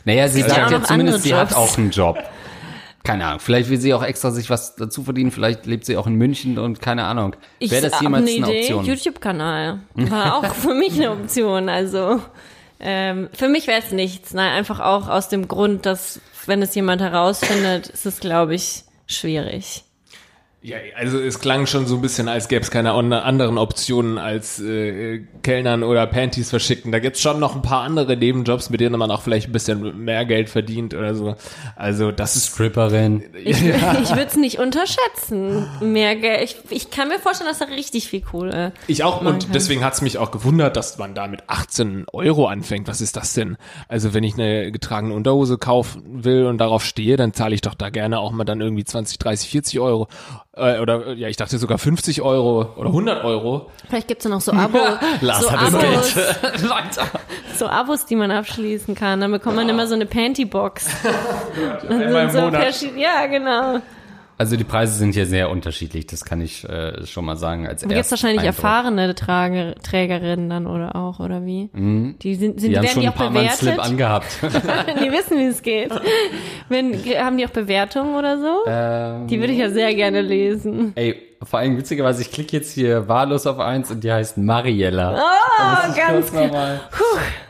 Naja, 0.05 0.29
sie 0.29 0.43
sagt 0.43 0.71
ja 0.71 0.83
zumindest, 0.83 1.23
sie 1.23 1.35
hat 1.35 1.55
auch 1.55 1.79
einen 1.79 1.91
Job. 1.91 2.19
Keine 3.05 3.25
Ahnung. 3.27 3.39
Vielleicht 3.39 3.71
will 3.71 3.79
sie 3.79 3.95
auch 3.95 4.03
extra 4.03 4.33
sich 4.33 4.51
was 4.51 4.75
dazu 4.75 5.05
verdienen. 5.05 5.31
Vielleicht 5.31 5.65
lebt 5.65 5.85
sie 5.85 5.97
auch 5.97 6.09
in 6.09 6.15
München 6.15 6.59
und 6.59 6.83
keine 6.83 7.05
Ahnung. 7.05 7.37
Ich 7.61 7.71
Wäre 7.71 7.89
das 7.89 8.01
jemals 8.01 8.29
eine 8.29 8.47
eine. 8.47 8.59
Option? 8.59 8.85
YouTube-Kanal. 8.85 9.81
War 9.95 10.37
auch 10.37 10.55
für 10.55 10.75
mich 10.75 10.95
eine 10.95 11.13
Option. 11.13 11.69
Also 11.69 12.21
ähm, 12.81 13.29
für 13.33 13.49
mich 13.49 13.69
wäre 13.69 13.79
es 13.79 13.93
nichts. 13.93 14.35
Nein, 14.35 14.53
einfach 14.53 14.81
auch 14.81 15.09
aus 15.09 15.29
dem 15.29 15.47
Grund, 15.47 15.87
dass 15.87 16.21
wenn 16.47 16.63
es 16.63 16.75
jemand 16.75 17.01
herausfindet, 17.01 17.89
ist 17.89 18.07
es, 18.07 18.19
glaube 18.19 18.57
ich, 18.57 18.83
schwierig. 19.07 19.85
Ja, 20.67 20.79
also 20.97 21.21
es 21.21 21.39
klang 21.39 21.67
schon 21.69 21.87
so 21.87 21.95
ein 21.95 22.03
bisschen, 22.03 22.27
als 22.29 22.49
gäbe 22.49 22.63
es 22.63 22.73
keine 22.73 22.91
anderen 22.93 23.57
Optionen 23.57 24.19
als 24.19 24.59
äh, 24.59 25.21
Kellnern 25.45 25.85
oder 25.85 26.05
Panties 26.09 26.51
verschicken. 26.51 26.91
Da 26.91 26.99
gibt's 26.99 27.21
schon 27.21 27.39
noch 27.39 27.55
ein 27.55 27.63
paar 27.63 27.83
andere 27.83 28.17
Nebenjobs, 28.17 28.69
mit 28.71 28.81
denen 28.81 28.99
man 28.99 29.13
auch 29.13 29.23
vielleicht 29.23 29.49
ein 29.49 29.53
bisschen 29.53 29.97
mehr 30.05 30.25
Geld 30.25 30.51
verdient 30.51 30.93
oder 30.93 31.15
so. 31.15 31.37
Also 31.77 32.11
das 32.11 32.35
ist 32.35 32.49
Stripperin. 32.49 33.23
Ich, 33.47 33.63
ich 33.65 34.11
würde 34.11 34.27
es 34.27 34.37
nicht 34.37 34.59
unterschätzen. 34.59 35.67
Mehr 35.81 36.17
Geld. 36.17 36.43
Ich, 36.43 36.57
ich 36.71 36.91
kann 36.91 37.07
mir 37.07 37.21
vorstellen, 37.21 37.49
dass 37.49 37.61
da 37.61 37.67
richtig 37.67 38.09
viel 38.09 38.23
Kohle. 38.23 38.73
ich 38.89 39.05
auch 39.05 39.21
und 39.21 39.45
kann- 39.45 39.53
deswegen 39.53 39.85
hat's 39.85 40.03
mich 40.03 40.19
auch 40.19 40.33
gewundert, 40.33 40.77
dass 40.77 40.99
man 40.99 41.15
da 41.15 41.29
mit 41.29 41.45
18 41.47 42.07
Euro 42.13 42.49
anfängt. 42.49 42.89
Was 42.89 43.01
ist 43.01 43.17
das 43.17 43.35
denn? 43.35 43.57
Also 43.87 44.15
wenn 44.15 44.25
ich 44.25 44.35
eine 44.35 44.73
getragene 44.73 45.15
Unterhose 45.15 45.59
kaufen 45.59 46.25
will 46.25 46.47
und 46.47 46.59
darauf 46.59 46.85
stehe, 46.85 47.17
dann 47.17 47.35
zahle 47.35 47.55
ich 47.55 47.61
doch 47.61 47.75
da 47.75 47.91
gerne 47.91 48.19
auch 48.19 48.33
mal 48.33 48.43
dann 48.43 48.61
irgendwie 48.61 48.85
20, 48.85 49.21
30, 49.21 49.49
40 49.49 49.79
Euro. 49.79 50.09
Äh, 50.57 50.81
oder 50.81 51.09
äh, 51.09 51.15
ja, 51.15 51.29
ich 51.29 51.37
dachte 51.37 51.59
sogar 51.59 51.77
50 51.77 52.23
Euro 52.23 52.73
oder 52.77 52.89
100 52.89 53.25
Euro. 53.25 53.71
Vielleicht 53.89 54.09
gibt's 54.09 54.25
ja 54.25 54.31
noch 54.31 54.41
so, 54.41 54.53
Abo, 54.53 54.79
Lars 55.21 55.43
so, 55.43 55.53
hat 55.53 55.61
das 55.61 55.75
Abos, 55.75 56.15
Geld. 56.15 57.11
So 57.59 57.67
Abos, 57.67 58.07
die 58.07 58.17
man 58.17 58.31
abschließen 58.31 58.95
kann. 58.95 59.21
Dann 59.21 59.33
bekommt 59.33 59.57
man 59.57 59.69
immer 59.69 59.87
so 59.87 59.95
eine 59.95 60.07
Panty-Box. 60.07 60.87
Dann 61.89 62.03
Einmal 62.03 62.25
im 62.25 62.31
sind 62.31 62.41
so 62.41 62.47
Monat. 62.47 62.97
ja, 62.97 63.27
genau. 63.27 63.81
Also 64.39 64.57
die 64.57 64.65
Preise 64.65 64.93
sind 64.99 65.15
hier 65.15 65.25
sehr 65.27 65.49
unterschiedlich. 65.51 66.07
Das 66.07 66.25
kann 66.25 66.41
ich 66.43 66.63
äh, 66.69 67.07
schon 67.07 67.25
mal 67.25 67.37
sagen. 67.37 67.67
Als 67.67 67.81
Da 67.83 67.89
gibt's 67.89 68.11
wahrscheinlich 68.11 68.45
Ersteindruck. 68.45 68.65
erfahrene 68.65 69.15
Trage, 69.15 69.75
Trägerinnen 69.83 70.51
dann 70.51 70.67
oder 70.67 70.95
auch, 70.95 71.21
oder 71.21 71.45
wie? 71.47 71.71
Die 71.75 72.35
sind, 72.35 72.61
sind 72.61 72.71
Die 72.71 72.77
haben 72.77 72.83
werden 72.85 72.93
schon 72.93 73.01
die 73.03 73.07
ein 73.09 73.13
auch 73.15 73.17
paar 73.17 73.31
Mal 73.31 73.41
einen 73.41 73.49
Slip 73.51 73.73
bewertet? 73.77 73.91
angehabt. 73.93 74.27
die 74.43 75.11
wissen, 75.11 75.39
wie 75.39 75.45
es 75.47 75.63
geht. 75.63 75.91
Wenn, 76.69 76.93
haben 77.19 77.39
die 77.39 77.47
auch 77.47 77.51
Bewertungen 77.51 78.15
oder 78.15 78.39
so? 78.39 78.65
ähm, 78.67 79.27
Die 79.27 79.41
würde 79.41 79.53
ich 79.55 79.59
ja 79.59 79.71
sehr 79.71 79.95
gerne 79.95 80.21
lesen. 80.21 80.93
ey, 80.97 81.17
vor 81.43 81.59
allem 81.61 81.77
witzigerweise, 81.79 82.23
ich 82.23 82.31
klicke 82.31 82.57
jetzt 82.57 82.73
hier 82.73 83.09
wahllos 83.09 83.47
auf 83.47 83.59
eins 83.59 83.91
und 83.91 84.03
die 84.05 84.13
heißt 84.13 84.37
Mariella. 84.39 85.15
Oh, 85.19 85.95
ganz 85.97 86.31
Kurz 86.31 86.51
mal. 86.53 86.81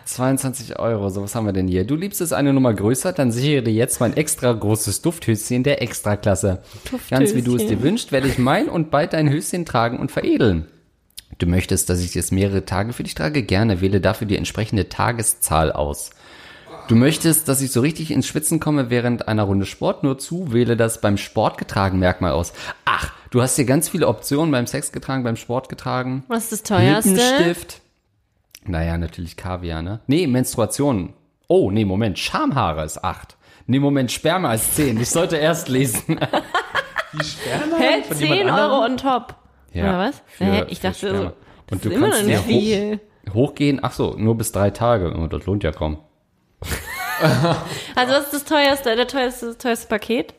22 0.07 0.79
Euro, 0.79 1.09
so 1.11 1.23
was 1.23 1.35
haben 1.35 1.47
wir 1.47 1.53
denn 1.53 1.69
hier? 1.69 1.85
Du 1.85 1.97
liebst 1.97 2.21
es 2.21 2.33
eine 2.33 2.53
Nummer 2.53 2.73
größer, 2.73 3.13
dann 3.13 3.33
sichere 3.33 3.63
dir 3.63 3.73
jetzt 3.73 4.01
mein 4.01 4.17
extra 4.17 4.53
großes 4.53 5.03
Dufthöschen 5.03 5.65
der 5.65 5.83
Extraklasse. 5.83 6.63
Ganz 7.11 7.35
wie 7.35 7.43
du 7.43 7.57
es 7.57 7.67
dir 7.67 7.83
wünschst, 7.83 8.13
werde 8.13 8.29
ich 8.29 8.39
mein 8.39 8.69
und 8.69 8.91
bald 8.91 9.13
dein 9.13 9.29
Höschen 9.29 9.65
tragen 9.65 9.99
und 9.99 10.13
veredeln. 10.13 10.67
Du 11.39 11.47
möchtest, 11.47 11.91
dass 11.91 12.01
ich 12.01 12.15
es 12.17 12.31
mehrere 12.31 12.65
Tage 12.65 12.93
für 12.93 13.03
dich 13.03 13.15
trage? 13.15 13.43
Gerne, 13.43 13.81
wähle 13.81 14.01
dafür 14.01 14.27
die 14.27 14.37
entsprechende 14.37 14.89
Tageszahl 14.89 15.73
aus. 15.73 16.11
Du 16.89 16.95
möchtest, 16.95 17.49
dass 17.49 17.61
ich 17.61 17.73
so 17.73 17.81
richtig 17.81 18.13
ins 18.13 18.29
Schwitzen 18.29 18.61
komme 18.61 18.91
während 18.91 19.27
einer 19.27 19.43
Runde 19.43 19.67
Sport? 19.67 20.05
Nur 20.05 20.19
zu, 20.19 20.53
wähle 20.53 20.77
das 20.77 21.01
beim 21.01 21.17
Sport 21.17 21.59
getragen 21.59 21.99
Merkmal 21.99 22.31
aus. 22.31 22.53
Ach, 22.85 23.13
du 23.31 23.43
hast 23.43 23.57
hier 23.57 23.65
ganz 23.65 23.89
viele 23.89 24.07
Optionen 24.07 24.53
beim 24.53 24.69
Sex 24.69 24.93
getragen, 24.93 25.25
beim 25.25 25.37
Sport 25.37 25.69
getragen. 25.69 26.23
Was 26.29 26.45
ist 26.45 26.53
das 26.53 26.63
teuerste? 26.63 27.11
Lippenstift. 27.11 27.81
Naja, 28.67 28.99
natürlich 28.99 29.37
Kaviar, 29.37 29.83
ne? 29.83 30.01
Nee, 30.07 30.27
Menstruation. 30.27 31.13
Oh, 31.49 31.71
nee, 31.71 31.85
Moment, 31.85 32.19
Schamhaare 32.19 32.85
ist 32.85 33.03
8. 33.05 33.37
Nee, 33.67 33.79
Moment, 33.79 34.11
Sperma 34.13 34.55
ist 34.55 34.75
10. 34.77 35.01
Ich 35.01 35.11
sollte 35.11 35.37
erst 35.37 35.69
lesen. 35.69 36.19
Hä? 37.79 38.03
10 38.13 38.51
Euro 38.51 38.85
on 38.85 38.97
top. 38.97 39.35
Oder 39.75 39.99
was? 39.99 40.23
für- 40.27 40.45
Hä? 40.45 40.65
Ich 40.69 40.81
dachte, 40.81 40.99
Sperma. 40.99 41.19
so, 41.19 41.25
Und 41.27 41.35
das 41.71 41.81
du 41.81 41.89
ist 41.91 41.95
immer 41.95 42.07
noch 42.09 42.15
kannst 42.15 42.27
nicht 42.29 42.43
viel. 42.45 43.01
hoch, 43.31 43.35
hochgehen. 43.35 43.81
Ach 43.83 43.93
so, 43.93 44.15
nur 44.19 44.37
bis 44.37 44.53
drei 44.53 44.71
Tage. 44.71 45.15
Oh, 45.17 45.27
das 45.27 45.47
lohnt 45.47 45.63
ja 45.65 45.73
kaum. 45.73 45.99
Also 47.95 48.13
was 48.13 48.25
ist 48.25 48.35
das 48.35 48.45
teuerste, 48.45 48.95
der 48.97 49.07
teuerste, 49.07 49.47
das 49.47 49.59
teuerste 49.59 49.89
Paket? 49.89 50.35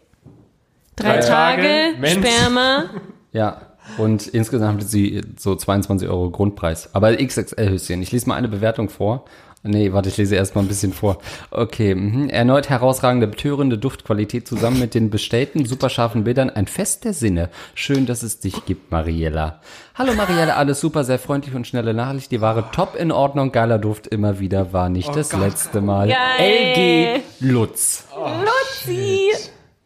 Drei, 0.95 1.17
Drei 1.17 1.19
Tage, 1.27 1.95
Tage. 2.01 2.09
Sperma. 2.11 2.85
Ja. 3.31 3.61
Und 3.97 4.27
insgesamt 4.27 4.81
hat 4.81 4.89
sie 4.89 5.21
so 5.37 5.55
22 5.55 6.07
Euro 6.09 6.29
Grundpreis. 6.29 6.93
Aber 6.93 7.11
XXL-Höschen. 7.13 8.01
Ich 8.01 8.11
lese 8.11 8.27
mal 8.27 8.35
eine 8.35 8.47
Bewertung 8.47 8.89
vor. 8.89 9.25
Nee, 9.63 9.91
warte, 9.91 10.09
ich 10.09 10.17
lese 10.17 10.35
erst 10.35 10.55
mal 10.55 10.61
ein 10.61 10.67
bisschen 10.67 10.93
vor. 10.93 11.17
Okay, 11.51 11.95
mhm. 11.95 12.29
erneut 12.29 12.69
herausragende, 12.69 13.27
betörende 13.27 13.77
Duftqualität 13.77 14.47
zusammen 14.47 14.79
mit 14.79 14.93
den 14.93 15.09
bestellten, 15.09 15.65
superscharfen 15.65 16.23
Bildern. 16.23 16.49
Ein 16.49 16.67
Fest 16.67 17.03
der 17.03 17.13
Sinne. 17.13 17.49
Schön, 17.73 18.05
dass 18.05 18.23
es 18.23 18.39
dich 18.39 18.65
gibt, 18.65 18.91
Mariella. 18.91 19.59
Hallo 19.95 20.13
Mariella, 20.13 20.55
alles 20.55 20.79
super, 20.79 21.03
sehr 21.03 21.19
freundlich 21.19 21.55
und 21.55 21.67
schnelle 21.67 21.93
Nachricht. 21.93 22.31
Die 22.31 22.39
Ware 22.39 22.65
top 22.71 22.95
in 22.95 23.11
Ordnung, 23.11 23.51
geiler 23.51 23.79
Duft 23.79 24.07
immer 24.07 24.39
wieder, 24.39 24.73
war 24.73 24.89
nicht 24.89 25.13
das 25.15 25.33
letzte 25.33 25.81
Mal. 25.81 26.07
Geil. 26.07 27.21
LG 27.39 27.45
Lutz. 27.51 28.05
Luzi. 28.15 29.31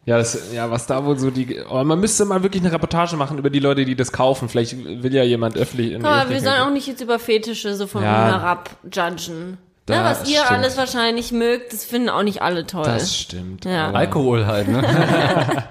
Ja, 0.04 0.18
das, 0.18 0.52
ja, 0.52 0.68
was 0.70 0.86
da 0.86 1.04
wohl 1.04 1.16
so 1.16 1.30
die. 1.30 1.60
Aber 1.60 1.84
man 1.84 2.00
müsste 2.00 2.24
mal 2.24 2.42
wirklich 2.42 2.62
eine 2.62 2.72
Reportage 2.72 3.16
machen 3.16 3.38
über 3.38 3.50
die 3.50 3.60
Leute, 3.60 3.84
die 3.84 3.94
das 3.94 4.10
kaufen. 4.10 4.48
Vielleicht 4.48 4.76
will 4.84 5.14
ja 5.14 5.22
jemand 5.22 5.56
öffentlich. 5.56 5.92
in 5.92 6.04
Aber 6.04 6.28
wir 6.28 6.40
sollen 6.40 6.60
auch 6.62 6.70
nicht 6.70 6.88
jetzt 6.88 7.00
über 7.00 7.20
Fetische 7.20 7.74
so 7.76 7.86
von 7.86 8.02
Ja. 8.02 8.26
herab 8.26 8.70
judgen. 8.84 9.58
Na, 9.88 10.04
was 10.04 10.28
ihr 10.28 10.38
stimmt. 10.40 10.50
alles 10.50 10.76
wahrscheinlich 10.76 11.32
mögt, 11.32 11.72
das 11.72 11.84
finden 11.84 12.08
auch 12.08 12.22
nicht 12.22 12.40
alle 12.40 12.66
toll. 12.66 12.84
Das 12.84 13.16
stimmt. 13.16 13.64
Ja. 13.64 13.90
Alkohol 13.90 14.46
halt, 14.46 14.68
ne? 14.68 14.82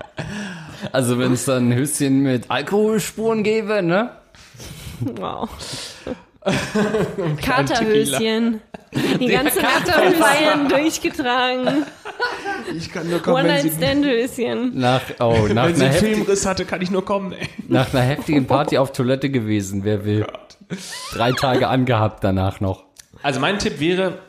also 0.91 1.17
wenn 1.17 1.33
es 1.33 1.45
dann 1.45 1.69
ein 1.69 1.75
Höschen 1.75 2.19
mit 2.21 2.51
Alkoholspuren 2.51 3.43
gäbe, 3.43 3.81
ne? 3.81 4.11
Wow. 4.99 5.49
Katerhöschen. 7.41 8.61
Die 8.93 9.27
ganze 9.27 9.61
Nacht 9.61 9.85
beim 9.87 10.13
Feiern 10.13 10.67
durchgetragen. 10.69 11.85
Ich 12.75 12.91
kann 12.91 13.09
nur 13.09 13.21
kommen, 13.21 13.45
wenn 13.45 13.61
sie, 13.61 13.69
One-Night-Stand-Höschen. 13.69 14.79
Nach, 14.79 15.01
oh, 15.19 15.23
nach, 15.23 15.39
wenn 15.39 15.47
sie 15.47 15.53
einer 15.53 15.69
einen 15.83 15.91
heftigen, 15.91 16.15
Filmriss 16.15 16.45
hatte, 16.45 16.65
kann 16.65 16.81
ich 16.81 16.91
nur 16.91 17.05
kommen. 17.05 17.33
Ey. 17.33 17.47
nach 17.67 17.93
einer 17.93 18.03
heftigen 18.03 18.47
Party 18.47 18.77
auf 18.77 18.91
Toilette 18.91 19.29
gewesen, 19.29 19.83
wer 19.83 20.05
will. 20.05 20.25
Drei 21.13 21.31
Tage 21.33 21.67
angehabt 21.67 22.23
danach 22.23 22.59
noch. 22.61 22.85
Also 23.23 23.39
mein 23.39 23.59
Tipp 23.59 23.79
wäre, 23.79 24.19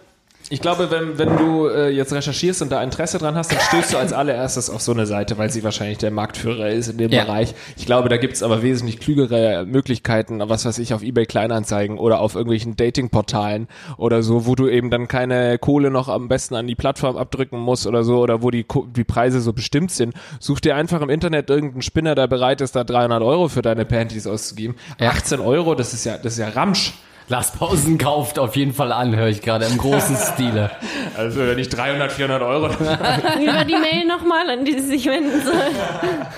ich 0.53 0.61
glaube, 0.61 0.91
wenn, 0.91 1.17
wenn 1.17 1.39
du 1.39 1.67
äh, 1.67 1.89
jetzt 1.89 2.13
recherchierst 2.13 2.61
und 2.61 2.71
da 2.71 2.83
Interesse 2.83 3.17
dran 3.17 3.37
hast, 3.37 3.51
dann 3.53 3.59
stößt 3.59 3.95
du 3.95 3.97
als 3.97 4.13
allererstes 4.13 4.69
auf 4.69 4.83
so 4.83 4.93
eine 4.93 5.07
Seite, 5.07 5.39
weil 5.39 5.49
sie 5.49 5.65
wahrscheinlich 5.65 5.97
der 5.97 6.11
Marktführer 6.11 6.69
ist 6.69 6.89
in 6.89 6.99
dem 6.99 7.11
Ja. 7.11 7.25
Bereich. 7.25 7.55
Ich 7.79 7.87
glaube, 7.87 8.11
da 8.11 8.19
gibt's 8.19 8.43
aber 8.43 8.63
wesentlich 8.63 9.01
klügere 9.01 9.65
Möglichkeiten, 9.65 10.41
was 10.45 10.67
weiß 10.67 10.79
ich, 10.79 10.93
auf 10.93 11.03
Ebay 11.03 11.25
Kleinanzeigen 11.25 11.97
oder 11.97 12.21
auf 12.21 12.35
irgendwelchen 12.35 12.77
Datingportalen 12.77 13.67
oder 13.97 14.23
so, 14.23 14.45
wo 14.45 14.55
du 14.55 14.69
eben 14.69 14.91
dann 14.91 15.09
keine 15.09 15.59
Kohle 15.59 15.91
noch 15.91 16.11
am 16.11 16.29
besten 16.29 16.55
an 16.55 16.67
die 16.67 16.75
Plattform 16.75 17.17
abdrücken 17.17 17.59
musst 17.59 17.87
oder 17.87 18.05
so, 18.05 18.19
oder 18.21 18.43
wo 18.43 18.51
die, 18.51 18.67
die 18.95 19.05
Preise 19.05 19.41
so 19.41 19.55
bestimmt 19.55 19.91
sind. 19.91 20.13
Such 20.39 20.61
dir 20.61 20.77
einfach 20.77 21.01
im 21.01 21.09
Internet 21.09 21.49
irgendeinen 21.49 21.81
Spinner, 21.81 22.15
der 22.15 22.27
bereit 22.27 22.61
ist, 22.61 22.77
da 22.77 22.85
300 22.85 23.23
Euro 23.23 23.49
für 23.49 23.63
deine 23.63 23.87
Panties 23.87 24.27
auszugeben. 24.27 24.77
Ja. 25.01 25.09
18 25.13 25.41
Euro, 25.41 25.75
das 25.75 25.95
ist 25.95 26.05
ja, 26.05 26.19
das 26.19 26.35
ist 26.35 26.41
ja 26.41 26.51
Ramsch. 26.51 26.93
Lars 27.33 27.51
Pausen 27.53 27.97
kauft 27.97 28.39
auf 28.39 28.57
jeden 28.57 28.75
Fall 28.75 28.93
an, 28.93 29.17
höre 29.17 29.29
ich 29.29 29.41
gerade 29.41 29.65
im 29.65 29.79
großen 29.79 30.17
Stile. 30.35 30.71
Also 31.17 31.41
wenn 31.41 31.59
ich 31.59 31.71
300, 31.71 32.13
400 32.13 32.43
Euro 32.43 32.69
Wie 32.69 33.47
war 33.47 33.65
die 33.65 33.73
Mail 33.73 34.07
nochmal, 34.07 34.51
an 34.51 34.67
die 34.67 34.75
sie 34.75 34.89
sich 34.89 35.07
wenden 35.07 35.41
sollen? 35.43 35.75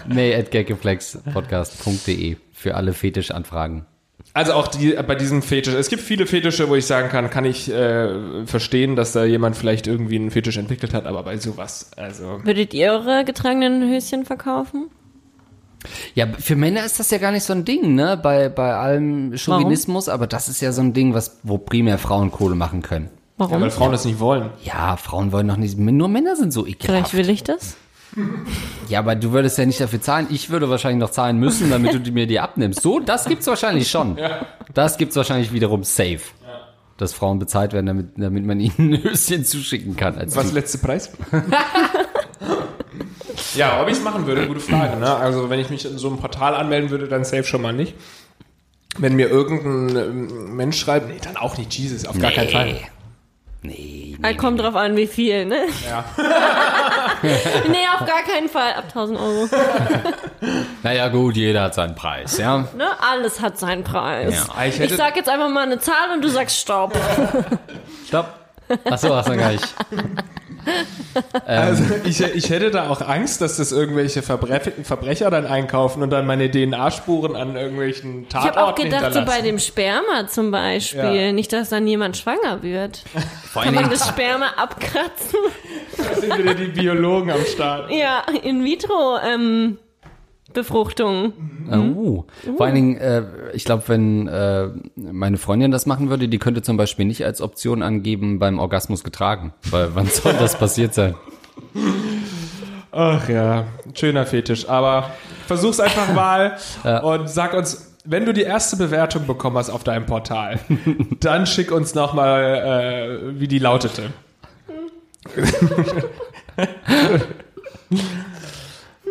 Mail 0.06 0.38
at 0.38 0.52
gaggeflexpodcast.de 0.52 2.36
für 2.52 2.76
alle 2.76 2.92
Fetischanfragen. 2.92 3.86
Also 4.34 4.52
auch 4.52 4.68
die, 4.68 4.92
bei 5.04 5.16
diesem 5.16 5.42
Fetisch. 5.42 5.74
Es 5.74 5.88
gibt 5.88 6.00
viele 6.00 6.26
Fetische, 6.26 6.68
wo 6.68 6.76
ich 6.76 6.86
sagen 6.86 7.08
kann, 7.08 7.28
kann 7.28 7.44
ich 7.44 7.68
äh, 7.72 8.46
verstehen, 8.46 8.94
dass 8.94 9.10
da 9.10 9.24
jemand 9.24 9.56
vielleicht 9.56 9.88
irgendwie 9.88 10.14
einen 10.14 10.30
Fetisch 10.30 10.58
entwickelt 10.58 10.94
hat, 10.94 11.06
aber 11.06 11.24
bei 11.24 11.38
sowas, 11.38 11.90
also. 11.96 12.38
Würdet 12.44 12.72
ihr 12.72 12.92
eure 12.92 13.24
getragenen 13.24 13.90
Höschen 13.90 14.24
verkaufen? 14.24 14.90
Ja, 16.14 16.26
für 16.38 16.56
Männer 16.56 16.84
ist 16.84 16.98
das 17.00 17.10
ja 17.10 17.18
gar 17.18 17.32
nicht 17.32 17.44
so 17.44 17.52
ein 17.52 17.64
Ding, 17.64 17.94
ne? 17.94 18.18
Bei, 18.22 18.48
bei 18.48 18.74
allem 18.74 19.36
Chauvinismus, 19.36 20.08
aber 20.08 20.26
das 20.26 20.48
ist 20.48 20.60
ja 20.60 20.72
so 20.72 20.80
ein 20.82 20.92
Ding, 20.92 21.14
was, 21.14 21.38
wo 21.42 21.58
primär 21.58 21.98
Frauen 21.98 22.30
Kohle 22.30 22.54
machen 22.54 22.82
können. 22.82 23.06
Ja, 23.06 23.46
Warum? 23.50 23.60
weil 23.62 23.70
Frauen 23.70 23.92
das 23.92 24.04
nicht 24.04 24.20
wollen. 24.20 24.50
Ja, 24.62 24.96
Frauen 24.96 25.32
wollen 25.32 25.48
doch 25.48 25.56
nicht, 25.56 25.76
nur 25.78 26.08
Männer 26.08 26.36
sind 26.36 26.52
so 26.52 26.66
ekelhaft. 26.66 27.10
Vielleicht 27.10 27.14
will 27.14 27.30
ich 27.34 27.42
das. 27.44 27.76
Ja, 28.88 28.98
aber 29.00 29.16
du 29.16 29.32
würdest 29.32 29.56
ja 29.58 29.64
nicht 29.64 29.80
dafür 29.80 30.00
zahlen. 30.00 30.26
Ich 30.30 30.50
würde 30.50 30.68
wahrscheinlich 30.68 31.00
noch 31.00 31.10
zahlen 31.10 31.38
müssen, 31.38 31.70
damit 31.70 31.94
du 31.94 31.98
die 31.98 32.10
mir 32.12 32.26
die 32.26 32.38
abnimmst. 32.38 32.82
So, 32.82 33.00
das 33.00 33.24
gibt's 33.24 33.46
wahrscheinlich 33.46 33.88
schon. 33.90 34.18
Das 34.74 34.98
gibt's 34.98 35.16
wahrscheinlich 35.16 35.52
wiederum 35.52 35.82
safe. 35.84 36.20
Dass 36.98 37.12
Frauen 37.14 37.38
bezahlt 37.38 37.72
werden, 37.72 37.86
damit, 37.86 38.08
damit 38.16 38.44
man 38.44 38.60
ihnen 38.60 38.92
ein 38.94 39.02
Höschen 39.02 39.44
zuschicken 39.44 39.96
kann. 39.96 40.16
Als 40.18 40.36
Was 40.36 40.46
Typ. 40.46 40.54
letzte 40.54 40.78
Preis? 40.78 41.10
ja, 43.54 43.80
ob 43.80 43.88
ich 43.88 43.94
es 43.94 44.02
machen 44.02 44.26
würde, 44.26 44.46
gute 44.46 44.60
Frage. 44.60 44.96
Ne? 44.96 45.14
Also 45.14 45.50
wenn 45.50 45.60
ich 45.60 45.70
mich 45.70 45.84
in 45.84 45.98
so 45.98 46.08
einem 46.08 46.18
Portal 46.18 46.54
anmelden 46.54 46.90
würde, 46.90 47.08
dann 47.08 47.24
safe 47.24 47.44
schon 47.44 47.62
mal 47.62 47.72
nicht. 47.72 47.94
Wenn 48.98 49.16
mir 49.16 49.28
irgendein 49.28 49.96
ähm, 49.96 50.56
Mensch 50.56 50.78
schreibt, 50.78 51.08
nee, 51.08 51.18
dann 51.22 51.36
auch 51.36 51.56
nicht 51.58 51.74
Jesus, 51.74 52.06
auf 52.06 52.18
gar 52.18 52.30
keinen 52.30 52.50
Fall. 52.50 52.76
Nee, 53.62 54.16
Ah, 54.22 54.32
Kommt 54.34 54.60
drauf 54.60 54.74
an, 54.76 54.96
wie 54.96 55.06
viel, 55.06 55.44
ne? 55.46 55.64
Ja. 55.86 56.04
nee, 57.22 57.86
auf 57.98 58.06
gar 58.06 58.22
keinen 58.22 58.48
Fall. 58.48 58.72
Ab 58.74 58.84
1000 58.88 59.18
Euro. 59.20 59.48
Naja, 60.82 61.08
gut, 61.08 61.36
jeder 61.36 61.62
hat 61.62 61.74
seinen 61.74 61.94
Preis, 61.94 62.36
ja. 62.36 62.58
Ne? 62.76 62.86
Alles 63.00 63.40
hat 63.40 63.58
seinen 63.58 63.82
Preis. 63.82 64.46
Ja. 64.54 64.64
Ich 64.66 64.78
Ich 64.78 64.94
sag 64.94 65.16
jetzt 65.16 65.30
einfach 65.30 65.48
mal 65.48 65.62
eine 65.62 65.78
Zahl 65.78 66.10
und 66.12 66.22
du 66.22 66.28
sagst 66.28 66.58
Stopp. 66.58 66.94
Stopp. 68.06 68.34
Achso, 68.84 69.14
hast 69.14 69.30
du 69.30 69.36
gar 69.38 69.52
nicht. 69.52 69.74
Also 71.46 71.84
ich, 72.04 72.20
ich 72.20 72.50
hätte 72.50 72.70
da 72.70 72.88
auch 72.88 73.00
Angst, 73.00 73.40
dass 73.40 73.56
das 73.56 73.72
irgendwelche 73.72 74.22
Verbre 74.22 74.60
Verbrecher 74.82 75.30
dann 75.30 75.46
einkaufen 75.46 76.02
und 76.02 76.10
dann 76.10 76.26
meine 76.26 76.50
DNA-Spuren 76.50 77.36
an 77.36 77.56
irgendwelchen 77.56 78.26
Ich 78.28 78.34
habe 78.34 78.48
auch 78.50 78.74
Tatorten 78.74 78.84
gedacht, 78.84 79.14
so 79.14 79.24
bei 79.24 79.40
dem 79.40 79.58
Sperma 79.58 80.26
zum 80.28 80.50
Beispiel, 80.50 81.00
Ja. 81.02 81.32
nicht, 81.32 81.52
dass 81.52 81.68
dann 81.70 81.86
jemand 81.86 82.16
schwanger 82.16 82.62
wird. 82.62 83.02
Vor 83.52 83.62
Kann 83.62 83.74
man 83.74 83.90
das 83.90 84.08
Sperma 84.08 84.46
abkratzen? 84.56 85.38
Da 85.96 86.14
sind 86.20 86.38
wieder 86.38 86.54
die 86.54 86.66
Biologen 86.66 87.30
am 87.30 87.44
Start. 87.44 87.90
Ja, 87.90 88.22
in 88.42 88.64
vitro 88.64 89.18
ähm, 89.24 89.78
Befruchtung. 90.54 91.32
uh, 91.70 92.24
vor 92.56 92.66
allen 92.66 92.74
Dingen, 92.74 92.96
äh, 92.96 93.24
ich 93.52 93.64
glaube, 93.64 93.84
wenn 93.88 94.28
äh, 94.28 94.68
meine 94.96 95.36
Freundin 95.36 95.70
das 95.70 95.86
machen 95.86 96.08
würde, 96.08 96.28
die 96.28 96.38
könnte 96.38 96.62
zum 96.62 96.76
Beispiel 96.76 97.04
nicht 97.04 97.24
als 97.24 97.40
Option 97.40 97.82
angeben, 97.82 98.38
beim 98.38 98.58
Orgasmus 98.58 99.04
getragen. 99.04 99.52
Weil 99.70 99.94
wann 99.94 100.06
soll 100.06 100.34
das 100.34 100.58
passiert 100.58 100.94
sein? 100.94 101.14
Ach 102.92 103.28
ja, 103.28 103.64
schöner 103.92 104.24
Fetisch. 104.24 104.68
Aber 104.68 105.10
versuch's 105.46 105.80
einfach 105.80 106.14
mal 106.14 106.56
und 107.02 107.28
sag 107.28 107.54
uns, 107.54 107.96
wenn 108.04 108.26
du 108.26 108.32
die 108.32 108.42
erste 108.42 108.76
Bewertung 108.76 109.26
bekommen 109.26 109.56
hast 109.56 109.70
auf 109.70 109.82
deinem 109.82 110.06
Portal, 110.06 110.60
dann 111.20 111.46
schick 111.46 111.72
uns 111.72 111.94
nochmal, 111.94 113.30
äh, 113.32 113.40
wie 113.40 113.48
die 113.48 113.58
lautete. 113.58 114.10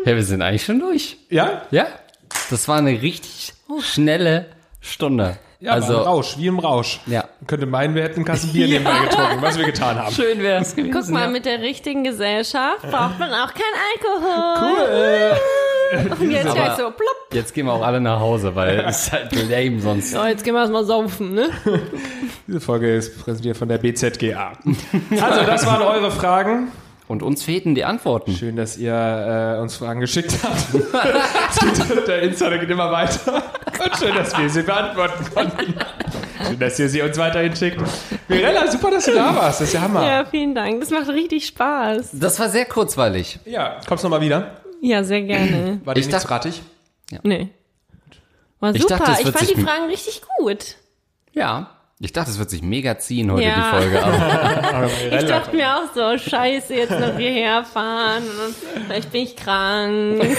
Ja, 0.05 0.15
wir 0.15 0.23
sind 0.23 0.41
eigentlich 0.41 0.65
schon 0.65 0.79
durch. 0.79 1.17
Ja? 1.29 1.63
Ja, 1.71 1.87
das 2.49 2.67
war 2.67 2.77
eine 2.77 3.01
richtig 3.01 3.53
schnelle 3.81 4.47
Stunde. 4.81 5.37
Ja, 5.59 5.71
also, 5.71 5.93
war 5.93 6.01
ein 6.01 6.07
Rausch, 6.07 6.37
wie 6.37 6.47
im 6.47 6.59
Rausch. 6.59 6.99
ja. 7.05 7.23
Man 7.39 7.47
könnte 7.47 7.65
meinen, 7.65 7.95
wir 7.95 8.03
hätten 8.03 8.17
einen 8.17 8.25
Kasten 8.25 8.51
Bier 8.51 8.67
nebenbei 8.67 8.99
getrunken, 8.99 9.41
was 9.41 9.57
wir 9.57 9.65
getan 9.65 9.97
haben. 9.97 10.13
Schön 10.13 10.39
wäre 10.39 10.61
es 10.61 10.75
gewesen. 10.75 10.93
Guck 10.93 11.09
mal, 11.09 11.21
ja. 11.21 11.27
mit 11.29 11.45
der 11.45 11.61
richtigen 11.61 12.03
Gesellschaft 12.03 12.81
braucht 12.81 13.17
man 13.17 13.31
auch 13.31 13.53
kein 13.53 13.63
Alkohol. 13.95 14.57
Cool. 14.59 16.17
Und 16.19 16.31
jetzt 16.31 16.53
gleich 16.53 16.73
so, 16.73 16.83
plopp. 16.83 17.15
Jetzt 17.31 17.53
gehen 17.53 17.67
wir 17.67 17.73
auch 17.73 17.81
alle 17.81 18.01
nach 18.01 18.19
Hause, 18.19 18.55
weil 18.55 18.79
es 18.79 19.05
ist 19.05 19.11
halt 19.13 19.49
lame 19.49 19.79
sonst. 19.79 20.11
So, 20.11 20.25
jetzt 20.25 20.43
gehen 20.43 20.53
wir 20.53 20.61
erstmal 20.61 20.83
saufen, 20.85 21.33
ne? 21.33 21.49
Diese 22.47 22.59
Folge 22.59 22.95
ist 22.95 23.23
präsentiert 23.23 23.55
von 23.55 23.69
der 23.69 23.77
BZGA. 23.77 24.53
Also, 25.21 25.45
das 25.45 25.65
waren 25.65 25.81
eure 25.81 26.11
Fragen. 26.11 26.71
Und 27.07 27.21
uns 27.21 27.43
fehlten 27.43 27.75
die 27.75 27.83
Antworten. 27.83 28.31
Schön, 28.33 28.55
dass 28.55 28.77
ihr 28.77 28.93
äh, 29.57 29.61
uns 29.61 29.75
Fragen 29.75 29.99
geschickt 29.99 30.33
habt. 30.41 30.73
Der 32.07 32.21
Insider 32.21 32.57
geht 32.57 32.69
immer 32.69 32.91
weiter. 32.91 33.43
Und 33.83 33.95
schön, 33.97 34.15
dass 34.15 34.37
wir 34.37 34.49
sie 34.49 34.63
beantworten 34.63 35.25
konnten. 35.33 35.73
Schön, 36.47 36.59
dass 36.59 36.79
ihr 36.79 36.87
sie 36.89 37.01
uns 37.01 37.17
weiterhin 37.17 37.55
schickt. 37.55 37.81
Mirella, 38.29 38.71
super, 38.71 38.89
dass 38.91 39.05
du 39.05 39.13
da 39.13 39.35
warst. 39.35 39.59
Das 39.61 39.67
ist 39.67 39.73
ja 39.73 39.81
Hammer. 39.81 40.05
Ja, 40.05 40.25
vielen 40.25 40.55
Dank. 40.55 40.79
Das 40.79 40.89
macht 40.91 41.09
richtig 41.09 41.45
Spaß. 41.47 42.11
Das 42.13 42.39
war 42.39 42.47
sehr 42.49 42.65
kurzweilig. 42.65 43.39
Ja, 43.45 43.79
kommst 43.87 44.03
du 44.03 44.07
nochmal 44.09 44.25
wieder? 44.25 44.57
Ja, 44.81 45.03
sehr 45.03 45.21
gerne. 45.23 45.81
War 45.83 45.93
dir 45.95 45.99
Ich 46.01 46.07
nicht 46.07 46.13
dachte- 46.15 46.27
zu 46.27 46.33
ratig? 46.33 46.61
Nee. 47.23 47.49
War 48.61 48.73
Ich 48.73 48.81
super. 48.81 48.97
dachte, 48.97 49.11
es 49.11 49.19
ich 49.27 49.31
fand 49.35 49.49
die 49.49 49.61
Fragen 49.61 49.85
richtig 49.89 50.21
gut. 50.37 50.75
Ja. 51.33 51.69
Ich 51.99 52.11
dachte, 52.11 52.31
es 52.31 52.39
wird 52.39 52.49
sich 52.49 52.61
mega 52.61 52.97
ziehen 52.97 53.31
heute, 53.31 53.43
Ja. 53.43 53.55
die 53.55 53.77
Folge. 53.77 54.03
Aber 54.03 54.89
Ich 55.19 55.25
dachte 55.25 55.55
mir 55.55 55.75
auch 55.77 55.93
so, 55.93 56.17
scheiße, 56.17 56.73
jetzt 56.73 56.91
noch 56.99 57.17
hierher 57.17 57.63
fahren. 57.63 58.23
Vielleicht 58.87 59.11
bin 59.11 59.21
ich 59.23 59.35
krank. 59.35 60.21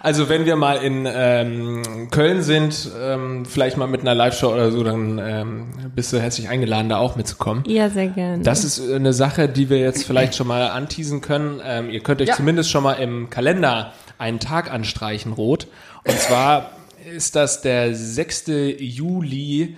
Also 0.00 0.28
wenn 0.28 0.44
wir 0.44 0.56
mal 0.56 0.76
in 0.76 1.08
ähm, 1.10 2.08
Köln 2.10 2.42
sind, 2.42 2.90
ähm, 3.00 3.46
vielleicht 3.46 3.76
mal 3.78 3.86
mit 3.86 4.02
einer 4.02 4.14
Live-Show 4.14 4.52
oder 4.52 4.70
so, 4.70 4.84
dann 4.84 5.18
ähm, 5.18 5.66
bist 5.94 6.12
du 6.12 6.20
herzlich 6.20 6.48
eingeladen, 6.50 6.90
da 6.90 6.98
auch 6.98 7.16
mitzukommen. 7.16 7.64
Ja, 7.66 7.88
sehr 7.88 8.08
gerne. 8.08 8.42
Das 8.42 8.64
ist 8.64 8.92
eine 8.92 9.14
Sache, 9.14 9.48
die 9.48 9.70
wir 9.70 9.78
jetzt 9.78 10.04
vielleicht 10.06 10.34
schon 10.34 10.46
mal 10.46 10.68
anteasen 10.68 11.22
können. 11.22 11.60
Ähm, 11.64 11.88
ihr 11.90 12.00
könnt 12.00 12.20
euch 12.20 12.28
Ja. 12.28 12.34
zumindest 12.36 12.70
schon 12.70 12.82
mal 12.82 12.94
im 12.94 13.30
Kalender 13.30 13.92
einen 14.18 14.40
Tag 14.40 14.70
anstreichen, 14.70 15.32
rot. 15.32 15.66
Und 16.06 16.18
zwar 16.18 16.70
ist 17.12 17.36
das 17.36 17.60
der 17.62 17.94
6. 17.94 18.44
Juli 18.78 19.76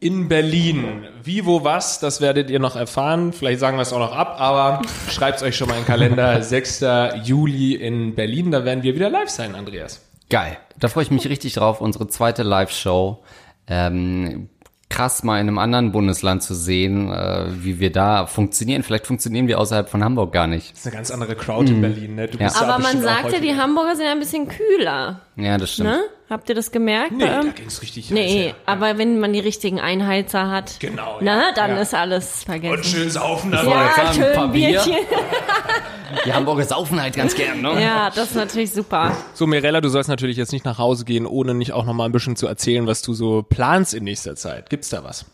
in 0.00 0.28
Berlin. 0.28 1.04
Wie, 1.22 1.46
wo, 1.46 1.64
was, 1.64 1.98
das 2.00 2.20
werdet 2.20 2.50
ihr 2.50 2.58
noch 2.58 2.76
erfahren. 2.76 3.32
Vielleicht 3.32 3.60
sagen 3.60 3.76
wir 3.78 3.82
es 3.82 3.92
auch 3.92 3.98
noch 3.98 4.14
ab, 4.14 4.36
aber 4.38 4.82
schreibt 5.10 5.42
euch 5.42 5.56
schon 5.56 5.68
mal 5.68 5.74
in 5.74 5.80
den 5.82 5.86
Kalender. 5.86 6.42
6. 6.42 6.84
Juli 7.24 7.74
in 7.74 8.14
Berlin, 8.14 8.50
da 8.50 8.64
werden 8.64 8.82
wir 8.82 8.94
wieder 8.94 9.08
live 9.10 9.30
sein, 9.30 9.54
Andreas. 9.54 10.00
geil. 10.30 10.56
Da 10.78 10.88
freue 10.88 11.04
ich 11.04 11.10
mich 11.10 11.28
richtig 11.28 11.54
drauf. 11.54 11.80
Unsere 11.80 12.08
zweite 12.08 12.42
Live-Show. 12.42 13.22
Ähm, 13.68 14.48
krass, 14.90 15.22
mal 15.22 15.40
in 15.40 15.46
einem 15.48 15.58
anderen 15.58 15.92
Bundesland 15.92 16.42
zu 16.42 16.52
sehen, 16.54 17.10
äh, 17.10 17.46
wie 17.64 17.78
wir 17.80 17.90
da 17.92 18.26
funktionieren. 18.26 18.82
Vielleicht 18.82 19.06
funktionieren 19.06 19.46
wir 19.48 19.58
außerhalb 19.60 19.88
von 19.88 20.02
Hamburg 20.04 20.32
gar 20.32 20.46
nicht. 20.48 20.72
Das 20.72 20.80
ist 20.80 20.86
eine 20.88 20.96
ganz 20.96 21.10
andere 21.12 21.36
Crowd 21.36 21.70
in 21.70 21.80
Berlin, 21.80 22.16
ne? 22.16 22.26
Du 22.26 22.38
Ja. 22.38 22.44
bist 22.46 22.56
da 22.56 22.62
Aber 22.62 22.72
man 22.72 22.82
bestimmt 22.82 23.04
auch 23.04 23.08
sagt 23.08 23.18
ja, 23.20 23.24
häufiger. 23.38 23.40
die 23.54 23.58
Hamburger 23.60 23.96
sind 23.96 24.06
ein 24.06 24.18
bisschen 24.18 24.48
kühler. 24.48 25.20
Ja, 25.36 25.56
das 25.56 25.72
stimmt. 25.72 25.90
Ne? 25.90 26.00
Habt 26.34 26.48
ihr 26.48 26.56
das 26.56 26.72
gemerkt? 26.72 27.12
Nee, 27.12 27.24
bei 27.26 27.30
da 27.30 27.42
ging's 27.54 27.80
richtig 27.80 28.06
heiß 28.06 28.10
nee 28.12 28.46
her. 28.46 28.54
aber 28.66 28.98
wenn 28.98 29.20
man 29.20 29.32
die 29.32 29.38
richtigen 29.38 29.78
Einheizer 29.78 30.50
hat, 30.50 30.80
Genau, 30.80 31.20
ne, 31.20 31.26
ja, 31.30 31.52
dann 31.54 31.70
ja. 31.76 31.80
ist 31.82 31.94
alles 31.94 32.42
vergessen. 32.42 32.74
Und 32.74 32.84
schön 32.84 33.08
saufen 33.08 33.52
dabei. 33.52 33.70
ja, 33.70 33.84
jetzt 33.86 33.94
sagen, 33.96 34.08
ein 34.08 34.14
schön 34.14 34.32
paar 34.34 34.48
Bier. 34.48 34.68
Bierchen. 34.70 34.94
Die 36.26 36.32
Hamburger 36.32 36.64
saufen 36.64 37.00
halt 37.00 37.14
ganz 37.14 37.36
gern, 37.36 37.60
ne? 37.60 37.80
Ja, 37.80 38.10
das 38.10 38.30
ist 38.30 38.34
natürlich 38.36 38.72
super. 38.72 39.16
So, 39.32 39.46
Mirella, 39.46 39.80
du 39.80 39.88
sollst 39.88 40.08
natürlich 40.08 40.36
jetzt 40.36 40.50
nicht 40.52 40.64
nach 40.64 40.78
Hause 40.78 41.04
gehen, 41.04 41.24
ohne 41.24 41.54
nicht 41.54 41.72
auch 41.72 41.84
noch 41.84 41.94
mal 41.94 42.04
ein 42.06 42.12
bisschen 42.12 42.34
zu 42.34 42.48
erzählen, 42.48 42.86
was 42.88 43.02
du 43.02 43.14
so 43.14 43.42
planst 43.42 43.94
in 43.94 44.02
nächster 44.02 44.34
Zeit. 44.34 44.70
Gibt's 44.70 44.88
da 44.90 45.04
was? 45.04 45.24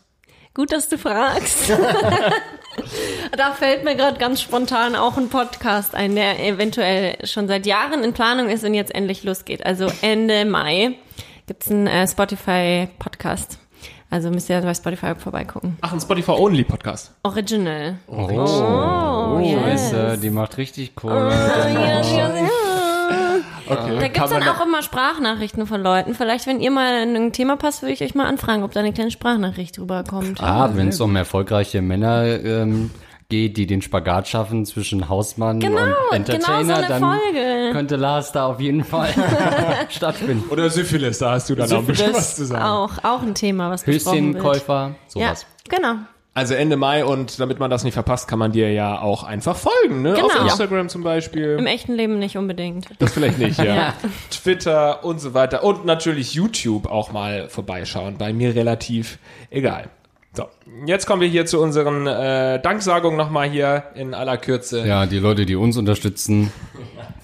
Gut, 0.53 0.71
dass 0.71 0.87
du 0.87 0.99
fragst. 0.99 1.71
da 3.37 3.51
fällt 3.53 3.83
mir 3.83 3.95
gerade 3.95 4.17
ganz 4.19 4.41
spontan 4.41 4.95
auch 4.95 5.17
ein 5.17 5.29
Podcast 5.29 5.95
ein, 5.95 6.15
der 6.15 6.39
eventuell 6.45 7.17
schon 7.25 7.47
seit 7.47 7.65
Jahren 7.65 8.03
in 8.03 8.13
Planung 8.13 8.49
ist 8.49 8.63
und 8.63 8.73
jetzt 8.73 8.93
endlich 8.93 9.23
losgeht. 9.23 9.65
Also 9.65 9.87
Ende 10.01 10.45
Mai 10.45 10.93
gibt's 11.47 11.69
einen 11.69 11.87
äh, 11.87 12.07
Spotify-Podcast. 12.07 13.59
Also 14.09 14.29
müsst 14.29 14.49
ihr 14.49 14.59
bei 14.61 14.73
Spotify 14.73 15.15
vorbeigucken. 15.15 15.77
Ach, 15.81 15.93
ein 15.93 16.01
Spotify-Only-Podcast. 16.01 17.13
Original. 17.23 17.95
Oh, 18.07 18.27
Oh, 18.29 19.39
yes. 19.39 19.91
Scheiße, 19.91 20.17
die 20.21 20.29
macht 20.29 20.57
richtig 20.57 20.95
Kohle. 20.95 21.31
Ja, 21.73 22.01
ja, 22.01 22.35
ja. 22.35 22.70
Okay. 23.71 23.97
Da 23.99 24.07
gibt's 24.07 24.29
dann 24.29 24.43
auch 24.47 24.65
immer 24.65 24.81
Sprachnachrichten 24.81 25.65
von 25.67 25.81
Leuten. 25.81 26.13
Vielleicht, 26.15 26.47
wenn 26.47 26.59
ihr 26.59 26.71
mal 26.71 27.03
in 27.03 27.15
ein 27.15 27.31
Thema 27.33 27.57
passt, 27.57 27.81
würde 27.81 27.93
ich 27.93 28.01
euch 28.03 28.15
mal 28.15 28.25
anfragen, 28.27 28.63
ob 28.63 28.71
da 28.71 28.79
eine 28.81 28.93
kleine 28.93 29.11
Sprachnachricht 29.11 29.79
rüberkommt. 29.79 30.41
Ah, 30.41 30.69
wenn 30.73 30.89
es 30.89 30.99
um 31.01 31.15
erfolgreiche 31.15 31.81
Männer 31.81 32.23
ähm, 32.25 32.91
geht, 33.29 33.55
die 33.57 33.65
den 33.65 33.81
Spagat 33.81 34.27
schaffen 34.27 34.65
zwischen 34.65 35.07
Hausmann 35.07 35.59
Genau, 35.61 35.81
und 36.11 36.15
Entertainer, 36.17 36.61
genau 36.61 36.81
so 36.81 36.87
dann 36.87 37.01
Folge. 37.01 37.69
könnte 37.71 37.95
Lars 37.95 38.31
da 38.33 38.45
auf 38.47 38.59
jeden 38.59 38.83
Fall 38.83 39.09
stattfinden. 39.89 40.49
Oder 40.49 40.69
Syphilis, 40.69 41.19
da 41.19 41.31
hast 41.31 41.49
du 41.49 41.55
dann 41.55 41.71
auch 41.71 41.77
ein 41.77 41.85
bisschen 41.85 42.07
Syphilis 42.07 42.17
was 42.17 42.35
zu 42.35 42.45
sagen. 42.45 42.63
Auch, 42.63 42.91
auch 43.03 43.21
ein 43.21 43.33
Thema, 43.33 43.69
was 43.71 43.83
besprochen 43.83 44.33
wird. 44.33 44.43
Höschenkäufer, 44.43 44.95
Ja, 45.15 45.29
sowas. 45.29 45.45
genau. 45.69 45.93
Also 46.33 46.53
Ende 46.53 46.77
Mai 46.77 47.03
und 47.03 47.41
damit 47.41 47.59
man 47.59 47.69
das 47.69 47.83
nicht 47.83 47.93
verpasst, 47.93 48.27
kann 48.29 48.39
man 48.39 48.53
dir 48.53 48.71
ja 48.71 49.01
auch 49.01 49.23
einfach 49.23 49.57
folgen, 49.57 50.01
ne? 50.01 50.15
Auf 50.23 50.31
Genau. 50.31 50.45
Instagram 50.45 50.87
zum 50.87 51.03
Beispiel. 51.03 51.57
Im 51.59 51.65
echten 51.67 51.93
Leben 51.93 52.19
nicht 52.19 52.37
unbedingt. 52.37 52.87
Das 52.99 53.11
vielleicht 53.13 53.37
nicht, 53.37 53.57
ja. 53.59 53.65
Ja. 53.75 53.93
Twitter 54.29 55.03
und 55.03 55.19
so 55.19 55.33
weiter. 55.33 55.63
Und 55.65 55.85
natürlich 55.85 56.33
YouTube 56.33 56.89
auch 56.89 57.11
mal 57.11 57.49
vorbeischauen. 57.49 58.17
Bei 58.17 58.31
mir 58.31 58.55
relativ 58.55 59.19
egal. 59.49 59.89
So, 60.33 60.45
jetzt 60.85 61.05
kommen 61.05 61.21
wir 61.21 61.27
hier 61.27 61.45
zu 61.45 61.59
unseren 61.61 62.07
äh, 62.07 62.61
Danksagungen 62.61 63.17
nochmal 63.17 63.49
hier 63.49 63.83
in 63.95 64.13
aller 64.13 64.37
Kürze. 64.37 64.87
Ja, 64.87 65.05
die 65.05 65.19
Leute, 65.19 65.45
die 65.45 65.57
uns 65.57 65.75
unterstützen. 65.77 66.53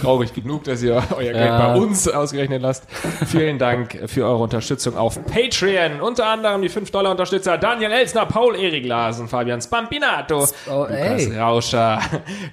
Traurig 0.00 0.32
genug, 0.34 0.64
dass 0.64 0.82
ihr 0.82 1.02
euer 1.16 1.32
Geld 1.32 1.36
Ja. 1.36 1.72
bei 1.74 1.80
uns 1.80 2.08
ausgerechnet 2.08 2.62
lasst. 2.62 2.86
Vielen 3.26 3.58
Dank 3.58 3.98
für 4.06 4.24
eure 4.24 4.38
Unterstützung 4.42 4.96
auf 4.96 5.24
Patreon. 5.26 6.00
Unter 6.00 6.26
anderem 6.26 6.62
die 6.62 6.70
5-Dollar-Unterstützer 6.70 7.58
Daniel 7.58 7.92
Elsner, 7.92 8.26
Paul 8.26 8.56
Erik 8.56 8.84
Larsen, 8.86 9.28
Fabian 9.28 9.60
Spampinato, 9.60 10.46
Oh, 10.70 10.82
Lukas 10.82 11.26
ey. 11.26 11.38
Rauscher, 11.38 12.00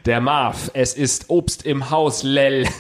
der 0.05 0.21
Marv. 0.21 0.69
Es 0.73 0.93
ist 0.93 1.25
Obst 1.29 1.65
im 1.65 1.89
Haus, 1.89 2.23
Lell. 2.23 2.65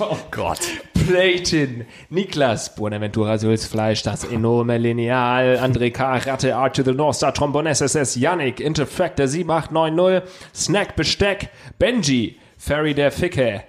Oh 0.00 0.16
Gott. 0.30 0.60
Platin, 1.06 1.84
Niklas, 2.08 2.74
Buenaventura 2.74 3.36
Sulzfleisch, 3.38 4.02
das 4.02 4.24
enorme 4.24 4.78
Lineal, 4.78 5.58
André 5.62 5.90
K., 5.90 6.16
Ratte, 6.18 6.56
Art 6.56 6.76
to 6.76 6.82
the 6.82 6.92
North 6.92 7.16
Star, 7.16 7.32
Trombon 7.34 7.66
SSS, 7.66 8.16
Yannick, 8.16 8.60
Interfactor 8.60 9.26
7890, 9.28 10.22
Snack 10.54 10.96
Besteck, 10.96 11.48
Benji, 11.78 12.36
Ferry 12.58 12.92
der 12.92 13.12
Ficke, 13.12 13.62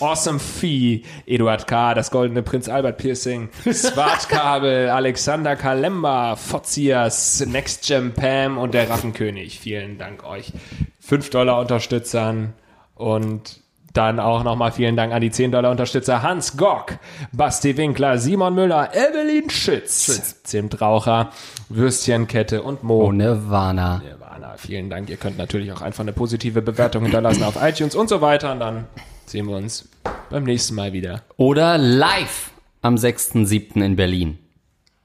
Awesome 0.00 0.38
Fee, 0.38 1.02
Eduard 1.26 1.66
K., 1.66 1.94
das 1.94 2.10
goldene 2.10 2.42
Prinz 2.42 2.68
Albert 2.68 2.98
Piercing, 2.98 3.48
Swartkabel, 3.72 4.88
Alexander 4.90 5.56
Kalemba, 5.56 6.36
Fotzias, 6.36 7.44
Next 7.46 7.86
Gem 7.86 8.12
Pam 8.12 8.58
und 8.58 8.74
der 8.74 8.88
Rattenkönig. 8.90 9.58
Vielen 9.58 9.98
Dank 9.98 10.24
euch. 10.24 10.52
5 11.00 11.30
Dollar 11.30 11.58
Unterstützern 11.58 12.52
und 12.94 13.60
dann 13.92 14.20
auch 14.20 14.44
nochmal 14.44 14.72
vielen 14.72 14.96
Dank 14.96 15.12
an 15.12 15.20
die 15.20 15.30
10 15.30 15.52
Dollar 15.52 15.70
Unterstützer 15.70 16.22
Hans 16.22 16.56
Gock, 16.56 16.98
Basti 17.32 17.76
Winkler, 17.76 18.18
Simon 18.18 18.54
Müller, 18.54 18.90
Evelyn 18.94 19.50
Schütz, 19.50 20.42
Zimtraucher, 20.42 21.30
Würstchenkette 21.68 22.62
und 22.62 22.82
Mo. 22.82 23.06
Oh, 23.06 23.12
Nirvana. 23.12 24.02
Nirvana. 24.04 24.54
Vielen 24.56 24.90
Dank. 24.90 25.08
Ihr 25.08 25.16
könnt 25.16 25.38
natürlich 25.38 25.72
auch 25.72 25.82
einfach 25.82 26.02
eine 26.02 26.12
positive 26.12 26.62
Bewertung 26.62 27.04
hinterlassen 27.04 27.42
auf 27.44 27.56
iTunes 27.62 27.94
und 27.94 28.08
so 28.08 28.20
weiter. 28.20 28.52
Und 28.52 28.60
dann 28.60 28.84
sehen 29.26 29.46
wir 29.46 29.56
uns 29.56 29.88
beim 30.30 30.44
nächsten 30.44 30.74
Mal 30.74 30.92
wieder. 30.92 31.22
Oder 31.36 31.78
live 31.78 32.50
am 32.82 32.96
6.7. 32.96 33.84
in 33.84 33.96
Berlin. 33.96 34.38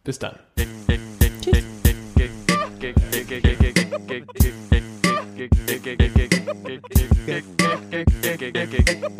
Bis 0.03 0.19
dann. 0.19 0.35